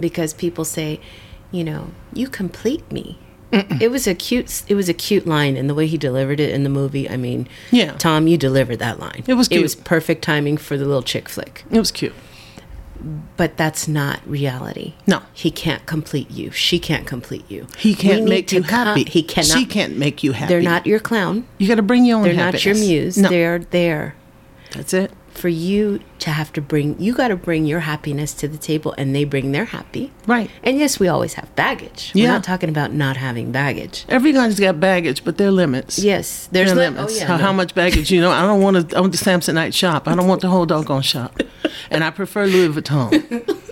because 0.00 0.32
people 0.32 0.64
say, 0.64 1.00
you 1.50 1.64
know, 1.64 1.90
you 2.12 2.28
complete 2.28 2.90
me. 2.90 3.18
It 3.80 3.92
was 3.92 4.08
a 4.08 4.16
cute 4.16 4.64
it 4.66 4.74
was 4.74 4.88
a 4.88 4.94
cute 4.94 5.28
line 5.28 5.56
and 5.56 5.70
the 5.70 5.74
way 5.74 5.86
he 5.86 5.96
delivered 5.96 6.40
it 6.40 6.50
in 6.50 6.64
the 6.64 6.70
movie, 6.70 7.08
I 7.08 7.16
mean, 7.16 7.48
Yeah. 7.70 7.92
Tom, 7.92 8.26
you 8.26 8.36
delivered 8.36 8.80
that 8.80 8.98
line. 8.98 9.22
It 9.28 9.34
was 9.34 9.46
It 9.48 9.62
was 9.62 9.76
perfect 9.76 10.22
timing 10.22 10.56
for 10.56 10.76
the 10.76 10.84
little 10.84 11.02
chick 11.02 11.28
flick. 11.28 11.64
It 11.70 11.78
was 11.78 11.92
cute. 11.92 12.14
But 13.36 13.56
that's 13.56 13.86
not 13.86 14.26
reality. 14.26 14.94
No. 15.06 15.22
He 15.32 15.52
can't 15.52 15.86
complete 15.86 16.30
you. 16.32 16.50
She 16.50 16.80
can't 16.80 17.06
complete 17.06 17.48
you. 17.48 17.68
He 17.78 17.94
can't 17.94 18.24
make 18.24 18.50
you 18.50 18.62
happy. 18.62 19.04
He 19.04 19.22
cannot. 19.22 19.56
She 19.56 19.66
can't 19.66 19.96
make 19.96 20.24
you 20.24 20.32
happy. 20.32 20.52
They're 20.52 20.62
not 20.62 20.84
your 20.84 20.98
clown. 20.98 21.46
You 21.58 21.68
got 21.68 21.76
to 21.76 21.82
bring 21.82 22.04
your 22.04 22.18
own 22.18 22.24
They're 22.24 22.34
not 22.34 22.64
your 22.64 22.74
muse. 22.74 23.16
No, 23.18 23.28
They're 23.28 23.60
there 23.60 24.16
that's 24.74 24.92
it. 24.94 25.12
for 25.30 25.48
you 25.48 26.00
to 26.20 26.30
have 26.30 26.52
to 26.52 26.60
bring. 26.60 26.98
You 27.00 27.12
got 27.14 27.28
to 27.28 27.36
bring 27.36 27.64
your 27.64 27.80
happiness 27.80 28.32
to 28.34 28.46
the 28.48 28.56
table, 28.58 28.94
and 28.96 29.14
they 29.14 29.24
bring 29.24 29.50
their 29.52 29.64
happy. 29.64 30.12
Right. 30.26 30.48
And 30.62 30.78
yes, 30.78 31.00
we 31.00 31.08
always 31.08 31.34
have 31.34 31.54
baggage. 31.56 32.12
We're 32.14 32.28
not 32.28 32.44
talking 32.44 32.68
about 32.68 32.92
not 32.92 33.16
having 33.16 33.50
baggage. 33.50 34.04
Everybody's 34.08 34.60
got 34.60 34.78
baggage, 34.78 35.24
but 35.24 35.36
there 35.38 35.48
are 35.48 35.52
limits. 35.52 35.98
Yes, 35.98 36.48
there's 36.52 36.72
There 36.72 36.86
are 36.86 36.90
li- 36.90 36.96
limits. 36.96 37.14
Oh, 37.14 37.18
yeah, 37.18 37.26
how, 37.26 37.36
no. 37.36 37.42
how 37.42 37.52
much 37.52 37.74
baggage? 37.74 38.10
You 38.12 38.20
know, 38.20 38.30
I 38.30 38.42
don't 38.42 38.62
want 38.62 38.90
to. 38.90 38.96
I 38.96 39.00
want 39.00 39.12
the 39.12 39.18
Samsonite 39.18 39.74
shop. 39.74 40.06
I 40.06 40.14
don't 40.14 40.28
want 40.28 40.40
the 40.42 40.48
whole 40.48 40.66
doggone 40.66 41.02
shop, 41.02 41.40
and 41.90 42.04
I 42.04 42.10
prefer 42.10 42.46
Louis 42.46 42.68
Vuitton. 42.80 43.60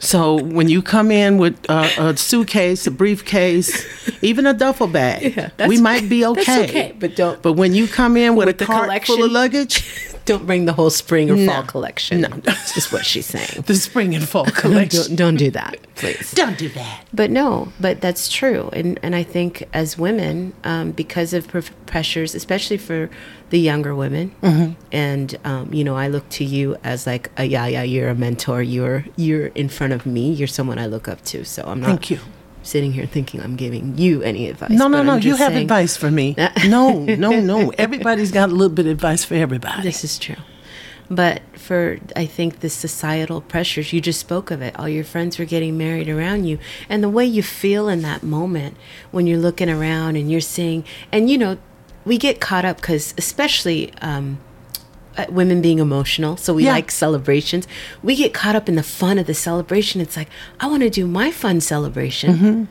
So 0.00 0.34
when 0.42 0.68
you 0.68 0.82
come 0.82 1.10
in 1.10 1.38
with 1.38 1.56
uh, 1.70 1.88
a 1.98 2.14
suitcase, 2.14 2.86
a 2.86 2.90
briefcase, 2.90 3.86
even 4.22 4.44
a 4.46 4.52
duffel 4.52 4.86
bag, 4.86 5.34
that's- 5.34 5.66
we 5.68 5.80
might 5.80 6.10
be 6.10 6.26
okay. 6.32 6.44
that's 6.44 6.70
okay, 6.70 6.94
but 6.98 7.16
don't- 7.16 7.40
But 7.40 7.54
when 7.54 7.72
you 7.72 7.86
come 7.88 8.18
in 8.18 8.36
with, 8.36 8.46
With 8.48 8.56
a 8.56 8.58
the 8.58 8.66
cart 8.66 8.84
collection? 8.84 9.16
full 9.16 9.24
of 9.24 9.30
luggage, 9.32 9.82
Don't 10.26 10.46
bring 10.46 10.64
the 10.64 10.72
whole 10.72 10.90
spring 10.90 11.30
or 11.30 11.36
No. 11.36 11.46
fall 11.52 11.62
collection. 11.64 12.22
No. 12.22 12.28
That's 12.28 12.72
just 12.74 12.92
what 12.92 13.04
she's 13.04 13.26
saying. 13.26 13.64
the 13.66 13.74
spring 13.74 14.14
and 14.14 14.26
fall 14.26 14.44
don't, 14.44 14.54
collection. 14.56 15.16
don't 15.16 15.36
do 15.36 15.50
that, 15.50 15.76
please. 15.96 16.32
Don't 16.32 16.56
do 16.58 16.68
that. 16.70 17.04
But 17.12 17.30
no, 17.30 17.72
but 17.78 18.00
that's 18.00 18.28
true, 18.28 18.70
and 18.72 18.98
and 19.02 19.14
I 19.14 19.22
think 19.22 19.68
as 19.74 19.98
women, 19.98 20.52
um, 20.64 20.92
because 20.92 21.32
of 21.34 21.46
pr- 21.48 21.60
pressures, 21.86 22.34
especially 22.34 22.78
for 22.78 23.10
the 23.50 23.58
younger 23.60 23.94
women, 23.94 24.34
Mm-hmm. 24.42 24.72
and 24.92 25.36
um, 25.44 25.72
you 25.72 25.84
know, 25.84 25.96
I 25.96 26.08
look 26.08 26.28
to 26.30 26.44
you 26.44 26.76
as 26.82 27.06
like 27.06 27.30
a 27.36 27.44
yeah, 27.44 27.66
yeah, 27.66 27.82
you're 27.82 28.08
a 28.08 28.14
mentor. 28.14 28.62
You're 28.62 29.04
you're 29.16 29.48
in 29.48 29.68
front 29.68 29.92
of 29.92 30.06
me. 30.06 30.32
You're 30.32 30.48
someone 30.48 30.78
I 30.78 30.86
look 30.86 31.06
up 31.06 31.22
to. 31.26 31.44
So 31.44 31.62
I'm 31.66 31.80
not 31.80 31.88
Thank 31.88 32.10
you. 32.10 32.20
Sitting 32.64 32.92
here 32.92 33.06
thinking 33.06 33.40
I'm 33.40 33.56
giving 33.56 33.96
you 33.98 34.22
any 34.22 34.48
advice. 34.48 34.70
No, 34.70 34.88
no, 34.88 35.02
no. 35.02 35.16
You 35.16 35.36
have 35.36 35.52
saying 35.52 35.62
advice 35.62 35.96
for 35.96 36.10
me. 36.10 36.34
no, 36.66 37.04
no, 37.04 37.40
no. 37.40 37.70
Everybody's 37.78 38.32
got 38.32 38.48
a 38.48 38.52
little 38.52 38.74
bit 38.74 38.86
of 38.86 38.92
advice 38.92 39.24
for 39.24 39.34
everybody. 39.34 39.82
This 39.82 40.04
is 40.04 40.18
true. 40.18 40.36
But 41.10 41.42
for, 41.54 41.98
I 42.16 42.24
think, 42.26 42.60
the 42.60 42.70
societal 42.70 43.42
pressures, 43.42 43.92
you 43.92 44.00
just 44.00 44.18
spoke 44.20 44.50
of 44.50 44.62
it. 44.62 44.78
All 44.78 44.88
your 44.88 45.04
friends 45.04 45.38
were 45.38 45.44
getting 45.44 45.76
married 45.76 46.08
around 46.08 46.44
you. 46.46 46.58
And 46.88 47.02
the 47.02 47.10
way 47.10 47.26
you 47.26 47.42
feel 47.42 47.88
in 47.88 48.02
that 48.02 48.22
moment 48.22 48.76
when 49.10 49.26
you're 49.26 49.38
looking 49.38 49.68
around 49.68 50.16
and 50.16 50.30
you're 50.30 50.40
seeing, 50.40 50.84
and 51.12 51.28
you 51.28 51.36
know, 51.36 51.58
we 52.04 52.18
get 52.18 52.40
caught 52.40 52.64
up 52.64 52.76
because, 52.76 53.14
especially, 53.18 53.92
um, 54.00 54.38
women 55.28 55.60
being 55.62 55.78
emotional, 55.78 56.36
so 56.36 56.54
we 56.54 56.64
Yeah. 56.64 56.72
like 56.72 56.90
celebrations. 56.90 57.66
We 58.02 58.16
get 58.16 58.34
caught 58.34 58.56
up 58.56 58.68
in 58.68 58.74
the 58.74 58.82
fun 58.82 59.18
of 59.18 59.26
the 59.26 59.34
celebration. 59.34 60.00
It's 60.00 60.16
like, 60.16 60.28
I 60.60 60.66
want 60.66 60.82
to 60.82 60.90
do 60.90 61.06
my 61.06 61.30
fun 61.30 61.60
celebration. 61.60 62.34
Mm-hmm. 62.34 62.64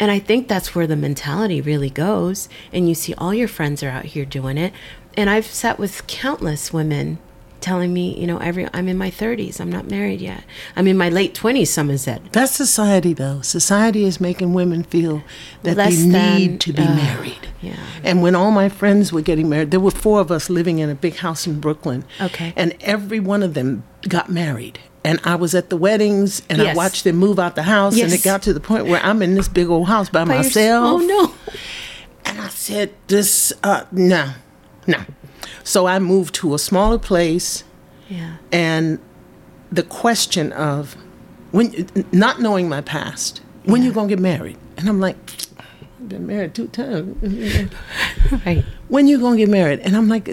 And 0.00 0.10
I 0.10 0.18
think 0.18 0.48
that's 0.48 0.74
where 0.74 0.86
the 0.88 0.96
mentality 0.96 1.60
really 1.60 1.90
goes. 1.90 2.48
And 2.72 2.88
you 2.88 2.94
see 2.94 3.14
all 3.14 3.32
your 3.32 3.48
friends 3.48 3.82
are 3.82 3.90
out 3.90 4.06
here 4.06 4.24
doing 4.24 4.58
it. 4.58 4.72
And 5.16 5.30
I've 5.30 5.46
sat 5.46 5.78
with 5.78 6.06
countless 6.08 6.72
women 6.72 7.18
telling 7.64 7.92
me, 7.94 8.14
you 8.20 8.26
know, 8.26 8.36
every 8.38 8.68
I'm 8.74 8.88
in 8.88 8.98
my 8.98 9.10
30s, 9.10 9.58
I'm 9.58 9.72
not 9.72 9.90
married 9.90 10.20
yet. 10.20 10.44
I'm 10.76 10.86
in 10.86 10.98
my 10.98 11.08
late 11.08 11.34
20s, 11.34 11.68
some 11.68 11.88
has 11.88 12.02
said. 12.02 12.20
That's 12.32 12.52
society, 12.52 13.14
though. 13.14 13.40
Society 13.40 14.04
is 14.04 14.20
making 14.20 14.52
women 14.52 14.82
feel 14.84 15.22
that 15.62 15.76
Less 15.78 15.96
they 15.96 16.10
than, 16.10 16.36
need 16.38 16.60
to 16.60 16.72
be 16.74 16.82
uh, 16.82 16.94
married. 16.94 17.48
yeah. 17.62 17.76
And 18.04 18.22
when 18.22 18.34
all 18.34 18.50
my 18.50 18.68
friends 18.68 19.12
were 19.14 19.22
getting 19.22 19.48
married, 19.48 19.70
there 19.70 19.80
were 19.80 19.90
four 19.90 20.20
of 20.20 20.30
us 20.30 20.50
living 20.50 20.78
in 20.78 20.90
a 20.90 20.94
big 20.94 21.16
house 21.16 21.46
in 21.46 21.58
Brooklyn. 21.58 22.04
Okay. 22.20 22.52
And 22.54 22.76
every 22.82 23.18
one 23.18 23.42
of 23.42 23.54
them 23.54 23.82
got 24.06 24.28
married. 24.30 24.78
And 25.02 25.18
I 25.24 25.34
was 25.36 25.54
at 25.54 25.70
the 25.70 25.76
weddings 25.76 26.42
and 26.50 26.60
I 26.62 26.74
watched 26.74 27.04
them 27.04 27.16
move 27.16 27.38
out 27.38 27.56
the 27.56 27.62
house. 27.64 27.96
yes. 27.96 28.04
And 28.04 28.12
it 28.18 28.22
got 28.22 28.42
to 28.42 28.52
the 28.52 28.60
point 28.60 28.86
where 28.86 29.02
I'm 29.02 29.22
in 29.22 29.34
this 29.34 29.48
big 29.48 29.68
old 29.68 29.88
house 29.88 30.08
by, 30.10 30.24
By 30.24 30.36
myself. 30.36 31.00
Oh, 31.00 31.04
no. 31.04 31.34
And 32.26 32.40
I 32.40 32.48
said, 32.48 32.94
this, 33.08 33.52
uh, 33.62 33.84
no, 33.92 34.32
no. 34.86 35.02
So 35.62 35.86
I 35.86 35.98
moved 35.98 36.34
to 36.36 36.54
a 36.54 36.58
smaller 36.58 36.98
place 36.98 37.64
Yeah. 38.08 38.36
and 38.52 38.98
the 39.72 39.82
question 39.82 40.52
of 40.52 40.96
when 41.52 41.88
not 42.12 42.40
knowing 42.40 42.68
my 42.68 42.80
past 42.80 43.40
when 43.64 43.82
you 43.82 43.92
gonna 43.92 44.08
get 44.08 44.18
married? 44.20 44.56
And 44.76 44.88
i'm 44.88 45.00
like 45.00 45.16
i've 45.58 46.08
been 46.08 46.26
married 46.26 46.54
two 46.54 46.68
times. 46.68 47.16
Right. 48.46 48.64
when 48.88 49.06
you 49.06 49.18
gonna 49.20 49.36
get 49.36 49.48
married? 49.48 49.80
And 49.80 49.96
i'm 49.96 50.08
like 50.08 50.28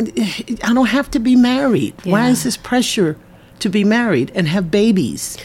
i 0.64 0.74
don't 0.74 0.88
have 0.88 1.09
to 1.12 1.20
be 1.20 1.36
married. 1.36 1.93
Why 2.03 2.30
is 2.30 2.43
this 2.43 2.57
pressure 2.57 3.18
to 3.59 3.70
be 3.70 3.84
married 3.84 4.32
and 4.36 4.47
have 4.47 4.70
babies 4.72 5.38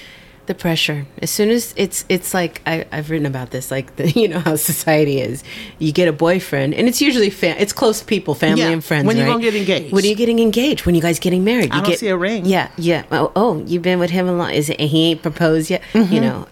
the 0.46 0.54
pressure. 0.54 1.06
As 1.20 1.30
soon 1.30 1.50
as 1.50 1.74
it's 1.76 2.04
it's 2.08 2.32
like 2.34 2.62
I, 2.66 2.86
i've 2.92 3.10
written 3.10 3.26
about 3.26 3.50
this 3.50 3.70
like 3.70 3.96
the 3.96 4.10
you 4.20 4.28
know 4.28 4.40
how 4.40 4.56
society 4.56 5.20
is. 5.20 5.42
You 5.78 5.92
get 5.92 6.08
a 6.08 6.12
boyfriend 6.12 6.74
and 6.74 6.88
it's 6.88 7.00
usually 7.00 7.30
fa- 7.30 7.60
it's 7.60 7.72
close 7.72 8.02
people 8.02 8.34
family 8.34 8.60
Yeah, 8.62 8.70
and 8.70 8.84
friends 8.84 9.06
when 9.06 9.16
you 9.16 9.24
right? 9.24 9.30
gonna 9.30 9.42
get 9.42 9.54
engaged? 9.54 9.92
when 9.92 10.04
are 10.04 10.06
you 10.08 10.14
getting 10.16 10.38
engaged? 10.38 10.86
When 10.86 10.94
you 10.94 11.00
guys 11.02 11.18
getting 11.18 11.44
married? 11.44 11.70
I 11.72 11.76
you 11.76 11.82
don't 11.82 11.90
get 11.90 11.98
see 11.98 12.08
a 12.08 12.16
ring. 12.16 12.44
yeah 12.46 12.70
yeah. 12.76 13.04
Oh, 13.10 13.32
oh 13.36 13.62
you've 13.66 13.82
been 13.82 13.98
with 13.98 14.10
him 14.10 14.28
a 14.28 14.32
lot. 14.32 14.54
Is 14.54 14.68
it 14.70 14.80
he 14.80 15.10
ain't 15.10 15.22
proposed 15.22 15.70
yet? 15.70 15.82
Mm-hmm. 15.92 16.12
you 16.12 16.20
know 16.20 16.46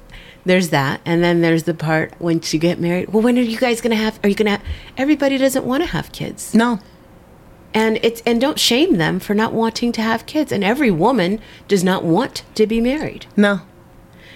there's 0.47 0.69
that. 0.71 1.01
And 1.07 1.25
then 1.25 1.41
there's 1.41 1.63
the 1.63 1.73
part 1.75 2.13
once 2.21 2.53
you 2.53 2.61
get 2.61 2.79
married. 2.79 3.11
Well 3.13 3.23
when 3.23 3.39
are 3.39 3.43
you 3.43 3.59
guys 3.59 3.81
gonna 3.81 3.97
have 3.97 4.19
are 4.23 4.29
you 4.29 4.35
gonna 4.35 4.51
have 4.51 4.63
everybody 4.97 5.39
doesn't 5.39 5.65
want 5.65 5.83
to 5.83 5.89
have 5.89 6.13
kids. 6.13 6.55
No. 6.55 6.81
And 7.73 7.99
it's 8.03 8.23
and 8.27 8.41
don't 8.41 8.59
shame 8.59 8.99
them 8.99 9.19
for 9.19 9.35
not 9.35 9.53
wanting 9.53 9.91
to 9.93 10.03
have 10.03 10.27
kids. 10.27 10.53
And 10.53 10.63
every 10.63 10.91
woman 10.93 11.41
does 11.67 11.83
not 11.83 12.05
want 12.05 12.45
to 12.55 12.67
be 12.67 12.81
married. 12.81 13.27
No 13.37 13.63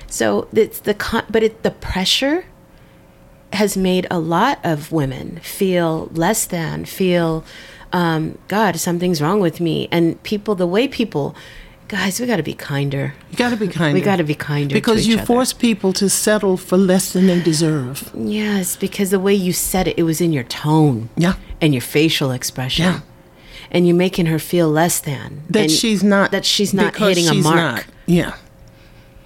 so 0.08 0.48
it's 0.52 0.80
the 0.80 0.94
con- 0.94 1.26
but 1.30 1.42
it 1.42 1.62
the 1.62 1.70
pressure 1.70 2.44
has 3.52 3.76
made 3.76 4.06
a 4.10 4.18
lot 4.18 4.58
of 4.62 4.92
women 4.92 5.36
feel 5.42 6.10
less 6.12 6.44
than, 6.44 6.84
feel, 6.84 7.44
um, 7.94 8.36
God, 8.46 8.76
something's 8.78 9.22
wrong 9.22 9.40
with 9.40 9.58
me, 9.58 9.88
and 9.90 10.22
people 10.22 10.54
the 10.54 10.66
way 10.66 10.86
people, 10.86 11.34
guys, 11.88 12.20
we 12.20 12.26
got 12.26 12.36
to 12.36 12.42
be 12.42 12.52
kinder. 12.52 13.14
you 13.30 13.36
gotta 13.38 13.56
be 13.56 13.66
kinder. 13.66 13.94
We 13.94 14.02
got 14.02 14.16
to 14.16 14.24
be 14.24 14.34
kinder 14.34 14.74
because 14.74 15.04
to 15.04 15.10
you 15.10 15.16
other. 15.16 15.24
force 15.26 15.54
people 15.54 15.94
to 15.94 16.10
settle 16.10 16.58
for 16.58 16.76
less 16.76 17.12
than 17.14 17.26
they 17.26 17.40
deserve 17.40 18.10
Yes, 18.14 18.76
because 18.76 19.08
the 19.10 19.18
way 19.20 19.32
you 19.34 19.54
said 19.54 19.88
it, 19.88 19.98
it 19.98 20.02
was 20.02 20.20
in 20.20 20.30
your 20.32 20.44
tone, 20.44 21.08
Yeah. 21.16 21.34
and 21.62 21.72
your 21.72 21.80
facial 21.80 22.30
expression. 22.30 22.84
Yeah. 22.84 23.00
And 23.70 23.86
you're 23.86 23.96
making 23.96 24.26
her 24.26 24.38
feel 24.38 24.68
less 24.70 24.98
than 25.00 25.42
that 25.50 25.70
she's 25.70 26.02
not 26.02 26.30
that 26.32 26.44
she's 26.44 26.72
not 26.74 26.96
hitting 26.96 27.26
a 27.28 27.34
mark, 27.34 27.56
not. 27.56 27.86
yeah 28.06 28.34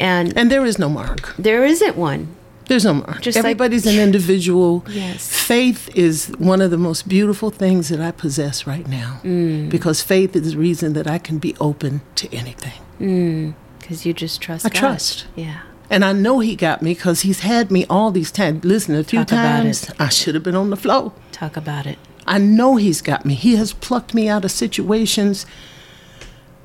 and 0.02 0.36
and 0.38 0.50
there 0.50 0.64
is 0.70 0.78
no 0.78 0.88
mark 0.88 1.34
there 1.38 1.64
isn't 1.64 1.96
one. 1.96 2.22
There's 2.68 2.84
no 2.84 2.94
mark. 2.94 3.20
Just 3.20 3.36
like- 3.36 3.44
Everybody's 3.44 3.86
an 3.86 3.98
individual. 3.98 4.84
Yes. 4.88 5.28
Faith 5.28 5.90
is 5.96 6.28
one 6.38 6.60
of 6.62 6.70
the 6.70 6.78
most 6.78 7.08
beautiful 7.08 7.50
things 7.50 7.88
that 7.88 8.00
I 8.00 8.12
possess 8.12 8.66
right 8.66 8.86
now. 8.88 9.20
Mm. 9.24 9.68
Because 9.68 10.00
faith 10.00 10.36
is 10.36 10.52
the 10.52 10.58
reason 10.58 10.92
that 10.92 11.06
I 11.06 11.18
can 11.18 11.38
be 11.38 11.54
open 11.60 12.00
to 12.20 12.32
anything. 12.32 13.54
Because 13.78 14.06
you 14.06 14.12
just 14.14 14.40
trust. 14.40 14.64
I 14.64 14.68
God. 14.68 14.78
trust. 14.78 15.26
Yeah. 15.34 15.60
And 15.90 16.04
I 16.04 16.12
know 16.12 16.38
He 16.38 16.54
got 16.56 16.82
me 16.82 16.94
because 16.94 17.22
He's 17.22 17.40
had 17.40 17.70
me 17.70 17.84
all 17.90 18.10
these 18.12 18.30
times. 18.30 18.64
Listen, 18.64 18.94
a 18.94 19.04
few 19.04 19.18
Talk 19.24 19.32
about 19.32 19.62
times. 19.62 19.90
I 19.98 20.08
should 20.08 20.34
have 20.36 20.44
been 20.44 20.56
on 20.56 20.70
the 20.70 20.76
floor. 20.84 21.12
Talk 21.32 21.56
about 21.56 21.84
it. 21.86 21.98
I 22.26 22.38
know 22.38 22.76
He's 22.76 23.02
got 23.02 23.26
me. 23.26 23.34
He 23.34 23.56
has 23.56 23.72
plucked 23.72 24.14
me 24.14 24.28
out 24.28 24.44
of 24.44 24.50
situations 24.52 25.44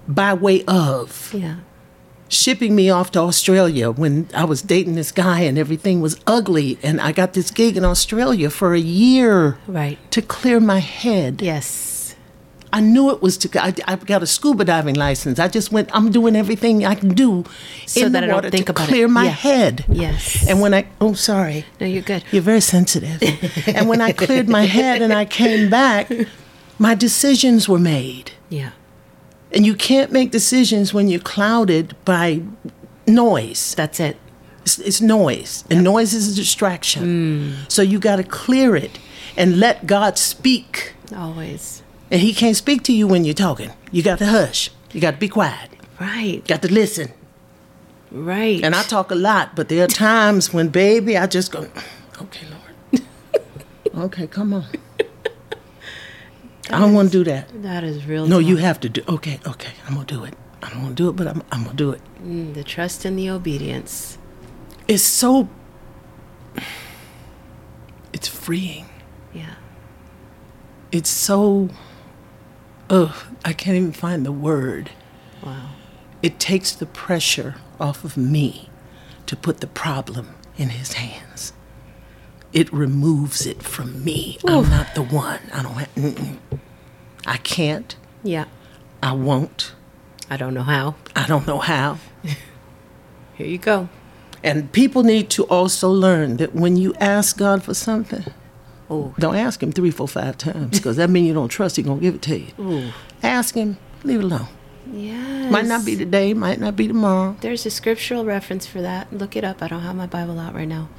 by 0.08 0.34
way 0.34 0.64
of 0.66 1.34
Yeah. 1.34 1.56
Shipping 2.30 2.76
me 2.76 2.90
off 2.90 3.12
to 3.12 3.20
Australia 3.20 3.92
when 3.92 4.28
I 4.34 4.44
was 4.46 4.62
dating 4.62 4.96
this 4.96 5.12
guy 5.12 5.42
and 5.42 5.58
everything 5.58 6.02
was 6.02 6.20
ugly. 6.28 6.78
And 6.84 7.00
I 7.02 7.12
got 7.12 7.34
this 7.34 7.52
gig 7.52 7.78
in 7.78 7.86
Australia 7.86 8.50
for 8.50 8.74
a 8.74 8.80
year 8.80 9.58
Right. 9.68 9.98
to 10.12 10.22
clear 10.22 10.60
my 10.60 10.80
head. 10.80 11.42
Yes. 11.42 12.16
I 12.74 12.82
knew 12.82 13.10
it 13.12 13.22
was 13.22 13.38
to. 13.38 13.64
I, 13.64 13.74
I 13.88 13.96
got 13.96 14.22
a 14.22 14.28
scuba 14.28 14.66
diving 14.66 14.96
license. 14.96 15.40
I 15.40 15.48
just 15.48 15.72
went. 15.72 15.90
I'm 15.94 16.12
doing 16.12 16.36
everything 16.36 16.86
I 16.86 16.96
can 16.96 17.10
do 17.14 17.46
So 17.86 18.06
in 18.06 18.12
that 18.12 18.20
the 18.20 18.26
I 18.26 18.28
don't 18.28 18.36
water 18.36 18.50
think 18.50 18.66
to 18.66 18.72
about 18.74 18.84
it. 18.84 18.92
clear 18.92 19.08
my 19.08 19.24
Yeah. 19.24 19.30
head. 19.32 19.86
Yes. 19.88 20.46
And 20.50 20.60
when 20.60 20.74
I 20.74 20.86
oh 21.00 21.14
sorry, 21.14 21.64
No, 21.80 21.88
you're 21.88 22.02
good. 22.02 22.26
you're 22.30 22.42
very 22.42 22.60
sensitive. 22.60 23.24
and 23.68 23.88
when 23.88 24.02
I 24.02 24.12
cleared 24.12 24.50
my 24.50 24.66
head 24.66 25.02
and 25.02 25.14
I 25.14 25.24
came 25.24 25.70
back, 25.70 26.12
my 26.78 26.94
decisions 26.94 27.70
were 27.70 27.80
made. 27.80 28.32
Yeah. 28.50 28.72
And 29.52 29.66
you 29.66 29.76
can't 29.76 30.12
make 30.12 30.32
decisions 30.32 30.93
when 30.93 31.08
you're 31.08 31.22
clouded 31.22 31.95
by 32.04 32.41
noise. 33.06 33.74
That's 33.76 34.00
it. 34.00 34.18
It's, 34.62 34.80
it's 34.80 35.00
noise, 35.00 35.64
and 35.70 35.82
noise 35.82 36.14
is 36.14 36.34
a 36.34 36.36
distraction. 36.36 37.04
Mm. 37.04 37.72
So 37.72 37.82
you 37.82 38.00
got 38.00 38.18
to 38.18 38.24
clear 38.24 38.76
it 38.76 39.00
and 39.38 39.62
let 39.62 39.88
God 39.88 40.18
speak. 40.18 40.93
Always. 41.16 41.84
And 42.12 42.20
He 42.20 42.34
can't 42.34 42.58
speak 42.58 42.84
to 42.84 42.93
you 42.93 43.08
when 43.08 43.24
you're 43.24 43.34
talking. 43.34 43.72
You 43.91 44.04
got 44.04 44.20
to 44.20 44.26
hush. 44.26 44.70
You 44.91 45.00
got 45.00 45.12
to 45.12 45.18
be 45.18 45.30
quiet. 45.30 45.70
Right. 46.02 46.45
Got 46.45 46.64
to 46.64 46.74
listen. 46.74 47.14
Right. 48.12 48.62
And 48.64 48.76
I 48.76 48.84
talk 48.84 49.12
a 49.12 49.16
lot, 49.16 49.56
but 49.56 49.70
there 49.70 49.84
are 49.86 49.88
times 49.88 50.54
when, 50.54 50.70
baby, 50.70 51.18
I 51.18 51.28
just 51.28 51.52
go, 51.52 51.68
okay, 52.22 52.45
Lord. 52.52 53.04
okay, 54.06 54.28
come 54.28 54.54
on. 54.54 54.66
I 56.70 56.80
don't 56.80 56.93
want 56.93 57.11
to 57.11 57.18
do 57.18 57.24
that. 57.26 57.49
That 57.63 57.84
is 57.84 58.05
real. 58.05 58.28
No, 58.28 58.39
you 58.39 58.57
have 58.57 58.80
to 58.82 58.89
do. 58.89 59.01
Okay, 59.07 59.39
okay, 59.47 59.72
I'm 59.86 59.93
gonna 59.93 60.05
do 60.05 60.24
it. 60.24 60.34
I 60.61 60.70
don't 60.70 60.82
want 60.84 60.97
to 60.97 61.03
do 61.03 61.09
it, 61.09 61.15
but 61.15 61.28
I'm, 61.28 61.43
I'm 61.51 61.63
gonna 61.63 61.76
do 61.76 61.91
it. 61.91 62.01
Mm, 62.22 62.53
the 62.53 62.63
trust 62.63 63.05
and 63.05 63.18
the 63.18 63.30
obedience. 63.30 64.18
It's 64.88 65.03
so. 65.03 65.49
It's 68.13 68.28
freeing. 68.28 68.89
Yeah. 69.34 69.55
It's 70.91 71.09
so. 71.09 71.70
Ugh, 72.89 73.13
I 73.45 73.53
can't 73.53 73.78
even 73.78 73.91
find 73.91 74.26
the 74.26 74.32
word. 74.32 74.91
Wow. 75.43 75.72
It 76.24 76.39
takes 76.39 76.72
the 76.72 76.86
pressure 76.86 77.55
off 77.80 78.03
of 78.03 78.18
me 78.18 78.70
to 79.26 79.36
put 79.36 79.59
the 79.59 79.68
problem 79.68 80.36
in 80.57 80.70
his 80.70 80.93
hands. 80.93 81.53
It 82.58 82.74
removes 82.74 83.45
it 83.45 83.62
from 83.62 84.03
me. 84.03 84.39
I'm 84.47 84.68
not 84.72 84.95
the 84.95 85.03
one. 85.03 85.39
I 85.53 85.62
don't. 85.62 85.74
Have, 85.76 85.93
mm-mm. 85.93 86.38
I 87.28 87.38
can't. 87.38 87.95
Yeah. 88.24 88.45
I 89.03 89.12
won't. 89.12 89.74
I 90.28 90.38
don't 90.38 90.55
know 90.55 90.64
how. 90.64 90.95
I 91.16 91.28
don't 91.28 91.45
know 91.45 91.60
how. 91.60 91.99
Here 93.36 93.45
you 93.45 93.60
go. 93.60 93.89
And 94.43 94.72
people 94.72 95.03
need 95.03 95.30
to 95.38 95.43
also 95.43 95.88
learn 95.88 96.38
that 96.38 96.55
when 96.55 96.78
you 96.78 96.95
ask 96.95 97.38
God 97.38 97.62
for 97.62 97.76
something, 97.76 98.26
Oh. 98.89 99.14
don't 99.20 99.36
ask 99.36 99.62
Him 99.62 99.72
three, 99.72 99.91
four, 99.91 100.08
five 100.08 100.36
times 100.39 100.80
because 100.80 100.95
that 100.97 101.12
means 101.12 101.28
you 101.28 101.36
don't 101.36 101.49
trust 101.49 101.76
He's 101.76 101.86
gonna 101.86 102.01
give 102.01 102.16
it 102.16 102.22
to 102.24 102.39
you. 102.39 102.47
Ooh. 102.60 102.89
Ask 103.22 103.53
Him, 103.53 103.78
leave 104.03 104.22
it 104.22 104.24
alone. 104.24 104.47
Yes. 104.91 105.51
Might 105.51 105.66
not 105.66 105.86
be 105.86 105.95
today, 105.95 106.34
might 106.34 106.60
not 106.60 106.76
be 106.76 106.88
tomorrow, 106.88 107.38
There's 107.41 107.68
a 107.68 107.70
scriptural 107.70 108.26
reference 108.26 108.66
for 108.66 108.82
that. 108.82 109.14
Look 109.14 109.36
it 109.36 109.43
up. 109.43 109.62
I 109.62 109.68
don't 109.68 109.82
have 109.82 109.95
my 109.95 110.08
Bible 110.08 110.39
out 110.39 110.55
right 110.55 110.68
now. 110.68 110.89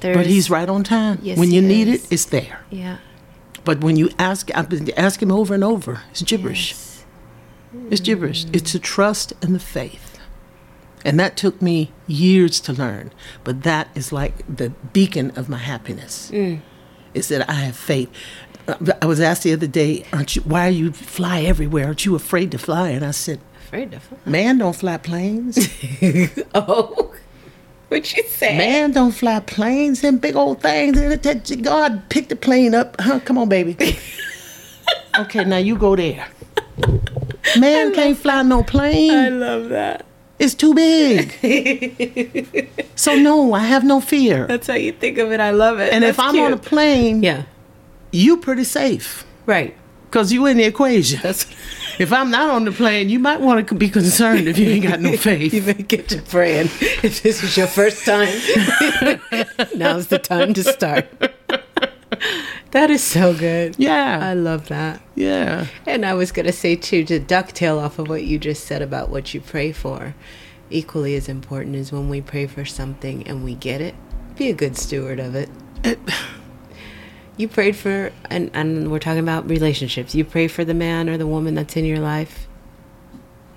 There's, 0.00 0.16
but 0.16 0.26
He's 0.26 0.48
right 0.50 0.68
on 0.68 0.84
time. 0.84 1.18
Yes, 1.22 1.38
when 1.38 1.48
he 1.48 1.56
you 1.56 1.62
need 1.62 1.88
is. 1.88 2.04
it, 2.04 2.12
it's 2.12 2.24
there. 2.26 2.60
Yeah. 2.70 2.98
But 3.64 3.80
when 3.80 3.96
you 3.96 4.10
ask, 4.18 4.50
I've 4.56 4.68
been 4.68 4.90
ask 4.96 5.20
Him 5.22 5.30
over 5.32 5.54
and 5.54 5.64
over. 5.64 6.02
It's 6.10 6.22
gibberish. 6.22 6.70
Yes. 6.72 7.04
It's 7.90 8.00
gibberish. 8.00 8.46
It's 8.52 8.72
the 8.72 8.78
trust 8.78 9.32
and 9.42 9.54
the 9.54 9.60
faith. 9.60 10.18
And 11.04 11.18
that 11.20 11.36
took 11.36 11.62
me 11.62 11.92
years 12.06 12.60
to 12.60 12.72
learn. 12.72 13.12
But 13.44 13.62
that 13.62 13.88
is 13.94 14.12
like 14.12 14.44
the 14.48 14.70
beacon 14.92 15.30
of 15.36 15.48
my 15.48 15.58
happiness. 15.58 16.30
Mm. 16.32 16.60
Is 17.14 17.28
that 17.28 17.48
I 17.48 17.54
have 17.54 17.76
faith. 17.76 18.10
I 19.00 19.06
was 19.06 19.20
asked 19.20 19.44
the 19.44 19.52
other 19.52 19.66
day, 19.66 20.04
aren't 20.12 20.36
you 20.36 20.42
why 20.42 20.66
are 20.66 20.70
you 20.70 20.92
fly 20.92 21.40
everywhere? 21.42 21.86
Aren't 21.86 22.04
you 22.04 22.14
afraid 22.14 22.50
to 22.52 22.58
fly? 22.58 22.90
And 22.90 23.04
I 23.04 23.12
said, 23.12 23.40
afraid 23.60 23.92
to 23.92 24.00
fly. 24.00 24.18
Man 24.26 24.58
don't 24.58 24.76
fly 24.76 24.98
planes. 24.98 25.58
Oh, 26.54 27.14
what'd 27.98 28.16
you 28.16 28.22
say? 28.24 28.56
Man 28.56 28.92
don't 28.92 29.12
fly 29.12 29.40
planes 29.40 30.04
and 30.04 30.20
big 30.20 30.36
old 30.36 30.62
things. 30.62 30.98
God 31.62 32.02
pick 32.08 32.28
the 32.28 32.36
plane 32.36 32.74
up. 32.74 33.00
Huh? 33.00 33.20
Come 33.20 33.38
on, 33.38 33.48
baby. 33.48 33.76
okay, 35.18 35.44
now 35.44 35.56
you 35.56 35.76
go 35.76 35.96
there. 35.96 36.26
Man 37.58 37.94
can't 37.94 38.16
fly 38.16 38.42
no 38.42 38.62
plane. 38.62 39.10
I 39.10 39.30
love 39.30 39.70
that. 39.70 40.04
It's 40.38 40.54
too 40.54 40.74
big. 40.74 41.32
so 42.94 43.16
no, 43.16 43.54
I 43.54 43.60
have 43.60 43.84
no 43.84 44.00
fear. 44.00 44.46
That's 44.46 44.66
how 44.66 44.74
you 44.74 44.92
think 44.92 45.16
of 45.16 45.32
it. 45.32 45.40
I 45.40 45.50
love 45.50 45.80
it. 45.80 45.92
And 45.92 46.04
if 46.04 46.20
I'm 46.20 46.38
on 46.38 46.52
a 46.52 46.58
plane, 46.58 47.22
yeah, 47.22 47.44
you 48.12 48.36
pretty 48.36 48.64
safe 48.64 49.24
right. 49.48 49.74
Because 50.10 50.32
you 50.32 50.46
in 50.46 50.56
the 50.56 50.64
equation. 50.64 51.20
If 51.98 52.12
I'm 52.12 52.30
not 52.30 52.48
on 52.50 52.64
the 52.64 52.70
plane, 52.70 53.08
you 53.08 53.18
might 53.18 53.40
want 53.40 53.66
to 53.66 53.74
be 53.74 53.88
concerned 53.90 54.46
if 54.46 54.56
you 54.56 54.68
ain't 54.68 54.84
got 54.86 55.00
no 55.00 55.16
faith. 55.16 55.52
you 55.52 55.60
better 55.60 55.82
get 55.82 56.08
to 56.10 56.22
praying. 56.22 56.66
If 57.02 57.22
this 57.24 57.42
is 57.42 57.56
your 57.56 57.66
first 57.66 58.04
time, 58.04 58.28
now's 59.74 60.06
the 60.06 60.20
time 60.22 60.54
to 60.54 60.62
start. 60.62 61.08
That 62.70 62.88
is 62.90 63.02
so 63.02 63.34
good. 63.36 63.74
Yeah. 63.78 64.20
I 64.22 64.34
love 64.34 64.68
that. 64.68 65.02
yeah. 65.16 65.66
And 65.86 66.06
I 66.06 66.14
was 66.14 66.30
going 66.30 66.46
to 66.46 66.52
say, 66.52 66.76
too, 66.76 67.02
to 67.06 67.18
ducktail 67.18 67.82
off 67.82 67.98
of 67.98 68.08
what 68.08 68.22
you 68.22 68.38
just 68.38 68.62
said 68.64 68.80
about 68.80 69.08
what 69.10 69.34
you 69.34 69.40
pray 69.40 69.72
for, 69.72 70.14
equally 70.70 71.16
as 71.16 71.28
important 71.28 71.74
is 71.74 71.90
when 71.90 72.08
we 72.08 72.20
pray 72.20 72.46
for 72.46 72.64
something 72.64 73.26
and 73.26 73.42
we 73.42 73.56
get 73.56 73.80
it, 73.80 73.96
be 74.36 74.48
a 74.50 74.54
good 74.54 74.76
steward 74.76 75.18
of 75.18 75.34
it. 75.34 75.48
You 77.38 77.48
prayed 77.48 77.74
for, 77.76 78.12
and, 78.30 78.50
and 78.52 78.90
we're 78.90 78.98
talking 78.98 79.20
about 79.20 79.48
relationships, 79.48 80.14
you 80.14 80.24
pray 80.24 80.46
for 80.48 80.64
the 80.64 80.74
man 80.74 81.08
or 81.08 81.16
the 81.16 81.26
woman 81.26 81.54
that's 81.54 81.76
in 81.76 81.84
your 81.86 82.00
life. 82.00 82.46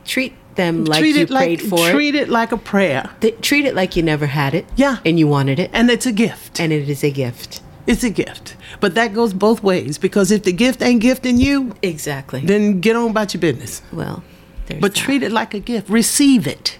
Treat 0.05 0.33
them 0.55 0.85
like 0.85 0.99
treat 0.99 1.15
you 1.15 1.21
it 1.23 1.29
like 1.29 1.59
prayed 1.59 1.61
for 1.69 1.89
treat 1.91 2.15
it 2.15 2.29
like 2.29 2.51
a 2.51 2.57
prayer. 2.57 3.09
Th- 3.21 3.39
treat 3.41 3.65
it 3.65 3.75
like 3.75 3.95
you 3.95 4.03
never 4.03 4.25
had 4.27 4.53
it. 4.53 4.65
Yeah. 4.75 4.97
And 5.05 5.17
you 5.19 5.27
wanted 5.27 5.59
it. 5.59 5.69
and 5.73 5.89
it's 5.89 6.05
a 6.05 6.11
gift. 6.11 6.59
And 6.59 6.71
it 6.73 6.87
is 6.89 7.03
a 7.03 7.11
gift. 7.11 7.61
It's 7.87 8.03
a 8.03 8.09
gift, 8.11 8.55
but 8.79 8.93
that 8.95 9.11
goes 9.13 9.33
both 9.33 9.63
ways 9.63 9.97
because 9.97 10.29
if 10.31 10.43
the 10.43 10.51
gift 10.53 10.81
ain't 10.83 11.01
gifting 11.01 11.37
you, 11.37 11.73
Exactly. 11.81 12.39
then 12.41 12.79
get 12.79 12.95
on 12.95 13.09
about 13.09 13.33
your 13.33 13.41
business. 13.41 13.81
well, 13.91 14.23
there's 14.67 14.79
But 14.79 14.93
that. 14.93 14.99
treat 14.99 15.23
it 15.23 15.31
like 15.31 15.53
a 15.55 15.59
gift. 15.59 15.89
Receive 15.89 16.45
it 16.45 16.77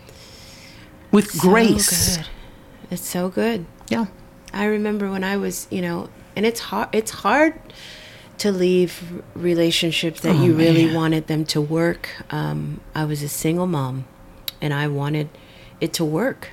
with 1.11 1.31
So 1.31 1.39
grace. 1.49 2.17
good. 2.17 2.27
It's 2.91 3.07
so 3.07 3.29
good. 3.29 3.65
Yeah. 3.89 4.05
I 4.53 4.65
remember 4.65 5.09
when 5.09 5.23
I 5.23 5.37
was, 5.37 5.67
you 5.71 5.81
know, 5.81 6.09
and 6.35 6.45
it's 6.45 6.59
hard. 6.59 6.89
It's 6.93 7.11
hard 7.11 7.53
to 8.39 8.51
leave 8.51 9.21
relationships 9.35 10.21
that 10.21 10.35
Oh, 10.35 10.43
you 10.43 10.53
really 10.53 10.85
man. 10.85 10.95
wanted 10.95 11.27
them 11.27 11.45
to 11.45 11.61
work. 11.61 12.09
Um, 12.31 12.81
I 12.95 13.05
was 13.05 13.21
a 13.23 13.29
single 13.29 13.67
mom, 13.67 14.05
and 14.61 14.73
I 14.73 14.87
wanted 14.87 15.29
it 15.79 15.93
to 15.93 16.05
work. 16.05 16.49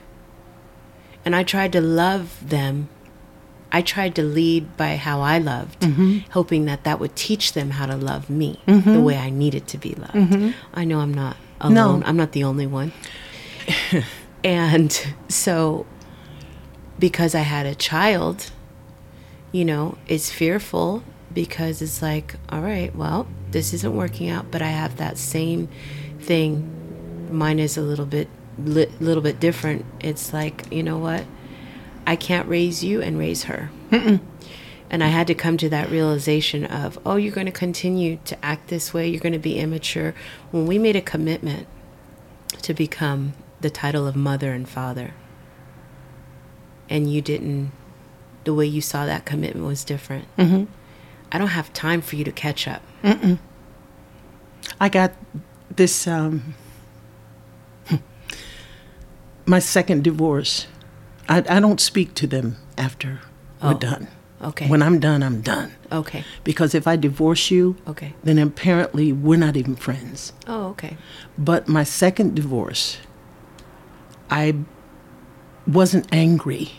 And 1.25 1.35
I 1.35 1.43
tried 1.45 1.73
to 1.73 1.81
love 1.81 2.47
them. 2.49 2.89
I 3.71 3.83
tried 3.83 4.15
to 4.15 4.23
lead 4.23 4.77
by 4.77 4.97
how 4.97 5.21
I 5.21 5.39
loved, 5.39 5.81
Mm-hmm. 5.81 6.31
hoping 6.31 6.65
that 6.67 6.85
that 6.85 6.99
would 7.01 7.15
teach 7.17 7.53
them 7.53 7.71
how 7.71 7.87
to 7.87 7.97
love 7.97 8.31
me 8.31 8.61
the 8.67 9.01
way 9.01 9.17
I 9.19 9.29
needed 9.31 9.67
to 9.69 9.79
be 9.79 9.95
loved. 9.95 10.55
I 10.73 10.85
know 10.85 11.01
I'm 11.01 11.13
not 11.15 11.37
Mm-hmm. 11.61 11.75
No. 11.75 11.87
alone. 11.91 12.03
I'm 12.07 12.17
not 12.17 12.33
the 12.33 12.45
only 12.45 12.67
one. 12.67 12.93
and 14.45 14.93
so 15.29 15.87
because 16.99 17.35
I 17.35 17.41
had 17.41 17.67
a 17.67 17.75
child, 17.75 18.51
you 19.53 19.65
know, 19.65 19.99
it's 20.07 20.31
fearful 20.31 21.03
because 21.33 21.81
it's 21.83 22.03
like, 22.03 22.35
all 22.49 22.61
right, 22.61 22.95
well, 22.95 23.27
this 23.51 23.73
isn't 23.73 23.95
working 23.95 24.29
out, 24.29 24.51
but 24.51 24.63
I 24.63 24.69
have 24.69 24.97
that 24.97 25.19
same 25.19 25.69
thing. 26.21 27.29
Mine 27.31 27.59
is 27.59 27.77
a 27.77 27.83
little 27.83 28.07
bit, 28.07 28.29
li- 28.59 28.91
little 29.01 29.23
bit 29.23 29.39
different. 29.39 29.85
It's 30.01 30.33
like, 30.33 30.71
you 30.73 30.83
know 30.83 30.99
what? 30.99 31.25
I 32.07 32.17
can't 32.17 32.49
raise 32.49 32.83
you 32.83 33.03
and 33.03 33.19
raise 33.19 33.45
her. 33.45 33.71
And 34.91 35.05
I 35.05 35.09
had 35.09 35.27
to 35.27 35.35
come 35.35 35.59
to 35.59 35.69
that 35.69 35.91
realization 35.91 36.65
of, 36.65 36.99
oh, 37.05 37.17
you're 37.17 37.35
going 37.35 37.47
to 37.47 37.53
continue 37.53 38.19
to 38.25 38.43
act 38.43 38.69
this 38.69 38.95
way. 38.95 39.07
You're 39.07 39.21
going 39.21 39.35
to 39.35 39.39
be 39.39 39.59
immature. 39.59 40.15
When 40.51 40.67
we 40.67 40.79
made 40.79 40.97
a 40.97 41.03
commitment 41.03 41.67
to 42.63 42.73
become 42.73 43.35
the 43.61 43.69
title 43.69 44.07
of 44.07 44.17
mother 44.17 44.53
and 44.53 44.67
father, 44.67 45.13
and 46.91 47.13
you 47.13 47.21
didn't, 47.23 47.73
the 48.45 48.55
way 48.55 48.67
you 48.67 48.81
saw 48.81 49.05
that 49.07 49.25
commitment 49.25 49.67
was 49.67 49.85
different. 49.85 50.25
Mm-hmm. 50.37 50.65
I 51.31 51.39
don't 51.39 51.49
have 51.49 51.73
time 51.73 52.01
for 52.01 52.17
you 52.17 52.25
to 52.25 52.33
catch 52.33 52.67
up. 52.67 52.83
I 54.81 54.89
got 54.89 55.13
this 55.75 56.07
um 56.07 56.55
my 59.47 59.59
second 59.59 60.05
divorce. 60.05 60.67
I, 61.29 61.39
I 61.49 61.61
don't 61.61 61.81
speak 61.81 62.15
to 62.15 62.27
them 62.27 62.57
after 62.77 63.21
we're 63.63 63.71
Oh, 63.71 63.75
done. 63.79 64.09
okay. 64.43 64.67
When 64.69 64.83
I'm 64.83 64.99
done, 64.99 65.23
I'm 65.23 65.41
done. 65.43 65.73
Okay. 65.93 66.25
Because 66.45 66.75
if 66.75 66.87
I 66.87 66.97
divorce 66.97 67.51
you, 67.51 67.77
Okay. 67.87 68.15
then 68.23 68.39
apparently 68.39 69.13
we're 69.13 69.39
not 69.39 69.57
even 69.57 69.77
friends. 69.77 70.33
Oh, 70.47 70.69
okay. 70.69 70.97
But 71.37 71.69
my 71.69 71.85
second 71.85 72.35
divorce, 72.35 72.99
I 74.31 74.55
wasn't 75.69 76.07
angry. 76.13 76.73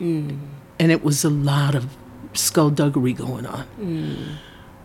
Mm. 0.00 0.38
And 0.78 0.92
it 0.92 1.02
was 1.02 1.24
a 1.24 1.30
lot 1.30 1.74
of 1.74 1.96
skullduggery 2.34 3.12
going 3.14 3.46
on. 3.46 4.38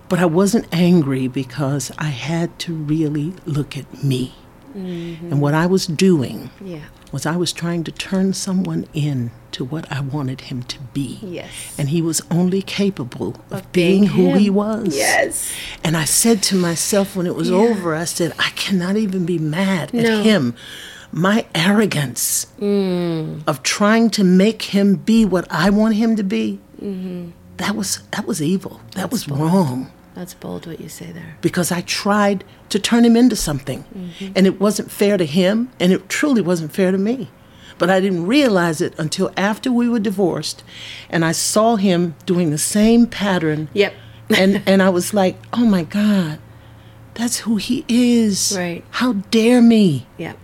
But 0.09 0.19
I 0.19 0.25
wasn't 0.25 0.67
angry 0.71 1.27
because 1.27 1.91
I 1.97 2.07
had 2.09 2.57
to 2.59 2.73
really 2.73 3.33
look 3.45 3.77
at 3.77 4.03
me. 4.03 4.33
And 4.73 5.41
what 5.41 5.53
I 5.53 5.65
was 5.65 5.85
doing 5.85 6.49
Yeah. 6.63 6.79
was 7.11 7.25
I 7.25 7.35
was 7.35 7.51
trying 7.51 7.83
to 7.83 7.91
turn 7.91 8.31
someone 8.33 8.85
in 8.93 9.31
to 9.51 9.65
what 9.65 9.85
I 9.91 9.99
wanted 9.99 10.41
him 10.41 10.63
to 10.63 10.77
be. 10.93 11.19
Yes. 11.21 11.49
And 11.77 11.89
he 11.89 12.01
was 12.01 12.21
only 12.31 12.61
capable 12.61 13.35
of, 13.51 13.59
Of 13.65 13.71
being, 13.73 14.03
being 14.03 14.11
who 14.13 14.35
he 14.35 14.49
was. 14.49 14.95
Yes. 14.95 15.51
And 15.83 15.97
I 15.97 16.05
said 16.05 16.41
to 16.43 16.55
myself 16.55 17.17
when 17.17 17.27
it 17.27 17.35
was 17.35 17.51
over, 17.51 17.93
I 17.93 18.05
said, 18.05 18.33
I 18.39 18.51
cannot 18.51 18.95
even 18.95 19.25
be 19.25 19.37
mad 19.37 19.93
No. 19.93 20.19
at 20.19 20.23
him. 20.25 20.55
My 21.11 21.45
arrogance 21.53 22.47
Mm. 22.59 23.41
of 23.47 23.61
trying 23.63 24.09
to 24.11 24.23
make 24.23 24.61
him 24.73 24.95
be 24.95 25.25
what 25.25 25.45
I 25.51 25.69
want 25.69 25.95
him 25.95 26.15
to 26.15 26.23
be, 26.23 26.59
Mm-hmm. 26.81 27.31
that 27.57 27.75
was 27.75 27.99
that 28.11 28.25
was 28.25 28.41
evil. 28.41 28.79
That 28.95 29.11
was 29.11 29.27
wrong 29.27 29.91
That's 30.15 30.33
bold 30.33 30.65
what 30.67 30.79
you 30.79 30.89
say 30.89 31.11
there. 31.11 31.35
because 31.41 31.71
I 31.71 31.81
tried 31.81 32.43
to 32.69 32.79
turn 32.79 33.03
him 33.05 33.15
into 33.15 33.35
something. 33.35 33.83
Mm-hmm. 33.95 34.31
And 34.35 34.47
it 34.47 34.59
wasn't 34.59 34.89
fair 34.91 35.17
to 35.17 35.25
him, 35.25 35.69
and 35.79 35.91
it 35.91 36.07
truly 36.09 36.41
wasn't 36.41 36.71
fair 36.73 36.91
to 36.91 36.97
me. 36.97 37.29
But 37.77 37.89
I 37.89 37.99
didn't 37.99 38.27
realize 38.27 38.79
it 38.81 38.93
until 38.97 39.31
after 39.35 39.71
we 39.71 39.89
were 39.89 39.99
divorced, 39.99 40.63
and 41.09 41.25
I 41.25 41.31
saw 41.33 41.75
him 41.77 42.15
doing 42.25 42.51
the 42.51 42.57
same 42.57 43.05
pattern. 43.07 43.67
Yep. 43.73 43.93
and 44.37 44.61
and 44.67 44.81
I 44.81 44.89
was 44.89 45.13
like, 45.13 45.35
"Oh 45.51 45.65
my 45.65 45.83
God, 45.83 46.39
that's 47.15 47.39
who 47.45 47.57
he 47.57 47.83
is." 47.89 48.53
Right. 48.57 48.83
How 48.91 49.13
dare 49.31 49.61
me? 49.61 50.05
Yep. 50.17 50.37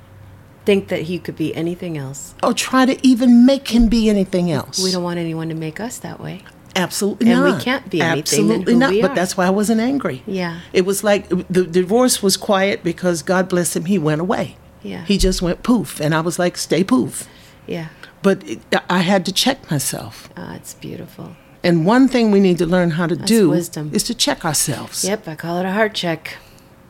Think 0.67 0.89
that 0.89 1.03
he 1.03 1.17
could 1.17 1.37
be 1.37 1.55
anything 1.55 1.97
else. 1.97 2.35
Or 2.43 2.53
try 2.53 2.85
to 2.85 3.07
even 3.07 3.45
make 3.45 3.69
him 3.69 3.87
be 3.87 4.09
anything 4.09 4.51
else? 4.51 4.83
We 4.83 4.91
don't 4.91 5.01
want 5.01 5.17
anyone 5.17 5.47
to 5.47 5.55
make 5.55 5.79
us 5.79 5.97
that 5.99 6.19
way. 6.19 6.43
Absolutely 6.75 7.31
And 7.31 7.41
we 7.41 7.57
can't 7.63 7.89
be 7.89 8.01
anything 8.01 8.19
Absolutely 8.19 8.75
not. 8.75 8.93
But 9.01 9.15
that's 9.15 9.37
why 9.37 9.47
I 9.47 9.49
wasn't 9.49 9.79
angry. 9.79 10.23
Yeah. 10.27 10.59
It 10.73 10.85
was 10.85 11.05
like 11.05 11.29
the 11.29 11.63
divorce 11.63 12.21
was 12.21 12.35
quiet 12.35 12.83
because 12.83 13.23
God 13.23 13.47
bless 13.47 13.77
him, 13.77 13.85
he 13.85 13.97
went 13.97 14.19
away. 14.19 14.57
Yeah. 14.83 15.05
He 15.05 15.17
just 15.17 15.41
went 15.41 15.63
poof, 15.63 16.01
and 16.01 16.13
I 16.13 16.19
was 16.19 16.37
like, 16.37 16.57
stay 16.57 16.83
poof. 16.83 17.29
Yeah. 17.65 17.87
But 18.21 18.45
it, 18.45 18.59
I 18.89 18.99
had 18.99 19.25
to 19.27 19.31
check 19.31 19.71
myself. 19.71 20.29
Ah, 20.35 20.55
it's 20.55 20.73
beautiful. 20.73 21.37
And 21.63 21.85
one 21.85 22.09
thing 22.09 22.29
we 22.31 22.41
need 22.41 22.57
to 22.57 22.65
learn 22.65 22.91
how 22.91 23.07
to 23.07 23.15
do 23.15 23.51
wisdom. 23.51 23.91
is 23.93 24.03
to 24.03 24.13
check 24.13 24.43
ourselves. 24.43 25.05
Yep, 25.05 25.29
I 25.29 25.35
call 25.35 25.59
it 25.59 25.65
a 25.65 25.71
heart 25.71 25.93
check. 25.93 26.37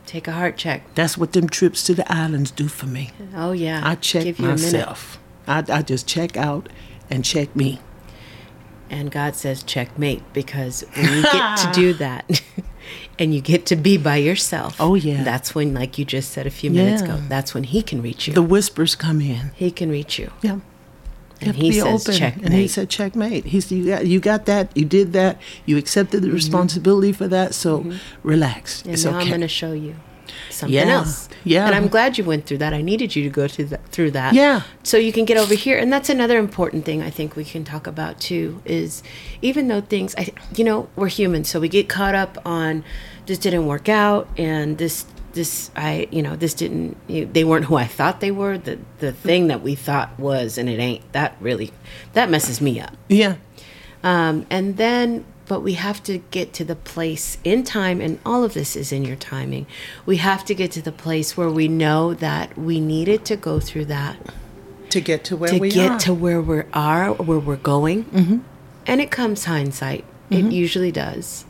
Take 0.08 0.26
a 0.26 0.32
heart 0.32 0.56
check. 0.56 0.82
That's 0.94 1.18
what 1.18 1.32
them 1.34 1.48
trips 1.50 1.82
to 1.84 1.94
the 1.94 2.10
islands 2.10 2.50
do 2.50 2.66
for 2.66 2.86
me. 2.86 3.10
Oh 3.36 3.52
yeah. 3.52 3.82
I 3.84 3.94
check 3.94 4.38
myself. 4.38 5.18
I, 5.46 5.62
I 5.68 5.82
just 5.82 6.06
check 6.08 6.34
out 6.36 6.70
and 7.10 7.22
check 7.24 7.54
me. 7.54 7.80
And 8.88 9.10
God 9.10 9.36
says 9.36 9.62
checkmate 9.62 10.22
because 10.32 10.82
when 10.94 11.12
you 11.12 11.22
get 11.22 11.56
to 11.58 11.70
do 11.74 11.92
that 12.04 12.40
and 13.18 13.34
you 13.34 13.42
get 13.42 13.66
to 13.66 13.76
be 13.76 13.98
by 13.98 14.16
yourself. 14.16 14.76
Oh, 14.80 14.94
yeah. 14.94 15.22
That's 15.24 15.54
when 15.54 15.74
like 15.74 15.98
you 15.98 16.06
just 16.06 16.30
said 16.30 16.46
a 16.46 16.50
few 16.50 16.70
minutes 16.70 17.02
Yeah. 17.02 17.16
ago, 17.16 17.22
that's 17.28 17.52
when 17.52 17.64
he 17.64 17.82
can 17.82 18.00
reach 18.00 18.26
you. 18.26 18.32
The 18.32 18.40
whispers 18.42 18.94
come 18.94 19.20
in. 19.20 19.50
he 19.56 19.70
can 19.70 19.90
reach 19.90 20.18
you. 20.18 20.30
Yeah. 20.40 20.60
And 21.40 21.56
he 21.56 21.72
says 21.72 22.08
And 22.08 22.52
he 22.52 22.68
said 22.68 22.88
checkmate. 22.90 23.44
He 23.46 23.60
said 23.60 23.78
you 23.78 23.86
got 23.86 24.06
you 24.06 24.20
got 24.20 24.46
that, 24.46 24.76
you 24.76 24.84
did 24.84 25.12
that, 25.12 25.40
you 25.66 25.76
accepted 25.76 26.22
the 26.22 26.30
responsibility 26.30 27.12
for 27.12 27.28
that, 27.28 27.54
so 27.54 27.92
relax. 28.22 28.78
Mm-hmm. 28.80 28.88
And 28.88 28.94
it's 28.94 29.04
now 29.04 29.10
okay. 29.10 29.20
I'm 29.20 29.28
going 29.28 29.40
to 29.42 29.48
show 29.48 29.72
you 29.72 29.96
something 30.50 30.74
Yeah, 30.74 30.84
else. 30.84 31.28
yeah. 31.44 31.66
And 31.66 31.74
I'm 31.74 31.88
glad 31.88 32.18
you 32.18 32.24
went 32.24 32.46
through 32.46 32.58
that. 32.58 32.74
I 32.74 32.82
needed 32.82 33.14
you 33.16 33.22
to 33.24 33.30
go 33.30 33.48
through 33.48 33.66
that, 33.66 33.86
through 33.88 34.10
that. 34.12 34.34
Yeah. 34.34 34.62
So 34.82 34.96
you 34.96 35.12
can 35.12 35.24
get 35.24 35.36
over 35.36 35.54
here. 35.54 35.78
And 35.78 35.92
that's 35.92 36.08
another 36.08 36.38
important 36.38 36.84
thing 36.84 37.02
I 37.02 37.10
think 37.10 37.36
we 37.36 37.44
can 37.44 37.64
talk 37.64 37.86
about 37.86 38.20
too 38.20 38.60
is 38.64 39.02
even 39.42 39.68
though 39.68 39.80
things, 39.80 40.14
I, 40.18 40.32
you 40.54 40.64
know, 40.64 40.88
we're 40.96 41.08
human. 41.08 41.44
So 41.44 41.60
we 41.60 41.68
get 41.68 41.88
caught 41.88 42.14
up 42.14 42.38
on 42.44 42.84
this 43.26 43.38
didn't 43.38 43.66
work 43.66 43.88
out 43.88 44.28
and 44.38 44.78
this 44.78 45.04
this 45.32 45.70
I 45.76 46.08
you 46.10 46.22
know 46.22 46.36
this 46.36 46.54
didn't 46.54 46.96
you, 47.06 47.26
they 47.26 47.44
weren't 47.44 47.66
who 47.66 47.76
I 47.76 47.86
thought 47.86 48.20
they 48.20 48.30
were. 48.30 48.58
The 48.58 48.78
the 48.98 49.12
thing 49.12 49.48
that 49.48 49.62
we 49.62 49.74
thought 49.74 50.18
was 50.18 50.58
and 50.58 50.68
it 50.68 50.78
ain't 50.78 51.10
that 51.12 51.36
really 51.40 51.72
that 52.14 52.30
messes 52.30 52.60
me 52.60 52.80
up. 52.80 52.96
Yeah. 53.08 53.36
um, 54.02 54.46
and 54.50 54.76
then 54.76 55.24
but 55.46 55.60
we 55.60 55.74
have 55.74 56.02
to 56.02 56.18
get 56.30 56.52
to 56.52 56.64
the 56.64 56.76
place 56.76 57.38
in 57.42 57.64
time 57.64 58.02
and 58.02 58.18
all 58.26 58.44
of 58.44 58.52
this 58.52 58.76
is 58.76 58.92
in 58.92 59.04
your 59.04 59.16
timing. 59.16 59.66
We 60.04 60.18
have 60.18 60.44
to 60.44 60.54
get 60.54 60.70
to 60.72 60.82
the 60.82 60.92
place 60.92 61.36
where 61.38 61.48
we 61.50 61.68
know 61.68 62.12
that 62.14 62.58
we 62.58 62.80
needed 62.80 63.24
to 63.26 63.36
go 63.36 63.58
through 63.58 63.86
that 63.86 64.16
To 64.90 65.00
get 65.00 65.24
to 65.24 65.36
where 65.36 65.50
to 65.50 65.58
we 65.58 65.70
get 65.70 65.90
are. 65.92 65.98
to 66.00 66.12
where 66.14 66.42
we 66.42 66.62
are 66.74 67.12
where 67.14 67.38
we're 67.38 67.56
going. 67.56 68.04
Mm-hmm. 68.04 68.38
and 68.86 69.00
it 69.00 69.10
comes 69.10 69.44
hindsight. 69.46 70.04
It 70.30 70.52
usually 70.52 70.92
does. 70.92 71.44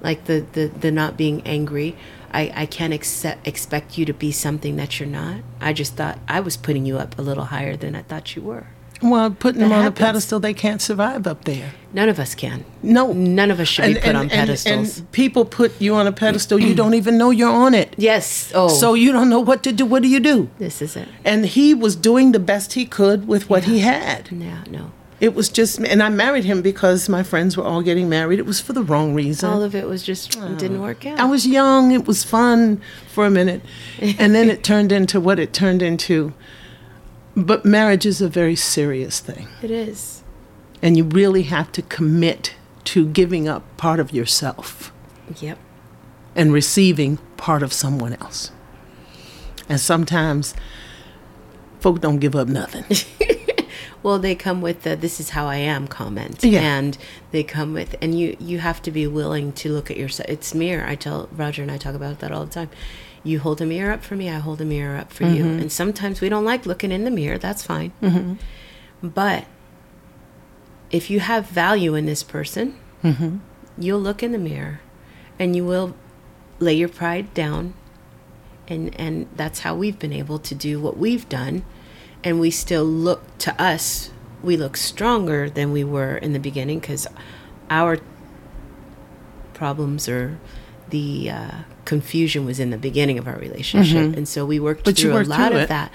Like 0.00 0.24
the, 0.24 0.44
the 0.54 0.66
the 0.66 0.90
not 0.90 1.16
being 1.16 1.40
angry 1.46 1.94
I, 2.32 2.52
I 2.54 2.66
can't 2.66 2.92
accept, 2.94 3.46
expect 3.46 3.98
you 3.98 4.04
to 4.06 4.12
be 4.14 4.32
something 4.32 4.76
that 4.76 4.98
you're 4.98 5.08
not. 5.08 5.36
I 5.60 5.72
just 5.72 5.94
thought 5.96 6.18
I 6.28 6.40
was 6.40 6.56
putting 6.56 6.86
you 6.86 6.98
up 6.98 7.18
a 7.18 7.22
little 7.22 7.44
higher 7.44 7.76
than 7.76 7.94
I 7.94 8.02
thought 8.02 8.34
you 8.36 8.42
were. 8.42 8.66
well, 9.02 9.30
putting 9.30 9.60
them 9.60 9.70
That 9.70 9.76
on 9.76 9.82
happens. 9.82 10.00
a 10.00 10.04
pedestal, 10.06 10.40
they 10.40 10.54
can't 10.54 10.80
survive 10.80 11.26
up 11.26 11.44
there. 11.44 11.72
None 11.92 12.08
of 12.08 12.18
us 12.18 12.34
can. 12.34 12.64
No. 12.82 13.12
None 13.12 13.50
of 13.50 13.58
us 13.60 13.68
should 13.68 13.94
be 13.94 14.00
put 14.00 14.14
on 14.14 14.28
pedestals. 14.30 14.98
And 14.98 15.12
people 15.12 15.44
put 15.44 15.78
you 15.80 15.94
on 15.94 16.06
a 16.06 16.12
pedestal, 16.12 16.58
you 16.58 16.74
don't 16.74 16.94
even 16.94 17.18
know 17.18 17.30
you're 17.30 17.50
on 17.66 17.74
it. 17.74 17.94
yes. 17.98 18.50
Oh. 18.54 18.68
So 18.68 18.94
you 18.94 19.12
don't 19.12 19.28
know 19.28 19.40
what 19.40 19.62
to 19.64 19.72
do. 19.72 19.84
What 19.84 20.02
do 20.02 20.08
you 20.08 20.20
do? 20.20 20.48
this 20.58 20.80
is 20.80 20.96
it. 20.96 21.08
And 21.24 21.44
he 21.46 21.74
was 21.74 21.96
doing 21.96 22.32
the 22.32 22.38
best 22.38 22.72
he 22.74 22.86
could 22.86 23.28
with 23.28 23.50
what 23.50 23.64
he 23.64 23.80
had. 23.80 24.30
Yeah. 24.32 24.62
No. 24.70 24.92
It 25.22 25.36
was 25.36 25.48
just, 25.48 25.78
and 25.78 26.02
I 26.02 26.08
married 26.08 26.42
him 26.42 26.62
because 26.62 27.08
my 27.08 27.22
friends 27.22 27.56
were 27.56 27.62
all 27.62 27.80
getting 27.80 28.08
married. 28.08 28.40
It 28.40 28.44
was 28.44 28.60
for 28.60 28.72
the 28.72 28.82
wrong 28.82 29.14
reason. 29.14 29.48
All 29.48 29.62
of 29.62 29.72
it 29.72 29.86
was 29.86 30.02
just 30.02 30.34
it 30.34 30.42
oh. 30.42 30.56
didn't 30.56 30.80
work 30.80 31.06
out. 31.06 31.20
I 31.20 31.26
was 31.26 31.46
young. 31.46 31.92
It 31.92 32.08
was 32.08 32.24
fun 32.24 32.82
for 33.08 33.24
a 33.24 33.30
minute. 33.30 33.62
And 34.00 34.34
then 34.34 34.50
it 34.50 34.64
turned 34.64 34.90
into 34.90 35.20
what 35.20 35.38
it 35.38 35.52
turned 35.52 35.80
into. 35.80 36.34
But 37.36 37.64
marriage 37.64 38.04
is 38.04 38.20
a 38.20 38.28
very 38.28 38.56
serious 38.56 39.20
thing. 39.20 39.46
it 39.62 39.70
is. 39.70 40.24
And 40.82 40.96
you 40.96 41.04
really 41.04 41.44
have 41.44 41.70
to 41.72 41.82
commit 41.82 42.56
to 42.86 43.06
giving 43.06 43.46
up 43.46 43.62
part 43.76 44.00
of 44.00 44.12
yourself 44.12 44.92
Yep. 45.40 45.56
and 46.34 46.52
receiving 46.52 47.18
part 47.36 47.62
of 47.62 47.72
someone 47.72 48.14
else. 48.14 48.50
And 49.68 49.78
sometimes 49.78 50.52
folk 51.78 52.00
don't 52.00 52.18
give 52.18 52.34
up 52.34 52.48
nothing. 52.48 52.84
Well, 54.02 54.18
they 54.18 54.34
come 54.34 54.60
with 54.60 54.82
the 54.82 54.96
"this 54.96 55.20
is 55.20 55.30
how 55.30 55.46
I 55.46 55.56
am" 55.56 55.86
comment, 55.86 56.42
Yeah. 56.44 56.60
and 56.60 56.98
they 57.30 57.42
come 57.42 57.72
with, 57.72 57.94
and 58.00 58.18
you 58.18 58.36
you 58.40 58.58
have 58.58 58.82
to 58.82 58.90
be 58.90 59.06
willing 59.06 59.52
to 59.54 59.72
look 59.72 59.90
at 59.90 59.96
yourself. 59.96 60.28
It's 60.28 60.54
mirror. 60.54 60.86
I 60.86 60.94
tell 60.94 61.28
Roger 61.32 61.62
and 61.62 61.70
I 61.70 61.78
talk 61.78 61.94
about 61.94 62.18
that 62.20 62.32
all 62.32 62.44
the 62.44 62.52
time. 62.52 62.70
You 63.24 63.38
hold 63.38 63.60
a 63.60 63.66
mirror 63.66 63.92
up 63.92 64.02
for 64.02 64.16
me, 64.16 64.28
I 64.28 64.38
hold 64.38 64.60
a 64.60 64.64
mirror 64.64 64.96
up 64.96 65.12
for 65.12 65.24
you, 65.24 65.44
mm-hmm. 65.44 65.60
and 65.60 65.72
sometimes 65.72 66.20
we 66.20 66.28
don't 66.28 66.44
like 66.44 66.66
looking 66.66 66.90
in 66.90 67.04
the 67.04 67.10
mirror. 67.10 67.38
That's 67.38 67.62
fine, 67.62 67.92
mm-hmm. 68.02 68.34
but 69.06 69.46
if 70.90 71.08
you 71.08 71.20
have 71.20 71.46
value 71.46 71.94
in 71.94 72.04
this 72.06 72.24
person, 72.24 72.76
mm-hmm. 73.04 73.38
you'll 73.78 74.00
look 74.00 74.24
in 74.24 74.32
the 74.32 74.38
mirror, 74.38 74.80
and 75.38 75.54
you 75.54 75.64
will 75.64 75.94
lay 76.58 76.74
your 76.74 76.88
pride 76.88 77.32
down 77.34 77.74
and 78.68 78.98
and 78.98 79.28
that's 79.36 79.60
how 79.60 79.74
we've 79.74 79.98
been 79.98 80.12
able 80.12 80.38
to 80.38 80.54
do 80.54 80.80
what 80.80 80.96
we've 80.96 81.28
done 81.28 81.64
and 82.24 82.38
we 82.40 82.50
still 82.50 82.84
look 82.84 83.22
to 83.38 83.60
us 83.62 84.10
we 84.42 84.56
look 84.56 84.76
stronger 84.76 85.48
than 85.48 85.70
we 85.72 85.84
were 85.84 86.16
in 86.16 86.32
the 86.32 86.40
beginning 86.40 86.80
because 86.80 87.06
our 87.70 87.98
problems 89.54 90.08
or 90.08 90.38
the 90.90 91.30
uh, 91.30 91.50
confusion 91.84 92.44
was 92.44 92.58
in 92.60 92.70
the 92.70 92.78
beginning 92.78 93.18
of 93.18 93.26
our 93.26 93.36
relationship 93.38 94.16
and 94.16 94.28
so 94.28 94.44
we 94.44 94.58
worked 94.60 94.80
Mm-hmm. 94.84 94.90
But 94.90 94.98
through 94.98 95.20
a 95.20 95.24
lot 95.38 95.52
of 95.52 95.58
it. 95.62 95.68
that 95.68 95.92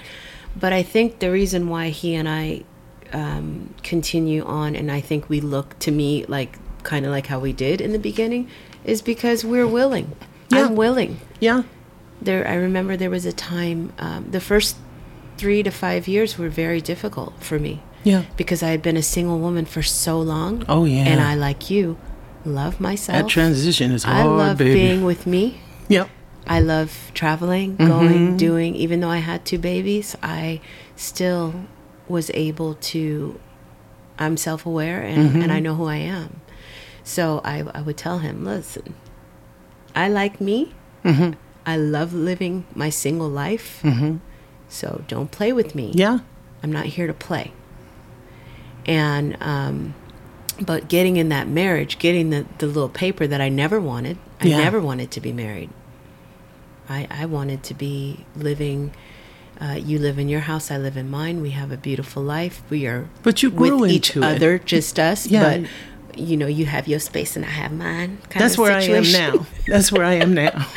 but 0.56 0.72
i 0.72 0.82
think 0.82 1.18
the 1.18 1.30
reason 1.30 1.68
why 1.68 1.90
he 1.90 2.14
and 2.14 2.28
i 2.28 2.62
um, 3.12 3.74
continue 3.82 4.44
on 4.44 4.74
and 4.76 4.90
i 4.90 5.00
think 5.00 5.28
we 5.28 5.40
look 5.40 5.78
to 5.80 5.90
me 5.90 6.24
like 6.26 6.58
kind 6.82 7.04
of 7.06 7.10
like 7.12 7.26
how 7.26 7.38
we 7.38 7.52
did 7.52 7.80
in 7.80 7.92
the 7.92 7.98
beginning 7.98 8.48
is 8.84 9.02
because 9.02 9.44
we're 9.44 9.66
willing 9.66 10.14
Yeah. 10.50 10.66
i'm 10.66 10.76
willing 10.76 11.20
yeah. 11.40 11.62
there 12.20 12.46
i 12.46 12.54
remember 12.54 12.96
there 12.96 13.10
was 13.10 13.26
a 13.26 13.32
time 13.32 13.92
um, 13.98 14.30
the 14.30 14.40
first 14.40 14.76
three 15.38 15.62
to 15.62 15.70
five 15.70 16.06
years 16.08 16.36
were 16.38 16.48
very 16.50 16.80
difficult 16.80 17.32
for 17.48 17.58
me 17.58 17.80
Yeah. 18.04 18.22
because 18.36 18.60
i 18.62 18.70
had 18.74 18.82
been 18.82 18.96
a 18.96 19.02
single 19.02 19.38
woman 19.38 19.64
for 19.64 19.82
so 19.82 20.20
long 20.20 20.64
Oh, 20.68 20.84
yeah. 20.84 21.04
and 21.10 21.20
i 21.20 21.34
like 21.34 21.70
you 21.70 21.96
love 22.44 22.80
myself 22.80 23.18
That 23.22 23.28
transition 23.28 23.92
is 23.92 24.02
hard, 24.04 24.18
i 24.18 24.24
love 24.24 24.58
baby. 24.58 24.74
being 24.74 25.04
with 25.04 25.26
me 25.26 25.60
Yep. 25.88 26.08
i 26.46 26.58
love 26.60 26.90
traveling 27.14 27.76
Mm-hmm. 27.76 27.88
going 27.92 28.36
doing 28.36 28.74
even 28.84 29.00
though 29.00 29.10
i 29.10 29.22
had 29.30 29.44
two 29.44 29.58
babies 29.58 30.16
i 30.22 30.60
still 30.96 31.54
was 32.08 32.30
able 32.34 32.74
to 32.92 33.38
i'm 34.18 34.36
self-aware 34.36 35.00
and, 35.02 35.18
Mm-hmm. 35.30 35.42
and 35.42 35.52
i 35.52 35.60
know 35.60 35.74
who 35.74 35.86
i 35.86 35.96
am 36.20 36.40
so 37.04 37.40
I, 37.44 37.56
I 37.78 37.80
would 37.82 37.96
tell 37.96 38.18
him 38.26 38.44
listen 38.44 38.94
i 39.94 40.08
like 40.08 40.40
me 40.40 40.58
Mm-hmm. 41.04 41.32
i 41.66 41.76
love 41.76 42.12
living 42.12 42.66
my 42.74 42.90
single 42.90 43.28
life 43.44 43.68
so 44.68 45.02
don't 45.08 45.30
play 45.30 45.52
with 45.52 45.74
me 45.74 45.92
Yeah. 45.94 46.18
i'm 46.62 46.72
not 46.72 46.86
here 46.86 47.06
to 47.06 47.14
play 47.14 47.52
and 48.86 49.36
um 49.40 49.94
but 50.60 50.88
getting 50.88 51.16
in 51.16 51.28
that 51.28 51.46
marriage 51.48 51.98
getting 51.98 52.30
the, 52.30 52.44
the 52.58 52.66
little 52.66 52.88
paper 52.88 53.26
that 53.26 53.40
i 53.40 53.48
never 53.48 53.80
wanted 53.80 54.18
i 54.40 54.46
Yeah. 54.48 54.58
never 54.58 54.80
wanted 54.80 55.10
to 55.12 55.20
be 55.20 55.32
married 55.32 55.70
i 56.88 57.06
i 57.10 57.24
wanted 57.26 57.62
to 57.64 57.74
be 57.74 58.24
living 58.36 58.92
uh, 59.60 59.72
you 59.74 59.98
live 59.98 60.18
in 60.20 60.28
your 60.28 60.40
house 60.40 60.70
i 60.70 60.76
live 60.78 60.96
in 60.96 61.10
mine 61.10 61.40
we 61.42 61.50
have 61.50 61.72
a 61.72 61.76
beautiful 61.76 62.22
life 62.22 62.62
we 62.70 62.86
are 62.86 63.08
But 63.24 63.42
you 63.42 63.50
grew 63.50 63.78
with 63.78 63.90
each 63.90 64.10
into 64.14 64.22
it. 64.28 64.36
other 64.36 64.58
just 64.58 64.98
us 64.98 65.26
Yeah. 65.26 65.58
but 65.58 66.18
you 66.18 66.36
know 66.36 66.46
you 66.46 66.66
have 66.66 66.86
your 66.88 67.00
space 67.00 67.34
and 67.36 67.44
i 67.44 67.48
have 67.48 67.72
mine 67.72 68.18
kind 68.30 68.42
That's 68.42 68.54
of 68.54 68.60
where 68.60 68.72
I 68.72 68.82
am 68.82 69.10
now. 69.12 69.46
That's 69.66 69.92
where 69.92 70.04
I 70.04 70.14
am 70.14 70.32
now. 70.34 70.66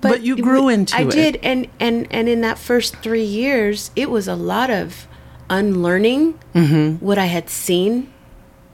But, 0.00 0.22
you 0.22 0.36
grew 0.36 0.68
into 0.68 0.96
I 0.96 1.02
it. 1.02 1.10
did, 1.10 1.36
and 1.42 1.66
and 1.80 2.06
and 2.10 2.28
in 2.28 2.40
that 2.42 2.58
first 2.58 2.96
three 3.02 3.24
years, 3.24 3.90
it 3.96 4.10
was 4.10 4.26
a 4.28 4.34
lot 4.36 4.70
of 4.70 5.06
unlearning 5.50 6.38
Mm-hmm. 6.54 7.04
what 7.04 7.18
I 7.18 7.26
had 7.26 7.50
seen 7.50 8.12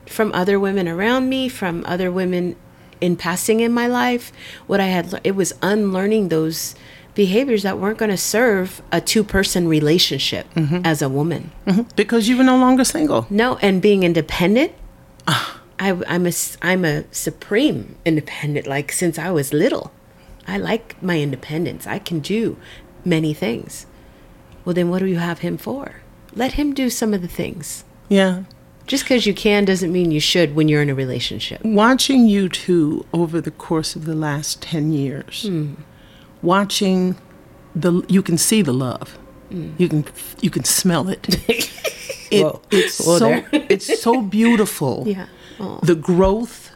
from 0.07 0.33
other 0.35 0.59
women 0.61 0.87
around 0.89 1.29
me, 1.29 1.49
from 1.49 1.83
other 1.87 2.11
women 2.11 2.57
in 3.01 3.17
passing 3.17 3.61
in 3.61 3.73
my 3.73 3.87
life. 3.87 4.33
What 4.67 4.81
I 4.81 4.87
had, 4.87 5.19
it 5.25 5.35
was 5.35 5.55
unlearning 5.63 6.29
those 6.29 6.75
behaviors 7.15 7.63
that 7.63 7.79
weren't 7.79 7.97
going 7.99 8.11
to 8.11 8.17
serve 8.19 8.83
a 8.93 9.01
two-person 9.01 9.67
relationship 9.69 10.47
Mm-hmm. 10.55 10.83
as 10.85 11.01
a 11.03 11.09
woman. 11.09 11.51
Because 11.97 12.29
you 12.29 12.37
were 12.37 12.45
no 12.45 12.59
longer 12.59 12.85
single. 12.85 13.27
No, 13.31 13.57
and 13.63 13.81
being 13.83 14.03
independent. 14.03 14.73
Ah. 15.27 15.57
I, 15.83 15.97
I'm 16.09 16.27
a 16.27 16.33
I'm 16.61 16.85
a 16.85 17.05
supreme 17.11 17.97
independent. 18.05 18.67
Like 18.67 18.93
since 18.93 19.19
I 19.19 19.31
was 19.31 19.55
little, 19.55 19.91
I 20.51 20.57
like 20.59 21.01
my 21.03 21.21
independence. 21.21 21.87
I 21.87 21.99
can 21.99 22.19
do 22.21 22.57
many 23.05 23.33
things. 23.35 23.87
Well, 24.65 24.75
then 24.75 24.91
what 24.91 24.99
do 25.01 25.07
you 25.07 25.19
have 25.19 25.39
him 25.41 25.57
for? 25.57 26.03
Let 26.35 26.53
him 26.53 26.75
do 26.75 26.91
some 26.91 27.15
of 27.15 27.23
the 27.23 27.29
things. 27.29 27.85
Yeah. 28.09 28.45
Just 28.87 29.05
because 29.05 29.25
you 29.27 29.35
can 29.35 29.65
doesn't 29.65 29.93
mean 29.93 30.11
you 30.11 30.21
should 30.21 30.55
when 30.57 30.69
you're 30.69 30.83
in 30.83 30.91
a 30.91 30.95
relationship. 30.95 31.65
Watching 31.65 32.27
you 32.27 32.49
two 32.49 33.07
over 33.13 33.41
the 33.41 33.53
course 33.53 33.95
of 33.95 34.05
the 34.05 34.17
last 34.17 34.61
10 34.63 34.93
years, 34.93 35.45
Hmm. 35.47 35.75
watching 36.43 37.17
the, 37.75 38.03
you 38.09 38.23
can 38.23 38.37
see 38.37 38.63
the 38.63 38.73
love. 38.73 39.17
You 39.79 39.89
can, 39.89 40.05
you 40.41 40.51
can 40.51 40.65
smell 40.65 41.09
it. 41.09 41.27
it. 41.49 42.43
Whoa. 42.43 42.61
it's 42.71 43.05
Whoa 43.05 43.19
so, 43.19 43.45
it's 43.53 44.01
so 44.03 44.21
beautiful. 44.23 45.05
Yeah. 45.07 45.27
The 45.83 45.95
growth, 45.95 46.71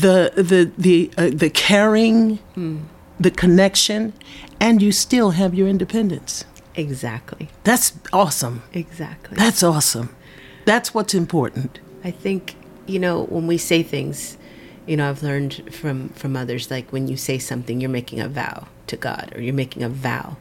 the, 0.00 0.32
the, 0.36 0.70
the, 0.78 1.10
uh, 1.16 1.30
the 1.32 1.50
caring, 1.50 2.36
Hmm. 2.54 2.78
the 3.20 3.30
connection, 3.30 4.12
and 4.60 4.80
you 4.82 4.92
still 4.92 5.30
have 5.30 5.54
your 5.54 5.68
independence. 5.68 6.44
Exactly. 6.74 7.48
That's 7.64 7.92
awesome. 8.12 8.62
Exactly. 8.72 9.36
That's 9.36 9.62
awesome. 9.62 10.14
That's 10.66 10.92
what's 10.92 11.14
important. 11.14 11.78
I 12.04 12.10
think 12.10 12.54
you 12.86 12.98
know 12.98 13.24
when 13.24 13.46
we 13.46 13.56
say 13.58 13.82
things, 13.82 14.36
you 14.86 14.96
know 14.96 15.08
I've 15.08 15.22
learned 15.22 15.72
from 15.74 16.10
from 16.10 16.36
others 16.36 16.70
like 16.70 16.92
when 16.92 17.08
you 17.08 17.16
say 17.16 17.38
something, 17.38 17.80
you're 17.80 17.88
making 18.00 18.20
a 18.20 18.28
vow 18.28 18.66
to 18.88 18.96
God 18.96 19.32
or 19.34 19.40
you're 19.40 19.54
making 19.54 19.82
a 19.82 19.88
vow. 19.88 20.36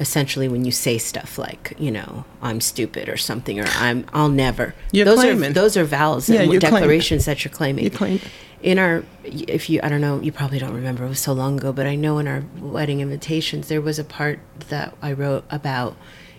Essentially, 0.00 0.48
when 0.48 0.64
you 0.64 0.70
say 0.72 0.96
stuff 0.96 1.38
like 1.38 1.74
you 1.78 1.90
know 1.90 2.24
I'm 2.40 2.60
stupid 2.60 3.08
or 3.08 3.16
something 3.18 3.60
or 3.60 3.66
I'm 3.86 4.06
I'll 4.14 4.28
never. 4.46 4.74
You're 4.92 5.04
those 5.04 5.18
claiming. 5.20 5.50
are 5.50 5.52
those 5.52 5.76
are 5.76 5.84
vows 5.84 6.28
and 6.30 6.38
claiming. 6.38 6.58
declarations 6.60 7.24
that 7.26 7.44
you're 7.44 7.52
claiming. 7.52 7.84
You're 7.84 7.98
claiming. 7.98 8.20
In 8.62 8.78
our, 8.78 9.04
if 9.22 9.70
you, 9.70 9.78
I 9.82 9.88
don't 9.88 10.00
know, 10.00 10.20
you 10.20 10.32
probably 10.32 10.58
don't 10.58 10.74
remember. 10.74 11.04
It 11.04 11.08
was 11.10 11.20
so 11.20 11.32
long 11.32 11.58
ago, 11.58 11.72
but 11.72 11.86
I 11.86 11.94
know 11.94 12.18
in 12.18 12.26
our 12.26 12.42
wedding 12.60 13.00
invitations 13.00 13.68
there 13.68 13.80
was 13.80 13.98
a 13.98 14.04
part 14.04 14.40
that 14.68 14.96
I 15.00 15.12
wrote 15.12 15.44
about 15.50 15.96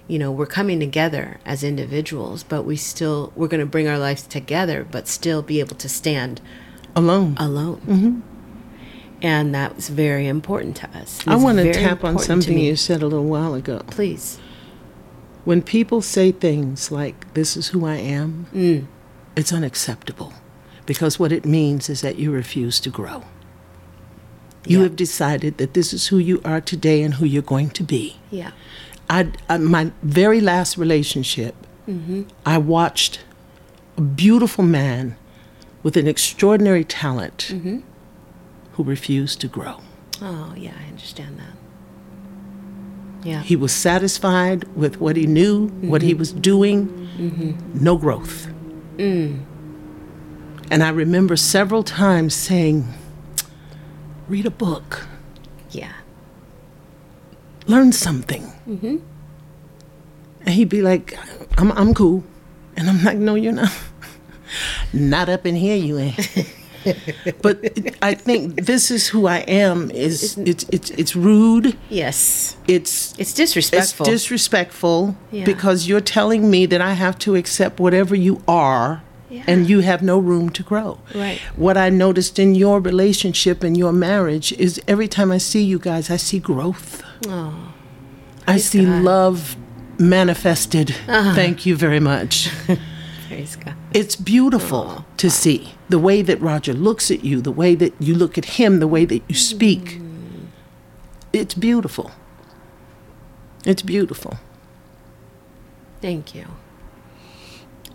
you 0.08 0.18
know 0.18 0.32
we're 0.32 0.48
coming 0.48 0.80
together 0.80 1.40
as 1.46 1.64
individuals 1.64 2.42
but 2.42 2.64
we 2.64 2.76
still 2.76 3.32
we're 3.36 3.48
going 3.48 3.60
to 3.60 3.66
bring 3.68 3.88
our 3.88 4.00
lives 4.00 4.24
together 4.24 4.84
but 4.90 5.08
still 5.08 5.44
be 5.44 5.60
able 5.60 5.76
to 5.76 5.88
stand 5.88 6.42
Alone. 6.96 7.38
alone 7.40 8.24
And 9.22 9.54
that 9.54 9.76
was 9.76 9.90
very 9.90 10.28
important 10.28 10.78
to 10.78 10.90
us. 10.98 11.22
I 11.28 11.36
want 11.36 11.60
to 11.60 11.72
tap 11.74 12.04
on 12.04 12.18
something 12.18 12.58
you 12.58 12.76
said 12.76 13.04
a 13.04 13.08
little 13.08 13.26
while 13.26 13.54
ago. 13.54 13.84
Please. 13.92 14.40
When 15.46 15.62
people 15.62 16.02
say 16.02 16.32
things 16.32 16.90
like, 16.92 17.34
This 17.34 17.56
is 17.56 17.68
who 17.70 17.86
I 17.86 17.98
am, 17.98 18.48
Mm. 18.54 18.88
it's 19.36 19.54
unacceptable 19.54 20.34
because 20.90 21.20
what 21.20 21.32
it 21.32 21.46
means 21.46 21.88
is 21.88 22.02
that 22.02 22.16
you 22.18 22.32
refuse 22.32 22.80
to 22.80 22.90
grow. 22.90 23.22
You 24.66 24.78
Yeah. 24.80 24.84
have 24.86 24.96
decided 24.96 25.54
that 25.60 25.74
this 25.76 25.94
is 25.94 26.08
who 26.08 26.18
you 26.18 26.42
are 26.44 26.60
today 26.62 27.04
and 27.04 27.14
who 27.14 27.26
you're 27.26 27.52
going 27.56 27.70
to 27.80 27.84
be. 27.84 28.16
Yeah. 28.32 28.52
I, 29.08 29.20
I 29.48 29.58
my 29.60 29.92
very 30.02 30.42
last 30.42 30.78
relationship, 30.78 31.54
Mm-hmm. 31.88 32.22
I 32.46 32.58
watched 32.58 33.20
a 33.98 34.02
beautiful 34.02 34.64
man 34.64 35.16
with 35.84 35.96
an 35.98 36.08
extraordinary 36.08 36.84
talent 36.84 37.38
Mm-hmm. 37.52 37.78
who 38.74 38.84
refused 38.84 39.40
to 39.42 39.48
grow. 39.48 39.76
Oh, 40.22 40.54
yeah, 40.58 40.74
I 40.84 40.90
understand 40.90 41.38
that. 41.44 41.56
Yeah. 43.30 43.42
He 43.52 43.56
was 43.56 43.72
satisfied 43.72 44.64
with 44.76 45.00
what 45.00 45.16
he 45.18 45.26
knew, 45.28 45.68
what 45.92 46.02
he 46.02 46.14
was 46.16 46.32
doing, 46.34 46.74
no 47.74 47.96
growth. 47.98 48.48
And 50.72 50.84
I 50.84 50.90
remember 50.90 51.36
several 51.36 51.84
times 51.84 52.36
saying, 52.36 52.88
read 54.28 54.46
a 54.46 54.52
book, 54.52 55.08
yeah. 55.72 55.94
learn 57.66 57.92
something. 57.92 58.44
Mm-hmm. 58.68 58.98
And 60.42 60.50
he'd 60.50 60.70
be 60.70 60.82
like, 60.82 61.18
I'm, 61.60 61.72
I'm 61.72 61.94
cool. 61.94 62.24
And 62.78 62.90
I'm 62.90 63.04
like, 63.04 63.18
no, 63.18 63.36
you're 63.36 63.52
not. 63.54 63.72
not 64.94 65.30
up 65.30 65.46
in 65.46 65.56
here, 65.56 65.76
you 65.76 65.98
ain't. 65.98 66.56
but 67.42 67.60
I 68.02 68.14
think 68.14 68.66
this 68.66 68.90
is 68.90 69.08
who 69.08 69.28
I 69.28 69.40
am. 69.40 69.92
Is 69.92 70.38
it's 70.38 70.64
it's 70.72 70.90
it's 70.92 71.16
rude. 71.16 71.78
Yes. 71.90 72.56
It's 72.68 73.18
It's 73.20 73.34
disrespectful. 73.34 74.06
It's 74.06 74.14
disrespectful 74.14 75.16
Yeah. 75.32 75.46
because 75.46 75.88
you're 75.90 76.00
telling 76.02 76.50
me 76.50 76.66
that 76.68 76.80
I 76.82 76.94
have 76.94 77.20
to 77.20 77.36
accept 77.36 77.80
whatever 77.80 78.16
you 78.16 78.42
are 78.48 79.04
Yeah. 79.30 79.44
and 79.48 79.70
you 79.70 79.82
have 79.82 80.02
no 80.02 80.18
room 80.18 80.50
to 80.52 80.64
grow. 80.64 81.00
Right. 81.14 81.40
What 81.56 81.78
I 81.78 81.90
noticed 81.90 82.40
in 82.40 82.56
your 82.56 82.80
relationship 82.80 83.64
and 83.64 83.78
your 83.78 83.92
marriage 83.94 84.52
is 84.54 84.82
every 84.88 85.08
time 85.08 85.32
I 85.32 85.38
see 85.38 85.64
you 85.64 85.78
guys, 85.78 86.10
I 86.10 86.18
see 86.18 86.40
growth. 86.40 87.04
oh, 87.28 87.74
I 88.48 88.58
see 88.58 88.84
God. 88.86 88.92
Uh-huh. 88.92 89.04
love 89.04 89.56
manifested. 90.00 90.96
Thank 91.06 91.66
you 91.66 91.76
very 91.76 92.00
much. 92.00 92.50
praise 93.28 93.56
God. 93.56 93.76
It's 93.94 94.16
beautiful 94.16 95.06
to 95.18 95.30
see 95.30 95.76
the 95.90 96.00
way 96.00 96.22
that 96.24 96.42
Roger 96.42 96.74
looks 96.74 97.12
at 97.12 97.24
you, 97.24 97.42
the 97.42 97.52
way 97.52 97.76
that 97.76 97.94
you 98.00 98.16
look 98.16 98.38
at 98.38 98.46
him, 98.58 98.80
the 98.80 98.88
way 98.88 99.06
that 99.06 99.22
you 99.28 99.36
speak. 99.36 100.00
It's 101.34 101.54
beautiful. 101.54 102.12
It's 103.66 103.84
beautiful. 103.84 104.38
Thank 106.02 106.34
you. 106.34 106.46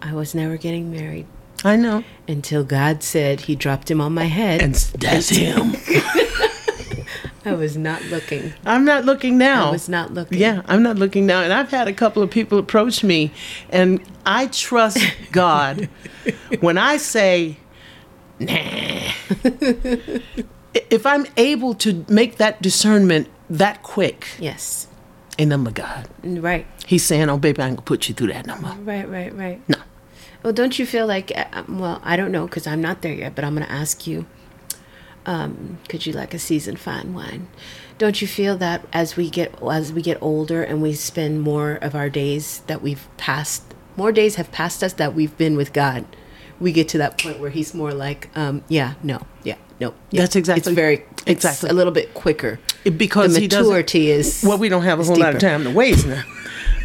I 0.05 0.13
was 0.15 0.35
never 0.35 0.57
getting 0.59 0.91
married 0.93 1.27
I 1.65 1.77
know. 1.77 2.05
until 2.29 2.63
God 2.63 3.03
said 3.03 3.41
He 3.43 3.57
dropped 3.57 3.91
him 3.91 4.01
on 4.01 4.13
my 4.13 4.27
head. 4.27 4.61
And 4.63 4.75
that's 4.75 5.31
him. 5.31 5.75
I 7.47 7.53
was 7.53 7.77
not 7.77 8.03
looking. 8.07 8.55
I'm 8.65 8.85
not 8.87 9.05
looking 9.05 9.37
now. 9.37 9.69
I 9.69 9.73
was 9.73 9.89
not 9.89 10.15
looking. 10.15 10.39
Yeah, 10.39 10.63
I'm 10.67 10.83
not 10.83 10.97
looking 10.97 11.27
now. 11.27 11.43
And 11.43 11.53
I've 11.53 11.71
had 11.71 11.89
a 11.89 11.93
couple 11.93 12.23
of 12.23 12.31
people 12.31 12.59
approach 12.59 13.05
me, 13.05 13.33
and 13.69 14.01
I 14.25 14.47
trust 14.47 14.99
God 15.33 15.89
when 16.61 16.79
I 16.79 16.97
say, 16.97 17.59
nah. 18.41 18.57
if 20.75 21.05
I'm 21.07 21.27
able 21.37 21.75
to 21.75 22.05
make 22.09 22.37
that 22.39 22.63
discernment 22.63 23.29
that 23.51 23.83
quick, 23.83 24.27
Yes. 24.39 24.87
in 25.37 25.51
number 25.51 25.71
God, 25.71 26.09
Right. 26.23 26.67
He's 26.87 27.05
saying, 27.05 27.29
oh, 27.29 27.37
baby, 27.39 27.61
I'm 27.63 27.75
gonna 27.75 27.83
put 27.83 28.09
you 28.09 28.15
through 28.15 28.29
that 28.29 28.47
no 28.47 28.57
more. 28.57 28.73
Right. 28.77 29.09
Right. 29.09 29.35
Right. 29.37 29.61
No. 29.69 29.77
Well, 30.45 30.53
don't 30.53 30.79
you 30.79 30.87
feel 30.87 31.07
like? 31.07 31.33
uh, 31.35 31.47
um, 31.55 31.79
Well, 31.81 32.01
I 32.05 32.17
don't 32.17 32.31
know 32.31 32.47
because 32.47 32.67
I'm 32.67 32.81
not 32.83 33.03
there 33.03 33.15
yet. 33.15 33.35
But 33.35 33.45
I'm 33.45 33.55
going 33.57 33.67
to 33.67 33.73
ask 33.73 34.07
you. 34.07 34.27
Um, 35.27 35.79
could 35.89 36.05
you 36.05 36.13
like 36.13 36.35
a 36.35 36.39
seasoned 36.39 36.79
fine 36.79 37.15
wine? 37.15 37.49
Don't 37.97 38.21
you 38.21 38.29
feel 38.29 38.59
that 38.59 38.87
as 38.93 39.17
we 39.17 39.31
get 39.31 39.55
as 39.63 39.91
we 39.91 40.03
get 40.03 40.19
older 40.21 40.63
and 40.63 40.83
we 40.83 40.93
spend 40.93 41.41
more 41.41 41.73
of 41.77 41.95
our 41.95 42.11
days 42.11 42.61
that 42.67 42.83
we've 42.83 43.09
passed, 43.17 43.63
more 43.97 44.13
days 44.13 44.35
have 44.35 44.53
passed 44.53 44.83
us 44.85 44.93
that 44.95 45.15
we've 45.15 45.35
been 45.39 45.57
with 45.57 45.73
God, 45.73 46.05
we 46.61 46.73
get 46.73 46.89
to 46.89 46.99
that 46.99 47.17
point 47.19 47.39
where 47.41 47.49
He's 47.49 47.73
more 47.73 47.95
like, 47.95 48.29
um, 48.37 48.65
yeah, 48.69 48.95
no, 49.03 49.23
yeah, 49.45 49.57
no. 49.81 49.95
yeah. 50.11 50.21
That's 50.21 50.37
exactly- 50.37 50.73
It's 50.73 50.75
very 50.77 50.97
it's 51.27 51.43
exactly. 51.45 51.71
a 51.71 51.73
little 51.73 51.93
bit 51.93 52.13
quicker. 52.13 52.61
It- 52.85 52.99
because 52.99 53.33
the 53.33 53.41
he 53.41 53.47
maturity 53.47 54.11
is 54.11 54.45
Well, 54.47 54.59
we 54.59 54.69
don't 54.69 54.83
have 54.83 55.01
a 55.01 55.05
whole 55.05 55.17
lot 55.17 55.35
of 55.35 55.41
time 55.41 55.65
to 55.65 55.71
waste 55.71 56.07
now. 56.07 56.23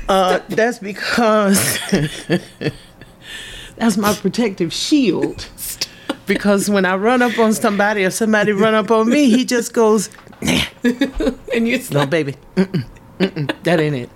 Uh, 0.07 0.39
that's 0.47 0.79
because 0.79 1.77
that's 3.79 3.97
my 3.97 4.13
protective 4.13 4.71
shield. 4.73 5.47
Because 6.25 6.69
when 6.69 6.85
I 6.85 6.95
run 6.95 7.21
up 7.23 7.39
on 7.39 7.53
somebody 7.53 8.03
or 8.05 8.11
somebody 8.11 8.51
run 8.51 8.75
up 8.75 8.91
on 8.91 9.09
me, 9.09 9.29
he 9.29 9.45
just 9.45 9.73
goes, 9.73 10.09
nah, 10.41 10.61
And 11.53 11.67
you 11.67 11.81
no, 11.91 12.05
baby, 12.05 12.35
mm-mm, 12.55 12.85
mm-mm, 13.19 13.63
that 13.63 13.79
ain't 13.79 13.95
it. 13.95 14.09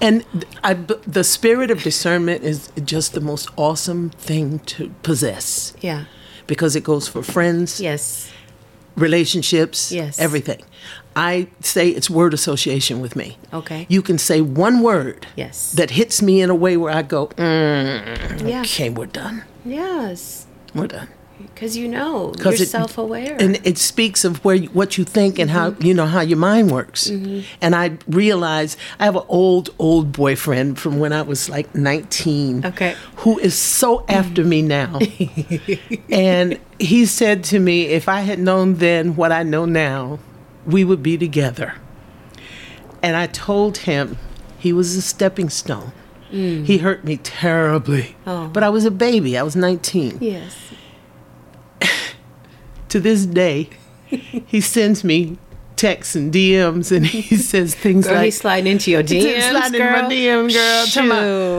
And 0.00 0.24
I, 0.62 0.74
the 0.74 1.24
spirit 1.24 1.70
of 1.70 1.82
discernment 1.82 2.44
is 2.44 2.70
just 2.84 3.12
the 3.14 3.20
most 3.20 3.48
awesome 3.56 4.10
thing 4.10 4.60
to 4.60 4.90
possess. 5.02 5.72
Yeah, 5.80 6.04
because 6.46 6.76
it 6.76 6.84
goes 6.84 7.08
for 7.08 7.22
friends, 7.22 7.80
yes, 7.80 8.30
relationships, 8.96 9.90
Yes. 9.90 10.18
everything. 10.20 10.62
I 11.16 11.48
say 11.60 11.88
it's 11.88 12.10
word 12.10 12.34
association 12.34 13.00
with 13.00 13.16
me. 13.16 13.38
Okay. 13.52 13.86
You 13.88 14.02
can 14.02 14.18
say 14.18 14.42
one 14.42 14.82
word 14.82 15.26
Yes. 15.34 15.72
that 15.72 15.90
hits 15.92 16.20
me 16.20 16.42
in 16.42 16.50
a 16.50 16.54
way 16.54 16.76
where 16.76 16.92
I 16.92 17.02
go, 17.02 17.28
mm, 17.28 18.46
Yeah. 18.46 18.60
okay, 18.60 18.90
we're 18.90 19.06
done. 19.06 19.42
yes, 19.64 20.46
We're 20.74 20.88
done. 20.88 21.08
because 21.54 21.74
you 21.76 21.88
know 21.88 22.32
you're 22.44 22.52
it- 22.54 22.68
self-aware. 22.68 23.36
And 23.40 23.58
it 23.64 23.78
speaks 23.78 24.24
of 24.24 24.44
where 24.44 24.58
what 24.78 24.98
you 24.98 25.04
think 25.04 25.38
and 25.38 25.50
how 25.50 25.74
you 25.80 25.94
know 25.94 26.04
how 26.06 26.20
your 26.20 26.38
mind 26.38 26.70
works. 26.70 27.08
And 27.62 27.74
I 27.74 27.86
realize 28.08 28.76
I 29.00 29.04
have 29.06 29.16
an 29.16 29.24
old 29.28 29.70
old 29.78 30.12
boyfriend 30.12 30.78
from 30.78 30.98
when 30.98 31.12
I 31.14 31.22
was 31.22 31.48
like 31.48 31.74
19 31.74 32.64
Okay. 32.66 32.94
who 33.24 33.38
is 33.38 33.54
so 33.54 34.04
after 34.08 34.44
me 34.44 34.60
now. 34.62 34.98
and 36.10 36.58
he 36.78 37.06
said 37.06 37.42
to 37.44 37.58
me, 37.58 37.86
if 37.86 38.06
I 38.08 38.20
had 38.20 38.38
known 38.38 38.74
then 38.74 39.16
what 39.16 39.32
I 39.32 39.42
know 39.42 39.64
now, 39.64 40.18
we 40.66 40.84
would 40.84 41.02
be 41.02 41.16
together. 41.16 41.74
And 43.02 43.16
I 43.16 43.26
told 43.26 43.78
him 43.78 44.18
he 44.58 44.72
was 44.72 44.96
a 44.96 45.02
stepping 45.02 45.48
stone. 45.48 45.92
Mm. 46.30 46.64
He 46.64 46.78
hurt 46.78 47.04
me 47.04 47.18
terribly. 47.18 48.16
Oh. 48.26 48.48
But 48.48 48.62
I 48.62 48.68
was 48.68 48.84
a 48.84 48.90
baby. 48.90 49.38
I 49.38 49.42
was 49.42 49.54
19 49.54 50.18
yes. 50.20 50.56
to 52.88 53.00
this 53.00 53.26
day, 53.26 53.70
he 54.08 54.60
sends 54.60 55.04
me 55.04 55.38
texts 55.76 56.14
and 56.16 56.32
DMs, 56.32 56.90
and 56.94 57.06
he 57.06 57.36
says 57.36 57.74
things 57.74 58.06
Girl, 58.06 58.16
like, 58.16 58.24
he's 58.26 58.38
sliding 58.38 58.72
into 58.72 58.90
your 58.90 59.02
DMs, 59.02 59.22
He's 59.34 59.44
sliding 59.50 59.80
in 59.80 59.86
girl. 59.86 60.02
my 60.02 60.08
DM, 60.10 60.52
girl. 60.52 60.86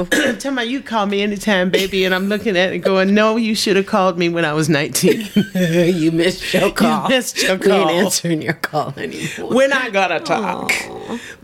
Tell 0.07 0.33
me, 0.33 0.33
tell 0.39 0.51
me, 0.53 0.63
you 0.65 0.81
call 0.81 1.05
me 1.05 1.21
anytime, 1.21 1.69
baby. 1.69 2.03
And 2.05 2.13
I'm 2.13 2.27
looking 2.27 2.57
at 2.57 2.73
it 2.73 2.79
going, 2.79 3.13
no, 3.13 3.37
you 3.37 3.55
should 3.55 3.75
have 3.75 3.85
called 3.85 4.17
me 4.17 4.29
when 4.29 4.43
I 4.45 4.53
was 4.53 4.69
19. 4.69 5.27
you 5.95 6.11
missed 6.11 6.53
your 6.53 6.71
call. 6.71 7.03
You 7.03 7.09
missed 7.09 7.41
your 7.43 7.57
We 7.57 7.67
call. 7.67 7.89
ain't 7.89 8.05
answering 8.05 8.41
your 8.41 8.53
call 8.53 8.93
anymore. 8.97 9.51
We're 9.51 9.67
not 9.67 9.93
gonna 9.93 10.19
talk. 10.19 10.71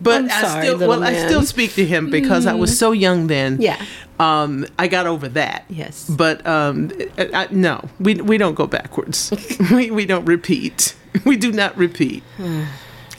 But 0.01 0.24
I'm 0.24 0.30
I 0.32 0.41
sorry, 0.41 0.65
still, 0.67 0.88
well, 0.88 1.03
I 1.03 1.13
still 1.15 1.43
speak 1.43 1.74
to 1.76 1.86
him 1.86 2.09
because 2.09 2.45
I 2.45 2.53
was 2.53 2.78
so 2.78 2.91
young 2.91 3.28
then. 3.28 3.61
Yeah. 3.61 3.84
Um, 4.19 4.65
I 4.78 4.88
got 4.88 5.07
over 5.07 5.28
that. 5.30 5.65
Yes. 5.69 6.09
But 6.09 6.45
um, 6.45 6.91
I, 7.17 7.30
I, 7.34 7.47
no, 7.51 7.89
we 7.99 8.15
we 8.15 8.38
don't 8.38 8.55
go 8.55 8.67
backwards. 8.67 9.32
we 9.71 9.89
we 9.91 10.05
don't 10.05 10.26
repeat. 10.26 10.95
We 11.26 11.38
do 11.38 11.51
not 11.51 11.78
repeat. 11.78 12.24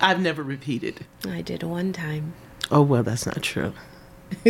I've 0.01 0.21
never 0.21 0.43
repeated. 0.43 1.07
I 1.29 1.43
did 1.43 1.63
one 1.63 1.93
time. 1.93 2.35
Oh 2.71 2.83
well, 2.83 3.03
that's 3.03 3.27
not 3.27 3.43
true. 3.43 3.73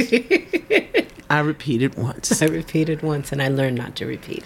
I 1.31 1.41
repeated 1.41 1.97
once. 1.97 2.41
I 2.43 2.47
repeated 2.47 3.03
once, 3.03 3.33
and 3.33 3.43
I 3.43 3.49
learned 3.49 3.77
not 3.77 3.97
to 3.97 4.07
repeat. 4.07 4.45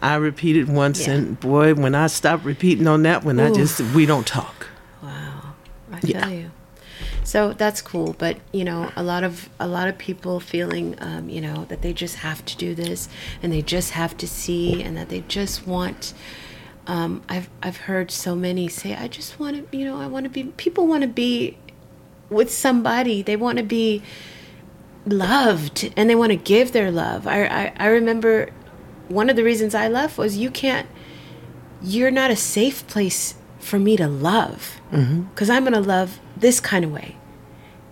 I 0.00 0.14
repeated 0.16 0.68
once, 0.68 1.06
Yeah. 1.06 1.12
and 1.14 1.38
boy, 1.38 1.74
when 1.74 1.94
I 1.94 2.06
stopped 2.08 2.44
repeating 2.44 2.86
on 2.88 3.02
that 3.02 3.24
one, 3.24 3.38
I 3.38 3.50
just 3.52 3.80
we 3.94 4.06
don't 4.06 4.26
talk. 4.26 4.68
Wow, 5.02 5.54
I 5.92 6.00
Yeah. 6.02 6.26
feel 6.26 6.38
you. 6.38 6.50
So 7.24 7.52
that's 7.52 7.80
cool, 7.80 8.14
but 8.18 8.38
you 8.52 8.64
know, 8.64 8.90
a 8.96 9.02
lot 9.02 9.22
of 9.22 9.48
a 9.60 9.68
lot 9.68 9.86
of 9.88 9.96
people 9.98 10.40
feeling, 10.40 10.96
um, 11.00 11.28
you 11.28 11.40
know, 11.40 11.66
that 11.68 11.82
they 11.82 11.92
just 11.92 12.16
have 12.16 12.44
to 12.46 12.56
do 12.56 12.74
this, 12.74 13.08
and 13.42 13.52
they 13.52 13.62
just 13.62 13.90
have 13.90 14.16
to 14.18 14.26
see, 14.26 14.82
and 14.82 14.96
that 14.96 15.08
they 15.08 15.22
just 15.28 15.66
want. 15.66 16.12
Um, 16.86 17.22
I've 17.28 17.48
I've 17.62 17.76
heard 17.76 18.10
so 18.10 18.34
many 18.34 18.68
say, 18.68 18.94
I 18.94 19.08
just 19.08 19.38
want 19.38 19.70
to, 19.70 19.76
you 19.76 19.84
know, 19.84 20.00
I 20.00 20.06
want 20.06 20.24
to 20.24 20.30
be. 20.30 20.44
People 20.56 20.86
want 20.86 21.02
to 21.02 21.08
be 21.08 21.56
with 22.28 22.52
somebody. 22.52 23.22
They 23.22 23.36
want 23.36 23.58
to 23.58 23.64
be 23.64 24.02
loved, 25.06 25.92
and 25.96 26.10
they 26.10 26.14
want 26.14 26.30
to 26.30 26.36
give 26.36 26.72
their 26.72 26.90
love. 26.90 27.26
I, 27.26 27.44
I 27.46 27.72
I 27.76 27.86
remember 27.86 28.50
one 29.08 29.30
of 29.30 29.36
the 29.36 29.44
reasons 29.44 29.74
I 29.74 29.88
left 29.88 30.18
was 30.18 30.36
you 30.36 30.50
can't 30.50 30.88
you're 31.82 32.10
not 32.10 32.30
a 32.30 32.36
safe 32.36 32.86
place 32.86 33.34
for 33.58 33.78
me 33.78 33.96
to 33.96 34.08
love 34.08 34.80
because 34.90 35.50
I'm 35.50 35.62
going 35.64 35.72
to 35.72 35.80
love 35.80 36.20
this 36.36 36.60
kind 36.60 36.84
of 36.84 36.92
way. 36.92 37.16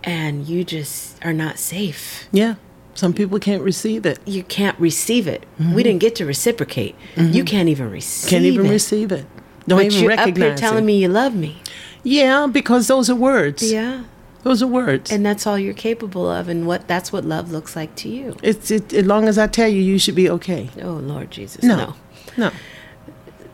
And 0.04 0.46
you 0.46 0.64
just 0.64 1.22
are 1.24 1.32
not 1.32 1.58
safe. 1.58 2.28
Yeah. 2.32 2.54
Some 3.00 3.14
people 3.14 3.38
can't 3.38 3.62
receive 3.62 4.04
it. 4.04 4.18
You 4.26 4.42
can't 4.42 4.78
receive 4.78 5.26
it. 5.26 5.46
We 5.58 5.64
mm-hmm. 5.64 5.76
didn't 5.78 5.98
get 6.00 6.14
to 6.16 6.26
reciprocate. 6.26 6.94
You 7.16 7.22
mm-hmm. 7.22 7.44
can't 7.44 7.70
even 7.70 7.90
receive 7.90 8.28
it. 8.28 8.30
Can't 8.30 8.44
even 8.44 8.66
it. 8.66 8.70
receive 8.70 9.10
it. 9.10 9.24
Don't 9.66 9.78
but 9.78 9.86
even 9.86 10.02
you're 10.02 10.12
up 10.12 10.18
recognize 10.18 10.48
here 10.48 10.56
telling 10.68 10.84
it. 10.84 10.86
me 10.86 10.98
you 11.00 11.08
love 11.08 11.34
me. 11.34 11.62
Yeah, 12.02 12.46
because 12.46 12.88
those 12.88 13.08
are 13.08 13.14
words. 13.14 13.72
Yeah. 13.72 14.04
Those 14.42 14.62
are 14.62 14.66
words. 14.66 15.10
And 15.10 15.24
that's 15.24 15.46
all 15.46 15.58
you're 15.58 15.72
capable 15.72 16.30
of 16.30 16.50
and 16.50 16.66
what 16.66 16.86
that's 16.88 17.10
what 17.10 17.24
love 17.24 17.50
looks 17.50 17.74
like 17.74 17.94
to 17.96 18.10
you. 18.10 18.36
it's 18.42 18.70
it, 18.70 18.92
as 18.92 19.06
long 19.06 19.28
as 19.28 19.38
I 19.38 19.46
tell 19.46 19.68
you, 19.68 19.80
you 19.80 19.98
should 19.98 20.14
be 20.14 20.28
okay. 20.28 20.68
Oh 20.82 20.92
Lord 20.92 21.30
Jesus. 21.30 21.64
No, 21.64 21.94
No. 22.36 22.50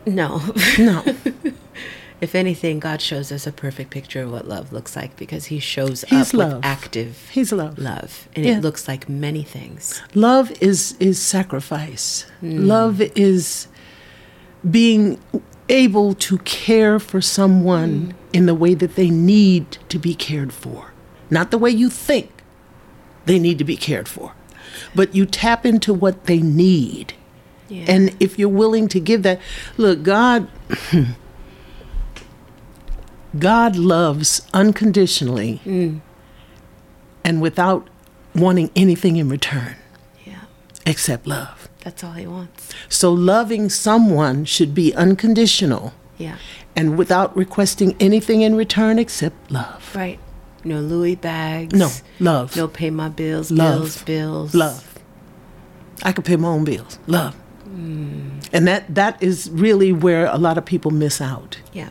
no, 0.05 0.41
No. 0.77 1.05
no. 1.05 1.05
if 2.21 2.33
anything, 2.35 2.79
God 2.79 3.01
shows 3.01 3.31
us 3.31 3.45
a 3.47 3.51
perfect 3.51 3.89
picture 3.91 4.23
of 4.23 4.31
what 4.31 4.47
love 4.47 4.71
looks 4.73 4.95
like 4.95 5.15
because 5.17 5.45
he 5.45 5.59
shows 5.59 6.03
He's 6.07 6.29
up 6.29 6.33
love. 6.33 6.53
with 6.57 6.65
active 6.65 7.29
He's 7.31 7.51
love. 7.51 7.77
love. 7.77 8.27
And 8.35 8.45
Yeah. 8.45 8.57
it 8.57 8.61
looks 8.61 8.87
like 8.87 9.07
many 9.07 9.43
things. 9.43 10.01
Love 10.15 10.51
is 10.61 10.95
is 10.99 11.21
sacrifice. 11.21 12.25
Hmm. 12.39 12.67
Love 12.67 13.01
is 13.15 13.67
being 14.69 15.19
able 15.69 16.13
to 16.15 16.37
care 16.39 16.99
for 16.99 17.21
someone 17.21 17.93
Hmm. 18.11 18.11
in 18.33 18.45
the 18.45 18.55
way 18.55 18.73
that 18.73 18.95
they 18.95 19.09
need 19.09 19.77
to 19.89 19.99
be 19.99 20.13
cared 20.13 20.51
for, 20.53 20.91
not 21.29 21.51
the 21.51 21.57
way 21.57 21.69
you 21.69 21.89
think 21.89 22.29
they 23.25 23.37
need 23.39 23.57
to 23.57 23.63
be 23.65 23.75
cared 23.75 24.07
for, 24.07 24.31
but 24.95 25.13
you 25.13 25.25
tap 25.25 25.65
into 25.65 25.93
what 25.93 26.25
they 26.25 26.39
need. 26.39 27.13
Yeah. 27.69 27.83
And 27.87 28.15
if 28.19 28.39
you're 28.39 28.47
willing 28.63 28.87
to 28.89 28.99
give 28.99 29.23
that, 29.23 29.39
look, 29.77 30.01
God 30.03 30.47
God 33.39 33.75
loves 33.75 34.41
unconditionally 34.53 35.57
Hmm. 35.63 35.97
and 37.23 37.41
without 37.41 37.87
wanting 38.35 38.69
anything 38.75 39.17
in 39.17 39.29
return 39.29 39.75
yeah. 40.25 40.41
except 40.85 41.27
love. 41.27 41.67
That's 41.83 42.03
all 42.03 42.13
he 42.13 42.27
wants. 42.27 42.69
So 42.89 43.11
loving 43.11 43.69
someone 43.69 44.45
should 44.45 44.73
be 44.75 44.93
unconditional 44.95 45.93
Yeah. 46.17 46.35
and 46.75 46.97
without 46.97 47.35
requesting 47.35 47.95
anything 47.99 48.41
in 48.41 48.55
return 48.55 48.99
except 48.99 49.51
love. 49.51 49.91
Right. 49.95 50.19
No 50.63 50.79
Louis 50.81 51.15
bags. 51.15 51.73
No, 51.73 51.89
love. 52.19 52.55
No 52.57 52.67
pay 52.67 52.89
my 52.89 53.09
bills, 53.09 53.51
Love. 53.51 53.79
bills, 53.79 54.03
bills. 54.03 54.55
Love. 54.55 54.99
I 56.03 56.11
can 56.11 56.23
pay 56.23 56.35
my 56.35 56.49
own 56.49 56.63
bills. 56.65 56.99
Love. 57.07 57.33
Hmm. 57.63 58.39
And 58.53 58.67
that 58.67 58.93
that 58.95 59.21
is 59.21 59.49
really 59.51 59.91
where 59.93 60.25
a 60.25 60.37
lot 60.37 60.57
of 60.57 60.65
people 60.65 60.91
miss 60.91 61.21
out. 61.21 61.57
Yeah. 61.73 61.89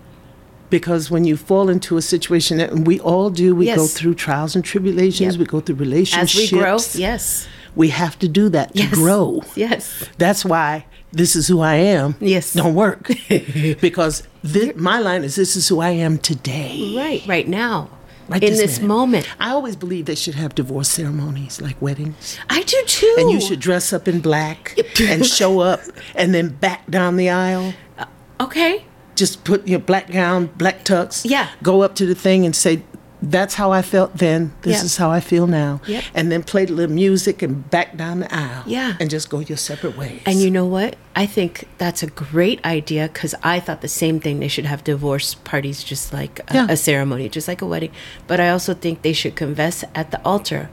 Because 0.71 1.11
when 1.11 1.25
you 1.25 1.37
fall 1.37 1.69
into 1.69 1.97
a 1.97 2.03
situation 2.03 2.59
that 2.59 2.71
and 2.71 2.87
we 2.87 2.99
all 3.01 3.31
do 3.31 3.55
we 3.55 3.67
go 3.75 3.87
through 3.87 4.14
trials 4.14 4.55
and 4.57 4.64
tribulations 4.64 5.35
Yep. 5.35 5.39
we 5.41 5.47
go 5.47 5.61
through 5.61 5.77
relationships 5.77 6.37
As 6.37 6.53
we 6.53 6.59
grow, 6.59 6.77
yes. 6.95 7.47
we 7.75 7.89
have 7.91 8.19
to 8.19 8.29
do 8.29 8.49
that 8.51 8.75
to 8.75 8.83
Yes. 8.83 8.95
grow 8.95 9.43
Yes. 9.55 10.05
that's 10.19 10.45
why 10.45 10.87
this 11.12 11.37
is 11.37 11.47
who 11.49 11.61
i 11.61 11.75
am 11.77 12.14
Yes. 12.21 12.53
don't 12.53 12.75
work 12.75 13.11
because 13.81 14.23
thi- 14.45 14.73
my 14.75 14.99
line 14.99 15.23
is 15.25 15.37
this 15.37 15.57
is 15.57 15.69
who 15.69 15.81
i 15.81 15.91
am 15.91 16.19
today 16.19 16.95
Right. 16.97 17.23
Right 17.27 17.49
now. 17.49 17.91
Right 18.29 18.43
in 18.43 18.51
this 18.51 18.61
this 18.61 18.81
moment. 18.81 19.29
i 19.39 19.51
always 19.51 19.77
believe 19.77 20.07
they 20.07 20.17
should 20.17 20.35
have 20.35 20.55
divorce 20.57 20.89
ceremonies 20.89 21.61
like 21.61 21.81
weddings 21.81 22.39
I 22.51 22.62
do 22.64 22.83
too. 22.87 23.14
and 23.19 23.31
you 23.31 23.41
should 23.41 23.61
dress 23.61 23.93
up 23.93 24.09
in 24.09 24.21
black 24.21 24.77
and 25.01 25.25
show 25.25 25.61
up 25.61 25.81
and 26.17 26.35
then 26.35 26.49
back 26.49 26.91
down 26.91 27.17
the 27.17 27.31
aisle 27.31 27.73
uh, 27.99 28.07
Okay. 28.41 28.85
Just 29.17 29.45
put 29.45 29.67
your 29.67 29.81
black 29.81 30.11
gown, 30.11 30.51
black 30.57 30.85
tux. 30.85 31.23
Yeah. 31.29 31.49
Go 31.62 31.83
up 31.83 31.95
to 31.97 32.07
the 32.07 32.14
thing 32.14 32.45
and 32.47 32.55
say, 32.55 32.83
"That's 33.23 33.55
how 33.55 33.73
I 33.73 33.83
felt 33.83 34.19
then. 34.19 34.53
This 34.62 34.79
Yeah. 34.81 34.85
is 34.85 34.97
how 34.99 35.11
I 35.11 35.21
feel 35.21 35.47
now." 35.47 35.81
Yep. 35.87 36.05
And 36.14 36.31
then 36.31 36.43
play 36.43 36.67
the 36.67 36.75
little 36.75 36.95
music 36.95 37.43
and 37.43 37.69
back 37.71 37.97
down 37.97 38.21
the 38.21 38.33
aisle. 38.35 38.62
Yeah. 38.67 38.93
And 39.01 39.09
just 39.11 39.31
go 39.31 39.41
your 39.41 39.57
separate 39.57 39.97
ways. 39.97 40.21
And 40.27 40.41
you 40.41 40.51
know 40.51 40.67
what? 40.67 40.97
I 41.17 41.25
think 41.27 41.67
that's 41.79 42.03
a 42.03 42.09
great 42.09 42.62
idea 42.64 43.09
because 43.12 43.35
I 43.43 43.59
thought 43.59 43.81
the 43.81 43.89
same 43.89 44.21
thing. 44.21 44.39
They 44.41 44.49
should 44.49 44.67
have 44.67 44.85
divorce 44.85 45.35
parties 45.35 45.83
just 45.83 46.12
like 46.12 46.41
a, 46.49 46.55
Yeah. 46.55 46.67
a 46.69 46.77
ceremony, 46.77 47.29
just 47.31 47.49
like 47.49 47.62
a 47.62 47.67
wedding. 47.67 47.91
But 48.27 48.39
I 48.39 48.51
also 48.51 48.75
think 48.75 49.01
they 49.03 49.14
should 49.14 49.35
confess 49.35 49.83
at 49.95 50.11
the 50.11 50.21
altar 50.25 50.69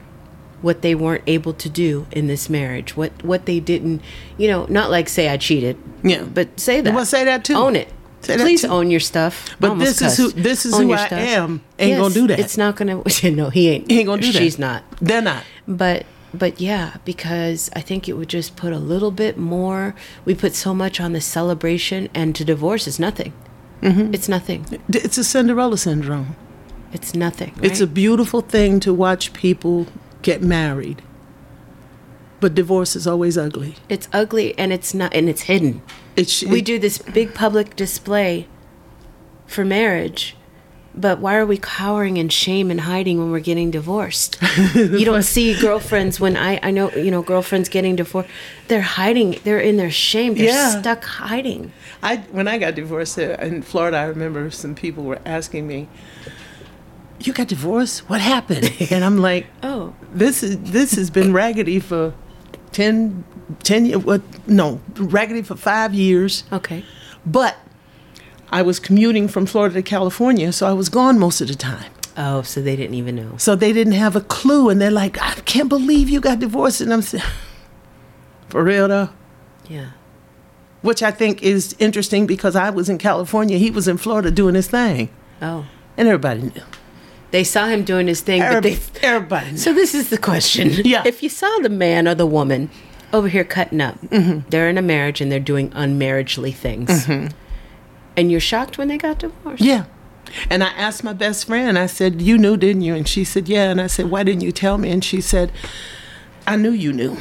what 0.62 0.82
they 0.82 0.96
weren't 0.96 1.24
able 1.28 1.54
to 1.54 1.70
do 1.70 2.06
in 2.12 2.28
this 2.28 2.50
marriage. 2.50 2.96
What 2.98 3.12
what 3.24 3.46
they 3.46 3.60
didn't, 3.62 4.02
you 4.38 4.48
know, 4.50 4.66
not 4.70 4.90
like 4.92 5.08
say 5.10 5.30
I 5.30 5.38
cheated. 5.38 5.76
Yeah. 6.04 6.24
But 6.24 6.60
say 6.60 6.82
that. 6.82 6.94
Well, 6.94 7.06
say 7.06 7.24
that 7.26 7.44
too. 7.46 7.56
Own 7.56 7.76
it. 7.76 7.88
Please 8.26 8.64
own 8.66 8.90
your 8.92 9.00
stuff. 9.00 9.56
But 9.60 9.76
this 9.80 10.02
is 10.02 10.18
who- 10.18 10.32
this 10.32 10.66
is 10.66 10.74
Own 10.74 10.84
who 10.88 10.94
I 10.94 11.06
stuff. 11.08 11.20
am. 11.20 11.62
Ain't 11.80 12.00
gonna 12.00 12.14
do 12.14 12.28
that. 12.28 12.40
It's 12.40 12.58
not 12.58 12.76
gonna. 12.76 13.02
No, 13.32 13.50
he 13.50 13.70
ain't. 13.70 13.90
he 13.92 14.00
ain't 14.00 14.08
gonna 14.08 14.22
do 14.22 14.32
that. 14.32 14.40
She's 14.40 14.58
not 14.60 14.84
They're 15.02 15.22
not. 15.22 15.44
but 15.68 16.06
but 16.36 16.60
yeah 16.60 16.96
because 17.06 17.70
i 17.76 17.80
think 17.80 18.10
it 18.10 18.14
would 18.14 18.28
just 18.28 18.56
put 18.56 18.74
a 18.74 18.80
little 18.80 19.12
bit 19.12 19.38
more 19.38 19.94
we 20.26 20.34
put 20.34 20.56
so 20.56 20.74
much 20.74 21.00
on 21.00 21.14
the 21.14 21.22
celebration 21.22 22.10
and 22.16 22.36
to 22.36 22.44
divorce 22.44 22.88
is 22.88 22.98
nothing 23.00 23.32
Mm-hmm. 23.84 24.14
it's 24.16 24.28
nothing 24.28 24.66
It's 24.90 25.18
a 25.20 25.24
Cinderella 25.24 25.78
syndrome. 25.78 26.36
it's 26.92 27.14
nothing 27.14 27.54
It's 27.62 27.80
a 27.82 27.86
beautiful 27.86 28.42
thing 28.42 28.80
to 28.80 28.92
watch 28.92 29.32
people 29.34 29.86
get 30.24 30.42
married, 30.42 31.04
but 32.40 32.56
divorce 32.56 32.96
is 32.96 33.06
always 33.06 33.38
ugly. 33.38 33.76
it's 33.88 34.08
ugly 34.12 34.58
and 34.58 34.74
it's 34.74 34.94
not 34.94 35.14
and 35.14 35.30
it's 35.30 35.44
hidden 35.44 35.82
We 36.16 36.62
do 36.62 36.80
this 36.80 36.98
big 37.00 37.34
public 37.34 37.76
display 37.76 38.48
for 39.48 39.66
marriage 39.66 40.36
but 40.96 41.20
why 41.20 41.36
are 41.36 41.46
we 41.46 41.58
cowering 41.58 42.18
in 42.18 42.30
shame 42.30 42.70
and 42.70 42.82
hiding 42.82 43.18
when 43.18 43.32
we're 43.32 43.40
getting 43.40 43.72
divorced? 43.72 44.38
you 44.76 45.06
don't 45.06 45.24
see 45.24 45.60
girlfriends 45.60 46.20
when 46.20 46.38
I, 46.38 46.60
I 46.62 46.70
know, 46.72 46.92
you 46.92 47.10
know, 47.10 47.24
girlfriends 47.24 47.68
getting 47.68 47.96
divorced. 47.96 48.30
They're 48.68 48.82
hiding. 48.82 49.40
They're 49.44 49.60
in 49.60 49.78
their 49.78 49.90
shame. 49.90 50.36
They're 50.36 50.46
Yeah. 50.46 50.80
stuck 50.80 51.04
hiding. 51.04 51.72
I 52.04 52.18
when 52.32 52.48
I 52.48 52.60
got 52.60 52.76
divorced 52.76 53.18
uh, 53.18 53.38
in 53.42 53.64
Florida, 53.64 53.98
I 53.98 54.04
remember 54.04 54.52
some 54.52 54.76
people 54.76 55.04
were 55.04 55.20
asking 55.26 55.66
me, 55.66 55.88
"You 57.20 57.34
got 57.34 57.48
divorced? 57.48 58.08
What 58.10 58.22
happened?" 58.22 58.72
And 58.92 59.04
I'm 59.04 59.18
like, 59.18 59.48
Oh, 59.64 59.96
"This 60.14 60.44
is 60.44 60.58
this 60.60 60.92
has 60.94 61.10
been 61.10 61.34
raggedy 61.34 61.80
for 61.80 62.14
10, 62.72 63.24
10 63.64 63.86
years. 63.86 64.04
What? 64.04 64.22
No, 64.48 64.80
raggedy 64.96 65.42
for 65.42 65.56
five 65.56 65.94
years. 65.94 66.44
okay. 66.52 66.84
But 67.26 67.56
I 68.52 68.62
was 68.62 68.80
commuting 68.80 69.28
from 69.28 69.46
Florida 69.46 69.76
to 69.76 69.82
California, 69.84 70.52
so 70.52 70.68
I 70.68 70.74
was 70.74 70.90
gone 70.90 71.18
most 71.20 71.42
of 71.42 71.48
the 71.48 71.56
time. 71.56 71.92
Oh, 72.18 72.42
so 72.44 72.62
they 72.62 72.76
didn't 72.76 72.94
even 72.96 73.16
know. 73.16 73.38
So 73.38 73.56
they 73.56 73.74
didn't 73.74 73.94
have 73.94 74.16
a 74.16 74.22
clue, 74.22 74.70
and 74.70 74.80
they're 74.82 74.92
like, 74.92 75.20
"I 75.22 75.34
can't 75.46 75.70
believe 75.70 76.10
you 76.10 76.20
got 76.22 76.40
divorced." 76.40 76.82
And 76.82 76.94
I'm 76.94 77.02
saying, 77.02 77.24
"For 78.50 78.64
real 78.64 78.88
though." 78.88 79.10
Yeah. 79.68 79.92
Which 80.82 81.02
I 81.02 81.12
think 81.12 81.42
is 81.42 81.76
interesting 81.80 82.28
because 82.28 82.56
I 82.56 82.70
was 82.70 82.90
in 82.90 82.98
California, 82.98 83.58
he 83.58 83.72
was 83.72 83.88
in 83.88 83.98
Florida 83.98 84.30
doing 84.30 84.54
his 84.56 84.68
thing, 84.68 85.10
Oh, 85.42 85.66
and 85.98 86.08
everybody 86.08 86.42
knew. 86.42 86.62
they 87.32 87.44
saw 87.46 87.68
him 87.68 87.84
doing 87.86 88.08
his 88.08 88.20
thing, 88.22 88.42
but 88.42 88.62
they. 88.64 88.74
Everybody, 88.74 89.06
everybody 89.08 89.52
knew. 89.52 89.58
So 89.58 89.74
this 89.74 89.96
is 89.96 90.10
the 90.10 90.18
question. 90.18 90.72
Yeah. 90.84 91.04
If 91.06 91.24
you 91.24 91.30
saw 91.30 91.50
the 91.62 91.70
man 91.70 92.08
or 92.08 92.16
the 92.16 92.26
woman 92.28 92.70
over 93.14 93.28
here 93.30 93.44
cutting 93.44 93.80
up, 93.82 94.00
Mm-hmm. 94.02 94.50
they're 94.50 94.68
in 94.70 94.78
a 94.78 94.82
marriage 94.82 95.22
and 95.22 95.32
they're 95.32 95.40
doing 95.40 95.70
unmarriagely 95.72 96.54
things, 96.54 97.08
and 97.08 98.32
you're 98.32 98.40
shocked 98.40 98.78
when 98.78 98.88
they 98.90 98.98
got 98.98 99.20
divorced. 99.20 99.62
Yeah. 99.64 99.86
And 100.50 100.64
I 100.64 100.68
asked 100.70 101.04
my 101.04 101.14
best 101.14 101.46
friend, 101.46 101.78
I 101.78 101.86
said, 101.86 102.22
You 102.22 102.38
knew, 102.38 102.58
didn't 102.58 102.82
you? 102.82 102.96
And 102.96 103.08
she 103.08 103.24
said, 103.24 103.48
Yeah. 103.48 103.70
And 103.70 103.80
I 103.80 103.88
said, 103.88 104.10
Why 104.10 104.24
didn't 104.24 104.42
you 104.42 104.52
tell 104.52 104.78
me? 104.80 104.90
And 104.90 105.04
she 105.04 105.22
said, 105.22 105.52
I 106.48 106.56
knew 106.56 106.72
you 106.72 106.92
knew. 106.92 107.18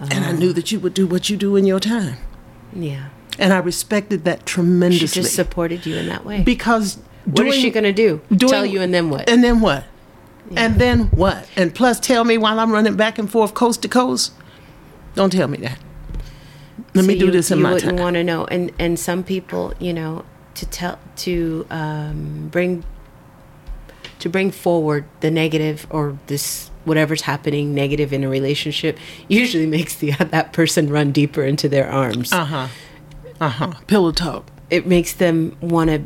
And 0.00 0.24
I 0.24 0.32
knew 0.32 0.52
that 0.54 0.72
you 0.72 0.80
would 0.80 0.94
do 0.94 1.06
what 1.06 1.28
you 1.30 1.36
do 1.36 1.56
in 1.56 1.64
your 1.66 1.78
time. 1.78 2.16
Yeah. 2.74 3.10
And 3.38 3.52
I 3.52 3.58
respected 3.58 4.24
that 4.24 4.46
tremendously. 4.46 5.06
She 5.08 5.14
just 5.20 5.34
supported 5.34 5.84
you 5.86 5.96
in 5.96 6.08
that 6.08 6.24
way. 6.24 6.42
because 6.42 6.98
what 7.24 7.46
is 7.46 7.54
she 7.54 7.70
doing- 7.70 7.72
going 7.72 7.84
to 7.84 7.92
do? 7.92 8.20
doing- 8.34 8.50
Tell 8.50 8.66
you 8.66 8.80
and 8.80 8.92
then 8.94 9.10
what? 9.10 9.28
And 9.28 9.44
then 9.44 9.60
what? 9.60 9.84
And 10.56 10.76
then 10.76 11.04
what? 11.10 11.46
And 11.56 11.74
plus, 11.74 12.00
tell 12.00 12.24
me 12.24 12.36
while 12.36 12.58
I'm 12.60 12.72
running 12.72 12.96
back 12.96 13.18
and 13.18 13.30
forth 13.30 13.54
coast 13.54 13.82
to 13.82 13.88
coast? 13.88 14.32
Don't 15.14 15.30
tell 15.30 15.48
me 15.48 15.58
that. 15.58 15.78
Let 16.94 17.04
me 17.04 17.18
do 17.18 17.26
you- 17.26 17.30
this 17.32 17.50
in 17.50 17.58
you 17.58 17.64
my 17.64 17.72
wouldn't 17.74 17.96
time. 17.96 18.02
want 18.02 18.14
to 18.14 18.24
know. 18.24 18.44
And 18.46 18.72
and 18.78 18.98
some 18.98 19.22
people, 19.24 19.72
you 19.78 19.92
know, 19.92 20.24
to 20.54 20.66
tell 20.66 20.98
to 21.16 21.66
um, 21.70 22.48
bring 22.50 22.84
to 24.18 24.28
bring 24.28 24.50
forward 24.50 25.04
the 25.20 25.30
negative 25.30 25.86
or 25.90 26.18
this 26.28 26.70
whatever's 26.84 27.22
happening 27.22 27.74
negative 27.74 28.12
in 28.12 28.24
a 28.24 28.28
relationship 28.28 28.98
usually 29.28 29.66
makes 29.78 29.94
the 29.96 30.10
that 30.12 30.52
person 30.52 30.88
run 30.90 31.12
deeper 31.12 31.42
into 31.44 31.68
their 31.68 31.88
arms. 31.90 32.32
Uh 32.32 32.44
huh. 32.44 32.68
Uh 33.40 33.48
huh. 33.48 33.72
Pillow 33.86 34.12
talk. 34.12 34.46
it 34.70 34.86
makes 34.86 35.12
them 35.12 35.56
want 35.60 35.90
to. 35.90 36.02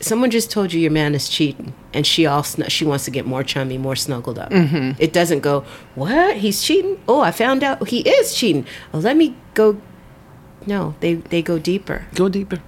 Someone 0.00 0.30
just 0.30 0.50
told 0.50 0.72
you 0.72 0.80
your 0.80 0.90
man 0.90 1.14
is 1.14 1.28
cheating, 1.28 1.72
and 1.94 2.06
she 2.06 2.26
all 2.26 2.42
snu- 2.42 2.70
she 2.70 2.84
wants 2.84 3.04
to 3.04 3.10
get 3.10 3.26
more 3.26 3.42
chummy, 3.42 3.78
more 3.78 3.96
snuggled 3.96 4.38
up. 4.38 4.50
Mm-hmm. 4.50 5.00
It 5.00 5.12
doesn't 5.12 5.40
go, 5.40 5.64
what? 5.94 6.36
He's 6.36 6.62
cheating? 6.62 7.02
Oh, 7.08 7.20
I 7.20 7.30
found 7.32 7.62
out 7.62 7.88
he 7.88 8.00
is 8.00 8.34
cheating. 8.34 8.66
Well, 8.92 9.02
let 9.02 9.16
me 9.16 9.36
go. 9.54 9.80
No, 10.66 10.94
they 11.00 11.14
they 11.14 11.42
go 11.42 11.58
deeper. 11.58 12.06
Go 12.14 12.28
deeper. 12.28 12.60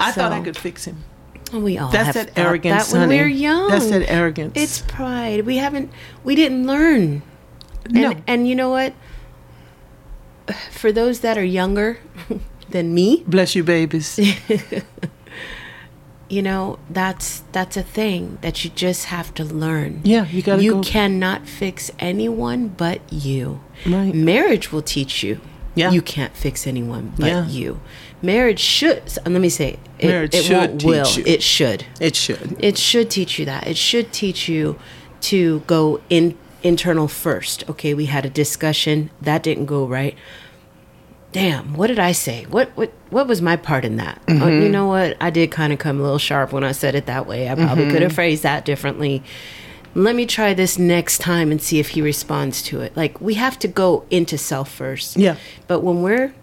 I 0.00 0.12
thought 0.12 0.32
I 0.32 0.40
could 0.40 0.56
fix 0.56 0.84
him. 0.84 1.04
We 1.52 1.78
all 1.78 1.90
That's 1.90 2.16
have 2.16 2.26
that 2.26 2.38
arrogance, 2.38 2.90
that 2.90 2.98
when 2.98 3.08
we're 3.08 3.28
young. 3.28 3.68
That's 3.70 3.88
that 3.90 4.10
arrogance. 4.10 4.54
It's 4.56 4.80
pride. 4.80 5.46
We 5.46 5.58
haven't. 5.58 5.90
We 6.24 6.34
didn't 6.34 6.66
learn. 6.66 7.22
No. 7.88 8.10
And, 8.10 8.22
and 8.26 8.48
you 8.48 8.54
know 8.56 8.70
what? 8.70 8.92
For 10.72 10.90
those 10.90 11.20
that 11.20 11.38
are 11.38 11.44
younger 11.44 11.98
than 12.70 12.92
me, 12.92 13.22
Bless 13.26 13.54
you, 13.54 13.62
babies. 13.62 14.18
you 16.28 16.42
know 16.42 16.78
that's 16.90 17.42
that's 17.52 17.76
a 17.76 17.82
thing 17.82 18.38
that 18.40 18.64
you 18.64 18.70
just 18.70 19.06
have 19.06 19.32
to 19.34 19.44
learn. 19.44 20.00
Yeah, 20.04 20.26
you 20.26 20.42
gotta 20.42 20.62
You 20.62 20.72
go- 20.74 20.82
cannot 20.82 21.46
fix 21.48 21.90
anyone 21.98 22.68
but 22.68 23.00
you. 23.12 23.60
Right. 23.86 24.14
Marriage 24.14 24.72
will 24.72 24.82
teach 24.82 25.22
you. 25.22 25.40
Yeah. 25.74 25.90
You 25.90 26.02
can't 26.02 26.36
fix 26.36 26.66
anyone 26.66 27.12
but 27.18 27.26
Yeah. 27.26 27.46
you. 27.48 27.80
Marriage 28.22 28.60
should. 28.60 29.02
let 29.26 29.40
me 29.40 29.48
say. 29.48 29.78
It, 29.98 30.06
Marriage 30.06 30.34
it 30.34 30.44
should 30.44 30.56
won't 30.56 30.80
teach 30.80 30.86
will. 30.88 31.08
you. 31.18 31.24
It 31.26 31.42
should. 31.42 31.84
It 32.00 32.14
should. 32.16 32.56
It 32.60 32.78
should 32.78 33.10
teach 33.10 33.38
you 33.38 33.44
that. 33.46 33.66
It 33.66 33.76
should 33.76 34.12
teach 34.12 34.48
you 34.48 34.78
to 35.22 35.60
go 35.66 36.00
in 36.08 36.36
internal 36.62 37.08
first. 37.08 37.68
Okay, 37.68 37.92
we 37.92 38.06
had 38.06 38.24
a 38.24 38.30
discussion 38.30 39.10
that 39.20 39.42
didn't 39.42 39.66
go 39.66 39.84
right. 39.86 40.16
Damn, 41.34 41.74
what 41.74 41.88
did 41.88 41.98
I 41.98 42.12
say? 42.12 42.44
What 42.44 42.70
what 42.76 42.92
what 43.10 43.26
was 43.26 43.42
my 43.42 43.56
part 43.56 43.84
in 43.84 43.96
that? 43.96 44.22
Oh, 44.28 44.46
you 44.46 44.68
know 44.68 44.86
what? 44.86 45.16
I 45.20 45.30
did 45.30 45.50
kind 45.50 45.72
of 45.72 45.80
come 45.80 45.98
a 45.98 46.02
little 46.02 46.18
sharp 46.18 46.52
when 46.52 46.62
I 46.62 46.70
said 46.70 46.94
it 46.94 47.06
that 47.06 47.26
way. 47.26 47.48
I 47.48 47.56
probably 47.56 47.90
could 47.90 48.02
have 48.02 48.12
phrased 48.12 48.44
that 48.44 48.64
differently. 48.64 49.20
Let 49.96 50.14
me 50.14 50.26
try 50.26 50.54
this 50.54 50.78
next 50.78 51.18
time 51.18 51.50
and 51.50 51.60
see 51.60 51.80
if 51.80 51.90
he 51.90 52.02
responds 52.02 52.62
to 52.62 52.82
it. 52.82 52.96
Like 52.96 53.20
we 53.20 53.34
have 53.34 53.58
to 53.58 53.68
go 53.68 54.06
into 54.10 54.38
self 54.38 54.70
first. 54.70 55.16
Yeah. 55.16 55.34
But 55.66 55.80
when 55.80 56.02
we're 56.02 56.34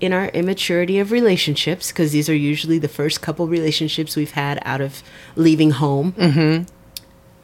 in 0.00 0.12
our 0.12 0.26
immaturity 0.30 0.98
of 0.98 1.12
relationships, 1.12 1.92
because 1.92 2.10
these 2.10 2.28
are 2.28 2.34
usually 2.34 2.78
the 2.80 2.88
first 2.88 3.22
couple 3.22 3.46
relationships 3.46 4.16
we've 4.16 4.32
had 4.32 4.58
out 4.64 4.80
of 4.80 5.04
leaving 5.36 5.70
home. 5.70 6.12
Mm-hmm. 6.14 6.64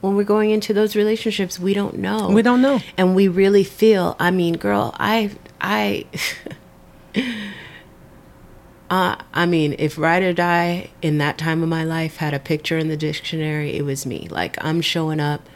When 0.00 0.16
we're 0.16 0.24
going 0.24 0.50
into 0.50 0.74
those 0.74 0.96
relationships, 0.96 1.60
we 1.60 1.74
don't 1.74 1.98
know. 1.98 2.28
We 2.28 2.42
don't 2.42 2.60
know. 2.60 2.80
and 2.98 3.14
we 3.14 3.28
really 3.28 3.62
feel. 3.62 4.16
I 4.18 4.32
mean, 4.32 4.54
girl, 4.56 4.92
I, 4.98 5.30
I, 5.60 6.06
uh, 8.90 9.16
I 9.32 9.46
mean, 9.46 9.74
if 9.78 9.98
ride 9.98 10.22
or 10.22 10.32
die 10.32 10.90
in 11.00 11.18
that 11.18 11.38
time 11.38 11.62
of 11.62 11.68
my 11.68 11.84
life 11.84 12.16
had 12.16 12.34
a 12.34 12.38
picture 12.38 12.78
in 12.78 12.88
the 12.88 12.96
dictionary, 12.96 13.76
it 13.76 13.84
was 13.84 14.06
me. 14.06 14.28
Like 14.30 14.62
I'm 14.64 14.80
showing 14.80 15.20
up. 15.20 15.48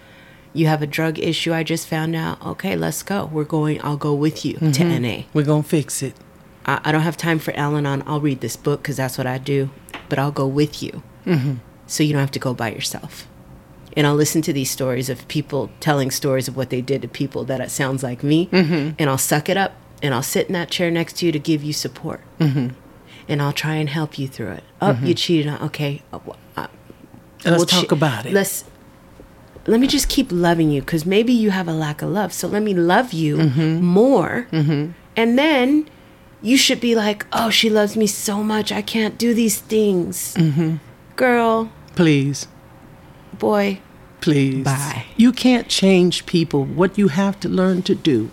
You 0.52 0.68
have 0.68 0.80
a 0.80 0.86
drug 0.86 1.18
issue. 1.18 1.52
I 1.52 1.64
just 1.64 1.86
found 1.86 2.16
out. 2.16 2.44
Okay, 2.44 2.76
let's 2.76 3.02
go. 3.02 3.26
We're 3.26 3.44
going. 3.44 3.78
I'll 3.84 3.98
go 3.98 4.14
with 4.14 4.42
you 4.42 4.54
to 4.54 4.64
mm-hmm. 4.64 5.02
NA. 5.02 5.22
We're 5.34 5.44
going 5.44 5.62
to 5.62 5.68
fix 5.68 6.02
it. 6.02 6.14
I, 6.64 6.80
I 6.82 6.92
don't 6.92 7.02
have 7.02 7.18
time 7.18 7.38
for 7.38 7.54
Al 7.54 7.76
Anon. 7.76 8.02
I'll 8.06 8.22
read 8.22 8.40
this 8.40 8.56
book 8.56 8.80
because 8.80 8.96
that's 8.96 9.18
what 9.18 9.26
I 9.26 9.36
do, 9.36 9.68
but 10.08 10.18
I'll 10.18 10.32
go 10.32 10.46
with 10.46 10.82
you. 10.82 11.02
Mm-hmm. 11.26 11.56
So 11.86 12.02
you 12.02 12.14
don't 12.14 12.20
have 12.20 12.30
to 12.30 12.38
go 12.38 12.54
by 12.54 12.72
yourself. 12.72 13.28
And 13.96 14.06
I'll 14.06 14.14
listen 14.14 14.40
to 14.42 14.52
these 14.52 14.70
stories 14.70 15.10
of 15.10 15.26
people 15.28 15.70
telling 15.80 16.10
stories 16.10 16.48
of 16.48 16.56
what 16.56 16.70
they 16.70 16.80
did 16.80 17.02
to 17.02 17.08
people 17.08 17.44
that 17.44 17.60
it 17.60 17.70
sounds 17.70 18.02
like 18.02 18.22
me. 18.22 18.46
Mm-hmm. 18.48 18.94
And 18.98 19.10
I'll 19.10 19.18
suck 19.18 19.50
it 19.50 19.56
up 19.56 19.72
and 20.02 20.14
I'll 20.14 20.22
sit 20.22 20.46
in 20.48 20.52
that 20.54 20.70
chair 20.70 20.90
next 20.90 21.16
to 21.18 21.26
you 21.26 21.32
to 21.32 21.38
give 21.38 21.62
you 21.64 21.72
support. 21.72 22.20
And 23.28 23.42
I'll 23.42 23.52
try 23.52 23.74
and 23.74 23.88
help 23.88 24.18
you 24.20 24.28
through 24.28 24.52
it. 24.52 24.64
Oh, 24.80 24.96
you 25.02 25.12
cheated 25.14 25.48
on. 25.48 25.60
Okay. 25.62 26.02
uh, 26.12 26.18
uh, 26.56 26.66
Let's 27.44 27.56
we'll 27.58 27.66
talk 27.66 27.88
chi- 27.88 27.96
about 27.96 28.26
it. 28.26 28.32
Let's 28.32 28.64
let 29.66 29.80
me 29.80 29.88
just 29.88 30.08
keep 30.08 30.28
loving 30.30 30.70
you 30.70 30.80
because 30.80 31.04
maybe 31.04 31.32
you 31.32 31.50
have 31.50 31.66
a 31.66 31.72
lack 31.72 32.02
of 32.02 32.10
love. 32.10 32.32
So 32.32 32.46
let 32.46 32.62
me 32.62 32.72
love 32.72 33.12
you 33.12 33.36
Mm-hmm. 33.36 33.84
more, 33.84 34.46
and 34.52 35.38
then 35.38 35.88
you 36.40 36.56
should 36.56 36.80
be 36.80 36.94
like, 36.94 37.26
"Oh, 37.32 37.50
she 37.50 37.68
loves 37.68 37.96
me 37.96 38.06
so 38.06 38.44
much. 38.44 38.70
I 38.70 38.80
can't 38.82 39.18
do 39.18 39.34
these 39.34 39.58
things, 39.60 40.34
Mm-hmm. 40.34 40.76
girl, 41.16 41.72
Please. 41.96 42.46
boy." 43.38 43.80
Please. 44.20 44.64
Bye. 44.64 45.06
You 45.16 45.32
can't 45.32 45.68
change 45.68 46.26
people. 46.26 46.64
What 46.64 46.96
you 46.98 47.08
have 47.08 47.38
to 47.40 47.48
learn 47.48 47.82
to 47.82 47.94
do 47.94 48.30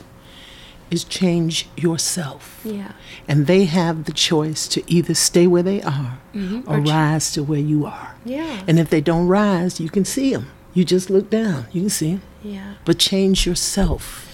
is 0.93 1.03
change 1.03 1.67
yourself. 1.75 2.61
Yeah, 2.63 2.91
And 3.27 3.47
they 3.47 3.65
have 3.65 4.03
the 4.05 4.11
choice 4.13 4.67
to 4.69 4.81
either 4.87 5.13
stay 5.13 5.47
where 5.47 5.63
they 5.63 5.81
are 5.81 6.19
or, 6.33 6.39
Mm-hmm. 6.39 6.71
Or 6.71 6.81
ch- 6.83 6.89
rise 6.89 7.31
to 7.33 7.43
where 7.43 7.59
you 7.59 7.85
are. 7.85 8.15
yeah, 8.25 8.63
And 8.67 8.79
if 8.79 8.89
they 8.89 9.01
don't 9.01 9.27
rise, 9.27 9.79
you 9.79 9.89
can 9.89 10.05
see 10.05 10.33
them. 10.33 10.47
You 10.73 10.83
just 10.85 11.09
look 11.09 11.29
down, 11.29 11.65
you 11.71 11.81
can 11.81 11.89
see 11.89 12.11
them. 12.13 12.21
yeah, 12.43 12.73
But 12.85 12.97
change 12.99 13.45
yourself. 13.45 14.29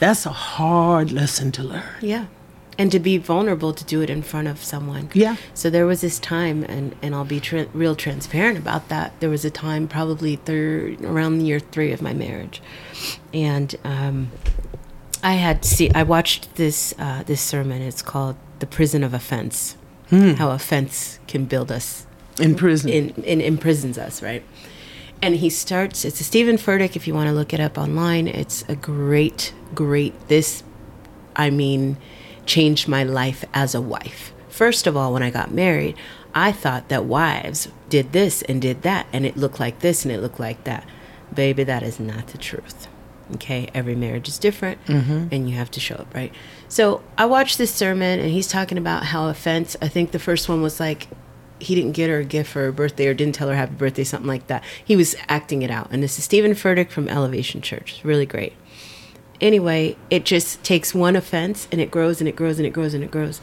That's 0.00 0.26
a 0.26 0.30
hard 0.32 1.12
lesson 1.12 1.52
to 1.52 1.62
learn. 1.62 1.94
yeah. 2.00 2.26
And 2.76 2.90
to 2.90 2.98
be 2.98 3.18
vulnerable 3.18 3.72
to 3.72 3.84
do 3.84 4.00
it 4.02 4.10
in 4.10 4.22
front 4.22 4.48
of 4.48 4.58
someone. 4.64 5.08
Yeah. 5.14 5.36
So 5.54 5.70
there 5.70 5.86
was 5.86 6.00
this 6.00 6.18
time, 6.18 6.64
and, 6.64 6.96
and 7.02 7.14
I'll 7.14 7.24
be 7.24 7.38
tra- 7.38 7.68
real 7.72 7.94
transparent 7.94 8.58
about 8.58 8.88
that. 8.88 9.12
There 9.20 9.30
was 9.30 9.44
a 9.44 9.50
time, 9.50 9.86
probably 9.86 10.34
third, 10.34 11.00
around 11.04 11.38
the 11.38 11.44
year 11.44 11.60
three 11.60 11.92
of 11.92 12.02
my 12.02 12.12
marriage, 12.12 12.60
and 13.32 13.76
um, 13.84 14.32
I 15.24 15.32
had 15.32 15.64
see 15.64 15.90
I 15.94 16.02
watched 16.02 16.56
this 16.56 16.94
uh, 16.98 17.22
this 17.24 17.40
sermon. 17.40 17.80
It's 17.80 18.02
called 18.02 18.36
"The 18.58 18.66
Prison 18.66 19.02
of 19.02 19.14
Offense: 19.14 19.76
How 20.10 20.50
Offense 20.50 21.18
Can 21.26 21.46
Build 21.46 21.72
Us 21.72 22.06
In 22.38 22.54
prison. 22.54 22.90
in, 22.90 23.10
in 23.24 23.40
imprisons 23.40 23.96
us, 23.96 24.22
right? 24.22 24.44
And 25.22 25.36
he 25.36 25.48
starts. 25.48 26.04
It's 26.04 26.20
a 26.20 26.24
Steven 26.24 26.56
Furtick. 26.56 26.94
If 26.94 27.08
you 27.08 27.14
want 27.14 27.28
to 27.28 27.32
look 27.32 27.54
it 27.54 27.60
up 27.60 27.78
online, 27.78 28.28
it's 28.28 28.64
a 28.68 28.76
great, 28.76 29.54
great. 29.74 30.28
This, 30.28 30.62
I 31.34 31.48
mean, 31.48 31.96
changed 32.44 32.86
my 32.86 33.02
life 33.02 33.46
as 33.54 33.74
a 33.74 33.80
wife. 33.80 34.34
First 34.50 34.86
of 34.86 34.94
all, 34.94 35.14
when 35.14 35.22
I 35.22 35.30
got 35.30 35.50
married, 35.50 35.96
I 36.34 36.52
thought 36.52 36.90
that 36.90 37.06
wives 37.06 37.68
did 37.88 38.12
this 38.12 38.42
and 38.42 38.60
did 38.60 38.82
that, 38.82 39.06
and 39.10 39.24
it 39.24 39.38
looked 39.38 39.58
like 39.58 39.78
this 39.78 40.04
and 40.04 40.12
it 40.12 40.20
looked 40.20 40.38
like 40.38 40.64
that. 40.64 40.86
Baby, 41.34 41.64
that 41.64 41.82
is 41.82 41.98
not 41.98 42.26
the 42.28 42.38
truth. 42.38 42.86
Okay, 43.36 43.68
every 43.74 43.94
marriage 43.96 44.28
is 44.28 44.38
different, 44.38 44.84
mm-hmm. 44.86 45.28
and 45.32 45.48
you 45.48 45.56
have 45.56 45.70
to 45.72 45.80
show 45.80 45.96
up, 45.96 46.14
right? 46.14 46.32
So 46.68 47.02
I 47.18 47.26
watched 47.26 47.58
this 47.58 47.72
sermon, 47.74 48.20
and 48.20 48.30
he's 48.30 48.46
talking 48.46 48.78
about 48.78 49.04
how 49.04 49.28
offense. 49.28 49.76
I 49.82 49.88
think 49.88 50.12
the 50.12 50.18
first 50.18 50.48
one 50.48 50.62
was 50.62 50.78
like 50.78 51.08
he 51.60 51.74
didn't 51.74 51.92
get 51.92 52.10
her 52.10 52.18
a 52.18 52.24
gift 52.24 52.50
for 52.50 52.60
her 52.60 52.72
birthday 52.72 53.06
or 53.06 53.14
didn't 53.14 53.34
tell 53.34 53.48
her 53.48 53.54
happy 53.54 53.74
birthday, 53.74 54.04
something 54.04 54.28
like 54.28 54.46
that. 54.48 54.62
He 54.84 54.96
was 54.96 55.16
acting 55.28 55.62
it 55.62 55.70
out. 55.70 55.88
And 55.90 56.02
this 56.02 56.18
is 56.18 56.24
Steven 56.24 56.52
Furtick 56.52 56.90
from 56.90 57.08
Elevation 57.08 57.60
Church. 57.60 57.94
It's 57.94 58.04
really 58.04 58.26
great. 58.26 58.52
Anyway, 59.40 59.96
it 60.10 60.24
just 60.24 60.62
takes 60.62 60.94
one 60.94 61.16
offense 61.16 61.68
and 61.72 61.80
it 61.80 61.90
grows 61.90 62.20
and 62.20 62.28
it 62.28 62.36
grows 62.36 62.58
and 62.58 62.66
it 62.66 62.72
grows 62.72 62.94
and 62.94 63.02
it 63.02 63.10
grows. 63.10 63.40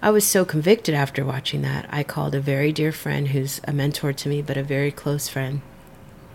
I 0.00 0.10
was 0.10 0.26
so 0.26 0.44
convicted 0.44 0.94
after 0.94 1.24
watching 1.24 1.62
that. 1.62 1.86
I 1.90 2.02
called 2.02 2.34
a 2.34 2.40
very 2.40 2.72
dear 2.72 2.90
friend 2.90 3.28
who's 3.28 3.60
a 3.64 3.72
mentor 3.72 4.12
to 4.12 4.28
me, 4.28 4.42
but 4.42 4.56
a 4.56 4.62
very 4.62 4.90
close 4.90 5.28
friend. 5.28 5.62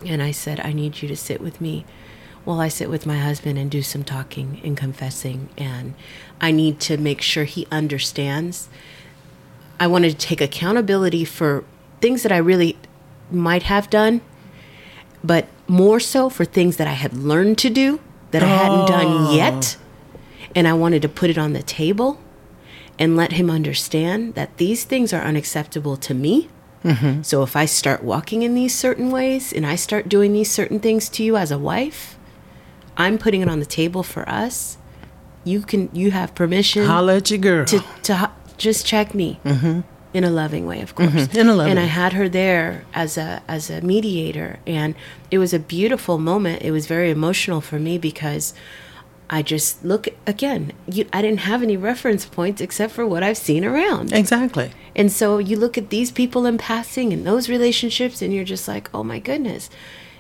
And 0.06 0.22
I 0.22 0.32
said, 0.32 0.62
I 0.62 0.72
need 0.72 1.02
you 1.02 1.08
to 1.10 1.18
sit 1.18 1.42
with 1.42 1.60
me 1.60 1.86
while 2.48 2.62
I 2.62 2.70
sit 2.70 2.90
with 2.90 3.06
my 3.06 3.18
husband 3.18 3.60
and 3.60 3.70
do 3.70 3.82
some 3.82 4.06
talking 4.06 4.62
and 4.64 4.78
confessing. 4.78 5.50
And 5.58 5.96
I 6.40 6.52
need 6.52 6.80
to 6.82 6.98
make 6.98 7.22
sure 7.22 7.44
he 7.44 7.68
understands 7.72 8.70
I 9.80 9.88
wanted 9.88 10.12
to 10.12 10.18
take 10.18 10.42
accountability 10.42 11.26
for 11.26 11.64
things 12.02 12.24
that 12.24 12.32
I 12.32 12.38
really 12.38 12.78
might 13.30 13.64
have 13.64 13.90
done, 13.90 14.22
but 15.24 15.48
more 15.68 16.00
so 16.00 16.30
for 16.30 16.46
things 16.46 16.78
that 16.78 16.88
I 16.88 16.94
had 16.94 17.14
learned 17.14 17.58
to 17.60 17.70
do 17.70 18.00
that 18.32 18.44
I 18.44 18.48
hadn't 18.48 18.88
done 18.88 19.06
oh. 19.08 19.36
yet. 19.36 19.78
And 20.56 20.68
I 20.68 20.74
wanted 20.74 21.02
to 21.04 21.10
put 21.10 21.30
it 21.30 21.38
on 21.38 21.54
the 21.54 21.62
table 21.62 22.20
and 22.98 23.16
let 23.16 23.34
him 23.34 23.50
understand 23.50 24.34
that 24.34 24.58
these 24.58 24.84
things 24.84 25.14
are 25.14 25.22
unacceptable 25.22 25.98
to 25.98 26.14
me. 26.14 26.50
Mm-hmm. 26.84 27.22
So 27.22 27.44
if 27.44 27.56
I 27.56 27.66
start 27.66 28.04
walking 28.04 28.42
in 28.42 28.56
these 28.56 28.74
certain 28.74 29.12
ways 29.12 29.54
and 29.54 29.66
I 29.66 29.76
start 29.76 30.10
doing 30.10 30.34
these 30.34 30.50
certain 30.50 30.80
things 30.80 31.10
to 31.10 31.24
you 31.24 31.38
as 31.38 31.52
a 31.52 31.60
wife, 31.60 32.17
I'm 32.98 33.18
putting 33.18 33.42
it 33.42 33.48
on 33.50 33.60
the 33.60 33.66
table 33.66 34.04
for 34.04 34.28
us. 34.28 34.78
You 35.44 35.62
can 35.62 35.90
you 35.94 36.12
have 36.12 36.36
permission 36.36 36.86
Holla 36.86 37.18
at 37.18 37.32
your 37.32 37.40
girl. 37.40 37.66
to 37.66 37.84
to 38.04 38.16
ho- 38.16 38.32
just 38.58 38.86
check 38.86 39.14
me 39.14 39.40
in 40.14 40.24
a 40.24 40.30
loving 40.30 40.66
way, 40.66 40.82
of 40.82 40.96
course. 40.96 41.10
Mm-hmm. 41.10 41.38
In 41.38 41.48
a 41.48 41.54
loving 41.54 41.72
and 41.72 41.80
I 41.80 41.86
had 41.86 42.14
her 42.14 42.28
there 42.28 42.86
as 42.94 43.18
a 43.18 43.42
as 43.48 43.70
a 43.70 43.82
mediator, 43.82 44.60
and 44.66 44.96
it 45.32 45.38
was 45.38 45.54
a 45.54 45.60
beautiful 45.60 46.18
moment. 46.18 46.64
It 46.64 46.72
was 46.72 46.88
very 46.88 47.12
emotional 47.12 47.62
for 47.62 47.80
me 47.80 47.98
because 47.98 48.54
I 49.30 49.42
just 49.42 49.86
look 49.86 50.08
again. 50.26 50.72
You, 50.92 51.08
I 51.14 51.22
didn't 51.22 51.42
have 51.42 51.62
any 51.62 51.78
reference 51.78 52.26
points 52.26 52.62
except 52.62 52.94
for 52.94 53.06
what 53.06 53.24
I've 53.24 53.38
seen 53.38 53.64
around, 53.64 54.12
exactly. 54.12 54.72
and 54.96 55.12
so 55.12 55.38
you 55.38 55.56
look 55.58 55.78
at 55.78 55.90
these 55.90 56.12
people 56.12 56.46
in 56.46 56.58
passing 56.58 57.14
and 57.14 57.26
those 57.26 57.48
relationships, 57.48 58.22
and 58.22 58.34
you're 58.34 58.44
just 58.44 58.68
like, 58.68 58.90
oh 58.94 59.04
my 59.04 59.20
goodness. 59.20 59.70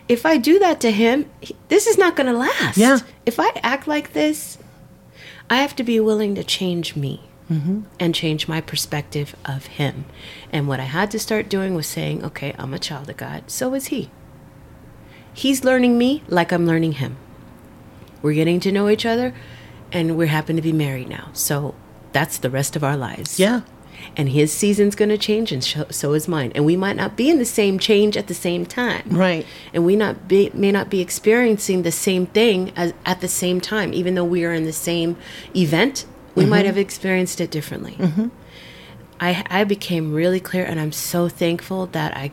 If 0.07 0.25
I 0.25 0.37
do 0.37 0.59
that 0.59 0.79
to 0.81 0.91
him, 0.91 1.29
he- 1.41 1.55
this 1.67 1.87
is 1.87 1.97
not 1.97 2.15
going 2.15 2.27
to 2.27 2.37
last. 2.37 2.77
Yeah. 2.77 2.99
If 3.25 3.39
I 3.39 3.51
act 3.61 3.87
like 3.87 4.13
this, 4.13 4.57
I 5.49 5.57
have 5.57 5.75
to 5.77 5.83
be 5.83 5.99
willing 5.99 6.35
to 6.35 6.43
change 6.43 6.95
me 6.95 7.23
mm-hmm. 7.49 7.81
and 7.99 8.15
change 8.15 8.47
my 8.47 8.61
perspective 8.61 9.35
of 9.45 9.67
him. 9.67 10.05
And 10.51 10.67
what 10.67 10.79
I 10.79 10.83
had 10.85 11.11
to 11.11 11.19
start 11.19 11.49
doing 11.49 11.75
was 11.75 11.87
saying, 11.87 12.23
okay, 12.23 12.53
I'm 12.57 12.73
a 12.73 12.79
child 12.79 13.09
of 13.09 13.17
God. 13.17 13.49
So 13.49 13.73
is 13.73 13.87
he. 13.87 14.09
He's 15.33 15.63
learning 15.63 15.97
me 15.97 16.23
like 16.27 16.51
I'm 16.51 16.65
learning 16.65 16.93
him. 16.93 17.17
We're 18.21 18.33
getting 18.33 18.59
to 18.61 18.71
know 18.71 18.89
each 18.89 19.05
other 19.05 19.33
and 19.91 20.17
we 20.17 20.27
happen 20.27 20.55
to 20.55 20.61
be 20.61 20.73
married 20.73 21.09
now. 21.09 21.29
So 21.33 21.75
that's 22.11 22.37
the 22.37 22.49
rest 22.49 22.75
of 22.75 22.83
our 22.83 22.97
lives. 22.97 23.39
Yeah. 23.39 23.61
And 24.15 24.29
his 24.29 24.51
season's 24.51 24.95
going 24.95 25.09
to 25.09 25.17
change, 25.17 25.51
and 25.51 25.63
so, 25.63 25.85
so 25.91 26.13
is 26.13 26.27
mine. 26.27 26.51
And 26.55 26.65
we 26.65 26.75
might 26.75 26.95
not 26.95 27.15
be 27.15 27.29
in 27.29 27.37
the 27.37 27.45
same 27.45 27.77
change 27.77 28.17
at 28.17 28.27
the 28.27 28.33
same 28.33 28.65
time. 28.65 29.07
Right. 29.09 29.45
And 29.73 29.85
we 29.85 29.95
not 29.95 30.27
be, 30.27 30.49
may 30.53 30.71
not 30.71 30.89
be 30.89 31.01
experiencing 31.01 31.83
the 31.83 31.91
same 31.91 32.25
thing 32.25 32.71
as, 32.75 32.93
at 33.05 33.21
the 33.21 33.27
same 33.27 33.61
time, 33.61 33.93
even 33.93 34.15
though 34.15 34.25
we 34.25 34.43
are 34.43 34.53
in 34.53 34.63
the 34.63 34.73
same 34.73 35.17
event. 35.55 36.05
We 36.33 36.45
might 36.45 36.59
mm-hmm. 36.59 36.67
have 36.67 36.77
experienced 36.77 37.41
it 37.41 37.51
differently. 37.51 37.93
Mm-hmm. 37.93 38.27
I, 39.19 39.45
I 39.49 39.63
became 39.63 40.13
really 40.13 40.39
clear, 40.39 40.63
and 40.63 40.79
I'm 40.79 40.91
so 40.91 41.29
thankful 41.29 41.87
that 41.87 42.15
I 42.15 42.31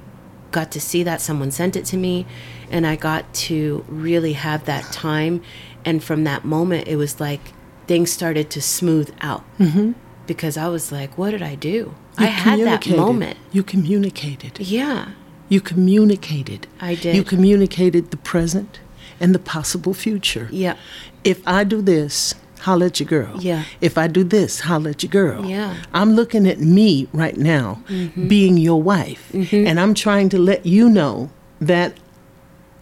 got 0.50 0.70
to 0.72 0.80
see 0.80 1.02
that. 1.02 1.20
Someone 1.20 1.50
sent 1.50 1.76
it 1.76 1.84
to 1.86 1.96
me, 1.96 2.26
and 2.70 2.86
I 2.86 2.96
got 2.96 3.32
to 3.34 3.84
really 3.88 4.34
have 4.34 4.66
that 4.66 4.84
time. 4.92 5.42
And 5.84 6.02
from 6.02 6.24
that 6.24 6.44
moment, 6.44 6.88
it 6.88 6.96
was 6.96 7.20
like 7.20 7.40
things 7.86 8.10
started 8.10 8.50
to 8.50 8.62
smooth 8.62 9.14
out 9.20 9.44
mm-hmm. 9.58 9.92
Because 10.26 10.56
I 10.56 10.68
was 10.68 10.90
like, 10.92 11.16
what 11.18 11.30
did 11.30 11.42
I 11.42 11.54
do? 11.54 11.94
I 12.16 12.26
had 12.26 12.60
that 12.60 12.88
moment. 12.88 13.38
You 13.52 13.62
communicated. 13.62 14.60
Yeah. 14.60 15.10
You 15.48 15.60
communicated. 15.60 16.66
I 16.80 16.94
did. 16.94 17.16
You 17.16 17.24
communicated 17.24 18.10
the 18.10 18.16
present 18.16 18.80
and 19.20 19.34
the 19.34 19.38
possible 19.38 19.94
future. 19.94 20.48
Yeah. 20.50 20.76
If 21.22 21.46
I 21.46 21.64
do 21.64 21.82
this, 21.82 22.34
holla 22.60 22.86
at 22.86 23.00
your 23.00 23.08
girl. 23.08 23.40
Yeah. 23.40 23.64
If 23.80 23.98
I 23.98 24.06
do 24.06 24.24
this, 24.24 24.60
holla 24.60 24.90
at 24.90 25.02
your 25.02 25.10
girl. 25.10 25.44
Yeah. 25.44 25.76
I'm 25.92 26.14
looking 26.14 26.46
at 26.46 26.60
me 26.60 27.08
right 27.12 27.36
now 27.36 27.82
mm-hmm. 27.88 28.28
being 28.28 28.56
your 28.56 28.82
wife, 28.82 29.30
mm-hmm. 29.32 29.66
and 29.66 29.78
I'm 29.78 29.94
trying 29.94 30.28
to 30.30 30.38
let 30.38 30.64
you 30.64 30.88
know 30.88 31.30
that 31.60 31.98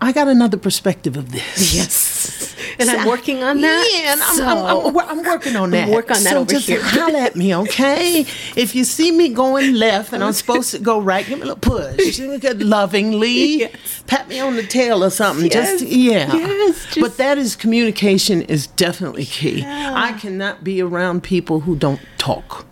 I 0.02 0.12
got 0.12 0.28
another 0.28 0.56
perspective 0.58 1.16
of 1.16 1.32
this. 1.32 1.74
Yes. 1.74 2.48
And 2.78 2.88
So- 2.88 2.96
I'm 2.96 3.06
working 3.06 3.42
on 3.42 3.60
that. 3.60 3.90
Yeah, 3.92 4.12
and 4.12 4.22
I'm, 4.22 4.36
So- 4.36 4.46
I'm, 4.46 4.96
I'm, 4.96 5.18
I'm 5.18 5.24
working 5.24 5.56
on 5.56 5.70
that. 5.72 5.88
work 5.90 6.10
on 6.10 6.22
that 6.22 6.30
so 6.32 6.38
over 6.40 6.50
just 6.50 6.66
here. 6.68 6.80
holler 6.82 7.18
at 7.18 7.36
me, 7.36 7.54
okay? 7.54 8.20
If 8.56 8.74
you 8.74 8.84
see 8.84 9.10
me 9.12 9.28
going 9.28 9.74
left 9.74 10.12
and 10.14 10.24
I'm 10.24 10.32
supposed 10.32 10.70
to 10.70 10.78
go 10.78 10.98
right, 11.00 11.26
give 11.26 11.38
me 11.38 11.42
a 11.44 11.54
little 11.54 11.60
push. 11.60 12.18
Lovingly, 12.76 13.58
Yes. 13.60 14.02
pat 14.06 14.26
me 14.28 14.40
on 14.40 14.56
the 14.56 14.62
tail 14.62 15.04
or 15.04 15.10
something. 15.10 15.50
Just 15.50 15.84
Yes. 15.84 16.32
yeah. 16.32 16.34
Yes, 16.34 16.84
just, 16.86 17.00
but 17.00 17.16
that 17.18 17.36
is 17.36 17.56
communication 17.56 18.40
is 18.42 18.68
definitely 18.68 19.26
key. 19.26 19.62
I 19.66 20.12
cannot 20.12 20.64
be 20.64 20.80
around 20.80 21.22
people 21.22 21.60
who 21.60 21.76
don't 21.76 22.00
talk. 22.16 22.64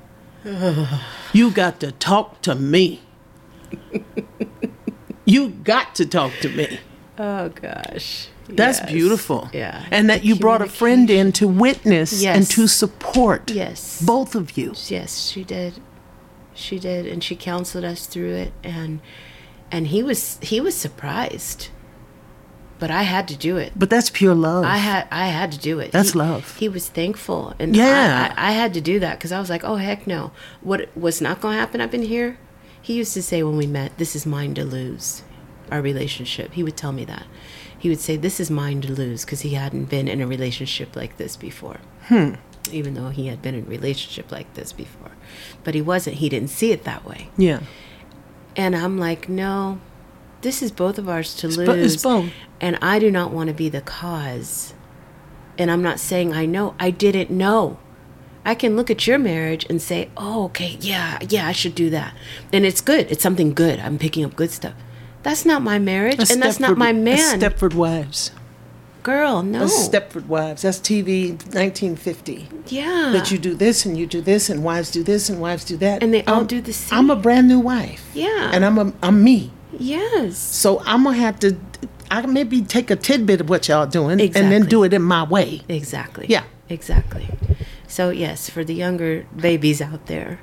you 1.34 1.50
got 1.50 1.78
to 1.80 1.92
talk 1.92 2.40
to 2.42 2.54
me. 2.54 3.00
you 5.24 5.50
got 5.50 5.94
to 5.96 6.06
talk 6.06 6.32
to 6.40 6.48
me. 6.48 6.78
Oh 7.22 7.50
gosh. 7.50 8.28
That's 8.48 8.78
Yes. 8.80 8.90
beautiful. 8.90 9.50
Yeah. 9.52 9.84
And 9.90 10.08
that 10.08 10.24
you 10.24 10.34
brought 10.36 10.62
a 10.62 10.66
friend 10.68 11.08
in 11.10 11.32
to 11.32 11.46
witness 11.46 12.24
and 12.24 12.46
to 12.50 12.66
support 12.66 13.50
Yes. 13.50 14.00
both 14.02 14.34
of 14.34 14.56
you. 14.56 14.72
Yes, 14.88 15.28
she 15.30 15.44
did. 15.44 15.74
She 16.54 16.78
did, 16.78 17.06
and 17.06 17.22
she 17.22 17.36
counseled 17.36 17.84
us 17.84 18.06
through 18.06 18.34
it, 18.44 18.52
and 18.64 19.00
and 19.70 19.88
he 19.88 20.02
was 20.02 20.38
he 20.42 20.60
was 20.60 20.74
surprised, 20.74 21.68
but 22.78 22.90
I 22.90 23.02
had 23.02 23.28
to 23.28 23.36
do 23.36 23.56
it. 23.56 23.72
But 23.76 23.90
that's 23.90 24.10
pure 24.10 24.34
love. 24.34 24.64
I 24.64 24.78
had 24.78 25.06
I 25.10 25.26
had 25.28 25.52
to 25.52 25.58
do 25.58 25.78
it. 25.78 25.92
That's 25.92 26.12
He- 26.12 26.18
love. 26.18 26.56
He 26.58 26.68
was 26.68 26.88
thankful, 26.88 27.54
and 27.58 27.76
Yeah. 27.76 28.32
I, 28.36 28.42
I, 28.46 28.48
I 28.48 28.52
had 28.52 28.72
to 28.74 28.80
do 28.80 28.98
that 29.00 29.18
because 29.18 29.32
I 29.32 29.40
was 29.40 29.50
like, 29.50 29.64
oh 29.64 29.76
heck 29.76 30.06
no, 30.06 30.32
what 30.62 30.88
was 30.96 31.20
not 31.20 31.40
going 31.42 31.54
to 31.56 31.60
happen 31.60 31.80
up 31.82 31.94
in 31.94 32.02
here? 32.02 32.38
He 32.82 32.94
used 32.94 33.12
to 33.14 33.22
say 33.22 33.42
when 33.42 33.56
we 33.58 33.66
met, 33.66 33.96
"This 33.98 34.16
is 34.16 34.24
mine 34.26 34.54
to 34.54 34.64
lose." 34.64 35.22
Our 35.70 35.80
relationship. 35.82 36.52
He 36.52 36.62
would 36.62 36.76
tell 36.76 36.92
me 36.92 37.04
that. 37.04 37.26
He 37.78 37.88
would 37.88 38.00
say, 38.00 38.16
"This 38.16 38.40
is 38.40 38.50
mine 38.50 38.80
to 38.82 38.92
lose," 38.92 39.24
because 39.24 39.40
he 39.40 39.50
hadn't 39.54 39.84
been 39.88 40.08
in 40.08 40.20
a 40.20 40.26
relationship 40.26 40.94
like 40.96 41.16
this 41.16 41.36
before. 41.36 41.78
Hmm. 42.08 42.34
Even 42.72 42.94
though 42.94 43.08
he 43.08 43.28
had 43.28 43.40
been 43.40 43.54
in 43.54 43.64
a 43.64 43.68
relationship 43.68 44.30
like 44.30 44.52
this 44.54 44.72
before, 44.72 45.12
but 45.64 45.74
he 45.74 45.80
wasn't. 45.82 46.16
He 46.16 46.28
didn't 46.28 46.50
see 46.50 46.72
it 46.72 46.84
that 46.84 47.04
way. 47.04 47.28
yeah. 47.36 47.60
And 48.56 48.74
I'm 48.76 48.98
like, 48.98 49.28
no, 49.28 49.80
this 50.42 50.60
is 50.60 50.72
both 50.72 50.98
of 50.98 51.08
ours 51.08 51.34
to 51.36 51.46
lose. 51.46 51.66
bo- 51.68 51.72
it's 51.74 52.02
both. 52.02 52.30
And 52.60 52.76
I 52.82 52.98
do 52.98 53.10
not 53.10 53.30
want 53.30 53.46
to 53.48 53.54
be 53.54 53.68
the 53.68 53.80
cause. 53.80 54.74
And 55.56 55.70
I'm 55.70 55.82
not 55.82 56.00
saying 56.00 56.32
I 56.34 56.46
know. 56.46 56.74
I 56.78 56.90
didn't 56.90 57.30
know. 57.30 57.78
I 58.44 58.54
can 58.54 58.74
look 58.74 58.90
at 58.90 59.06
your 59.06 59.18
marriage 59.18 59.66
and 59.70 59.80
say, 59.80 60.10
oh, 60.16 60.44
okay, 60.46 60.76
yeah, 60.80 61.18
yeah, 61.28 61.46
I 61.46 61.52
should 61.52 61.74
do 61.74 61.90
that. 61.90 62.14
And 62.52 62.64
it's 62.66 62.80
good. 62.80 63.10
It's 63.10 63.22
something 63.22 63.52
good. 63.54 63.78
I'm 63.78 63.98
picking 63.98 64.24
up 64.24 64.34
good 64.34 64.50
stuff. 64.50 64.74
That's 65.22 65.44
not 65.44 65.62
my 65.62 65.78
marriage. 65.78 66.30
and 66.30 66.42
that's 66.42 66.60
not 66.60 66.76
my 66.78 66.92
man. 66.92 67.40
Stepford 67.40 67.74
Wives. 67.74 68.30
Girl, 69.02 69.42
no. 69.42 69.60
That's 69.60 69.88
Stepford 69.88 70.26
Wives. 70.26 70.62
That's 70.62 70.78
TV 70.78 71.30
1950. 71.30 72.48
yeah. 72.66 73.10
That 73.14 73.30
you 73.30 73.38
do 73.38 73.54
this 73.54 73.86
and 73.86 73.96
you 73.96 74.06
do 74.06 74.20
this 74.20 74.50
and 74.50 74.62
wives 74.62 74.90
do 74.90 75.02
this 75.02 75.30
and 75.30 75.40
wives 75.40 75.64
do 75.64 75.76
that. 75.78 76.02
And 76.02 76.12
they 76.12 76.22
all 76.24 76.34
I'm- 76.36 76.46
do 76.46 76.60
the 76.60 76.72
same. 76.72 76.98
I'm 76.98 77.10
a 77.10 77.16
brand 77.16 77.48
new 77.48 77.58
wife. 77.60 78.10
Yeah. 78.14 78.50
And 78.52 78.64
I'm 78.64 78.78
a 78.78 78.92
I'm 79.02 79.24
me. 79.24 79.52
yes. 79.78 80.36
So 80.36 80.80
I'm 80.84 81.04
gonna 81.04 81.16
have 81.16 81.38
to 81.40 81.56
I 82.10 82.26
maybe 82.26 82.60
take 82.62 82.90
a 82.90 82.96
tidbit 82.96 83.40
of 83.40 83.48
what 83.48 83.68
y'all 83.68 83.86
doing 83.86 84.20
and 84.20 84.34
then 84.34 84.66
do 84.66 84.82
it 84.84 84.92
in 84.92 85.02
my 85.02 85.22
way. 85.22 85.62
Exactly. 85.68 86.26
Yeah. 86.28 86.44
Exactly. 86.68 87.28
So 87.86 88.10
yes, 88.10 88.50
for 88.50 88.64
the 88.64 88.74
younger 88.74 89.26
babies 89.34 89.80
out 89.80 90.06
there, 90.06 90.40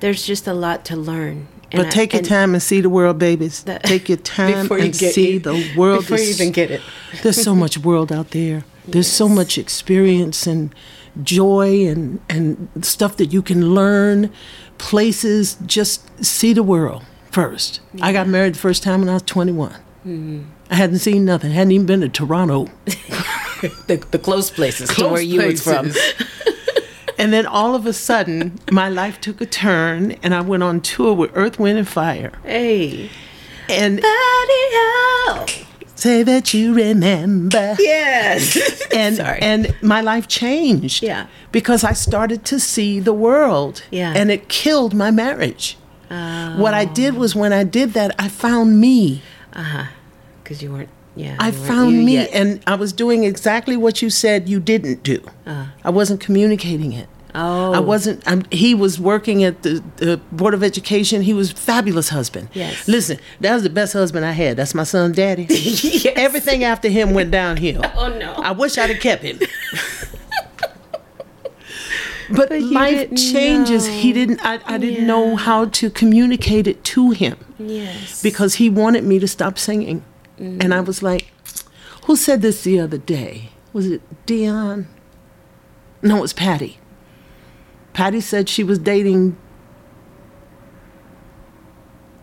there's 0.00 0.24
just 0.24 0.46
a 0.46 0.54
lot 0.54 0.84
to 0.86 0.96
learn. 0.96 1.48
But 1.76 1.86
I- 1.86 1.90
take 1.90 2.12
your 2.12 2.22
time 2.22 2.54
and 2.54 2.62
see 2.62 2.80
the 2.80 2.88
world, 2.90 3.18
babies. 3.18 3.62
that- 3.68 3.82
take 3.84 4.08
your 4.08 4.18
time 4.38 4.66
you 4.68 4.74
and 4.76 4.94
see 4.96 5.32
you- 5.34 5.38
the 5.40 5.72
world. 5.76 6.00
before 6.00 6.18
you 6.18 6.30
even 6.30 6.52
get 6.52 6.70
it. 6.70 6.80
There's 7.22 7.42
so 7.42 7.54
much 7.54 7.78
world 7.78 8.12
out 8.12 8.30
there. 8.30 8.64
There's 8.86 9.10
so 9.10 9.28
much 9.28 9.56
experience 9.58 10.46
and 10.46 10.74
joy 11.22 11.86
and, 11.86 12.20
and 12.28 12.68
stuff 12.82 13.16
that 13.16 13.32
you 13.32 13.40
can 13.42 13.74
learn. 13.74 14.30
Places, 14.78 15.56
just 15.64 16.02
see 16.24 16.52
the 16.52 16.62
world 16.62 17.04
first. 17.30 17.80
I 18.02 18.12
got 18.12 18.28
married 18.28 18.54
the 18.54 18.58
first 18.58 18.82
time 18.82 19.00
when 19.00 19.08
I 19.08 19.14
was 19.14 19.22
21. 19.22 19.70
Mm-hmm. 19.72 20.42
I 20.70 20.74
hadn't 20.74 20.98
seen 20.98 21.24
nothing. 21.24 21.52
hadn't 21.52 21.72
even 21.72 21.86
been 21.86 22.00
to 22.02 22.08
Toronto. 22.08 22.68
The, 23.86 23.96
the 24.10 24.18
close 24.18 24.50
places 24.50 24.90
to 24.90 24.94
Close 24.94 25.12
where 25.12 25.22
you 25.22 25.40
was 25.40 25.62
from. 25.62 25.90
And 27.18 27.32
then 27.32 27.46
all 27.46 27.74
of 27.74 27.86
a 27.86 27.92
sudden, 27.92 28.58
my 28.70 28.88
life 28.88 29.20
took 29.20 29.40
a 29.40 29.46
turn, 29.46 30.12
and 30.22 30.34
I 30.34 30.40
went 30.40 30.62
on 30.62 30.80
tour 30.80 31.14
with 31.14 31.30
Earth, 31.34 31.58
Wind, 31.58 31.78
and 31.78 31.88
Fire. 31.88 32.32
Hey. 32.44 33.10
And 33.68 34.02
say 35.94 36.22
that 36.22 36.52
you 36.52 36.74
remember. 36.74 37.76
Yes. 37.78 38.82
and 38.94 39.16
Sorry. 39.16 39.38
and 39.40 39.74
my 39.80 40.00
life 40.02 40.28
changed. 40.28 41.02
Yeah. 41.02 41.28
Because 41.50 41.82
I 41.82 41.92
started 41.92 42.44
to 42.46 42.60
see 42.60 43.00
the 43.00 43.14
world. 43.14 43.82
Yeah. 43.90 44.12
And 44.14 44.30
it 44.30 44.48
killed 44.48 44.92
my 44.94 45.10
marriage. 45.10 45.78
What 46.08 46.74
I 46.74 46.84
did 46.84 47.14
was 47.14 47.34
when 47.34 47.52
I 47.52 47.64
did 47.64 47.94
that, 47.94 48.14
I 48.18 48.28
found 48.28 48.80
me. 48.80 49.22
Uh 49.52 49.62
huh. 49.62 49.84
Because 50.42 50.62
you 50.62 50.70
weren't, 50.72 50.90
yeah. 51.16 51.36
I 51.38 51.50
found 51.50 52.04
me, 52.04 52.14
yet. 52.14 52.30
and 52.32 52.62
I 52.66 52.74
was 52.74 52.92
doing 52.92 53.24
exactly 53.24 53.76
what 53.76 54.02
you 54.02 54.10
said 54.10 54.48
you 54.48 54.60
didn't 54.60 55.02
do. 55.02 55.22
I 55.46 55.90
wasn't 55.90 56.20
communicating 56.20 56.92
it. 56.92 57.08
Oh. 57.36 57.72
I 57.72 57.80
wasn't. 57.80 58.22
I'm, 58.28 58.44
he 58.52 58.76
was 58.76 59.00
working 59.00 59.42
at 59.42 59.62
the, 59.64 59.82
the 59.96 60.18
Board 60.30 60.54
of 60.54 60.62
Education. 60.62 61.22
He 61.22 61.32
was 61.34 61.50
a 61.50 61.56
fabulous 61.56 62.10
husband. 62.10 62.48
Yes. 62.52 62.86
Listen, 62.86 63.18
that 63.40 63.54
was 63.54 63.64
the 63.64 63.70
best 63.70 63.92
husband 63.92 64.24
I 64.24 64.30
had. 64.30 64.56
That's 64.56 64.72
my 64.72 64.84
son, 64.84 65.10
Daddy. 65.12 65.46
Yes. 65.50 66.06
Everything 66.14 66.62
after 66.62 66.88
him 66.88 67.12
went 67.12 67.30
downhill. 67.32 67.82
Oh, 67.96 68.08
no. 68.16 68.34
I 68.34 68.52
wish 68.52 68.78
I'd 68.78 68.90
have 68.90 69.00
kept 69.00 69.24
him. 69.24 69.40
but, 72.30 72.48
But 72.48 72.60
life 72.62 73.14
changes. 73.16 73.86
He 73.86 74.12
didn't. 74.12 74.40
I, 74.44 74.60
I 74.66 74.78
didn't 74.78 75.06
know 75.06 75.36
how 75.36 75.66
to 75.66 75.90
communicate 75.90 76.66
it 76.66 76.82
to 76.84 77.10
him 77.10 77.36
Yes. 77.58 78.22
because 78.22 78.54
he 78.56 78.70
wanted 78.70 79.04
me 79.04 79.18
to 79.18 79.28
stop 79.28 79.58
singing. 79.58 80.04
And 80.38 80.74
I 80.74 80.80
was 80.80 81.02
like, 81.02 81.32
who 82.04 82.16
said 82.16 82.42
this 82.42 82.62
the 82.62 82.80
other 82.80 82.98
day? 82.98 83.50
Was 83.72 83.86
it 83.86 84.02
Dion? 84.26 84.88
No, 86.02 86.18
it 86.18 86.22
was 86.22 86.32
Patti. 86.32 86.78
Patti 87.92 88.20
said 88.20 88.48
she 88.48 88.64
was 88.64 88.78
dating 88.78 89.36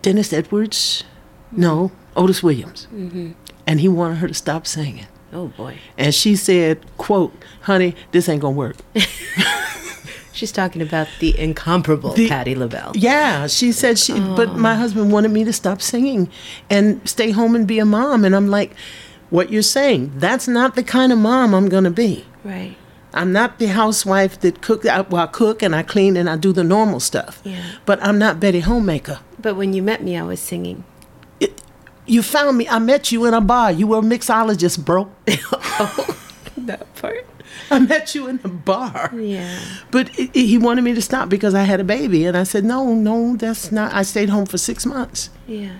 Dennis 0.01 0.33
Edwards. 0.33 1.03
No, 1.51 1.91
Otis 2.15 2.43
Williams. 2.43 2.87
Mm-hmm. 2.93 3.31
And 3.65 3.79
he 3.79 3.87
wanted 3.87 4.15
her 4.15 4.27
to 4.27 4.33
stop 4.33 4.67
singing. 4.67 5.07
oh, 5.33 5.47
boy. 5.49 5.77
And 5.97 6.13
she 6.13 6.35
said, 6.35 6.85
quote, 6.97 7.33
honey, 7.61 7.95
this 8.11 8.27
ain't 8.27 8.41
gonna 8.41 8.55
work. 8.55 8.77
She's 10.41 10.51
talking 10.51 10.81
about 10.81 11.07
the 11.19 11.37
incomparable 11.37 12.13
The- 12.13 12.27
Patti 12.27 12.55
LaBelle. 12.55 12.93
Yeah, 12.95 13.45
she 13.45 13.71
said 13.71 13.99
she, 13.99 14.13
but 14.13 14.49
oh. 14.49 14.53
my 14.57 14.73
husband 14.73 15.11
wanted 15.11 15.29
me 15.29 15.43
to 15.43 15.53
stop 15.53 15.83
singing 15.83 16.31
and 16.67 17.07
stay 17.07 17.29
home 17.29 17.53
and 17.53 17.67
be 17.67 17.77
a 17.77 17.85
mom. 17.85 18.25
And 18.25 18.35
I'm 18.35 18.47
like, 18.47 18.73
what 19.29 19.51
you're 19.51 19.61
saying, 19.61 20.13
that's 20.15 20.47
not 20.47 20.73
the 20.73 20.81
kind 20.81 21.11
of 21.11 21.19
mom 21.19 21.53
I'm 21.53 21.69
going 21.69 21.83
to 21.83 21.91
be. 21.91 22.25
Right. 22.43 22.75
I'm 23.13 23.31
not 23.31 23.59
the 23.59 23.67
housewife 23.67 24.39
that 24.39 24.63
cook, 24.63 24.83
I, 24.83 25.01
well, 25.01 25.25
I 25.25 25.27
cook 25.27 25.61
and 25.61 25.75
I 25.75 25.83
clean 25.83 26.17
and 26.17 26.27
I 26.27 26.37
do 26.37 26.51
the 26.51 26.63
normal 26.63 26.99
stuff. 26.99 27.39
Yeah. 27.43 27.63
But 27.85 28.01
I'm 28.01 28.17
not 28.17 28.39
Betty 28.39 28.61
Homemaker. 28.61 29.19
But 29.39 29.57
when 29.57 29.73
you 29.73 29.83
met 29.83 30.01
me, 30.01 30.17
I 30.17 30.23
was 30.23 30.39
singing. 30.39 30.85
It, 31.39 31.61
you 32.07 32.23
found 32.23 32.57
me, 32.57 32.67
I 32.67 32.79
met 32.79 33.11
you 33.11 33.25
in 33.25 33.35
a 33.35 33.41
bar. 33.41 33.71
You 33.71 33.85
were 33.85 33.99
a 33.99 34.01
mixologist, 34.01 34.83
bro. 34.83 35.11
Oh, 35.83 36.17
that 36.57 36.93
part. 36.95 37.27
I 37.75 37.79
met 37.79 38.13
you 38.15 38.27
in 38.27 38.39
a 38.43 38.47
bar. 38.49 39.11
Yeah. 39.15 39.59
But 39.91 40.09
it, 40.19 40.29
it- 40.33 40.45
he 40.47 40.57
wanted 40.57 40.83
me 40.83 40.93
to 40.93 41.01
stop 41.01 41.29
because 41.29 41.53
I 41.55 41.63
had 41.63 41.79
a 41.79 41.83
baby. 41.83 42.25
And 42.25 42.35
I 42.37 42.43
said, 42.43 42.63
no, 42.65 42.93
no, 42.93 43.35
that's 43.35 43.71
not. 43.71 43.93
I 43.93 44.03
stayed 44.03 44.29
home 44.29 44.45
for 44.45 44.57
six 44.57 44.85
months. 44.85 45.29
Yeah. 45.47 45.77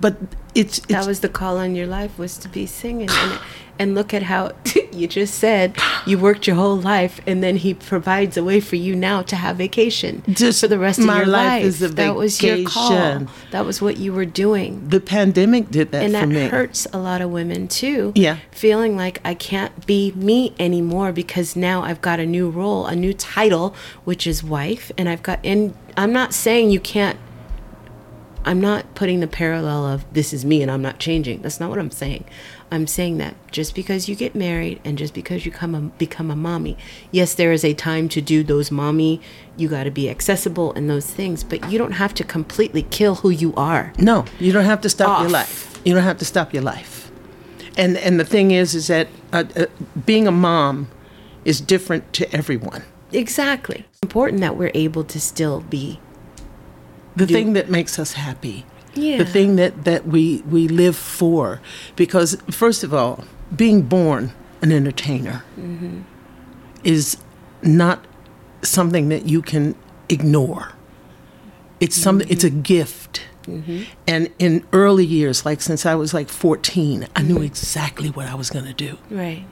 But 0.00 0.16
it's, 0.54 0.78
it's 0.78 0.86
That 0.88 1.06
was 1.06 1.20
the 1.20 1.28
call 1.28 1.58
on 1.58 1.74
your 1.76 1.86
life 1.86 2.18
was 2.18 2.36
to 2.38 2.48
be 2.48 2.66
singing. 2.66 3.08
And, 3.10 3.38
and 3.80 3.94
look 3.94 4.12
at 4.12 4.22
how 4.24 4.52
you 4.92 5.08
just 5.08 5.34
said 5.34 5.76
you 6.06 6.18
worked 6.18 6.46
your 6.46 6.54
whole 6.56 6.76
life 6.76 7.18
and 7.26 7.42
then 7.42 7.56
he 7.56 7.72
provides 7.72 8.36
a 8.36 8.44
way 8.44 8.60
for 8.60 8.76
you 8.76 8.94
now 8.94 9.22
to 9.22 9.34
have 9.34 9.56
vacation 9.56 10.22
Just 10.28 10.60
for 10.60 10.68
the 10.68 10.78
rest 10.78 10.98
of 10.98 11.06
your 11.06 11.26
life 11.26 11.80
life. 11.80 11.92
that 11.96 12.14
was 12.14 12.42
your 12.42 12.62
call. 12.64 13.26
That 13.50 13.64
was 13.64 13.80
what 13.80 13.96
you 13.96 14.12
were 14.12 14.26
doing. 14.26 14.88
the 14.88 15.00
pandemic 15.00 15.70
did 15.70 15.90
that 15.92 16.04
and 16.04 16.14
that 16.14 16.28
me. 16.28 16.48
hurts 16.48 16.86
a 16.92 16.98
lot 16.98 17.22
of 17.22 17.30
women 17.30 17.66
too. 17.66 18.12
Yeah. 18.14 18.38
Feeling 18.50 18.96
like 18.96 19.20
I 19.24 19.34
can't 19.34 19.86
be 19.86 20.12
me 20.12 20.54
anymore 20.58 21.10
because 21.12 21.56
now 21.56 21.82
I've 21.82 22.02
got 22.02 22.20
a 22.20 22.26
new 22.26 22.50
role, 22.50 22.86
a 22.86 22.94
new 22.94 23.14
title, 23.14 23.74
which 24.04 24.26
is 24.26 24.44
wife, 24.44 24.92
and 24.98 25.08
I've 25.08 25.22
got 25.22 25.40
and 25.44 25.74
I'm 25.96 26.12
not 26.12 26.34
saying 26.34 26.70
you 26.70 26.80
can't 26.80 27.18
I'm 28.44 28.60
not 28.60 28.94
putting 28.94 29.20
the 29.20 29.26
parallel 29.26 29.86
of 29.86 30.10
this 30.12 30.32
is 30.32 30.44
me 30.44 30.62
and 30.62 30.70
I'm 30.70 30.82
not 30.82 30.98
changing. 30.98 31.42
That's 31.42 31.60
not 31.60 31.68
what 31.68 31.78
I'm 31.78 31.90
saying. 31.90 32.24
I'm 32.72 32.86
saying 32.86 33.18
that 33.18 33.34
just 33.50 33.74
because 33.74 34.08
you 34.08 34.14
get 34.14 34.34
married 34.34 34.80
and 34.84 34.96
just 34.96 35.12
because 35.12 35.44
you 35.44 35.50
come 35.50 35.74
a, 35.74 35.80
become 35.80 36.30
a 36.30 36.36
mommy, 36.36 36.76
yes, 37.10 37.34
there 37.34 37.52
is 37.52 37.64
a 37.64 37.74
time 37.74 38.08
to 38.10 38.20
do 38.20 38.44
those 38.44 38.70
mommy. 38.70 39.20
You 39.56 39.68
got 39.68 39.84
to 39.84 39.90
be 39.90 40.08
accessible 40.08 40.72
and 40.74 40.88
those 40.88 41.06
things, 41.06 41.42
but 41.42 41.70
you 41.70 41.78
don't 41.78 41.92
have 41.92 42.14
to 42.14 42.24
completely 42.24 42.82
kill 42.84 43.16
who 43.16 43.30
you 43.30 43.54
are. 43.56 43.92
No, 43.98 44.24
you 44.38 44.52
don't 44.52 44.64
have 44.64 44.80
to 44.82 44.88
stop 44.88 45.20
your 45.20 45.30
life. 45.30 45.80
You 45.84 45.94
don't 45.94 46.04
have 46.04 46.18
to 46.18 46.24
stop 46.24 46.54
your 46.54 46.62
life. 46.62 47.10
And 47.76 47.96
and 47.96 48.20
the 48.20 48.24
thing 48.24 48.50
is, 48.52 48.74
is 48.74 48.86
that 48.86 49.08
uh, 49.32 49.44
uh, 49.56 49.66
being 50.06 50.28
a 50.28 50.32
mom 50.32 50.88
is 51.44 51.60
different 51.60 52.12
to 52.14 52.32
everyone. 52.34 52.82
Exactly. 53.12 53.86
It's 53.88 53.98
Important 54.02 54.40
that 54.40 54.56
we're 54.56 54.72
able 54.74 55.04
to 55.04 55.20
still 55.20 55.60
be. 55.62 55.98
The 57.16 57.26
thing 57.26 57.54
that 57.54 57.68
makes 57.68 57.98
us 57.98 58.12
happy. 58.12 58.64
Yeah. 58.94 59.18
The 59.18 59.24
thing 59.24 59.56
that 59.56 59.84
that 59.84 60.06
we 60.06 60.42
we 60.42 60.68
live 60.68 60.96
for, 60.96 61.60
because 61.96 62.36
first 62.50 62.82
of 62.82 62.92
all, 62.92 63.24
being 63.54 63.82
born 63.82 64.32
an 64.62 64.72
entertainer 64.72 65.44
mm-hmm. 65.58 66.00
is 66.84 67.16
not 67.62 68.04
something 68.62 69.08
that 69.08 69.26
you 69.26 69.42
can 69.42 69.74
ignore. 70.08 70.72
It's 71.80 71.96
something. 71.96 72.26
Mm-hmm. 72.26 72.32
It's 72.32 72.44
a 72.44 72.50
gift. 72.50 73.22
Mm-hmm. 73.44 73.82
And 74.06 74.30
in 74.38 74.66
early 74.72 75.04
years, 75.04 75.46
like 75.46 75.62
since 75.62 75.86
I 75.86 75.94
was 75.94 76.12
like 76.12 76.28
14, 76.28 77.08
I 77.16 77.22
knew 77.22 77.40
exactly 77.42 78.10
what 78.10 78.26
I 78.26 78.34
was 78.34 78.50
going 78.50 78.66
to 78.66 78.74
do. 78.74 78.98
Right. 79.10 79.44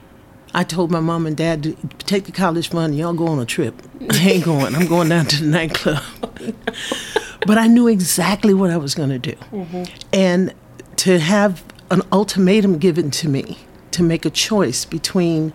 I 0.55 0.65
told 0.65 0.91
my 0.91 1.01
mom 1.01 1.27
and 1.27 1.37
dad 1.37 1.63
to 1.63 1.75
take 1.99 2.25
the 2.25 2.33
college 2.33 2.69
fund, 2.69 2.97
y'all 2.97 3.15
go 3.15 3.27
on 3.27 3.39
a 3.39 3.47
trip. 3.47 3.83
I 4.11 4.19
ain't 4.19 4.45
going. 4.45 4.75
I'm 4.75 4.87
going 4.87 5.09
down 5.09 5.27
to 5.27 5.43
the 5.43 5.47
nightclub. 5.47 6.03
but 7.47 7.59
I 7.59 7.67
knew 7.67 7.87
exactly 7.89 8.55
what 8.55 8.71
I 8.71 8.77
was 8.77 8.95
going 8.95 9.11
to 9.11 9.19
do. 9.19 9.35
Mm-hmm. 9.53 9.85
And 10.13 10.55
to 10.97 11.19
have 11.19 11.65
an 11.91 12.03
ultimatum 12.13 12.79
given 12.79 13.11
to 13.13 13.29
me 13.29 13.59
to 13.93 14.03
make 14.03 14.25
a 14.25 14.31
choice 14.31 14.85
between 14.85 15.53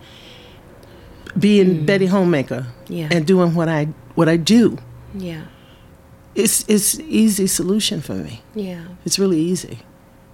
being 1.38 1.80
mm. 1.80 1.86
Betty 1.86 2.06
Homemaker 2.06 2.66
Yeah. 2.88 3.08
and 3.10 3.26
doing 3.26 3.54
what 3.54 3.68
I 3.68 3.88
what 4.14 4.28
I 4.28 4.36
do, 4.36 4.78
Yeah. 5.14 5.42
it's 6.34 6.64
it's 6.68 6.98
easy 7.00 7.46
solution 7.46 8.00
for 8.00 8.14
me. 8.14 8.42
Yeah. 8.54 8.84
It's 9.04 9.18
really 9.18 9.40
easy. 9.40 9.80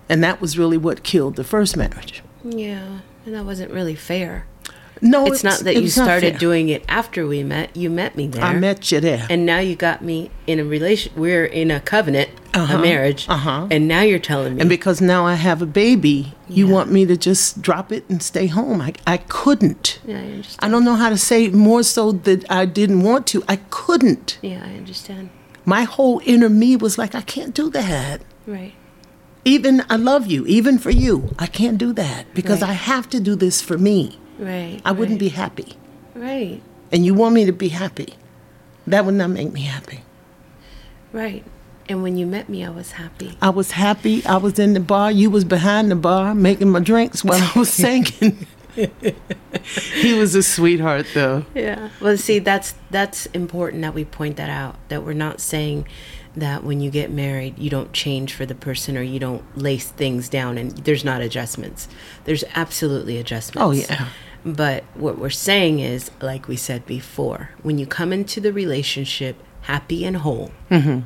And 0.08 0.22
that 0.24 0.40
was 0.40 0.58
really 0.58 0.76
what 0.76 1.02
killed 1.02 1.36
the 1.36 1.44
first 1.44 1.76
marriage. 1.76 2.22
Yeah. 2.44 3.00
And 3.26 3.34
that 3.34 3.44
wasn't 3.44 3.70
really 3.70 3.94
fair. 3.94 4.46
No, 5.02 5.26
it's 5.26 5.42
not 5.42 5.60
that 5.60 5.76
it 5.76 5.82
you 5.82 5.88
started 5.88 6.38
doing 6.38 6.68
it 6.68 6.84
after 6.88 7.26
we 7.26 7.42
met. 7.42 7.74
You 7.76 7.88
met 7.88 8.16
me 8.16 8.26
there. 8.26 8.44
I 8.44 8.54
met 8.54 8.92
you 8.92 9.00
there. 9.00 9.26
and 9.30 9.46
now 9.46 9.58
you 9.58 9.74
got 9.74 10.02
me 10.02 10.30
in 10.46 10.58
a 10.60 10.64
relation. 10.64 11.12
We're 11.16 11.44
in 11.46 11.70
a 11.70 11.80
covenant, 11.80 12.28
Uh-huh. 12.52 12.76
a 12.76 12.80
marriage. 12.82 13.26
Uh-huh. 13.28 13.66
And 13.70 13.88
now 13.88 14.02
you're 14.02 14.18
telling 14.18 14.56
me. 14.56 14.60
And 14.60 14.68
because 14.68 15.00
now 15.00 15.24
I 15.24 15.34
have 15.34 15.62
a 15.62 15.66
baby, 15.66 16.34
you 16.48 16.66
Yeah. 16.66 16.74
want 16.74 16.92
me 16.92 17.06
to 17.06 17.16
just 17.16 17.62
drop 17.62 17.90
it 17.92 18.04
and 18.10 18.22
stay 18.22 18.46
home. 18.46 18.80
I, 18.82 18.92
I 19.06 19.16
couldn't. 19.16 20.00
yeah, 20.06 20.16
I 20.18 20.24
understand. 20.24 20.58
I 20.60 20.68
don't 20.68 20.84
know 20.84 20.96
how 20.96 21.08
to 21.08 21.16
say 21.18 21.48
more 21.48 21.82
so 21.82 22.12
that 22.12 22.44
I 22.50 22.66
didn't 22.66 23.02
want 23.02 23.26
to. 23.28 23.42
I 23.48 23.56
couldn't. 23.70 24.38
yeah, 24.42 24.62
I 24.64 24.74
understand. 24.76 25.30
My 25.64 25.82
whole 25.84 26.20
inner 26.24 26.48
me 26.50 26.76
was 26.76 26.98
like, 26.98 27.14
I 27.14 27.22
can't 27.22 27.54
do 27.54 27.70
that. 27.70 28.20
Right. 28.46 28.74
Even 29.44 29.82
I 29.88 29.96
love 29.96 30.26
you, 30.26 30.44
even 30.46 30.78
for 30.78 30.90
you, 30.90 31.34
I 31.38 31.46
can't 31.46 31.78
do 31.78 31.92
that 31.94 32.26
because 32.34 32.60
Right. 32.60 32.70
I 32.70 32.74
have 32.74 33.08
to 33.10 33.20
do 33.20 33.34
this 33.34 33.62
for 33.62 33.78
me. 33.78 34.18
Right. 34.40 34.80
I 34.84 34.92
wouldn't 34.92 35.20
right, 35.20 35.20
be 35.20 35.28
happy. 35.28 35.74
Right. 36.14 36.62
And 36.90 37.04
you 37.04 37.14
want 37.14 37.34
me 37.34 37.44
to 37.44 37.52
be 37.52 37.68
happy. 37.68 38.14
That 38.86 39.04
would 39.04 39.14
not 39.14 39.30
make 39.30 39.52
me 39.52 39.62
happy. 39.62 40.00
Right. 41.12 41.44
And 41.88 42.02
when 42.02 42.16
you 42.16 42.26
met 42.26 42.48
me, 42.48 42.64
I 42.64 42.70
was 42.70 42.92
happy. 42.92 43.36
I 43.42 43.50
was 43.50 43.72
happy. 43.72 44.24
I 44.24 44.38
was 44.38 44.58
in 44.58 44.72
the 44.72 44.80
bar. 44.80 45.12
You 45.12 45.28
was 45.28 45.44
behind 45.44 45.90
the 45.90 45.96
bar 45.96 46.34
making 46.34 46.70
my 46.70 46.80
drinks 46.80 47.22
while 47.22 47.42
I 47.42 47.58
was 47.58 47.68
singing. 47.72 48.46
he 48.74 50.14
was 50.14 50.34
a 50.34 50.42
sweetheart, 50.42 51.06
though. 51.12 51.44
Yeah. 51.54 51.90
Well, 52.00 52.16
see, 52.16 52.38
that's 52.38 52.74
that's 52.90 53.26
important 53.26 53.82
that 53.82 53.92
we 53.92 54.04
point 54.04 54.36
that 54.36 54.48
out. 54.48 54.76
That 54.88 55.04
we're 55.04 55.12
not 55.12 55.40
saying 55.40 55.86
that 56.36 56.64
when 56.64 56.80
you 56.80 56.90
get 56.90 57.10
married, 57.10 57.58
you 57.58 57.68
don't 57.70 57.92
change 57.92 58.34
for 58.34 58.46
the 58.46 58.54
person 58.54 58.96
or 58.96 59.02
you 59.02 59.18
don't 59.18 59.44
lace 59.58 59.90
things 59.90 60.28
down 60.28 60.58
and 60.58 60.70
there's 60.70 61.04
not 61.04 61.20
adjustments. 61.20 61.88
There's 62.24 62.44
absolutely 62.54 63.18
adjustments. 63.18 63.64
Oh, 63.66 63.72
yeah. 63.72 64.08
But 64.44 64.84
what 64.94 65.18
we're 65.18 65.30
saying 65.30 65.80
is, 65.80 66.10
like 66.20 66.48
we 66.48 66.56
said 66.56 66.86
before, 66.86 67.50
when 67.62 67.78
you 67.78 67.86
come 67.86 68.12
into 68.12 68.40
the 68.40 68.52
relationship 68.52 69.36
happy 69.62 70.04
and 70.04 70.18
whole, 70.18 70.50
mm-hmm. 70.70 71.00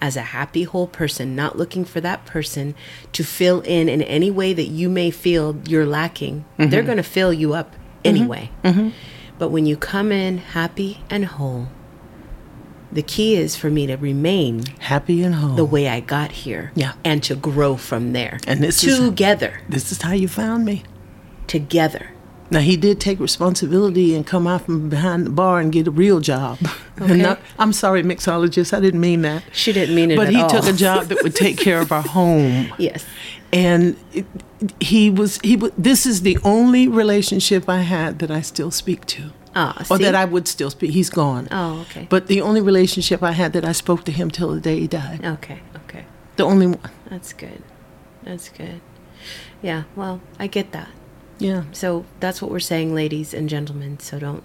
as 0.00 0.16
a 0.16 0.22
happy 0.22 0.62
whole 0.62 0.86
person, 0.86 1.36
not 1.36 1.58
looking 1.58 1.84
for 1.84 2.00
that 2.00 2.24
person 2.24 2.74
to 3.12 3.22
fill 3.22 3.60
in 3.60 3.88
in 3.88 4.00
any 4.02 4.30
way 4.30 4.54
that 4.54 4.68
you 4.68 4.88
may 4.88 5.10
feel 5.10 5.60
you're 5.66 5.86
lacking, 5.86 6.44
they're 6.56 6.68
mm-hmm. 6.68 6.86
going 6.86 6.96
to 6.96 7.02
fill 7.02 7.32
you 7.32 7.52
up 7.52 7.74
anyway. 8.04 8.50
Mm-hmm. 8.64 8.90
But 9.38 9.50
when 9.50 9.66
you 9.66 9.76
come 9.76 10.10
in 10.12 10.38
happy 10.38 11.02
and 11.10 11.26
whole, 11.26 11.68
the 12.90 13.02
key 13.02 13.36
is 13.36 13.56
for 13.56 13.68
me 13.68 13.86
to 13.86 13.96
remain 13.96 14.64
Happy 14.78 15.22
and 15.22 15.34
whole. 15.34 15.56
the 15.56 15.64
way 15.64 15.88
I 15.88 16.00
got 16.00 16.32
here 16.32 16.72
Yeah. 16.74 16.92
and 17.04 17.22
to 17.24 17.34
grow 17.34 17.76
from 17.76 18.12
there. 18.12 18.38
And 18.46 18.62
this 18.62 18.82
is- 18.82 18.98
together, 18.98 19.60
this 19.68 19.92
is 19.92 20.00
how 20.00 20.12
you 20.12 20.28
found 20.28 20.64
me. 20.64 20.84
together. 21.46 22.10
Now 22.50 22.60
he 22.60 22.76
did 22.76 23.00
take 23.00 23.18
responsibility 23.20 24.14
and 24.14 24.26
come 24.26 24.46
out 24.46 24.62
from 24.66 24.88
behind 24.88 25.26
the 25.26 25.30
bar 25.30 25.58
and 25.60 25.72
get 25.72 25.86
a 25.86 25.90
real 25.90 26.20
job. 26.20 26.58
Okay. 26.98 27.18
Not, 27.20 27.38
I'm 27.58 27.74
sorry, 27.74 28.02
mixologist, 28.02 28.72
I 28.74 28.80
didn't 28.80 29.00
mean 29.00 29.20
that. 29.20 29.42
She 29.52 29.70
didn't 29.74 29.94
mean 29.94 30.10
it 30.12 30.16
But 30.16 30.30
he 30.30 30.40
all. 30.40 30.48
took 30.48 30.64
a 30.64 30.72
job 30.72 31.08
that 31.08 31.22
would 31.22 31.34
take 31.34 31.58
care 31.58 31.78
of 31.78 31.92
our 31.92 32.00
home. 32.18 32.72
Yes. 32.78 33.04
And 33.52 33.98
it, 34.14 34.24
he 34.80 35.10
was 35.10 35.38
he 35.42 35.56
was. 35.56 35.72
This 35.76 36.06
is 36.06 36.22
the 36.22 36.38
only 36.42 36.88
relationship 36.88 37.68
I 37.68 37.82
had 37.82 38.18
that 38.20 38.30
I 38.30 38.40
still 38.40 38.70
speak 38.70 39.04
to, 39.14 39.24
Ah, 39.54 39.84
or 39.90 39.98
that 39.98 40.14
I 40.14 40.24
would 40.24 40.48
still 40.48 40.70
speak. 40.70 40.92
He's 40.92 41.10
gone. 41.10 41.48
Oh, 41.50 41.80
okay. 41.82 42.06
But 42.08 42.28
the 42.28 42.40
only 42.40 42.62
relationship 42.62 43.22
I 43.22 43.32
had 43.32 43.52
that 43.52 43.66
I 43.66 43.72
spoke 43.72 44.04
to 44.04 44.12
him 44.12 44.30
till 44.30 44.50
the 44.54 44.60
day 44.62 44.80
he 44.80 44.86
died. 44.86 45.22
Okay, 45.22 45.60
okay. 45.84 46.06
The 46.36 46.44
only 46.44 46.68
one. 46.68 46.90
That's 47.10 47.34
good. 47.34 47.62
That's 48.22 48.48
good. 48.48 48.80
Yeah, 49.60 49.82
well, 49.94 50.22
I 50.38 50.46
get 50.46 50.72
that. 50.72 50.88
Yeah. 51.38 51.64
So 51.72 52.04
that's 52.20 52.40
what 52.40 52.50
we're 52.50 52.60
saying, 52.60 52.94
ladies 52.94 53.34
and 53.34 53.48
gentlemen. 53.48 53.98
So 54.00 54.18
don't 54.18 54.42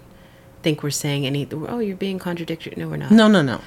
think 0.62 0.82
we're 0.82 0.90
saying 0.90 1.26
any, 1.26 1.48
oh, 1.52 1.78
you're 1.78 1.96
being 1.96 2.18
contradictory. 2.18 2.74
No, 2.76 2.88
we're 2.88 2.96
not. 2.96 3.10
No, 3.10 3.28
no, 3.28 3.42
no. 3.42 3.60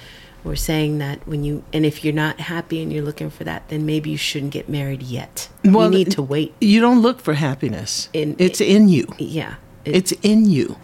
We're 0.44 0.56
saying 0.56 1.00
that 1.00 1.28
when 1.28 1.44
you, 1.44 1.64
and 1.74 1.86
if 1.88 2.04
you're 2.04 2.14
not 2.14 2.40
happy 2.40 2.82
and 2.84 2.94
you're 2.94 3.04
looking 3.04 3.32
for 3.32 3.44
that, 3.46 3.68
then 3.70 3.86
maybe 3.86 4.12
you 4.12 4.18
shouldn't 4.18 4.52
get 4.54 4.70
married 4.70 5.02
yet. 5.02 5.50
Well, 5.64 5.92
you 5.92 5.98
need 5.98 6.12
to 6.12 6.22
wait. 6.22 6.54
You 6.62 6.80
don't 6.82 7.02
look 7.02 7.20
for 7.20 7.34
happiness. 7.34 8.10
In- 8.14 8.36
it's 8.38 8.62
in 8.62 8.88
you. 8.88 9.08
Yeah. 9.18 9.56
It- 9.86 9.96
It's 9.96 10.12
in 10.22 10.46
you. 10.48 10.78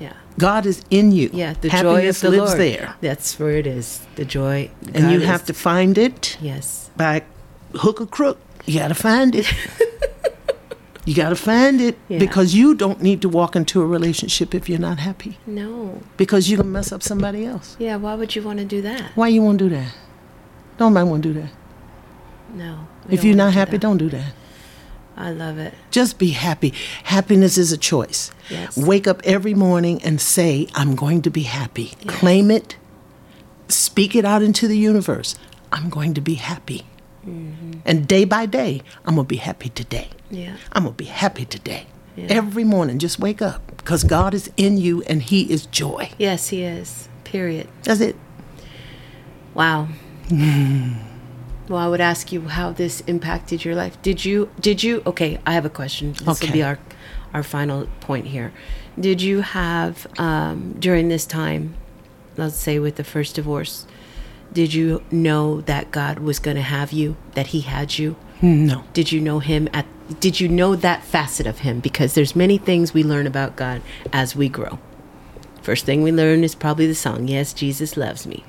yeah. 0.00 0.14
God 0.38 0.64
is 0.64 0.82
in 0.90 1.12
you. 1.12 1.28
Yeah. 1.34 1.52
The 1.60 1.68
happiness 1.68 2.22
joy 2.22 2.28
of 2.28 2.32
the 2.32 2.40
lives 2.40 2.52
Lord. 2.52 2.60
there, 2.60 2.94
That's 3.02 3.38
where 3.38 3.50
it 3.50 3.66
is. 3.66 4.00
The 4.16 4.24
joy. 4.24 4.70
and 4.94 5.12
you 5.12 5.18
God 5.20 5.26
have 5.26 5.44
to 5.46 5.52
find 5.54 5.98
it 5.98 6.38
Yes. 6.40 6.90
by 6.96 7.22
hook 7.74 8.00
or 8.00 8.06
crook. 8.06 8.38
You 8.64 8.78
got 8.80 8.88
to 8.88 8.94
find 8.94 9.34
it. 9.34 9.46
you 11.06 11.14
got 11.14 11.28
to 11.30 11.36
find 11.36 11.80
it 11.80 11.96
Yeah. 12.08 12.18
because 12.18 12.54
you 12.54 12.74
don't 12.74 13.00
need 13.02 13.20
to 13.22 13.28
walk 13.28 13.54
into 13.56 13.80
a 13.82 13.86
relationship 13.86 14.54
if 14.54 14.68
you're 14.68 14.78
not 14.78 14.98
happy 14.98 15.38
No. 15.46 16.00
because 16.16 16.48
you're 16.48 16.58
gonna 16.58 16.70
mess 16.70 16.92
up 16.92 17.02
somebody 17.02 17.44
else. 17.44 17.76
Yeah. 17.78 17.96
Why 17.96 18.14
would 18.14 18.34
you 18.34 18.42
want 18.42 18.58
to 18.60 18.64
do 18.64 18.80
that? 18.82 19.12
Why 19.14 19.28
you 19.28 19.42
want 19.42 19.58
to 19.58 19.68
do 19.68 19.74
that? 19.76 19.94
Nobody 20.80 21.08
want 21.08 21.22
to 21.22 21.32
do 21.32 21.40
that. 21.40 21.50
No. 22.54 22.86
If 23.08 23.22
you're 23.24 23.36
not 23.36 23.52
happy, 23.52 23.72
that. 23.72 23.80
don't 23.80 23.98
do 23.98 24.08
that. 24.10 24.32
I 25.16 25.30
love 25.30 25.58
it. 25.58 25.74
Just 25.92 26.18
be 26.18 26.30
happy. 26.30 26.72
Happiness 27.04 27.56
is 27.58 27.70
a 27.70 27.76
choice. 27.78 28.32
Yes. 28.50 28.76
Wake 28.76 29.06
up 29.06 29.20
every 29.24 29.54
morning 29.54 30.02
and 30.02 30.20
say, 30.20 30.66
I'm 30.74 30.96
going 30.96 31.22
to 31.22 31.30
be 31.30 31.42
happy. 31.44 31.92
Yes. 32.02 32.16
Claim 32.18 32.50
it. 32.50 32.76
Speak 33.68 34.16
it 34.16 34.24
out 34.24 34.42
into 34.42 34.66
the 34.66 34.76
universe. 34.76 35.36
I'm 35.70 35.88
going 35.88 36.14
to 36.14 36.20
be 36.20 36.34
happy. 36.34 36.86
Mm-hmm. 37.24 37.72
And 37.84 38.08
day 38.08 38.24
by 38.24 38.46
day, 38.46 38.82
I'm 39.04 39.14
going 39.14 39.26
to 39.26 39.28
be 39.28 39.36
happy 39.36 39.68
today. 39.68 40.08
Yeah. 40.34 40.56
I'm 40.72 40.84
going 40.84 40.94
to 40.94 40.96
be 40.96 41.04
happy 41.04 41.44
today. 41.44 41.86
Yeah. 42.16 42.26
Every 42.28 42.64
morning, 42.64 42.98
just 42.98 43.18
wake 43.18 43.42
up 43.42 43.76
because 43.76 44.04
God 44.04 44.34
is 44.34 44.50
in 44.56 44.78
you 44.78 45.02
and 45.02 45.22
He 45.22 45.50
is 45.50 45.66
joy. 45.66 46.10
Yes, 46.18 46.48
he 46.48 46.62
is. 46.62 47.08
Period. 47.24 47.68
That's 47.82 48.00
it. 48.00 48.16
Wow. 49.52 49.88
well, 50.30 51.78
I 51.78 51.88
would 51.88 52.00
ask 52.00 52.30
you 52.30 52.42
how 52.42 52.70
this 52.70 53.00
impacted 53.02 53.64
your 53.64 53.74
life. 53.74 54.00
Did 54.02 54.24
you? 54.24 54.48
Did 54.60 54.82
you? 54.82 55.02
Okay, 55.06 55.38
I 55.44 55.54
have 55.54 55.64
a 55.64 55.70
question. 55.70 56.12
This 56.12 56.40
will 56.40 56.52
be 56.52 56.62
our 56.62 56.78
our 57.32 57.42
final 57.42 57.88
point 58.00 58.26
here. 58.26 58.52
Did 58.98 59.20
you 59.20 59.40
have 59.40 60.06
um, 60.18 60.76
during 60.78 61.08
this 61.08 61.26
time, 61.26 61.74
let's 62.36 62.54
say 62.56 62.78
with 62.78 62.94
the 62.94 63.04
first 63.04 63.34
divorce, 63.34 63.88
did 64.52 64.72
you 64.72 65.02
know 65.10 65.60
that 65.62 65.90
God 65.90 66.20
was 66.20 66.38
going 66.38 66.56
to 66.56 66.62
have 66.62 66.92
you? 66.92 67.16
That 67.34 67.48
He 67.48 67.62
had 67.62 67.98
you? 67.98 68.14
No. 68.44 68.84
Did 68.92 69.10
you 69.10 69.20
know 69.20 69.38
Him 69.38 69.68
at? 69.72 69.86
Did 70.20 70.38
you 70.38 70.48
know 70.48 70.76
that 70.76 71.02
facet 71.02 71.46
of 71.46 71.60
Him? 71.60 71.80
Because 71.80 72.14
there's 72.14 72.36
many 72.36 72.58
things 72.58 72.92
we 72.92 73.02
learn 73.02 73.26
about 73.26 73.56
God 73.56 73.80
as 74.12 74.36
we 74.36 74.48
grow. 74.48 74.78
First 75.62 75.86
thing 75.86 76.02
we 76.02 76.12
learn 76.12 76.44
is 76.44 76.54
probably 76.54 76.86
the 76.86 76.94
song, 76.94 77.26
Yes, 77.26 77.54
Jesus 77.54 77.96
Loves 77.96 78.26
Me. 78.26 78.44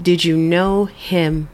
Did 0.00 0.24
you 0.24 0.36
know 0.36 0.86
him 0.86 1.48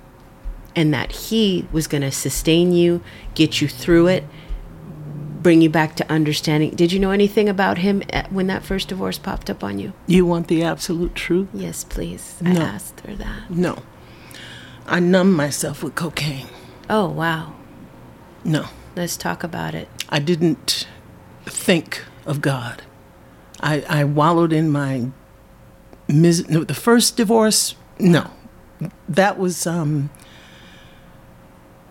and 0.74 0.94
that 0.94 1.12
he 1.12 1.68
was 1.70 1.86
going 1.86 2.00
to 2.00 2.10
sustain 2.10 2.72
you, 2.72 3.02
get 3.34 3.60
you 3.60 3.68
through 3.68 4.06
it, 4.06 4.24
bring 5.42 5.60
you 5.60 5.68
back 5.68 5.94
to 5.96 6.10
understanding? 6.10 6.70
Did 6.70 6.90
you 6.90 6.98
know 6.98 7.10
anything 7.10 7.50
about 7.50 7.78
him 7.78 8.02
at, 8.10 8.32
when 8.32 8.46
that 8.46 8.64
first 8.64 8.88
divorce 8.88 9.18
popped 9.18 9.50
up 9.50 9.62
on 9.62 9.78
you? 9.78 9.92
You 10.06 10.24
want 10.24 10.48
the 10.48 10.62
absolute 10.62 11.14
truth? 11.14 11.48
Yes, 11.52 11.84
please. 11.84 12.40
I 12.42 12.52
asked 12.52 13.00
her 13.00 13.14
that. 13.14 13.50
No. 13.50 13.76
I 14.86 15.00
numb 15.00 15.34
myself 15.34 15.82
with 15.82 15.94
cocaine. 15.94 16.48
Oh, 16.93 17.09
wow. 17.09 17.55
No. 18.44 18.66
Let's 18.94 19.16
talk 19.16 19.43
about 19.43 19.74
it. 19.74 19.89
I 20.10 20.19
didn't 20.19 20.86
think 21.47 22.05
of 22.27 22.43
God. 22.43 22.82
I, 23.60 23.81
I 23.89 24.05
wallowed 24.05 24.52
in 24.52 24.69
my 24.70 25.06
mis- 26.06 26.47
no, 26.51 26.64
the 26.64 26.74
first 26.74 27.16
divorce. 27.16 27.74
No, 27.98 28.31
that 29.09 29.39
was 29.39 29.66
um, 29.66 30.10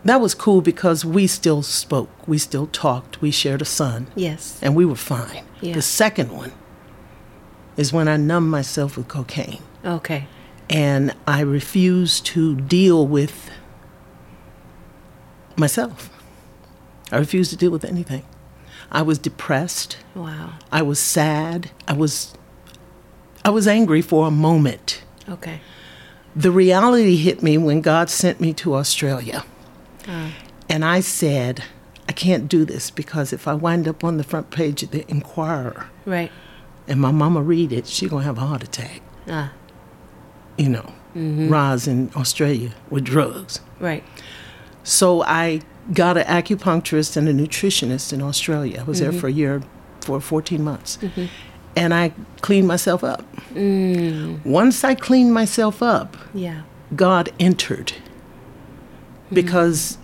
that 0.04 0.22
was 0.22 0.36
cool 0.36 0.62
because 0.62 1.04
we 1.04 1.26
still 1.26 1.64
spoke, 1.64 2.10
we 2.28 2.38
still 2.38 2.68
talked, 2.68 3.22
we 3.22 3.32
shared 3.32 3.62
a 3.62 3.66
son, 3.66 4.08
Yes. 4.16 4.60
and 4.62 4.76
we 4.76 4.86
were 4.86 4.96
fine. 4.96 5.44
Yeah. 5.62 5.74
The 5.74 5.82
second 5.82 6.32
one 6.32 6.52
is 7.78 7.92
when 7.92 8.08
I 8.08 8.18
numbed 8.18 8.52
myself 8.52 8.98
with 8.98 9.08
cocaine, 9.08 9.64
Okay. 9.86 10.28
and 10.70 11.16
I 11.26 11.40
refused 11.42 12.26
to 12.28 12.56
deal 12.56 13.08
with 13.08 13.50
myself. 15.62 16.10
I 17.12 17.18
refused 17.18 17.52
to 17.52 17.58
deal 17.58 17.72
with 17.72 17.86
anything. 17.86 18.26
I 18.92 19.02
was 19.04 19.18
depressed. 19.18 19.98
Wow. 20.16 20.54
I 20.72 20.82
was 20.82 21.00
sad. 21.00 21.72
I 21.88 21.94
was 21.94 22.34
I 23.46 23.50
was 23.50 23.68
angry 23.68 24.02
for 24.02 24.28
a 24.28 24.32
moment. 24.32 25.04
Okay. 25.30 25.62
The 26.36 26.52
reality 26.52 27.16
hit 27.16 27.42
me 27.42 27.58
when 27.58 27.82
God 27.82 28.10
sent 28.10 28.40
me 28.42 28.54
to 28.54 28.76
Australia. 28.76 29.44
Ah. 30.08 30.34
And 30.70 30.84
I 30.86 31.00
said, 31.02 31.64
I 32.08 32.12
can't 32.14 32.48
do 32.48 32.66
this 32.66 32.90
because 32.92 33.34
if 33.34 33.48
I 33.48 33.54
wind 33.54 33.88
up 33.88 34.04
on 34.04 34.18
the 34.18 34.24
front 34.24 34.52
page 34.52 34.84
of 34.84 34.92
the 34.92 35.10
Inquirer 35.10 35.88
Right. 36.06 36.32
and 36.88 37.00
my 37.02 37.12
mama 37.12 37.42
read 37.42 37.72
it, 37.74 37.88
she 37.88 38.08
going 38.08 38.22
to 38.22 38.26
have 38.28 38.38
a 38.38 38.42
heart 38.42 38.64
attack. 38.64 39.02
Ah. 39.30 39.52
You 40.58 40.70
know, 40.70 40.94
Roz 41.16 41.88
in 41.88 42.12
Australia 42.16 42.72
with 42.90 43.04
drugs. 43.06 43.60
Right. 43.80 44.04
So 44.84 45.24
I 45.24 45.62
got 45.94 46.18
an 46.18 46.26
acupuncturist 46.26 47.18
and 47.18 47.28
a 47.28 47.34
nutritionist 47.34 48.14
in 48.14 48.22
Australia. 48.22 48.82
I 48.82 48.84
was 48.84 49.00
there 49.00 49.12
mm-hmm. 49.12 49.20
for 49.20 49.28
a 49.28 49.32
year, 49.32 49.62
for 50.02 50.20
14 50.22 50.64
months. 50.64 50.98
Mm-hmm. 50.98 51.26
And 51.76 51.94
I 51.94 52.14
cleaned 52.42 52.68
myself 52.68 53.04
up. 53.04 53.24
Mm. 53.54 54.46
Once 54.46 54.84
I 54.84 54.96
cleaned 54.96 55.34
myself 55.34 55.82
up, 55.82 56.18
Yeah. 56.34 56.64
God 56.96 57.30
entered 57.40 57.94
mm. 57.94 59.34
because 59.34 59.98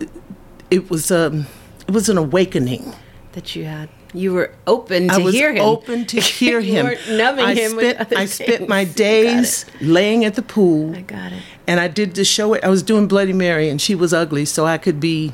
it 0.72 0.90
was 0.90 1.12
a, 1.12 1.46
it 1.88 1.94
was 1.94 2.08
an 2.08 2.18
awakening. 2.18 2.94
That 3.34 3.56
you 3.56 3.66
had. 3.66 3.90
You 4.14 4.34
were 4.34 4.54
open 4.66 5.10
to 5.10 5.14
I 5.16 5.18
was 5.18 5.36
hear 5.36 5.54
him. 5.54 5.62
open 5.62 6.06
to 6.06 6.22
hear 6.22 6.60
You 6.62 6.76
him. 6.76 6.86
weren't 6.86 7.10
numbing 7.10 7.46
I 7.46 7.54
him 7.54 7.72
spent, 7.72 8.14
I 8.18 8.26
spent 8.26 8.70
my 8.70 8.86
things. 8.86 8.96
You 9.00 9.26
got 9.26 9.38
days 9.42 9.66
laying 9.82 10.26
at 10.26 10.36
the 10.36 10.42
pool. 10.42 10.96
I 10.96 11.02
got 11.02 11.34
it. 11.34 11.44
And 11.68 11.80
I 11.80 11.88
did 11.88 12.16
the 12.16 12.26
show. 12.26 12.56
I 12.56 12.70
was 12.70 12.82
doing 12.82 13.08
Bloody 13.08 13.34
Mary, 13.34 13.70
and 13.70 13.82
she 13.82 13.94
was 13.94 14.14
ugly, 14.14 14.46
so 14.46 14.66
I 14.66 14.78
could 14.78 15.00
be 15.00 15.34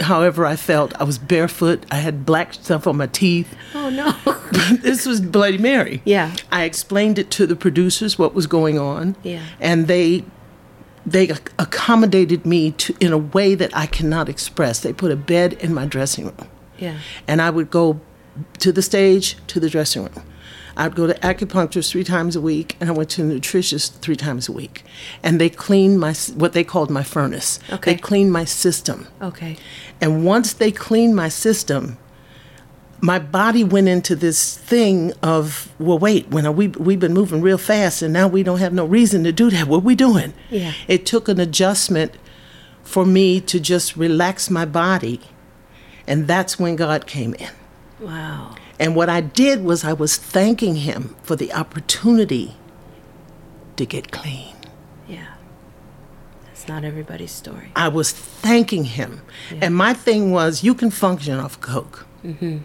however 0.00 0.46
I 0.46 0.56
felt. 0.56 0.94
I 1.00 1.04
was 1.04 1.18
barefoot. 1.18 1.84
I 1.90 1.96
had 1.96 2.26
black 2.26 2.54
stuff 2.54 2.86
on 2.86 2.96
my 2.96 3.06
teeth. 3.06 3.54
Oh 3.74 3.90
no. 3.90 4.14
this 4.82 5.06
was 5.06 5.20
Bloody 5.20 5.58
Mary. 5.58 6.02
Yeah. 6.04 6.34
I 6.50 6.64
explained 6.64 7.18
it 7.18 7.30
to 7.32 7.46
the 7.46 7.56
producers 7.56 8.18
what 8.18 8.34
was 8.34 8.46
going 8.46 8.78
on. 8.78 9.16
Yeah. 9.22 9.44
And 9.60 9.86
they 9.86 10.24
they 11.04 11.30
accommodated 11.58 12.46
me 12.46 12.70
to 12.72 12.94
in 13.00 13.12
a 13.12 13.18
way 13.18 13.54
that 13.56 13.76
I 13.76 13.86
cannot 13.86 14.28
express. 14.28 14.80
They 14.80 14.92
put 14.92 15.10
a 15.10 15.16
bed 15.16 15.54
in 15.54 15.74
my 15.74 15.84
dressing 15.84 16.26
room 16.26 16.48
yeah. 16.82 16.98
and 17.26 17.40
I 17.40 17.50
would 17.50 17.70
go 17.70 18.00
to 18.58 18.72
the 18.72 18.82
stage, 18.82 19.36
to 19.46 19.60
the 19.60 19.70
dressing 19.70 20.02
room. 20.02 20.24
I'd 20.76 20.94
go 20.94 21.06
to 21.06 21.14
acupuncturist 21.14 21.90
three 21.90 22.04
times 22.04 22.36
a 22.36 22.40
week, 22.40 22.76
and 22.80 22.88
I 22.88 22.92
went 22.92 23.10
to 23.10 23.22
the 23.22 23.34
nutritionist 23.34 23.98
three 24.00 24.16
times 24.16 24.48
a 24.48 24.52
week. 24.52 24.84
And 25.22 25.40
they 25.40 25.50
cleaned 25.50 26.00
my 26.00 26.14
what 26.34 26.52
they 26.52 26.64
called 26.64 26.90
my 26.90 27.02
furnace. 27.02 27.58
Okay. 27.70 27.94
They 27.94 28.00
cleaned 28.00 28.32
my 28.32 28.44
system. 28.44 29.06
Okay. 29.20 29.56
And 30.00 30.24
once 30.24 30.52
they 30.52 30.72
cleaned 30.72 31.14
my 31.14 31.28
system, 31.28 31.98
my 33.00 33.18
body 33.18 33.64
went 33.64 33.88
into 33.88 34.14
this 34.14 34.56
thing 34.56 35.12
of, 35.22 35.72
well, 35.78 35.98
wait, 35.98 36.28
when 36.28 36.46
are 36.46 36.52
we 36.52 36.68
we've 36.68 37.00
been 37.00 37.12
moving 37.12 37.42
real 37.42 37.58
fast, 37.58 38.00
and 38.00 38.12
now 38.12 38.28
we 38.28 38.42
don't 38.42 38.60
have 38.60 38.72
no 38.72 38.86
reason 38.86 39.24
to 39.24 39.32
do 39.32 39.50
that. 39.50 39.66
What 39.66 39.82
we 39.82 39.94
doing? 39.94 40.32
Yeah. 40.50 40.72
It 40.88 41.04
took 41.04 41.28
an 41.28 41.40
adjustment 41.40 42.14
for 42.82 43.04
me 43.04 43.40
to 43.40 43.60
just 43.60 43.96
relax 43.96 44.50
my 44.50 44.64
body, 44.64 45.20
and 46.06 46.26
that's 46.26 46.58
when 46.58 46.76
God 46.76 47.06
came 47.06 47.34
in. 47.34 47.50
Wow. 48.00 48.54
And 48.78 48.96
what 48.96 49.08
I 49.08 49.20
did 49.20 49.64
was 49.64 49.84
I 49.84 49.92
was 49.92 50.16
thanking 50.16 50.76
him 50.76 51.14
for 51.22 51.36
the 51.36 51.52
opportunity 51.52 52.56
to 53.76 53.86
get 53.86 54.10
clean. 54.10 54.54
Yeah. 55.08 55.34
That's 56.44 56.68
not 56.68 56.84
everybody's 56.84 57.32
story. 57.32 57.72
I 57.76 57.88
was 57.88 58.12
thanking 58.12 58.84
him. 58.84 59.22
And 59.60 59.74
my 59.74 59.94
thing 59.94 60.32
was, 60.32 60.62
you 60.64 60.74
can 60.74 60.90
function 60.90 61.38
off 61.38 61.60
coke. 61.60 62.06
Mm-hmm. 62.24 62.58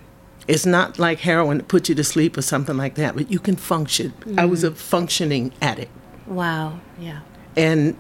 It's 0.47 0.65
not 0.65 0.97
like 0.97 1.19
heroin 1.19 1.57
to 1.57 1.63
put 1.63 1.89
you 1.89 1.95
to 1.95 2.03
sleep 2.03 2.38
or 2.38 2.41
something 2.41 2.77
like 2.77 2.95
that, 2.95 3.15
but 3.15 3.29
you 3.29 3.39
can 3.39 3.57
function. 3.57 4.13
I 4.38 4.45
was 4.45 4.63
a 4.63 4.67
mm-hmm. 4.67 4.75
functioning 4.77 5.51
addict. 5.61 5.91
Wow. 6.25 6.79
Yeah. 6.99 7.19
And 7.55 7.97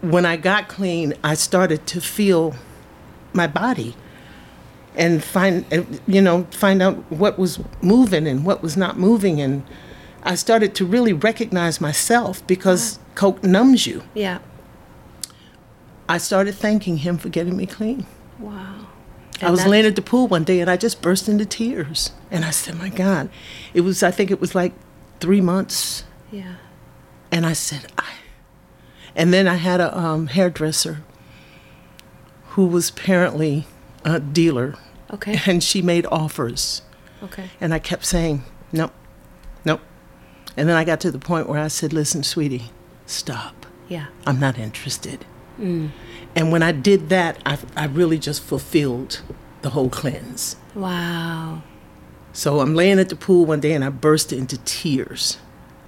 when 0.00 0.24
I 0.24 0.36
got 0.36 0.68
clean, 0.68 1.14
I 1.22 1.34
started 1.34 1.86
to 1.88 2.00
feel 2.00 2.54
my 3.32 3.46
body 3.46 3.94
and 4.96 5.22
find, 5.22 5.64
you 6.06 6.20
know, 6.20 6.44
find 6.50 6.82
out 6.82 6.96
what 7.10 7.38
was 7.38 7.58
moving 7.82 8.26
and 8.26 8.44
what 8.44 8.62
was 8.62 8.76
not 8.76 8.98
moving. 8.98 9.40
And 9.40 9.62
I 10.22 10.34
started 10.34 10.74
to 10.76 10.86
really 10.86 11.12
recognize 11.12 11.80
myself 11.80 12.46
because 12.46 12.98
coke 13.14 13.44
numbs 13.44 13.86
you. 13.86 14.02
Yeah. 14.14 14.38
I 16.08 16.18
started 16.18 16.54
thanking 16.54 16.98
him 16.98 17.18
for 17.18 17.28
getting 17.28 17.56
me 17.56 17.66
clean. 17.66 18.06
Wow. 18.38 18.86
I 19.42 19.50
was 19.50 19.66
laying 19.66 19.84
at 19.84 19.96
the 19.96 20.02
pool 20.02 20.28
one 20.28 20.44
day 20.44 20.60
and 20.60 20.70
I 20.70 20.76
just 20.76 21.02
burst 21.02 21.28
into 21.28 21.44
tears. 21.44 22.12
And 22.30 22.44
I 22.44 22.50
said, 22.50 22.76
My 22.76 22.88
God. 22.88 23.28
It 23.74 23.82
was, 23.82 24.02
I 24.02 24.10
think 24.10 24.30
it 24.30 24.40
was 24.40 24.54
like 24.54 24.72
three 25.20 25.40
months. 25.40 26.04
Yeah. 26.30 26.56
And 27.30 27.44
I 27.44 27.52
said, 27.52 27.92
I. 27.98 28.12
And 29.14 29.32
then 29.32 29.46
I 29.46 29.56
had 29.56 29.80
a 29.80 29.96
um, 29.98 30.28
hairdresser 30.28 31.02
who 32.50 32.66
was 32.66 32.88
apparently 32.88 33.66
a 34.04 34.20
dealer. 34.20 34.76
Okay. 35.12 35.40
And 35.46 35.62
she 35.62 35.82
made 35.82 36.06
offers. 36.06 36.82
Okay. 37.22 37.50
And 37.60 37.72
I 37.72 37.78
kept 37.78 38.04
saying, 38.04 38.44
Nope, 38.72 38.92
nope. 39.64 39.80
And 40.56 40.68
then 40.68 40.76
I 40.76 40.84
got 40.84 41.00
to 41.00 41.10
the 41.10 41.18
point 41.18 41.48
where 41.48 41.60
I 41.60 41.68
said, 41.68 41.92
Listen, 41.92 42.22
sweetie, 42.22 42.70
stop. 43.06 43.66
Yeah. 43.88 44.06
I'm 44.26 44.40
not 44.40 44.58
interested. 44.58 45.24
Mm. 45.58 45.90
And 46.34 46.52
when 46.52 46.62
I 46.62 46.72
did 46.72 47.08
that, 47.08 47.38
I, 47.46 47.58
I 47.76 47.86
really 47.86 48.18
just 48.18 48.42
fulfilled 48.42 49.22
the 49.62 49.70
whole 49.70 49.88
cleanse. 49.88 50.56
Wow. 50.74 51.62
So 52.32 52.60
I'm 52.60 52.74
laying 52.74 52.98
at 52.98 53.08
the 53.08 53.16
pool 53.16 53.46
one 53.46 53.60
day 53.60 53.72
and 53.72 53.84
I 53.84 53.88
burst 53.88 54.32
into 54.32 54.58
tears. 54.58 55.38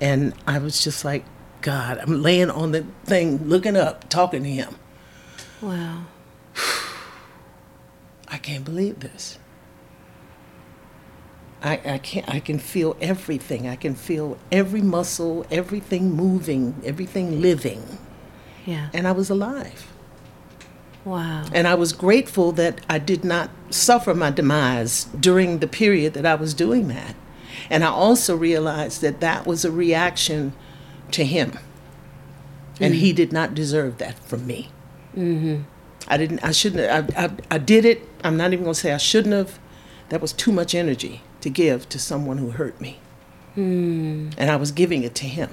And 0.01 0.33
I 0.47 0.59
was 0.59 0.83
just 0.83 1.05
like, 1.05 1.25
God, 1.61 1.99
I'm 1.99 2.23
laying 2.23 2.51
on 2.51 2.73
the 2.73 2.87
thing, 3.05 3.49
looking 3.49 3.77
up, 3.77 4.09
talking 4.09 4.45
to 4.45 4.49
him. 4.49 4.77
Wow. 5.61 6.05
I 8.49 8.53
can't 8.53 8.65
believe 8.65 9.01
this. 9.01 9.39
I, 11.63 11.81
I 11.85 11.99
can't 11.99 12.27
I 12.31 12.41
can 12.41 12.59
feel 12.59 12.97
everything. 12.99 13.69
I 13.69 13.77
can 13.77 13.95
feel 13.95 14.39
every 14.51 14.81
muscle, 14.81 15.45
everything 15.51 16.13
moving, 16.13 16.81
everything 16.83 17.43
living. 17.43 17.99
Yeah. 18.65 18.89
And 18.95 19.07
I 19.07 19.13
was 19.13 19.29
alive. 19.29 19.93
Wow. 21.05 21.45
And 21.53 21.69
I 21.69 21.75
was 21.75 21.93
grateful 21.93 22.53
that 22.53 22.81
I 22.89 22.99
did 22.99 23.23
not 23.23 23.51
suffer 23.69 24.15
my 24.15 24.31
demise 24.31 25.05
during 25.21 25.59
the 25.59 25.69
period 25.69 26.15
that 26.15 26.25
I 26.25 26.35
was 26.35 26.55
doing 26.55 26.89
that. 26.89 27.17
And 27.69 27.85
I 27.85 27.89
also 27.89 28.35
realized 28.35 29.03
that 29.03 29.21
that 29.21 29.47
was 29.47 29.67
a 29.67 29.71
reaction 29.71 30.55
to 31.11 31.23
him. 31.23 31.59
And 32.81 32.95
he 32.95 33.13
did 33.13 33.31
not 33.31 33.55
deserve 33.55 33.99
that 33.99 34.19
from 34.19 34.47
me. 34.47 34.71
Mm-hmm. 35.15 35.65
I 36.09 36.17
didn't, 36.17 36.43
I 36.43 36.53
shouldn't, 36.53 37.17
I, 37.17 37.25
I, 37.25 37.31
I 37.51 37.59
did 37.59 37.85
it. 37.85 38.09
I'm 38.25 38.37
not 38.37 38.53
even 38.53 38.65
going 38.65 38.75
to 38.75 38.81
say 38.81 38.93
I 38.93 38.97
shouldn't 38.99 39.35
have. 39.35 39.59
That 40.09 40.21
was 40.23 40.33
too 40.33 40.51
much 40.53 40.75
energy 40.75 41.21
to 41.43 41.51
give 41.51 41.89
to 41.91 41.99
someone 41.99 42.39
who 42.39 42.51
hurt 42.51 42.81
me. 42.81 42.99
Hmm. 43.55 44.31
And 44.39 44.51
I 44.51 44.57
was 44.57 44.73
giving 44.73 45.03
it 45.03 45.15
to 45.17 45.27
him. 45.27 45.51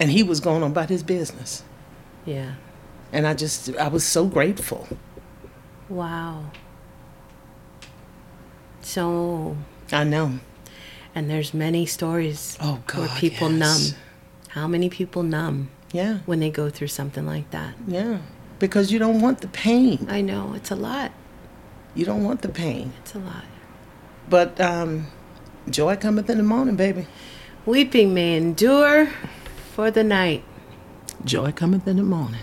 And 0.00 0.10
he 0.10 0.22
was 0.22 0.38
going 0.40 0.62
on 0.62 0.70
about 0.70 0.88
his 0.88 1.02
business. 1.02 1.64
Yeah. 2.24 2.54
And 3.12 3.26
I 3.26 3.34
just, 3.34 3.74
I 3.76 3.88
was 3.88 4.04
so 4.04 4.26
grateful. 4.26 4.86
Wow. 5.88 6.52
So, 8.82 9.56
I 9.90 10.04
know. 10.04 10.38
and 11.14 11.28
there's 11.28 11.52
many 11.52 11.84
stories 11.86 12.56
Oh, 12.60 12.80
God, 12.86 13.00
where 13.00 13.08
people 13.18 13.50
yes. 13.50 13.90
numb. 13.92 13.98
How 14.50 14.68
many 14.68 14.88
people 14.88 15.22
numb 15.22 15.70
Yeah. 15.92 16.18
when 16.26 16.38
they 16.40 16.50
go 16.50 16.70
through 16.70 16.88
something 16.88 17.26
like 17.26 17.50
that? 17.50 17.74
Yeah. 17.86 18.18
Because 18.58 18.90
you 18.90 18.98
don't 18.98 19.20
want 19.20 19.40
the 19.40 19.48
pain. 19.48 20.06
I 20.10 20.20
know 20.20 20.52
it's 20.54 20.70
a 20.70 20.76
lot. 20.76 21.12
You 21.94 22.04
don't 22.04 22.24
want 22.24 22.42
the 22.42 22.48
pain. 22.48 22.92
It's 23.00 23.14
a 23.14 23.18
lot. 23.18 23.44
But 24.28 24.60
um, 24.60 25.06
joy 25.70 25.96
cometh 25.96 26.28
in 26.28 26.36
the 26.38 26.44
morning, 26.44 26.76
baby. 26.76 27.06
Weeping 27.66 28.14
may 28.14 28.36
endure 28.36 29.10
for 29.74 29.90
the 29.90 30.04
night. 30.04 30.44
Joy 31.24 31.52
cometh 31.52 31.86
in 31.86 31.96
the 31.96 32.02
morning. 32.02 32.40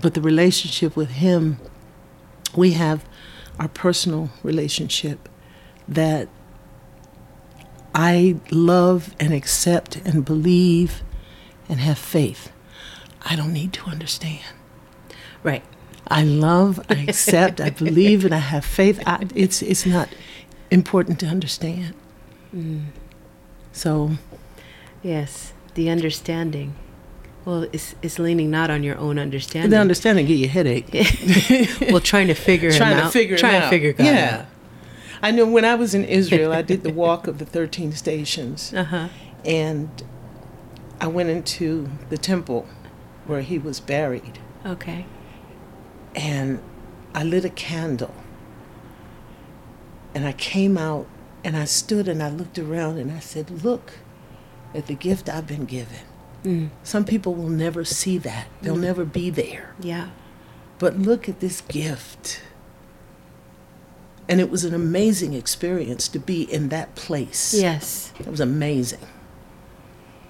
But 0.00 0.14
the 0.14 0.20
relationship 0.20 0.96
with 0.96 1.10
him, 1.10 1.58
we 2.56 2.72
have 2.72 3.04
our 3.58 3.68
personal 3.68 4.30
relationship 4.42 5.28
that 5.86 6.28
I 7.94 8.36
love 8.50 9.14
and 9.20 9.32
accept 9.32 9.96
and 9.96 10.24
believe 10.24 11.02
and 11.68 11.78
have 11.80 11.98
faith. 11.98 12.50
I 13.22 13.36
don't 13.36 13.52
need 13.52 13.72
to 13.74 13.86
understand. 13.86 14.44
Right. 15.42 15.62
I 16.08 16.24
love, 16.24 16.84
I 16.90 16.94
accept, 17.08 17.60
I 17.60 17.70
believe, 17.70 18.24
and 18.24 18.34
I 18.34 18.38
have 18.38 18.64
faith. 18.64 19.00
I, 19.06 19.26
it's 19.34 19.62
it's 19.62 19.86
not 19.86 20.08
important 20.70 21.18
to 21.20 21.26
understand. 21.26 21.94
Mm. 22.54 22.86
So 23.72 24.18
Yes. 25.04 25.52
The 25.74 25.90
understanding. 25.90 26.74
Well, 27.44 27.66
it's, 27.72 27.94
it's 28.00 28.18
leaning 28.18 28.50
not 28.50 28.70
on 28.70 28.82
your 28.82 28.96
own 28.96 29.18
understanding. 29.18 29.70
the 29.70 29.78
understanding 29.78 30.26
get 30.26 30.34
you 30.38 30.46
a 30.46 30.48
headache. 30.48 30.88
well, 31.90 32.00
trying 32.00 32.28
to 32.28 32.34
figure 32.34 32.70
him 32.70 32.76
trying 32.76 32.96
out. 32.98 33.04
to 33.06 33.10
figure 33.10 33.36
trying 33.36 33.56
it 33.56 33.58
to 33.60 33.64
out. 33.66 33.70
figure 33.70 33.92
God 33.92 34.04
yeah. 34.04 34.46
I 35.22 35.30
know 35.30 35.46
when 35.46 35.64
I 35.64 35.74
was 35.74 35.94
in 35.94 36.04
Israel, 36.04 36.52
I 36.52 36.62
did 36.62 36.82
the 36.82 36.92
walk 37.02 37.26
of 37.26 37.38
the 37.38 37.44
13 37.44 37.92
stations. 37.92 38.72
Uh 38.74 38.84
huh. 38.84 39.08
and 39.44 40.02
I 41.00 41.06
went 41.06 41.28
into 41.28 41.88
the 42.08 42.16
temple 42.16 42.66
where 43.26 43.40
he 43.42 43.58
was 43.58 43.78
buried, 43.80 44.38
Okay. 44.64 45.04
and 46.14 46.62
I 47.14 47.24
lit 47.24 47.44
a 47.44 47.50
candle, 47.50 48.14
and 50.14 50.26
I 50.26 50.32
came 50.32 50.78
out, 50.78 51.06
and 51.42 51.56
I 51.56 51.64
stood 51.64 52.06
and 52.08 52.22
I 52.22 52.30
looked 52.30 52.58
around, 52.58 52.98
and 52.98 53.10
I 53.12 53.18
said, 53.18 53.50
"Look 53.64 53.92
at 54.74 54.86
the 54.86 54.94
gift 54.94 55.28
I've 55.28 55.46
been 55.46 55.64
given." 55.66 56.06
Mm. 56.44 56.70
Some 56.82 57.04
people 57.04 57.34
will 57.34 57.48
never 57.48 57.84
see 57.84 58.18
that; 58.18 58.48
they'll 58.62 58.76
never 58.76 59.04
be 59.04 59.30
there. 59.30 59.74
Yeah. 59.80 60.10
But 60.78 60.98
look 60.98 61.28
at 61.28 61.40
this 61.40 61.60
gift. 61.62 62.42
And 64.28 64.40
it 64.40 64.50
was 64.50 64.64
an 64.64 64.74
amazing 64.74 65.34
experience 65.34 66.08
to 66.08 66.18
be 66.18 66.42
in 66.42 66.70
that 66.70 66.94
place. 66.94 67.52
Yes. 67.54 68.12
It 68.18 68.26
was 68.26 68.40
amazing. 68.40 69.06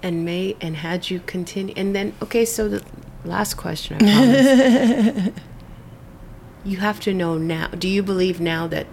And 0.03 0.25
may 0.25 0.55
and 0.61 0.75
had 0.77 1.09
you 1.09 1.21
continue 1.21 1.73
and 1.77 1.95
then 1.95 2.13
okay, 2.21 2.45
so 2.45 2.67
the 2.67 2.83
last 3.23 3.55
question 3.55 3.97
I 4.01 5.19
promise. 5.19 5.29
you 6.65 6.77
have 6.77 6.99
to 7.01 7.13
know 7.13 7.37
now. 7.37 7.67
Do 7.69 7.87
you 7.87 8.03
believe 8.03 8.39
now 8.39 8.67
that 8.67 8.87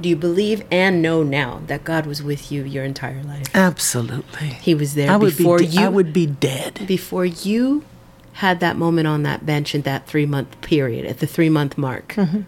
do 0.00 0.08
you 0.08 0.16
believe 0.16 0.64
and 0.70 1.02
know 1.02 1.22
now 1.22 1.60
that 1.66 1.84
God 1.84 2.06
was 2.06 2.22
with 2.22 2.52
you 2.52 2.62
your 2.64 2.84
entire 2.84 3.22
life? 3.22 3.46
Absolutely. 3.54 4.48
He 4.48 4.74
was 4.74 4.94
there 4.94 5.10
I 5.10 5.18
before 5.18 5.58
be 5.58 5.66
de- 5.66 5.72
you 5.72 5.80
I 5.86 5.88
would 5.88 6.12
be 6.12 6.26
dead. 6.26 6.86
before 6.86 7.24
you 7.24 7.84
had 8.34 8.60
that 8.60 8.76
moment 8.76 9.08
on 9.08 9.22
that 9.24 9.44
bench 9.44 9.74
in 9.74 9.82
that 9.82 10.06
three 10.06 10.26
month 10.26 10.60
period 10.60 11.04
at 11.06 11.18
the 11.18 11.26
three 11.26 11.48
month 11.50 11.76
mark 11.76 12.14
Mm-hmm. 12.14 12.40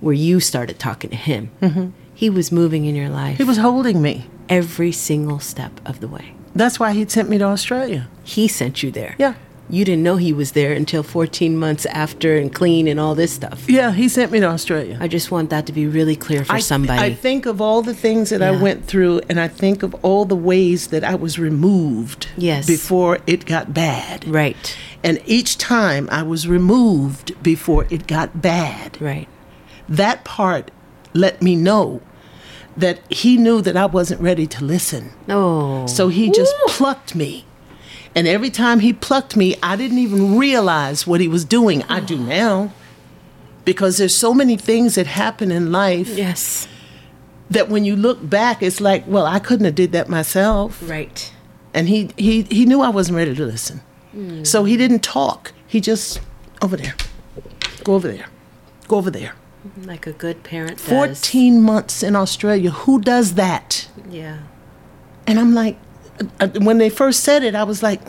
where 0.00 0.14
you 0.14 0.40
started 0.40 0.78
talking 0.78 1.10
to 1.10 1.16
him. 1.16 1.94
He 2.14 2.28
was 2.30 2.50
moving 2.52 2.84
in 2.84 2.94
your 2.96 3.08
life 3.08 3.38
He 3.38 3.44
was 3.44 3.58
holding 3.58 4.02
me. 4.02 4.26
every 4.48 4.92
single 4.92 5.38
step 5.38 5.80
of 5.86 6.00
the 6.00 6.08
way. 6.08 6.34
That's 6.54 6.80
why 6.80 6.92
he 6.92 7.06
sent 7.08 7.28
me 7.28 7.38
to 7.38 7.44
Australia. 7.44 8.08
He 8.24 8.48
sent 8.48 8.82
you 8.82 8.90
there. 8.90 9.14
Yeah. 9.18 9.34
You 9.70 9.84
didn't 9.84 10.02
know 10.02 10.16
he 10.16 10.32
was 10.32 10.52
there 10.52 10.72
until 10.72 11.02
14 11.02 11.56
months 11.56 11.84
after 11.86 12.36
and 12.38 12.54
clean 12.54 12.88
and 12.88 12.98
all 12.98 13.14
this 13.14 13.32
stuff. 13.32 13.68
Yeah, 13.68 13.92
he 13.92 14.08
sent 14.08 14.32
me 14.32 14.40
to 14.40 14.46
Australia. 14.46 14.96
I 15.00 15.08
just 15.08 15.30
want 15.30 15.50
that 15.50 15.66
to 15.66 15.72
be 15.72 15.86
really 15.86 16.16
clear 16.16 16.42
for 16.44 16.54
I, 16.54 16.60
somebody. 16.60 16.98
I 17.02 17.12
think 17.12 17.44
of 17.44 17.60
all 17.60 17.82
the 17.82 17.94
things 17.94 18.30
that 18.30 18.40
I 18.40 18.50
went 18.50 18.86
through, 18.86 19.20
and 19.28 19.38
I 19.38 19.46
think 19.48 19.82
of 19.82 19.94
all 20.02 20.24
the 20.24 20.34
ways 20.36 20.86
that 20.88 21.04
I 21.04 21.14
was 21.16 21.38
removed 21.38 22.28
Yes. 22.38 22.66
before 22.66 23.18
it 23.26 23.44
got 23.44 23.74
bad. 23.74 24.26
right, 24.26 24.76
And 25.04 25.20
each 25.26 25.58
time 25.58 26.08
I 26.10 26.22
was 26.22 26.48
removed 26.48 27.40
before 27.42 27.86
it 27.90 28.06
got 28.06 28.40
bad. 28.40 28.98
right. 29.00 29.28
that 29.88 30.24
part 30.24 30.70
let 31.14 31.40
me 31.42 31.56
know 31.56 32.00
that 32.76 33.00
he 33.10 33.36
knew 33.36 33.60
that 33.62 33.76
I 33.76 33.86
wasn't 33.86 34.20
ready 34.20 34.46
to 34.46 34.64
listen. 34.64 35.10
Oh. 35.28 35.86
So 35.86 36.08
he 36.08 36.30
just 36.30 36.54
plucked 36.68 37.14
me. 37.14 37.44
And 38.18 38.26
every 38.26 38.50
time 38.50 38.80
he 38.80 38.92
plucked 38.92 39.36
me, 39.36 39.54
I 39.62 39.76
didn't 39.76 39.98
even 39.98 40.36
realize 40.36 41.06
what 41.06 41.20
he 41.20 41.28
was 41.28 41.44
doing. 41.44 41.84
I 41.84 42.00
do 42.00 42.18
now. 42.18 42.72
Because 43.64 43.98
there's 43.98 44.12
so 44.12 44.34
many 44.34 44.56
things 44.56 44.96
that 44.96 45.06
happen 45.06 45.52
in 45.52 45.70
life 45.70 46.08
yes. 46.08 46.66
that 47.48 47.68
when 47.68 47.84
you 47.84 47.94
look 47.94 48.28
back, 48.28 48.60
it's 48.60 48.80
like, 48.80 49.04
well, 49.06 49.24
I 49.24 49.38
couldn't 49.38 49.66
have 49.66 49.76
did 49.76 49.92
that 49.92 50.08
myself. 50.08 50.82
Right. 50.82 51.32
And 51.72 51.88
he 51.88 52.10
he 52.16 52.42
he 52.42 52.66
knew 52.66 52.80
I 52.80 52.88
wasn't 52.88 53.18
ready 53.18 53.36
to 53.36 53.46
listen. 53.46 53.82
Hmm. 54.10 54.42
So 54.42 54.64
he 54.64 54.76
didn't 54.76 55.04
talk. 55.04 55.52
He 55.68 55.80
just 55.80 56.20
over 56.60 56.76
there. 56.76 56.96
Go 57.84 57.94
over 57.94 58.10
there. 58.10 58.26
Go 58.88 58.96
over 58.96 59.12
there. 59.12 59.36
Like 59.84 60.08
a 60.08 60.12
good 60.12 60.42
parent 60.42 60.78
does. 60.78 60.88
14 60.88 61.62
months 61.62 62.02
in 62.02 62.16
Australia. 62.16 62.72
Who 62.72 63.00
does 63.00 63.34
that? 63.34 63.88
Yeah. 64.10 64.40
And 65.24 65.38
I'm 65.38 65.54
like, 65.54 65.78
when 66.60 66.78
they 66.78 66.90
first 66.90 67.22
said 67.24 67.42
it, 67.44 67.54
I 67.54 67.64
was 67.64 67.82
like, 67.82 68.00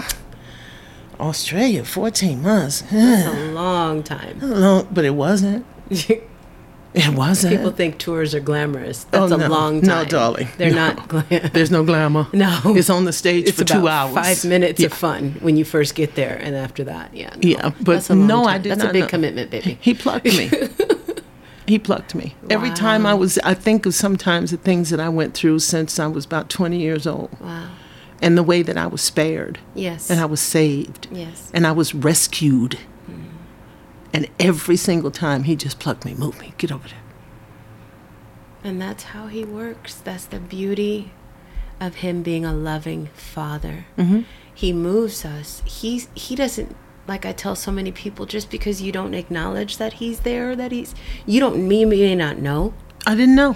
Australia, 1.19 1.83
14 1.83 2.41
months. 2.41 2.83
It's 2.91 3.27
a 3.27 3.51
long 3.51 4.03
time. 4.03 4.39
Long, 4.41 4.87
but 4.91 5.05
it 5.05 5.15
wasn't. 5.15 5.65
It 6.91 7.13
wasn't. 7.13 7.55
People 7.55 7.69
think 7.69 7.99
tours 7.99 8.33
are 8.33 8.39
glamorous. 8.39 9.03
That's 9.03 9.31
Oh, 9.31 9.35
a 9.35 9.37
no. 9.37 9.47
long 9.47 9.81
No, 9.81 9.87
time. 9.99 10.07
darling. 10.07 10.47
They're 10.57 10.71
No. 10.71 10.87
not 10.93 11.07
glam- 11.07 11.49
There's 11.53 11.69
no 11.69 11.83
glamour. 11.83 12.25
No. 12.33 12.59
It's 12.65 12.89
on 12.89 13.05
the 13.05 13.13
stage 13.13 13.47
It's 13.47 13.59
for 13.59 13.63
two 13.63 13.87
hours. 13.87 14.15
five 14.15 14.43
minutes 14.49 14.79
Yeah. 14.79 14.87
of 14.87 14.93
fun 14.93 15.35
when 15.41 15.55
you 15.55 15.63
first 15.65 15.93
get 15.93 16.15
there, 16.15 16.39
and 16.41 16.55
after 16.55 16.83
that, 16.85 17.11
yeah. 17.13 17.29
no. 17.35 17.47
Yeah, 17.47 17.69
but 17.81 17.93
That's 17.93 18.09
a 18.09 18.15
long 18.15 18.25
no, 18.27 18.45
I 18.45 18.53
time. 18.53 18.61
did 18.63 18.69
That's 18.71 18.79
not 18.81 18.89
a 18.89 18.93
big 18.93 19.01
know. 19.03 19.07
commitment, 19.07 19.51
baby. 19.51 19.77
He 19.79 19.93
plucked 19.93 20.25
me. 20.25 20.49
he 21.67 21.77
plucked 21.77 22.15
me. 22.15 22.33
Every 22.49 22.71
time 22.71 23.05
I 23.05 23.13
was, 23.13 23.37
I 23.43 23.53
think 23.53 23.85
of 23.85 23.93
sometimes 23.93 24.49
the 24.49 24.57
things 24.57 24.89
that 24.89 24.99
I 24.99 25.09
went 25.09 25.35
through 25.35 25.59
since 25.59 25.99
I 25.99 26.07
was 26.07 26.25
about 26.25 26.49
20 26.49 26.79
years 26.79 27.05
old 27.05 27.29
Wow. 27.39 27.67
And 28.21 28.37
the 28.37 28.43
way 28.43 28.61
that 28.61 28.77
I 28.77 28.87
was 28.87 29.01
spared 29.01 29.59
Yes. 29.75 30.09
and 30.09 30.19
I 30.19 30.25
was 30.25 30.39
saved 30.41 31.07
yes. 31.11 31.49
and 31.53 31.65
I 31.65 31.71
was 31.71 31.93
rescued. 31.95 32.77
And 34.11 34.27
every 34.39 34.75
single 34.75 35.11
time 35.11 35.43
he 35.43 35.55
just 35.55 35.79
plucked 35.79 36.03
me, 36.03 36.15
move 36.15 36.39
me, 36.39 36.53
get 36.57 36.71
over 36.71 36.87
there. 36.87 36.97
And 38.63 38.81
that's 38.81 39.03
how 39.03 39.27
he 39.27 39.45
works. 39.45 39.95
That's 39.95 40.25
the 40.25 40.39
beauty 40.39 41.11
of 41.79 41.95
him 41.95 42.23
being 42.23 42.43
a 42.43 42.53
loving 42.53 43.07
father. 43.13 43.85
Mm-hmm. 43.97 44.21
He 44.53 44.73
moves 44.73 45.23
us. 45.23 45.61
He's 45.65 46.09
he 46.15 46.35
doesn't 46.35 46.75
like 47.07 47.25
I 47.25 47.31
tell 47.31 47.55
so 47.55 47.71
many 47.71 47.91
people 47.91 48.25
just 48.25 48.49
because 48.49 48.81
you 48.81 48.91
don't 48.91 49.13
acknowledge 49.13 49.77
that 49.77 49.93
he's 49.93 50.21
there, 50.21 50.55
that 50.55 50.71
he's 50.71 50.93
you 51.25 51.39
don't 51.39 51.65
me 51.67 51.85
may 51.85 52.15
not 52.15 52.39
know. 52.39 52.73
I 53.07 53.15
didn't 53.15 53.35
know. 53.35 53.55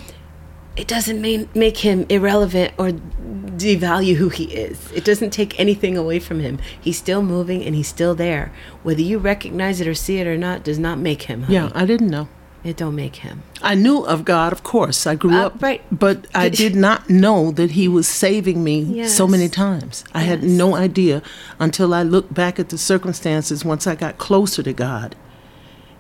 It 0.76 0.88
doesn't 0.88 1.22
mean 1.22 1.50
make 1.54 1.78
him 1.78 2.06
irrelevant 2.10 2.74
or 2.78 2.92
devalue 2.92 4.16
who 4.16 4.30
he 4.30 4.46
is. 4.46 4.92
It 4.92 5.04
doesn't 5.06 5.30
take 5.32 5.60
anything 5.60 5.96
away 5.98 6.20
from 6.20 6.40
him. 6.40 6.58
He's 6.82 6.98
still 6.98 7.22
moving 7.22 7.64
and 7.64 7.76
he's 7.76 7.88
still 7.88 8.16
there. 8.16 8.52
Whether 8.82 9.02
you 9.02 9.20
recognize 9.20 9.80
it 9.80 9.88
or 9.88 9.94
see 9.94 10.18
it 10.18 10.26
or 10.28 10.38
not 10.38 10.64
does 10.64 10.80
not 10.80 10.98
make 10.98 11.24
him. 11.24 11.44
honey. 11.44 11.54
Yeah, 11.56 11.72
I 11.76 11.86
didn't 11.86 12.10
know. 12.10 12.28
It 12.64 12.78
don't 12.78 12.96
make 12.96 13.18
him. 13.18 13.44
I 13.62 13.76
knew 13.76 14.04
of 14.06 14.24
God, 14.24 14.54
of 14.54 14.64
course. 14.64 15.06
I 15.06 15.16
grew 15.16 15.36
Uh, 15.36 15.48
up, 15.48 15.62
right. 15.62 15.82
but 15.92 16.28
I 16.34 16.48
did 16.48 16.76
not 16.76 17.10
know 17.10 17.52
that 17.52 17.72
He 17.72 17.90
was 17.90 18.08
saving 18.08 18.64
me 18.64 19.06
so 19.06 19.28
many 19.28 19.50
times. 19.50 20.06
I 20.14 20.22
had 20.22 20.44
no 20.44 20.74
idea 20.76 21.22
until 21.60 21.94
I 21.94 22.04
looked 22.04 22.34
back 22.34 22.60
at 22.60 22.70
the 22.70 22.78
circumstances 22.78 23.66
once 23.66 23.86
I 23.86 23.96
got 23.96 24.18
closer 24.18 24.64
to 24.64 24.72
God. 24.74 25.16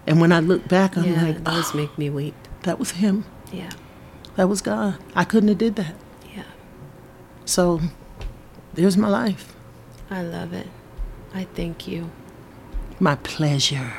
And 0.07 0.21
when 0.21 0.31
I 0.31 0.39
look 0.39 0.67
back, 0.69 0.97
I'm 0.97 1.03
yeah, 1.03 1.21
like, 1.23 1.43
those 1.43 1.71
oh, 1.73 1.77
make 1.77 1.97
me 1.97 2.09
weep. 2.09 2.35
that 2.63 2.79
was 2.79 2.91
Him. 2.91 3.25
Yeah, 3.51 3.69
That 4.35 4.49
was 4.49 4.61
God. 4.61 4.97
I 5.15 5.23
couldn't 5.23 5.49
have 5.49 5.57
did 5.57 5.75
that. 5.75 5.95
yeah. 6.35 6.43
So, 7.45 7.81
there's 8.73 8.97
my 8.97 9.07
life. 9.07 9.55
I 10.09 10.21
love 10.23 10.53
it. 10.53 10.67
I 11.33 11.45
thank 11.55 11.87
you. 11.87 12.09
My 12.99 13.15
pleasure. 13.15 13.93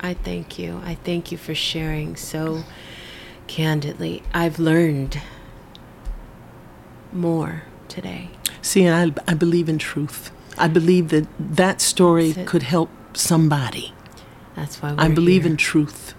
I 0.00 0.14
thank 0.14 0.58
you. 0.58 0.80
I 0.84 0.94
thank 0.96 1.32
you 1.32 1.38
for 1.38 1.54
sharing 1.54 2.16
so 2.16 2.64
candidly. 3.46 4.22
I've 4.34 4.58
learned 4.58 5.20
more 7.12 7.62
today. 7.88 8.30
See, 8.62 8.84
and 8.84 9.14
I, 9.26 9.30
I 9.30 9.34
believe 9.34 9.68
in 9.68 9.78
truth. 9.78 10.30
I 10.58 10.68
believe 10.68 11.08
that 11.08 11.26
that 11.38 11.80
story 11.80 12.32
could 12.32 12.62
help 12.62 12.90
somebody. 13.16 13.92
That's 14.56 14.80
why 14.80 14.94
I 14.96 15.08
believe 15.08 15.42
here. 15.42 15.50
in 15.52 15.56
truth. 15.56 16.14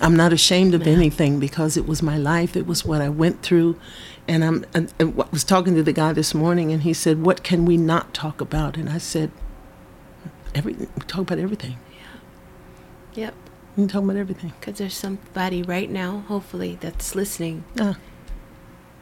I'm 0.00 0.16
not 0.16 0.32
ashamed 0.32 0.74
of 0.74 0.86
anything 0.86 1.38
because 1.38 1.76
it 1.76 1.86
was 1.86 2.02
my 2.02 2.16
life. 2.16 2.56
It 2.56 2.66
was 2.66 2.84
what 2.84 3.00
I 3.00 3.08
went 3.08 3.42
through, 3.42 3.78
and 4.26 4.42
I'm. 4.42 4.64
And, 4.72 4.92
and 4.98 5.20
I 5.20 5.26
was 5.30 5.44
talking 5.44 5.74
to 5.74 5.82
the 5.82 5.92
guy 5.92 6.12
this 6.12 6.34
morning, 6.34 6.72
and 6.72 6.82
he 6.82 6.94
said, 6.94 7.22
"What 7.22 7.42
can 7.42 7.64
we 7.64 7.76
not 7.76 8.14
talk 8.14 8.40
about?" 8.40 8.76
And 8.76 8.88
I 8.88 8.98
said, 8.98 9.30
"Every 10.54 10.74
we 10.74 10.86
talk 11.06 11.20
about 11.22 11.38
everything. 11.38 11.78
Yeah. 11.92 13.24
Yep. 13.24 13.34
We 13.76 13.82
can 13.82 13.88
talk 13.88 14.04
about 14.04 14.16
everything." 14.16 14.52
Because 14.58 14.78
there's 14.78 14.96
somebody 14.96 15.62
right 15.62 15.90
now, 15.90 16.24
hopefully, 16.28 16.78
that's 16.80 17.14
listening. 17.14 17.64
Ah, 17.78 17.96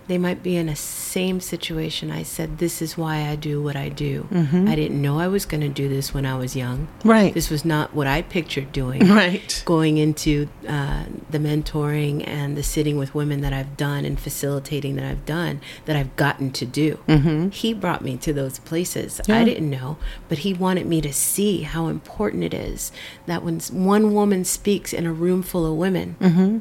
They 0.09 0.19
might 0.19 0.43
be 0.43 0.57
in 0.57 0.69
a 0.69 0.75
same 0.77 1.39
situation. 1.41 2.11
I 2.11 2.23
said, 2.23 2.59
This 2.59 2.83
is 2.83 2.97
why 2.99 3.29
I 3.29 3.37
do 3.37 3.63
what 3.63 3.77
I 3.77 3.89
do. 3.91 4.27
Mm-hmm. 4.33 4.67
I 4.69 4.75
didn't 4.75 5.01
know 5.01 5.19
I 5.21 5.29
was 5.29 5.45
going 5.45 5.61
to 5.61 5.69
do 5.69 5.89
this 5.89 6.13
when 6.15 6.25
I 6.27 6.37
was 6.37 6.57
young. 6.57 6.89
right, 7.05 7.33
This 7.35 7.51
was 7.51 7.65
not 7.65 7.95
what 7.95 8.07
I 8.07 8.23
pictured 8.23 8.73
doing. 8.73 9.07
right, 9.23 9.63
Going 9.67 9.99
into 9.99 10.49
uh, 10.67 11.05
the 11.31 11.39
mentoring 11.39 12.27
and 12.27 12.57
the 12.57 12.63
sitting 12.63 12.97
with 12.97 13.15
women 13.15 13.43
that 13.43 13.53
I've 13.53 13.77
done 13.77 14.05
and 14.05 14.19
facilitating 14.19 14.97
that 14.97 15.05
I've 15.05 15.27
done, 15.27 15.61
that 15.85 15.95
I've 15.97 16.17
gotten 16.17 16.51
to 16.53 16.65
do. 16.65 16.99
mm-hmm. 17.07 17.51
He 17.51 17.75
brought 17.75 18.03
me 18.03 18.17
to 18.17 18.33
those 18.33 18.59
places. 18.61 19.21
Yeah. 19.29 19.39
I 19.41 19.45
didn't 19.45 19.71
know, 19.71 19.99
but 20.29 20.39
he 20.39 20.55
wanted 20.55 20.87
me 20.87 21.01
to 21.03 21.13
see 21.13 21.63
how 21.63 21.89
important 21.89 22.45
it 22.45 22.55
is 22.55 22.91
that 23.27 23.43
when 23.45 23.61
one 23.71 24.15
woman 24.15 24.45
speaks 24.45 24.93
in 24.93 25.07
a 25.07 25.13
room 25.13 25.43
full 25.43 25.67
of 25.71 25.77
women, 25.77 26.17
Mm-hmm. 26.21 26.59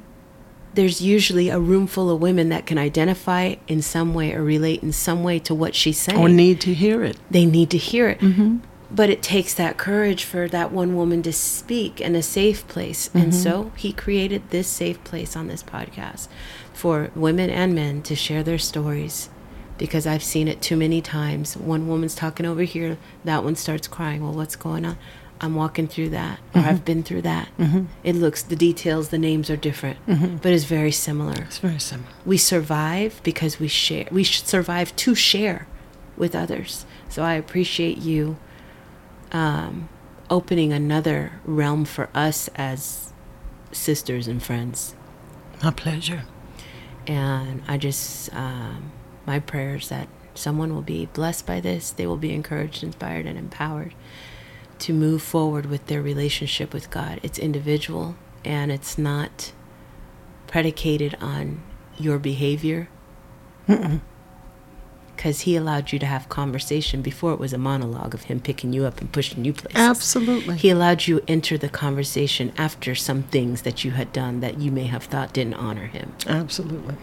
There's 0.77 1.01
usually 1.01 1.49
a 1.49 1.59
room 1.59 1.85
full 1.87 2.09
of 2.09 2.21
women 2.21 2.47
that 2.49 2.65
can 2.65 2.77
identify 2.77 3.55
in 3.67 3.81
some 3.81 4.13
way 4.13 4.33
or 4.33 4.41
relate 4.43 4.81
in 4.83 4.93
some 4.93 5.23
way 5.23 5.37
to 5.39 5.53
what 5.53 5.75
she's 5.75 5.97
saying. 5.99 6.19
or 6.19 6.29
need 6.29 6.61
to 6.61 6.73
hear 6.73 7.03
it. 7.03 7.17
they 7.29 7.45
need 7.45 7.69
to 7.71 7.77
hear 7.77 8.07
it. 8.07 8.19
Mm-hmm. 8.19 8.57
But 8.89 9.09
it 9.09 9.21
takes 9.21 9.53
that 9.55 9.75
courage 9.77 10.23
for 10.23 10.47
that 10.47 10.71
one 10.71 10.95
woman 10.95 11.21
to 11.23 11.33
speak 11.33 11.99
in 11.99 12.15
a 12.15 12.21
safe 12.23 12.65
place. 12.69 13.09
And 13.13 13.33
Mm-hmm. 13.33 13.43
so 13.43 13.71
he 13.75 13.91
created 13.91 14.41
this 14.49 14.67
safe 14.69 15.03
place 15.03 15.35
on 15.35 15.47
this 15.47 15.61
podcast 15.61 16.29
for 16.73 17.11
women 17.15 17.49
and 17.49 17.75
men 17.75 18.01
to 18.03 18.15
share 18.15 18.43
their 18.43 18.57
stories. 18.59 19.29
Because 19.77 20.07
I've 20.07 20.23
seen 20.23 20.47
it 20.47 20.61
too 20.61 20.77
many 20.77 21.01
times. 21.01 21.55
One 21.57 21.87
woman's 21.87 22.15
talking 22.15 22.45
over 22.45 22.63
here, 22.63 22.97
that 23.25 23.43
one 23.43 23.55
starts 23.55 23.87
crying. 23.87 24.23
Well, 24.23 24.33
what's 24.33 24.55
going 24.55 24.85
on? 24.85 24.97
I'm 25.39 25.55
walking 25.55 25.87
through 25.87 26.09
that, 26.09 26.39
or 26.53 26.61
Mm-hmm. 26.61 26.69
I've 26.69 26.83
been 26.85 27.03
through 27.03 27.21
that. 27.23 27.47
It 28.03 28.15
looks, 28.15 28.41
the 28.43 28.55
details, 28.55 29.09
the 29.09 29.17
names 29.19 29.49
are 29.49 29.55
different, 29.57 29.97
Mm-hmm. 30.07 30.37
but 30.37 30.51
it's 30.51 30.63
very 30.65 30.91
similar 30.91 31.43
It's 31.43 31.59
very 31.59 31.79
similar. 31.79 32.09
we 32.25 32.37
survive 32.37 33.21
because 33.23 33.59
we 33.59 33.67
share 33.67 34.07
we 34.11 34.23
should 34.23 34.47
survive 34.47 34.95
to 34.97 35.13
share 35.15 35.67
with 36.17 36.33
others 36.35 36.85
so 37.09 37.21
i 37.23 37.33
appreciate 37.35 37.99
you 37.99 38.37
um, 39.31 39.87
opening 40.29 40.73
another 40.73 41.33
realm 41.45 41.85
for 41.85 42.09
us 42.15 42.49
as 42.55 43.13
sisters 43.71 44.27
and 44.27 44.41
friends 44.41 44.95
My 45.63 45.69
pleasure. 45.71 46.23
and 47.05 47.61
i 47.67 47.77
just 47.77 48.33
um, 48.33 48.91
my 49.27 49.39
prayers 49.39 49.89
that 49.89 50.07
someone 50.33 50.73
will 50.73 50.81
be 50.81 51.05
blessed 51.07 51.45
by 51.45 51.59
this 51.59 51.91
they 51.91 52.07
will 52.07 52.17
be 52.17 52.33
encouraged 52.33 52.83
inspired 52.83 53.25
and 53.27 53.37
empowered 53.37 53.93
to 54.79 54.93
move 54.93 55.21
forward 55.21 55.65
with 55.65 55.85
their 55.87 56.01
relationship 56.01 56.73
with 56.73 56.89
god 56.89 57.19
it's 57.23 57.39
individual 57.39 58.15
and 58.45 58.71
it's 58.71 58.97
not 58.97 59.51
predicated 60.47 61.15
on 61.19 61.61
your 61.97 62.17
behavior 62.19 62.87
because 65.15 65.41
he 65.41 65.55
allowed 65.55 65.91
you 65.91 65.99
to 65.99 66.05
have 66.05 66.29
conversation 66.29 67.01
before 67.01 67.33
it 67.33 67.39
was 67.39 67.51
a 67.51 67.57
monologue 67.57 68.13
of 68.13 68.23
him 68.23 68.39
picking 68.39 68.71
you 68.71 68.85
up 68.85 69.01
and 69.01 69.11
pushing 69.11 69.43
you 69.43 69.51
places 69.51 69.77
Absolutely. 69.79 70.55
he 70.57 70.69
allowed 70.69 71.07
you 71.07 71.21
enter 71.27 71.57
the 71.57 71.67
conversation 71.69 72.53
after 72.57 72.95
some 72.95 73.23
things 73.23 73.63
that 73.63 73.83
you 73.83 73.91
had 73.91 74.13
done 74.13 74.39
that 74.39 74.59
you 74.59 74.71
may 74.71 74.85
have 74.85 75.03
thought 75.05 75.33
didn't 75.33 75.55
honor 75.55 75.87
him 75.87 76.13
Absolutely. 76.27 76.95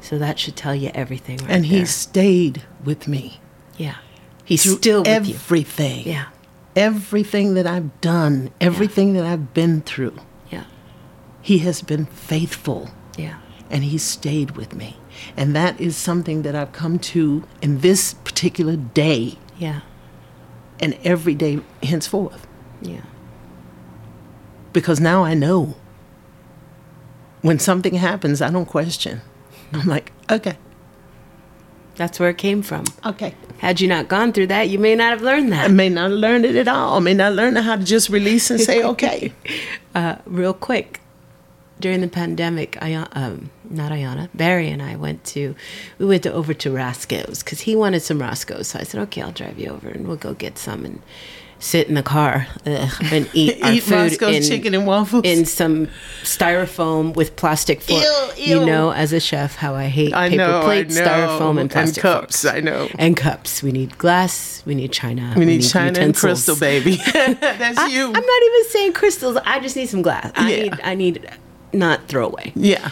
so 0.00 0.16
that 0.18 0.38
should 0.38 0.56
tell 0.56 0.74
you 0.74 0.90
everything 0.94 1.38
right 1.38 1.50
And 1.50 1.66
he 1.66 1.78
there. 1.78 1.86
stayed 1.86 2.62
with 2.84 3.06
me 3.08 3.40
yeah 3.76 3.96
he's 4.44 4.62
through 4.62 4.76
still 4.76 5.00
with 5.02 5.26
you 5.28 5.34
everything. 5.34 6.06
yeah 6.06 6.26
Everything 6.76 7.54
that 7.54 7.66
I've 7.66 8.00
done, 8.00 8.50
everything 8.60 9.14
that 9.14 9.24
I've 9.24 9.54
been 9.54 9.80
through. 9.80 10.16
yeah 10.50 10.64
He 11.42 11.58
has 11.58 11.82
been 11.82 12.06
faithful 12.06 12.90
yeah 13.16 13.38
and 13.70 13.82
he 13.82 13.98
stayed 13.98 14.52
with 14.52 14.74
me. 14.74 14.96
And 15.36 15.56
that 15.56 15.80
is 15.80 15.96
something 15.96 16.42
that 16.42 16.54
I've 16.54 16.72
come 16.72 16.98
to 16.98 17.42
in 17.62 17.80
this 17.80 18.14
particular 18.14 18.76
day 18.76 19.38
yeah 19.58 19.80
and 20.78 20.98
every 21.02 21.34
day 21.34 21.60
henceforth. 21.82 22.46
yeah 22.82 23.02
Because 24.72 25.00
now 25.00 25.24
I 25.24 25.34
know 25.34 25.74
when 27.42 27.58
something 27.58 27.94
happens, 27.94 28.42
I 28.42 28.50
don't 28.50 28.66
question. 28.66 29.20
I'm 29.72 29.86
like, 29.86 30.12
okay, 30.30 30.56
that's 31.96 32.20
where 32.20 32.30
it 32.30 32.38
came 32.38 32.62
from 32.62 32.84
okay. 33.04 33.34
had 33.58 33.80
you 33.80 33.88
not 33.88 34.08
gone 34.08 34.32
through 34.32 34.46
that 34.46 34.68
you 34.68 34.78
may 34.78 34.94
not 34.94 35.10
have 35.10 35.22
learned 35.22 35.52
that. 35.52 35.64
I 35.64 35.68
may 35.68 35.88
not 35.88 36.10
have 36.10 36.18
learned 36.18 36.44
it 36.44 36.56
at 36.56 36.68
all. 36.68 36.96
I 36.96 37.00
may 37.00 37.14
not 37.14 37.32
learn 37.32 37.56
how 37.56 37.76
to 37.76 37.84
just 37.84 38.08
release 38.08 38.50
and 38.50 38.60
say, 38.60 38.82
okay. 38.82 39.32
uh, 39.94 40.16
real 40.26 40.54
quick 40.54 41.00
during 41.78 42.00
the 42.00 42.08
pandemic 42.08 42.78
I, 42.80 42.94
um, 42.94 43.50
not 43.68 43.92
ayana 43.92 44.28
barry 44.34 44.68
and 44.68 44.82
i 44.82 44.96
went 44.96 45.24
to 45.24 45.54
we 45.98 46.06
went 46.06 46.22
to 46.22 46.32
over 46.32 46.54
to 46.54 46.70
roscoe's 46.70 47.42
because 47.42 47.60
he 47.60 47.76
wanted 47.76 48.00
some 48.00 48.20
roscoe's 48.20 48.68
so 48.68 48.78
i 48.78 48.82
said 48.82 49.00
okay 49.02 49.22
i'll 49.22 49.32
drive 49.32 49.58
you 49.58 49.70
over 49.70 49.88
and 49.88 50.06
we'll 50.06 50.16
go 50.16 50.34
get 50.34 50.56
some 50.58 50.84
and 50.84 51.02
sit 51.58 51.88
in 51.88 51.94
the 51.94 52.02
car 52.02 52.46
ugh, 52.66 52.90
and 53.12 53.28
eat 53.32 53.60
our 53.62 53.72
Eat 53.72 53.82
food 53.82 54.22
in, 54.22 54.42
chicken 54.42 54.74
and 54.74 54.86
waffles. 54.86 55.22
in 55.24 55.44
some 55.46 55.88
styrofoam 56.22 57.14
with 57.14 57.34
plastic 57.36 57.80
fork. 57.82 58.04
Ew, 58.36 58.44
You 58.60 58.64
know, 58.66 58.90
as 58.92 59.12
a 59.12 59.20
chef, 59.20 59.56
how 59.56 59.74
I 59.74 59.84
hate 59.86 60.12
I 60.14 60.28
paper 60.28 60.46
know, 60.46 60.62
plates, 60.64 60.98
styrofoam, 60.98 61.58
and 61.60 61.70
plastic 61.70 62.02
cups. 62.02 62.42
forks. 62.42 62.54
I 62.56 62.60
know. 62.60 62.88
And 62.98 63.16
cups. 63.16 63.62
We 63.62 63.72
need 63.72 63.96
glass. 63.98 64.62
We 64.66 64.74
need 64.74 64.92
china. 64.92 65.32
We 65.36 65.44
need 65.46 65.62
china 65.62 65.98
and 66.00 66.14
utensils. 66.14 66.44
crystal, 66.44 66.56
baby. 66.56 66.96
That's 67.12 67.78
I, 67.78 67.86
you. 67.88 68.04
I'm 68.06 68.12
not 68.12 68.42
even 68.44 68.64
saying 68.70 68.92
crystals. 68.92 69.36
I 69.44 69.58
just 69.60 69.76
need 69.76 69.86
some 69.88 70.02
glass. 70.02 70.30
I 70.34 70.50
Yeah. 70.50 70.62
need. 70.62 70.80
I 70.84 70.94
need 70.94 71.30
not 71.72 72.06
throwaway. 72.08 72.52
yeah. 72.54 72.90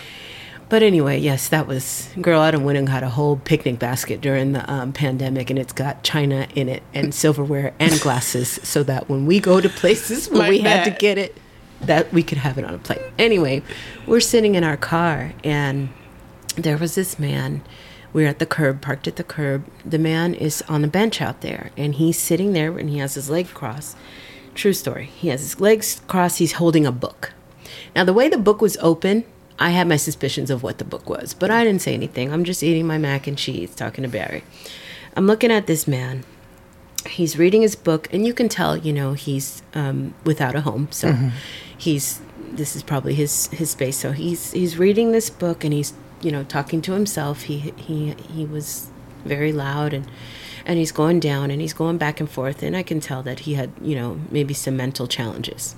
But 0.75 0.83
anyway, 0.83 1.21
yes, 1.21 1.51
that 1.51 1.69
was 1.69 2.09
girl. 2.21 2.41
Went 2.41 2.77
and 2.77 2.85
got 2.85 3.05
a 3.05 3.09
whole 3.09 3.37
picnic 3.37 3.79
basket 3.79 4.21
during 4.21 4.55
the 4.55 4.69
um, 4.69 4.93
pandemic, 4.93 5.49
and 5.49 5.57
it's 5.57 5.73
got 5.73 6.03
china 6.03 6.49
in 6.57 6.69
it 6.69 6.83
and 6.93 7.15
silverware 7.15 7.73
and 7.79 8.01
glasses, 8.01 8.59
so 8.65 8.83
that 8.83 9.09
when 9.09 9.25
we 9.25 9.39
go 9.39 9.61
to 9.61 9.69
places 9.69 10.29
where 10.31 10.41
Like 10.41 10.51
we 10.51 10.59
had 10.63 10.83
to 10.83 10.91
get 10.91 11.17
it, 11.17 11.39
that 11.83 12.13
we 12.13 12.25
could 12.25 12.39
have 12.39 12.59
it 12.59 12.65
on 12.65 12.75
a 12.75 12.79
plate. 12.79 13.01
Anyway, 13.21 13.63
we're 14.05 14.19
sitting 14.19 14.57
in 14.57 14.65
our 14.65 14.77
car, 14.77 15.33
and 15.45 15.91
there 16.57 16.77
was 16.77 16.97
this 16.97 17.21
man. 17.21 17.63
We're 18.13 18.27
at 18.27 18.41
the 18.41 18.47
curb, 18.47 18.83
parked 18.83 19.07
at 19.07 19.15
the 19.15 19.23
curb. 19.23 19.65
The 19.85 20.01
man 20.01 20.35
is 20.35 20.61
on 20.63 20.83
a 20.83 20.89
bench 20.89 21.23
out 21.23 21.41
there, 21.41 21.71
and 21.77 21.95
he's 21.95 22.19
sitting 22.19 22.53
there, 22.53 22.77
and 22.77 22.91
he 22.91 22.99
has 22.99 23.15
his 23.15 23.31
leg 23.31 23.47
crossed. 23.55 23.97
True 24.57 24.73
story. 24.73 25.05
He 25.05 25.29
has 25.29 25.41
his 25.41 25.61
legs 25.61 26.03
crossed. 26.09 26.41
He's 26.41 26.55
holding 26.55 26.85
a 26.85 26.91
book. 26.91 27.33
Now, 27.95 28.03
the 28.03 28.13
way 28.13 28.29
the 28.29 28.39
book 28.39 28.61
was 28.61 28.77
open, 28.79 29.25
I 29.59 29.71
had 29.71 29.87
my 29.87 29.97
suspicions 29.97 30.51
of 30.51 30.63
what 30.63 30.79
the 30.79 30.85
book 30.85 31.09
was, 31.09 31.35
but 31.35 31.51
I 31.51 31.65
didn't 31.65 31.83
say 31.83 31.95
anything. 31.95 32.33
I'm 32.33 32.45
just 32.45 32.63
eating 32.63 32.87
my 32.87 32.99
mac 32.99 33.27
and 33.27 33.39
cheese, 33.39 33.75
talking 33.75 34.03
to 34.03 34.09
Barry. 34.09 34.43
I'm 35.17 35.27
looking 35.27 35.53
at 35.53 35.67
this 35.67 35.87
man. 35.87 36.25
He's 37.07 37.39
reading 37.39 37.63
his 37.63 37.77
book, 37.77 38.09
and 38.13 38.27
you 38.27 38.35
can 38.35 38.49
tell, 38.49 38.77
you 38.77 38.93
know, 38.93 39.13
he's 39.13 39.63
um, 39.75 40.15
without 40.25 40.55
a 40.57 40.63
home. 40.63 40.89
So 40.91 41.31
he's 41.77 42.21
this 42.51 42.75
is 42.75 42.83
probably 42.83 43.15
his 43.15 43.49
his 43.49 43.71
space. 43.71 43.97
So 43.97 44.13
he's 44.13 44.53
he's 44.53 44.79
reading 44.79 45.13
this 45.13 45.31
book, 45.31 45.65
and 45.65 45.73
he's 45.73 45.93
you 46.23 46.33
know 46.33 46.45
talking 46.45 46.81
to 46.83 46.93
himself. 46.93 47.43
He 47.43 47.73
he 47.77 48.15
he 48.33 48.45
was 48.45 48.89
very 49.25 49.53
loud, 49.53 49.93
and 49.93 50.07
and 50.67 50.79
he's 50.79 50.93
going 50.93 51.21
down 51.21 51.51
and 51.51 51.61
he's 51.61 51.73
going 51.73 51.99
back 51.99 52.21
and 52.21 52.31
forth, 52.31 52.63
and 52.63 52.77
I 52.77 52.83
can 52.83 53.01
tell 53.01 53.23
that 53.23 53.41
he 53.41 53.55
had 53.55 53.71
you 53.83 53.95
know 53.95 54.19
maybe 54.31 54.55
some 54.55 54.77
mental 54.77 55.07
challenges. 55.07 55.75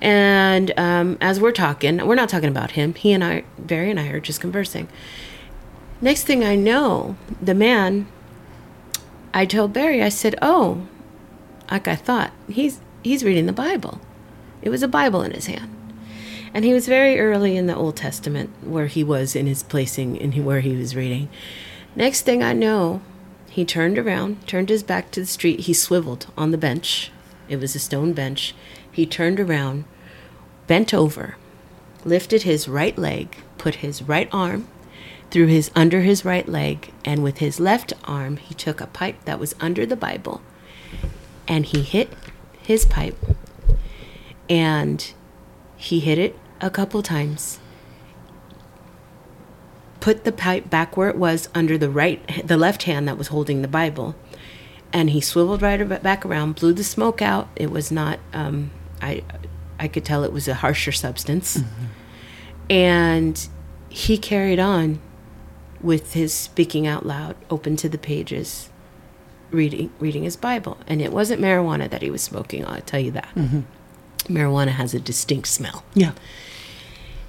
And 0.00 0.72
um, 0.78 1.18
as 1.20 1.40
we're 1.40 1.52
talking, 1.52 2.06
we're 2.06 2.14
not 2.14 2.28
talking 2.28 2.48
about 2.48 2.72
him. 2.72 2.94
He 2.94 3.12
and 3.12 3.22
I, 3.22 3.44
Barry 3.58 3.90
and 3.90 4.00
I, 4.00 4.08
are 4.08 4.20
just 4.20 4.40
conversing. 4.40 4.88
Next 6.00 6.24
thing 6.24 6.42
I 6.42 6.56
know, 6.56 7.16
the 7.40 7.54
man. 7.54 8.06
I 9.32 9.44
told 9.46 9.72
Barry, 9.72 10.02
I 10.02 10.08
said, 10.08 10.34
"Oh, 10.42 10.88
like 11.70 11.86
I 11.86 11.96
thought, 11.96 12.32
he's 12.48 12.80
he's 13.02 13.24
reading 13.24 13.46
the 13.46 13.52
Bible. 13.52 14.00
It 14.62 14.70
was 14.70 14.82
a 14.82 14.88
Bible 14.88 15.22
in 15.22 15.32
his 15.32 15.46
hand." 15.46 15.76
And 16.52 16.64
he 16.64 16.72
was 16.72 16.88
very 16.88 17.20
early 17.20 17.56
in 17.56 17.66
the 17.66 17.76
Old 17.76 17.96
Testament 17.96 18.50
where 18.62 18.86
he 18.86 19.04
was 19.04 19.36
in 19.36 19.46
his 19.46 19.62
placing 19.62 20.20
and 20.20 20.44
where 20.44 20.60
he 20.60 20.74
was 20.74 20.96
reading. 20.96 21.28
Next 21.94 22.22
thing 22.22 22.42
I 22.42 22.52
know, 22.52 23.02
he 23.48 23.64
turned 23.64 23.98
around, 23.98 24.46
turned 24.46 24.68
his 24.68 24.82
back 24.82 25.10
to 25.12 25.20
the 25.20 25.26
street. 25.26 25.60
He 25.60 25.74
swiveled 25.74 26.26
on 26.36 26.50
the 26.50 26.58
bench. 26.58 27.12
It 27.48 27.60
was 27.60 27.74
a 27.74 27.80
stone 27.80 28.12
bench. 28.12 28.54
He 28.90 29.06
turned 29.06 29.38
around, 29.38 29.84
bent 30.70 30.94
over, 30.94 31.36
lifted 32.04 32.44
his 32.44 32.68
right 32.68 32.96
leg, 32.96 33.36
put 33.58 33.76
his 33.86 34.02
right 34.02 34.28
arm 34.30 34.68
through 35.32 35.48
his 35.48 35.68
under 35.74 36.02
his 36.02 36.24
right 36.24 36.48
leg, 36.48 36.92
and 37.04 37.24
with 37.24 37.38
his 37.38 37.58
left 37.58 37.92
arm 38.04 38.36
he 38.36 38.54
took 38.54 38.80
a 38.80 38.86
pipe 38.86 39.16
that 39.24 39.40
was 39.40 39.52
under 39.60 39.84
the 39.84 39.96
Bible 39.96 40.40
and 41.48 41.66
he 41.66 41.82
hit 41.82 42.12
his 42.62 42.84
pipe 42.84 43.16
and 44.48 45.12
he 45.76 45.98
hit 45.98 46.16
it 46.16 46.38
a 46.60 46.70
couple 46.70 47.02
times. 47.02 47.58
Put 49.98 50.22
the 50.22 50.30
pipe 50.30 50.70
back 50.70 50.96
where 50.96 51.08
it 51.08 51.16
was 51.16 51.48
under 51.52 51.76
the 51.76 51.90
right, 51.90 52.46
the 52.46 52.56
left 52.56 52.84
hand 52.84 53.08
that 53.08 53.18
was 53.18 53.26
holding 53.26 53.62
the 53.62 53.68
Bible, 53.68 54.14
and 54.92 55.10
he 55.10 55.20
swiveled 55.20 55.62
right 55.62 56.00
back 56.00 56.24
around, 56.24 56.54
blew 56.54 56.72
the 56.72 56.84
smoke 56.84 57.20
out. 57.20 57.48
It 57.56 57.72
was 57.72 57.90
not, 57.90 58.20
um, 58.32 58.70
I, 59.02 59.24
I 59.80 59.88
could 59.88 60.04
tell 60.04 60.22
it 60.22 60.32
was 60.32 60.46
a 60.46 60.54
harsher 60.54 60.92
substance, 60.92 61.56
mm-hmm. 61.56 61.84
and 62.68 63.48
he 63.88 64.18
carried 64.18 64.60
on 64.60 65.00
with 65.80 66.12
his 66.12 66.32
speaking 66.32 66.86
out 66.86 67.06
loud, 67.06 67.34
open 67.50 67.74
to 67.76 67.88
the 67.88 67.98
pages, 67.98 68.70
reading 69.50 69.90
reading 69.98 70.22
his 70.22 70.36
Bible, 70.36 70.78
and 70.86 71.02
it 71.02 71.12
wasn't 71.12 71.40
marijuana 71.40 71.90
that 71.90 72.02
he 72.02 72.10
was 72.10 72.22
smoking. 72.22 72.64
I'll 72.64 72.80
tell 72.82 73.00
you 73.00 73.10
that. 73.10 73.28
Mm-hmm 73.34 73.60
marijuana 74.30 74.68
has 74.68 74.94
a 74.94 75.00
distinct 75.00 75.48
smell. 75.48 75.84
Yeah. 75.94 76.12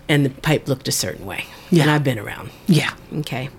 And 0.07 0.25
the 0.25 0.29
pipe 0.29 0.67
looked 0.67 0.87
a 0.87 0.91
certain 0.91 1.25
way. 1.25 1.45
Yeah. 1.69 1.83
And 1.83 1.91
I've 1.91 2.03
been 2.03 2.19
around. 2.19 2.51
Yeah. 2.67 2.93
Okay. 3.13 3.49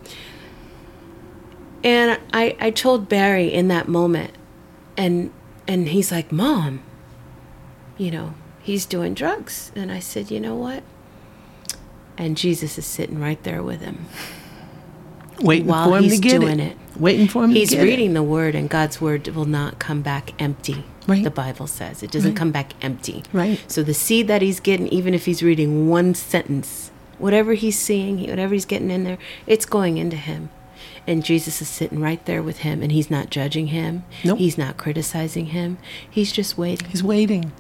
And 1.85 2.21
I, 2.33 2.57
I 2.61 2.71
told 2.71 3.09
Barry 3.09 3.53
in 3.53 3.69
that 3.69 3.89
moment, 3.89 4.33
and 4.97 5.33
and 5.67 5.89
he's 5.89 6.13
like, 6.13 6.31
Mom, 6.31 6.83
you 7.97 8.11
know, 8.11 8.35
he's 8.63 8.87
doing 8.87 9.15
drugs. 9.15 9.73
And 9.75 9.91
I 9.93 9.99
said, 9.99 10.31
You 10.31 10.41
know 10.41 10.55
what? 10.57 10.83
And 12.19 12.37
Jesus 12.37 12.79
is 12.79 12.87
sitting 12.87 13.21
right 13.21 13.43
there 13.43 13.63
with 13.63 13.81
him. 13.81 14.07
Waiting 15.41 15.67
while 15.67 15.91
for 15.91 15.97
him 15.99 16.05
he's 16.05 16.17
to 16.17 16.21
get 16.29 16.41
doing 16.41 16.61
it. 16.61 16.73
it. 16.73 17.01
Waiting 17.01 17.27
for 17.27 17.43
him 17.45 17.51
he's 17.51 17.75
reading 17.77 18.11
it. 18.11 18.15
the 18.15 18.23
word, 18.23 18.55
and 18.55 18.69
God's 18.71 19.01
word 19.01 19.27
will 19.29 19.47
not 19.47 19.79
come 19.79 20.03
back 20.03 20.33
empty. 20.41 20.85
Right. 21.09 21.25
The 21.25 21.31
Bible 21.31 21.67
says 21.67 22.03
it 22.03 22.13
doesn't 22.13 22.33
Right. 22.33 22.37
come 22.39 22.53
back 22.53 22.75
empty. 22.83 23.25
Right. 23.33 23.59
So 23.67 23.83
the 23.83 23.95
seed 23.95 24.29
that 24.29 24.41
he's 24.43 24.61
getting, 24.61 24.87
even 24.89 25.15
if 25.15 25.25
he's 25.25 25.43
reading 25.43 25.89
one 25.89 26.15
sentence, 26.15 26.93
whatever 27.19 27.55
he's 27.55 27.77
seeing, 27.79 28.21
whatever 28.29 28.55
he's 28.55 28.67
getting 28.67 28.91
in 28.91 29.03
there, 29.05 29.19
it's 29.47 29.65
going 29.67 29.97
into 29.97 30.17
him. 30.17 30.51
And 31.07 31.25
Jesus 31.25 31.61
is 31.61 31.69
sitting 31.69 31.99
right 32.01 32.25
there 32.27 32.43
with 32.43 32.59
him, 32.59 32.83
and 32.83 32.93
he's 32.93 33.11
not 33.11 33.31
judging 33.31 33.69
him. 33.69 34.05
Nope. 34.23 34.39
He's 34.39 34.57
not 34.57 34.77
criticizing 34.77 35.47
him. 35.47 35.79
He's 36.09 36.31
just 36.31 36.57
waiting. 36.57 36.89
He's 36.89 37.03
waiting. 37.03 37.51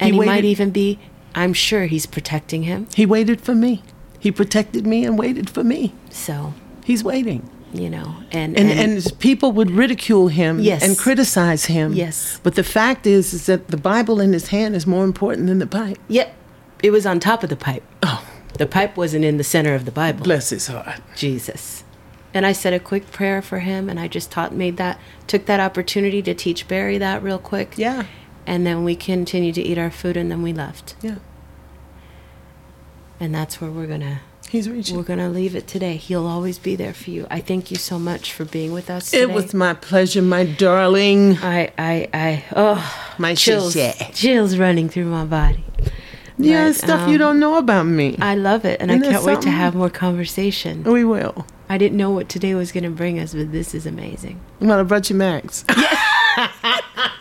And 0.00 0.12
he, 0.14 0.18
waited- 0.18 0.30
might 0.30 0.44
even 0.44 0.70
be, 0.70 0.98
I'm 1.34 1.52
sure 1.52 1.86
he's 1.86 2.06
protecting 2.06 2.62
him. 2.64 2.86
He 2.94 3.06
waited 3.06 3.40
for 3.40 3.54
me. 3.54 3.82
He 4.20 4.32
protected 4.32 4.86
me 4.86 5.04
and 5.04 5.18
waited 5.18 5.48
for 5.48 5.62
me. 5.62 5.92
So, 6.10 6.54
He's 6.84 7.04
waiting. 7.04 7.48
you 7.72 7.90
know, 7.90 8.16
and, 8.32 8.58
And, 8.58 8.70
and, 8.70 9.18
people 9.20 9.52
would 9.52 9.70
ridicule 9.70 10.28
him 10.28 10.58
Yes. 10.58 10.82
and 10.82 10.96
criticize 10.98 11.66
him. 11.66 11.92
Yes. 11.92 12.40
But 12.42 12.54
the 12.54 12.64
fact 12.64 13.06
is, 13.06 13.32
is 13.34 13.46
that 13.46 13.68
the 13.68 13.76
Bible 13.76 14.20
in 14.20 14.32
his 14.32 14.48
hand 14.48 14.74
is 14.74 14.86
more 14.86 15.04
important 15.04 15.46
than 15.48 15.58
the 15.58 15.66
pipe. 15.66 15.98
yep 16.08 16.34
it 16.82 16.90
was 16.92 17.04
on 17.06 17.18
top 17.20 17.42
of 17.42 17.50
the 17.50 17.56
pipe. 17.56 17.82
Oh, 18.02 18.24
The 18.56 18.66
pipe 18.66 18.96
wasn't 18.96 19.24
in 19.24 19.36
the 19.36 19.44
center 19.44 19.74
of 19.74 19.84
the 19.84 19.90
Bible. 19.92 20.22
bless 20.24 20.50
his 20.50 20.66
heart. 20.68 21.00
Jesus. 21.16 21.84
And 22.32 22.46
I 22.46 22.52
said 22.52 22.72
a 22.72 22.78
quick 22.80 23.10
prayer 23.10 23.42
for 23.42 23.58
him, 23.58 23.88
and 23.90 23.98
I 23.98 24.06
just 24.08 24.30
taught, 24.30 24.54
made 24.54 24.76
that, 24.76 24.98
took 25.26 25.46
that 25.46 25.58
opportunity 25.60 26.22
to 26.22 26.34
teach 26.34 26.68
Barry 26.68 26.96
that 26.98 27.22
real 27.22 27.38
quick. 27.38 27.74
Yeah. 27.76 28.04
And 28.48 28.66
then 28.66 28.82
we 28.82 28.96
continued 28.96 29.56
to 29.56 29.62
eat 29.62 29.76
our 29.76 29.90
food, 29.90 30.16
and 30.16 30.30
then 30.30 30.40
we 30.40 30.54
left. 30.54 30.96
Yeah. 31.02 31.16
And 33.20 33.34
that's 33.34 33.60
where 33.60 33.70
we're 33.70 33.86
gonna 33.86 34.22
He's 34.48 34.70
reaching. 34.70 34.96
we're 34.96 35.02
gonna 35.02 35.28
leave 35.28 35.54
it 35.54 35.66
today. 35.66 35.96
He'll 35.96 36.26
always 36.26 36.58
be 36.58 36.74
there 36.74 36.94
for 36.94 37.10
you. 37.10 37.26
I 37.30 37.40
thank 37.40 37.70
you 37.70 37.76
so 37.76 37.98
much 37.98 38.32
for 38.32 38.46
being 38.46 38.72
with 38.72 38.88
us. 38.88 39.10
Today. 39.10 39.24
It 39.24 39.32
was 39.32 39.52
my 39.52 39.74
pleasure, 39.74 40.22
my 40.22 40.44
darling. 40.46 41.36
I 41.42 41.70
I 41.76 42.08
I 42.14 42.44
oh 42.56 43.14
My 43.18 43.34
chills 43.34 43.74
shit. 43.74 43.96
chills 44.14 44.56
running 44.56 44.88
through 44.88 45.04
my 45.04 45.26
body. 45.26 45.62
Yeah, 46.38 46.68
But, 46.68 46.76
stuff 46.76 47.06
you 47.06 47.16
um, 47.16 47.18
don't 47.18 47.40
know 47.40 47.58
about 47.58 47.82
me. 47.82 48.16
I 48.18 48.34
love 48.34 48.64
it, 48.64 48.80
and 48.80 48.90
I 48.90 48.98
can't 48.98 49.24
wait 49.24 49.42
to 49.42 49.50
have 49.50 49.74
more 49.74 49.90
conversation. 49.90 50.84
we 50.84 51.04
will. 51.04 51.44
I 51.68 51.76
didn't 51.76 51.98
know 51.98 52.12
what 52.12 52.30
today 52.30 52.54
was 52.54 52.72
gonna 52.72 52.88
bring 52.90 53.18
us, 53.18 53.34
but 53.34 53.52
this 53.52 53.74
is 53.74 53.84
amazing. 53.84 54.40
Well, 54.58 54.80
I 54.80 54.82
brought 54.84 55.10
you 55.10 55.16
Max. 55.16 55.66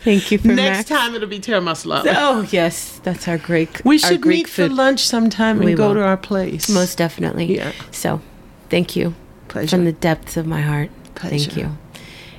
Thank 0.00 0.30
you 0.30 0.38
for 0.38 0.48
Next 0.48 0.90
Max. 0.90 1.00
time 1.00 1.14
it'll 1.14 1.28
be 1.28 1.40
tiramisu. 1.40 2.02
Oh 2.06 2.46
yes, 2.50 3.00
that's 3.02 3.26
our 3.26 3.38
Greek. 3.38 3.80
We 3.84 3.94
our 3.96 3.98
should 4.10 4.20
Greek 4.20 4.38
meet 4.40 4.48
food. 4.48 4.68
for 4.70 4.74
lunch 4.74 5.06
sometime 5.06 5.56
and 5.56 5.64
We 5.64 5.74
go 5.74 5.88
will. 5.88 5.94
to 5.94 6.02
our 6.04 6.16
place. 6.16 6.68
Most 6.68 6.98
definitely. 6.98 7.56
Yeah. 7.56 7.72
So, 7.90 8.20
thank 8.68 8.96
you 8.96 9.14
Pleasure. 9.48 9.68
from 9.76 9.84
the 9.86 9.92
depths 9.92 10.36
of 10.36 10.46
my 10.46 10.60
heart. 10.60 10.90
Pleasure. 11.14 11.38
Thank 11.50 11.56
you, 11.56 11.76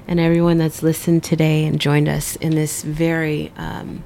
and 0.08 0.20
everyone 0.20 0.58
that's 0.60 0.84
listened 0.84 1.24
today 1.24 1.66
and 1.66 1.80
joined 1.80 2.08
us 2.08 2.36
in 2.36 2.52
this 2.56 2.84
very 2.84 3.52
um, 3.58 4.04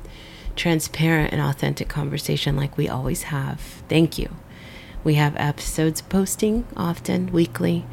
transparent 0.55 1.33
and 1.33 1.41
authentic 1.41 1.89
conversation, 1.89 2.55
like 2.55 2.77
we 2.77 2.87
always 2.87 3.23
have. 3.23 3.59
Thank 3.89 4.17
you. 4.17 4.29
We 5.03 5.15
have 5.15 5.35
episodes 5.37 6.01
posting 6.01 6.65
often, 6.77 7.31
weekly. 7.33 7.85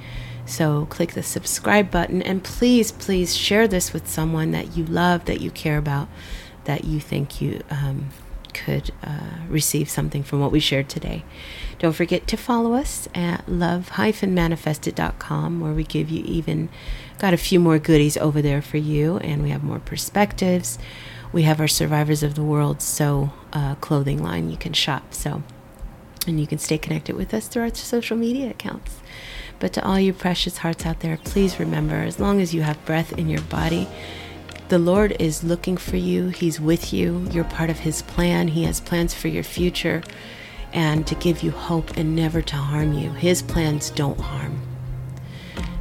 So 0.47 0.87
click 0.87 1.13
the 1.13 1.23
subscribe 1.23 1.91
button 1.91 2.23
and 2.23 2.43
please, 2.45 2.93
please 2.93 3.37
share 3.37 3.67
this 3.67 3.93
with 3.93 4.07
someone 4.09 4.53
that 4.53 4.77
you 4.77 4.85
love, 4.85 5.25
that 5.25 5.41
you 5.41 5.51
care 5.51 5.79
about, 5.79 6.07
that 6.65 6.85
you 6.85 7.01
think 7.01 7.41
you 7.41 7.63
um, 7.71 8.11
could 8.53 8.93
uh, 9.03 9.39
receive 9.49 9.91
something 9.91 10.23
from 10.23 10.39
what 10.41 10.53
we 10.53 10.61
shared 10.61 10.89
today. 10.89 11.25
Don't 11.79 11.95
forget 11.95 12.27
to 12.29 12.37
follow 12.37 12.75
us 12.75 13.09
at 13.15 13.49
love-manifested.com 13.49 15.61
where 15.61 15.73
we 15.73 15.85
give 15.85 16.11
you 16.11 16.23
even 16.25 16.69
got 17.19 17.35
a 17.35 17.39
few 17.39 17.61
more 17.61 17.79
goodies 17.79 18.17
over 18.17 18.41
there 18.41 18.63
for 18.63 18.79
you 18.79 19.19
and 19.19 19.43
we 19.43 19.51
have 19.51 19.63
more 19.63 19.81
perspectives. 19.81 20.79
We 21.33 21.43
have 21.43 21.61
our 21.61 21.69
Survivors 21.69 22.23
of 22.23 22.37
the 22.37 22.45
World 22.45 22.81
so 22.81 23.33
uh, 23.53 23.75
clothing 23.77 24.23
line 24.23 24.51
you 24.51 24.57
can 24.57 24.73
shop. 24.73 25.13
So 25.13 25.43
and 26.27 26.41
you 26.41 26.47
can 26.47 26.59
stay 26.59 26.79
connected 26.79 27.17
with 27.17 27.35
us 27.35 27.49
through 27.49 27.65
our 27.65 27.75
social 27.75 28.17
media 28.17 28.49
accounts. 28.51 29.01
But 29.65 29.73
to 29.73 29.89
all 29.89 29.99
you 29.99 30.13
precious 30.13 30.59
hearts 30.59 30.85
out 30.85 31.01
there, 31.01 31.17
please 31.17 31.59
remember 31.59 31.95
as 31.95 32.21
long 32.21 32.39
as 32.43 32.53
you 32.53 32.61
have 32.61 32.85
breath 32.85 33.15
in 33.15 33.31
your 33.31 33.41
body, 33.41 33.89
the 34.69 34.79
Lord 34.79 35.17
is 35.19 35.43
looking 35.43 35.79
for 35.79 35.97
you. 35.97 36.29
He's 36.29 36.61
with 36.61 36.93
you. 36.93 37.27
You're 37.31 37.45
part 37.45 37.71
of 37.71 37.79
His 37.79 38.03
plan. 38.03 38.49
He 38.49 38.65
has 38.65 38.79
plans 38.79 39.15
for 39.15 39.29
your 39.29 39.43
future 39.43 40.03
and 40.75 41.07
to 41.07 41.15
give 41.15 41.43
you 41.43 41.51
hope 41.51 41.97
and 41.97 42.15
never 42.15 42.43
to 42.43 42.57
harm 42.57 42.93
you. 42.93 43.13
His 43.13 43.41
plans 43.41 43.89
don't 43.89 44.21
harm. 44.21 44.61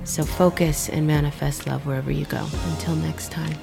So 0.06 0.24
focus 0.24 0.88
and 0.88 1.06
manifest 1.06 1.68
love 1.68 1.86
wherever 1.86 2.10
you 2.10 2.24
go. 2.24 2.48
Until 2.68 2.96
next 2.96 3.34
time. 3.34 3.58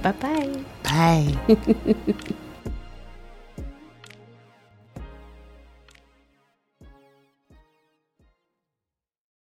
Bye 0.00 0.12
bye. 0.12 0.64
Bye. 0.82 2.38